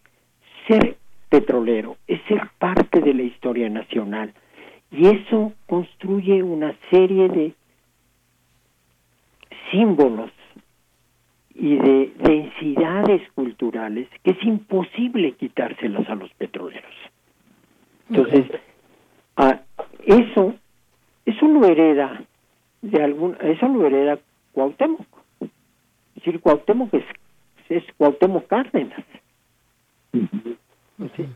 ser 0.67 0.97
petrolero, 1.29 1.97
es 2.07 2.21
ser 2.27 2.49
parte 2.57 3.01
de 3.01 3.13
la 3.13 3.23
historia 3.23 3.69
nacional. 3.69 4.33
Y 4.91 5.07
eso 5.07 5.53
construye 5.67 6.41
una 6.41 6.75
serie 6.89 7.27
de 7.29 7.53
símbolos 9.71 10.31
y 11.53 11.75
de 11.75 12.13
densidades 12.17 13.21
culturales 13.33 14.07
que 14.23 14.31
es 14.31 14.43
imposible 14.43 15.33
quitárselas 15.33 16.07
a 16.09 16.15
los 16.15 16.31
petroleros. 16.33 16.93
Entonces, 18.09 18.45
eso, 20.05 20.55
eso 21.25 21.47
lo 21.47 21.65
hereda 21.65 22.23
de 22.81 23.03
algún, 23.03 23.35
eso 23.41 23.67
lo 23.67 23.85
hereda 23.85 24.19
Cuauhtémoc. 24.53 25.05
Es 26.17 26.23
decir, 26.23 26.41
Cuauhtémoc 26.41 26.93
es, 26.93 27.05
es 27.69 27.83
Cuauhtémoc 27.95 28.47
Cárdenas. 28.47 29.05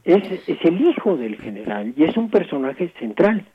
Es, 0.03 0.49
es 0.49 0.65
el 0.65 0.81
hijo 0.81 1.15
del 1.15 1.37
general 1.37 1.93
y 1.95 2.03
es 2.03 2.17
un 2.17 2.29
personaje 2.29 2.91
central 2.99 3.45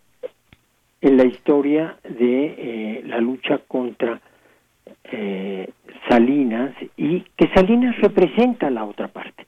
en 1.00 1.16
la 1.16 1.24
historia 1.24 1.96
de 2.04 2.44
eh, 2.46 3.02
la 3.06 3.20
lucha 3.20 3.58
contra 3.66 4.20
eh, 5.04 5.68
Salinas 6.08 6.74
y 6.96 7.20
que 7.36 7.48
Salinas 7.54 7.98
representa 8.00 8.70
la 8.70 8.84
otra 8.84 9.08
parte. 9.08 9.46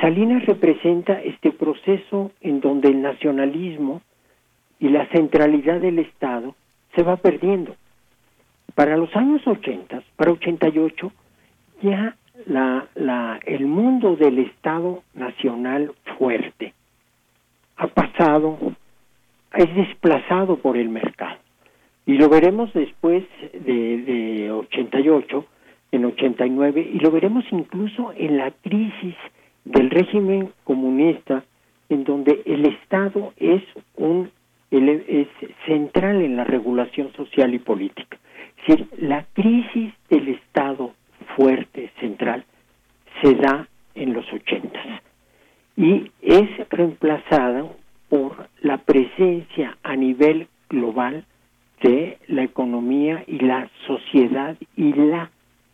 Salinas 0.00 0.44
representa 0.46 1.20
este 1.22 1.50
proceso 1.50 2.30
en 2.40 2.60
donde 2.60 2.88
el 2.88 3.02
nacionalismo 3.02 4.02
y 4.78 4.88
la 4.88 5.06
centralidad 5.08 5.80
del 5.80 5.98
Estado 5.98 6.54
se 6.94 7.02
va 7.02 7.16
perdiendo. 7.16 7.74
Para 8.74 8.96
los 8.96 9.14
años 9.14 9.46
80, 9.46 10.02
para 10.16 10.32
88, 10.32 11.12
ya 11.82 12.16
la, 12.46 12.86
la, 12.94 13.38
el 13.46 13.66
mundo 13.66 14.16
del 14.16 14.38
Estado 14.40 15.02
Nacional 15.14 15.92
fuerte 16.18 16.74
ha 17.76 17.86
pasado, 17.88 18.58
es 19.54 19.74
desplazado 19.74 20.56
por 20.56 20.76
el 20.76 20.88
mercado. 20.88 21.38
Y 22.06 22.14
lo 22.14 22.28
veremos 22.28 22.72
después 22.72 23.24
de, 23.52 23.98
de 23.98 24.50
88, 24.50 25.46
en 25.92 26.04
89, 26.04 26.90
y 26.94 26.98
lo 26.98 27.10
veremos 27.10 27.44
incluso 27.50 28.12
en 28.16 28.36
la 28.36 28.50
crisis 28.50 29.14
del 29.64 29.90
régimen 29.90 30.50
comunista, 30.64 31.44
en 31.88 32.04
donde 32.04 32.42
el 32.44 32.66
Estado 32.66 33.32
es 33.36 33.62
un 33.96 34.30
es 34.70 35.28
central 35.66 36.20
en 36.22 36.36
la 36.36 36.42
regulación 36.42 37.12
social 37.12 37.54
y 37.54 37.60
política. 37.60 38.18
Decir, 38.66 38.88
la 38.98 39.26
crisis 39.34 39.92
del 40.08 40.28
Estado 40.28 40.94
fuerte, 41.36 41.90
central, 42.00 42.44
se 43.22 43.34
da 43.34 43.68
en 43.94 44.12
los 44.12 44.24
ochentas 44.32 45.02
y 45.76 46.10
es 46.22 46.48
reemplazada 46.70 47.66
por 48.08 48.48
la 48.60 48.78
presencia 48.78 49.76
a 49.82 49.96
nivel 49.96 50.48
global 50.68 51.24
de 51.82 52.18
la 52.28 52.42
economía 52.42 53.24
y 53.26 53.40
la 53.40 53.68
sociedad 53.86 54.56
y 54.76 54.92
la 54.92 55.30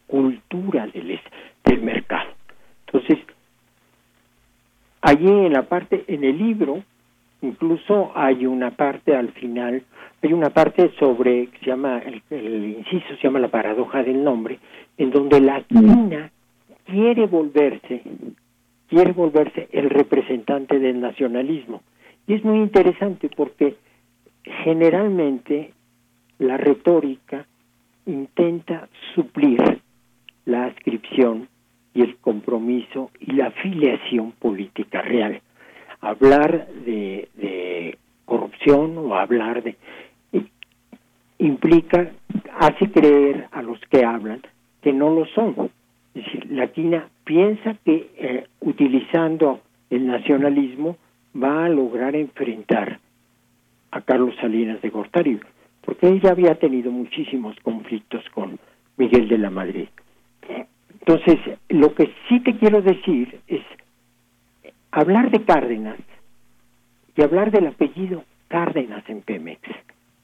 cultura 0.07 0.87
del, 0.89 1.21
del 1.65 1.83
mercado. 1.83 2.31
Entonces, 2.87 3.19
allí 5.01 5.29
en 5.29 5.53
la 5.53 5.63
parte, 5.63 6.05
en 6.09 6.25
el 6.25 6.39
libro, 6.39 6.83
incluso 7.43 8.13
hay 8.15 8.47
una 8.47 8.71
parte 8.73 9.15
al 9.15 9.33
final, 9.33 9.83
hay 10.23 10.33
una 10.33 10.51
parte 10.51 10.91
sobre, 10.99 11.49
se 11.61 11.67
llama, 11.67 11.99
el, 11.99 12.77
inciso 12.79 13.17
se 13.17 13.23
llama 13.23 13.39
la 13.39 13.49
paradoja 13.49 14.03
del 14.03 14.23
nombre, 14.23 14.59
en 14.99 15.11
donde 15.11 15.41
la 15.41 15.67
China 15.67 16.31
quiere 16.85 17.27
volverse, 17.27 18.03
quiere 18.89 19.13
volverse 19.13 19.69
el 19.73 19.91
representante 19.91 20.79
del 20.79 21.01
nacionalismo. 21.01 21.83
Y 22.27 22.35
es 22.35 22.45
muy 22.45 22.59
interesante 22.59 23.31
porque 23.35 23.77
generalmente 24.65 25.73
la 26.39 26.57
retórica 26.57 27.47
intenta 28.07 28.89
suplir 29.15 29.81
la 30.45 30.67
ascripción 30.67 31.49
y 31.95 32.03
el 32.03 32.17
compromiso 32.17 33.11
y 33.21 33.33
la 33.33 33.47
afiliación 33.49 34.33
política 34.33 35.03
real. 35.03 35.41
Hablar 36.01 36.69
de, 36.85 37.29
de 37.35 37.99
corrupción 38.25 38.97
o 38.99 39.15
hablar 39.15 39.63
de 39.63 39.77
implica, 41.39 42.11
hace 42.59 42.91
creer 42.91 43.47
a 43.51 43.63
los 43.63 43.81
que 43.91 44.05
hablan 44.05 44.43
que 44.83 44.93
no 44.93 45.11
lo 45.15 45.27
son. 45.27 45.71
Es 46.15 46.25
decir, 46.25 46.51
la 46.51 46.71
China 46.73 47.09
piensa 47.25 47.77
que 47.85 48.11
eh, 48.19 48.47
utilizando 48.61 49.61
el 49.89 50.07
nacionalismo 50.07 50.97
va 51.35 51.65
a 51.65 51.69
lograr 51.69 52.15
enfrentar 52.15 53.01
a 53.91 54.01
Carlos 54.03 54.35
Salinas 54.41 54.83
de 54.83 54.91
Gortari, 54.91 55.41
porque 55.81 56.09
ella 56.09 56.31
había 56.31 56.55
tenido 56.57 56.93
muchísimos 56.93 57.57
conflictos 57.63 58.23
con, 58.35 58.59
Miguel 58.97 59.29
de 59.29 59.39
la 59.39 59.49
Madrid. 59.49 59.89
Entonces, 61.01 61.39
lo 61.71 61.95
que 61.95 62.13
sí 62.29 62.41
te 62.41 62.57
quiero 62.59 62.83
decir 62.83 63.41
es 63.49 63.63
hablar 64.93 65.31
de 65.31 65.45
Cárdenas 65.45 65.99
y 67.17 67.23
hablar 67.23 67.51
del 67.51 67.69
apellido 67.69 68.25
Cárdenas 68.49 69.09
en 69.09 69.23
Pemex. 69.23 69.61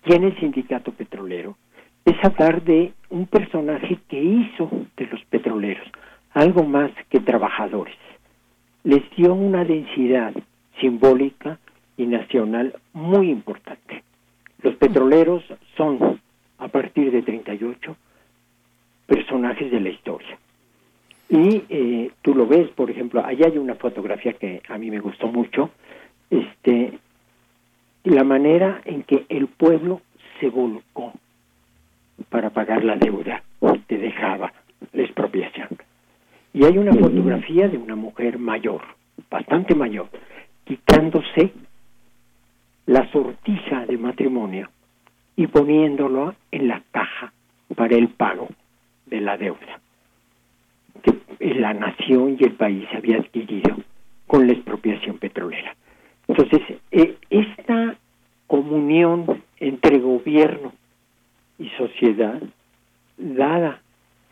¿Quién 0.03 0.25
es 0.25 0.39
sindicato 0.39 0.93
petrolero? 0.93 1.57
Es 2.05 2.17
hablar 2.25 2.63
de 2.63 2.93
un 3.11 3.27
personaje 3.27 3.99
que 4.09 4.23
hizo 4.23 4.71
de 4.97 5.07
los 5.07 5.25
petroleros 5.27 5.87
algo 6.33 6.65
más 6.65 6.91
que 7.09 7.21
trabajadores. 7.21 7.97
Les 8.85 9.03
dio 9.17 9.33
una 9.33 9.65
densidad 9.65 10.35
simbólica 10.81 11.59
y 11.97 12.07
nacional 12.07 12.75
muy 12.93 13.31
importante. 13.31 14.03
Los 14.63 14.75
petroleros 14.77 15.43
son, 15.77 16.21
a 16.59 16.69
partir 16.69 17.11
de 17.11 17.23
38, 17.23 17.97
personajes 19.07 19.71
de 19.71 19.81
la 19.81 19.89
historia. 19.89 20.39
Y 21.29 21.65
eh, 21.69 22.11
tú 22.23 22.35
lo 22.35 22.47
ves, 22.47 22.71
por 22.71 22.91
ejemplo, 22.91 23.25
allá 23.25 23.47
hay 23.47 23.59
una 23.59 23.75
fotografía 23.75 24.35
que 24.35 24.63
a 24.69 24.79
mí 24.79 24.91
me 24.91 25.01
gustó 25.01 25.27
mucho, 25.27 25.71
este, 26.31 26.99
la 28.05 28.23
manera 28.23 28.81
en 28.85 29.03
que 29.03 29.27
el 29.29 29.49
pueblo 29.49 30.03
se 30.39 30.49
volcó 30.49 31.13
para 32.29 32.51
pagar 32.51 32.85
la 32.85 32.97
deuda 32.97 33.43
que 33.89 33.99
dejaba 33.99 34.53
la 34.93 35.03
expropiación. 35.03 35.69
Y 36.53 36.65
hay 36.65 36.79
una 36.79 36.93
fotografía 36.93 37.69
de 37.69 37.77
una 37.77 37.97
mujer 37.97 38.39
mayor, 38.39 38.83
bastante 39.31 39.75
mayor, 39.75 40.09
quitándose 40.65 41.53
la 42.87 43.11
sortija 43.11 43.85
de 43.87 43.99
matrimonio 43.99 44.71
y 45.35 45.49
poniéndolo 45.49 46.35
en 46.51 46.69
la 46.69 46.83
caja 46.93 47.33
para 47.75 47.97
el 47.97 48.09
pago 48.09 48.49
de 49.07 49.21
la 49.21 49.37
deuda 49.37 49.81
que 51.03 51.55
la 51.55 51.75
nación 51.75 52.37
y 52.39 52.45
el 52.45 52.53
país 52.53 52.87
había 52.95 53.19
adquirido 53.19 53.77
con 54.27 54.47
la 54.47 54.53
expropiación 54.53 55.19
petrolera. 55.19 55.77
Entonces, 56.29 56.61
eh, 56.91 57.17
esta 57.31 57.97
comunión 58.47 59.43
entre 59.59 59.99
gobierno 59.99 60.73
y 61.59 61.69
sociedad, 61.71 62.43
dada 63.17 63.81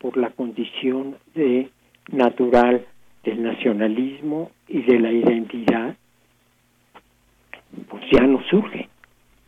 por 0.01 0.17
la 0.17 0.31
condición 0.31 1.17
de 1.35 1.71
natural 2.13 2.85
del 3.25 3.43
nacionalismo 3.43 4.51
y 4.69 4.83
de 4.83 4.99
la 5.01 5.11
identidad, 5.11 5.97
pues 7.89 8.05
ya 8.13 8.23
no 8.27 8.43
surge. 8.51 8.89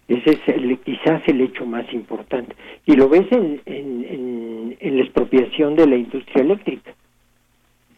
Ese 0.08 0.30
es 0.30 0.48
el, 0.48 0.78
quizás 0.78 1.22
el 1.26 1.40
hecho 1.40 1.66
más 1.66 1.92
importante. 1.92 2.54
Y 2.86 2.94
lo 2.94 3.08
ves 3.08 3.26
en, 3.32 3.60
en, 3.66 4.76
en, 4.78 4.96
la 4.96 5.02
expropiación 5.02 5.74
de 5.74 5.86
la 5.86 5.96
industria 5.96 6.42
eléctrica. 6.42 6.94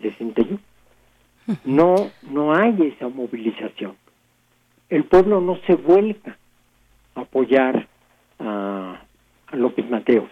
61. 0.01 0.59
No, 1.65 2.11
no 2.31 2.55
hay 2.55 2.95
esa 2.95 3.09
movilización. 3.09 3.97
El 4.91 5.05
pueblo 5.05 5.41
no 5.41 5.57
se 5.67 5.75
vuelca 5.75 6.37
a 7.15 7.21
apoyar 7.21 7.87
a, 8.39 9.03
López 9.53 9.89
Mateos 9.89 10.31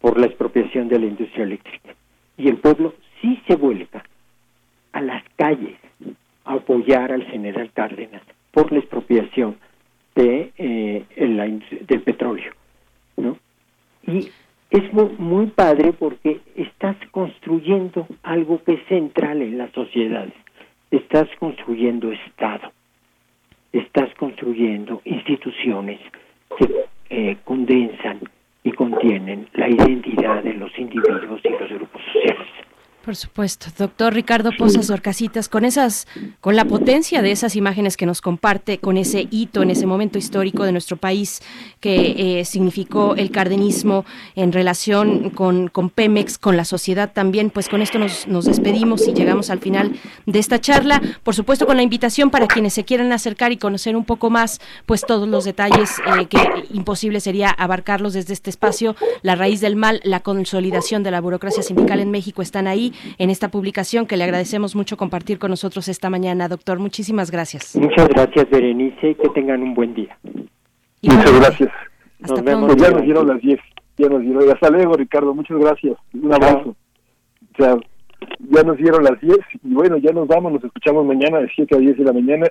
por 0.00 0.18
la 0.18 0.26
expropiación 0.26 0.88
de 0.88 0.98
la 0.98 1.06
industria 1.06 1.44
eléctrica. 1.44 1.94
Y 2.36 2.48
el 2.48 2.58
pueblo 2.58 2.94
sí 3.20 3.40
se 3.46 3.56
vuelca 3.56 4.04
a 4.92 5.00
las 5.00 5.24
calles 5.36 5.78
a 6.44 6.54
apoyar 6.54 7.12
al 7.12 7.24
general 7.24 7.70
Cárdenas 7.72 8.22
por 8.50 8.70
la 8.70 8.80
expropiación 8.80 9.56
de 10.14 10.52
eh, 10.58 11.06
del 11.86 12.02
petróleo, 12.02 12.52
¿no? 13.16 13.38
Y 14.06 14.30
es 14.72 14.92
muy, 14.92 15.10
muy, 15.18 15.46
padre 15.48 15.92
porque 15.92 16.40
estás 16.56 16.96
construyendo 17.10 18.06
algo 18.22 18.62
que 18.64 18.72
es 18.72 18.86
central 18.88 19.42
en 19.42 19.58
las 19.58 19.70
sociedades. 19.72 20.32
Estás 20.90 21.28
construyendo 21.38 22.10
Estado. 22.10 22.72
Estás 23.72 24.14
construyendo 24.14 25.02
instituciones 25.04 26.00
que 26.58 26.86
eh, 27.10 27.36
condensan 27.44 28.20
y 28.64 28.72
contienen 28.72 29.46
la 29.52 29.68
identidad 29.68 30.42
de 30.42 30.54
los 30.54 30.76
individuos 30.78 31.40
y 31.44 31.48
los 31.50 31.68
grupos 31.68 32.02
sociales. 32.12 32.48
Por 33.04 33.16
supuesto, 33.16 33.66
doctor 33.76 34.14
Ricardo 34.14 34.52
Pozas 34.56 34.88
Orcasitas, 34.88 35.48
con 35.48 35.64
esas, 35.64 36.06
con 36.40 36.54
la 36.54 36.66
potencia 36.66 37.20
de 37.20 37.32
esas 37.32 37.56
imágenes 37.56 37.96
que 37.96 38.06
nos 38.06 38.20
comparte, 38.20 38.78
con 38.78 38.96
ese 38.96 39.26
hito 39.32 39.60
en 39.60 39.70
ese 39.70 39.86
momento 39.86 40.18
histórico 40.18 40.62
de 40.62 40.70
nuestro 40.70 40.96
país 40.96 41.42
que 41.80 42.38
eh, 42.38 42.44
significó 42.44 43.16
el 43.16 43.32
cardenismo 43.32 44.04
en 44.36 44.52
relación 44.52 45.30
con, 45.30 45.66
con, 45.66 45.90
Pemex, 45.90 46.38
con 46.38 46.56
la 46.56 46.64
sociedad 46.64 47.12
también, 47.12 47.50
pues 47.50 47.68
con 47.68 47.82
esto 47.82 47.98
nos, 47.98 48.28
nos, 48.28 48.44
despedimos 48.44 49.08
y 49.08 49.12
llegamos 49.12 49.50
al 49.50 49.58
final 49.58 49.98
de 50.26 50.38
esta 50.38 50.60
charla. 50.60 51.02
Por 51.24 51.34
supuesto, 51.34 51.66
con 51.66 51.76
la 51.76 51.82
invitación 51.82 52.30
para 52.30 52.46
quienes 52.46 52.72
se 52.72 52.84
quieran 52.84 53.10
acercar 53.10 53.50
y 53.50 53.56
conocer 53.56 53.96
un 53.96 54.04
poco 54.04 54.30
más, 54.30 54.60
pues 54.86 55.00
todos 55.04 55.28
los 55.28 55.44
detalles 55.44 55.90
eh, 55.98 56.26
que 56.26 56.38
imposible 56.72 57.18
sería 57.18 57.50
abarcarlos 57.50 58.12
desde 58.12 58.32
este 58.32 58.50
espacio. 58.50 58.94
La 59.22 59.34
raíz 59.34 59.60
del 59.60 59.74
mal, 59.74 60.00
la 60.04 60.20
consolidación 60.20 61.02
de 61.02 61.10
la 61.10 61.20
burocracia 61.20 61.64
sindical 61.64 61.98
en 61.98 62.12
México 62.12 62.42
están 62.42 62.68
ahí 62.68 62.91
en 63.18 63.30
esta 63.30 63.50
publicación 63.50 64.06
que 64.06 64.16
le 64.16 64.24
agradecemos 64.24 64.74
mucho 64.74 64.96
compartir 64.96 65.38
con 65.38 65.50
nosotros 65.50 65.88
esta 65.88 66.10
mañana, 66.10 66.48
doctor. 66.48 66.78
Muchísimas 66.78 67.30
gracias. 67.30 67.76
Muchas 67.76 68.08
gracias, 68.08 68.48
Berenice, 68.50 69.10
y 69.10 69.14
que 69.14 69.28
tengan 69.30 69.62
un 69.62 69.74
buen 69.74 69.94
día. 69.94 70.16
Muchas 71.02 71.40
gracias. 71.40 71.70
nos 72.20 72.44
vemos. 72.44 72.72
Pues 72.72 72.82
ya 72.82 72.90
nos 72.90 73.02
dieron 73.02 73.26
las 73.26 73.40
10. 73.40 73.60
Ya 73.98 74.08
nos 74.08 74.22
dieron. 74.22 74.50
Hasta 74.50 74.70
luego, 74.70 74.94
Ricardo. 74.94 75.34
Muchas 75.34 75.58
gracias. 75.58 75.96
Un 76.14 76.32
abrazo. 76.32 76.76
O 77.52 77.56
sea, 77.56 77.76
ya 78.38 78.62
nos 78.62 78.76
dieron 78.76 79.04
las 79.04 79.20
10 79.20 79.36
y 79.64 79.74
bueno, 79.74 79.96
ya 79.98 80.12
nos 80.12 80.28
vamos. 80.28 80.52
Nos 80.52 80.64
escuchamos 80.64 81.04
mañana 81.04 81.38
de 81.38 81.50
7 81.54 81.76
a 81.76 81.78
10 81.78 81.98
de 81.98 82.04
la 82.04 82.12
mañana. 82.12 82.46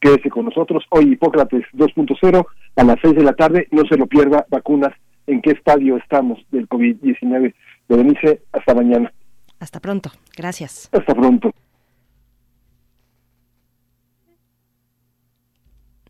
Quédese 0.00 0.30
con 0.30 0.46
nosotros. 0.46 0.84
Hoy 0.90 1.12
Hipócrates 1.12 1.64
2.0 1.74 2.44
a 2.76 2.84
las 2.84 2.96
6 3.02 3.14
de 3.14 3.22
la 3.22 3.32
tarde. 3.34 3.68
No 3.70 3.82
se 3.88 3.96
lo 3.96 4.06
pierda. 4.06 4.44
Vacunas. 4.50 4.92
¿En 5.28 5.40
qué 5.40 5.52
estadio 5.52 5.96
estamos 5.98 6.40
del 6.50 6.68
COVID-19? 6.68 7.54
Berenice, 7.88 8.42
hasta 8.52 8.74
mañana. 8.74 9.12
Hasta 9.62 9.78
pronto. 9.78 10.10
Gracias. 10.36 10.88
Hasta 10.90 11.14
pronto. 11.14 11.52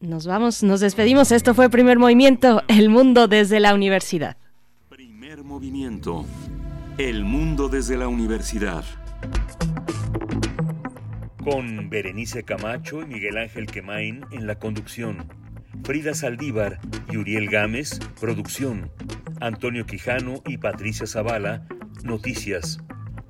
Nos 0.00 0.26
vamos, 0.26 0.62
nos 0.62 0.80
despedimos. 0.80 1.30
Esto 1.32 1.52
fue 1.52 1.68
Primer 1.68 1.98
Movimiento, 1.98 2.62
El 2.66 2.88
Mundo 2.88 3.28
desde 3.28 3.60
la 3.60 3.74
Universidad. 3.74 4.38
Primer 4.88 5.44
Movimiento, 5.44 6.24
El 6.96 7.24
Mundo 7.24 7.68
desde 7.68 7.98
la 7.98 8.08
Universidad. 8.08 8.86
Con 11.44 11.90
Berenice 11.90 12.44
Camacho 12.44 13.02
y 13.02 13.04
Miguel 13.06 13.36
Ángel 13.36 13.66
Quemain 13.66 14.24
en 14.30 14.46
la 14.46 14.58
conducción. 14.58 15.28
Frida 15.84 16.14
Saldívar 16.14 16.80
y 17.10 17.18
Uriel 17.18 17.50
Gámez, 17.50 18.00
producción. 18.18 18.90
Antonio 19.40 19.84
Quijano 19.84 20.36
y 20.46 20.56
Patricia 20.56 21.06
Zavala, 21.06 21.66
noticias. 22.02 22.78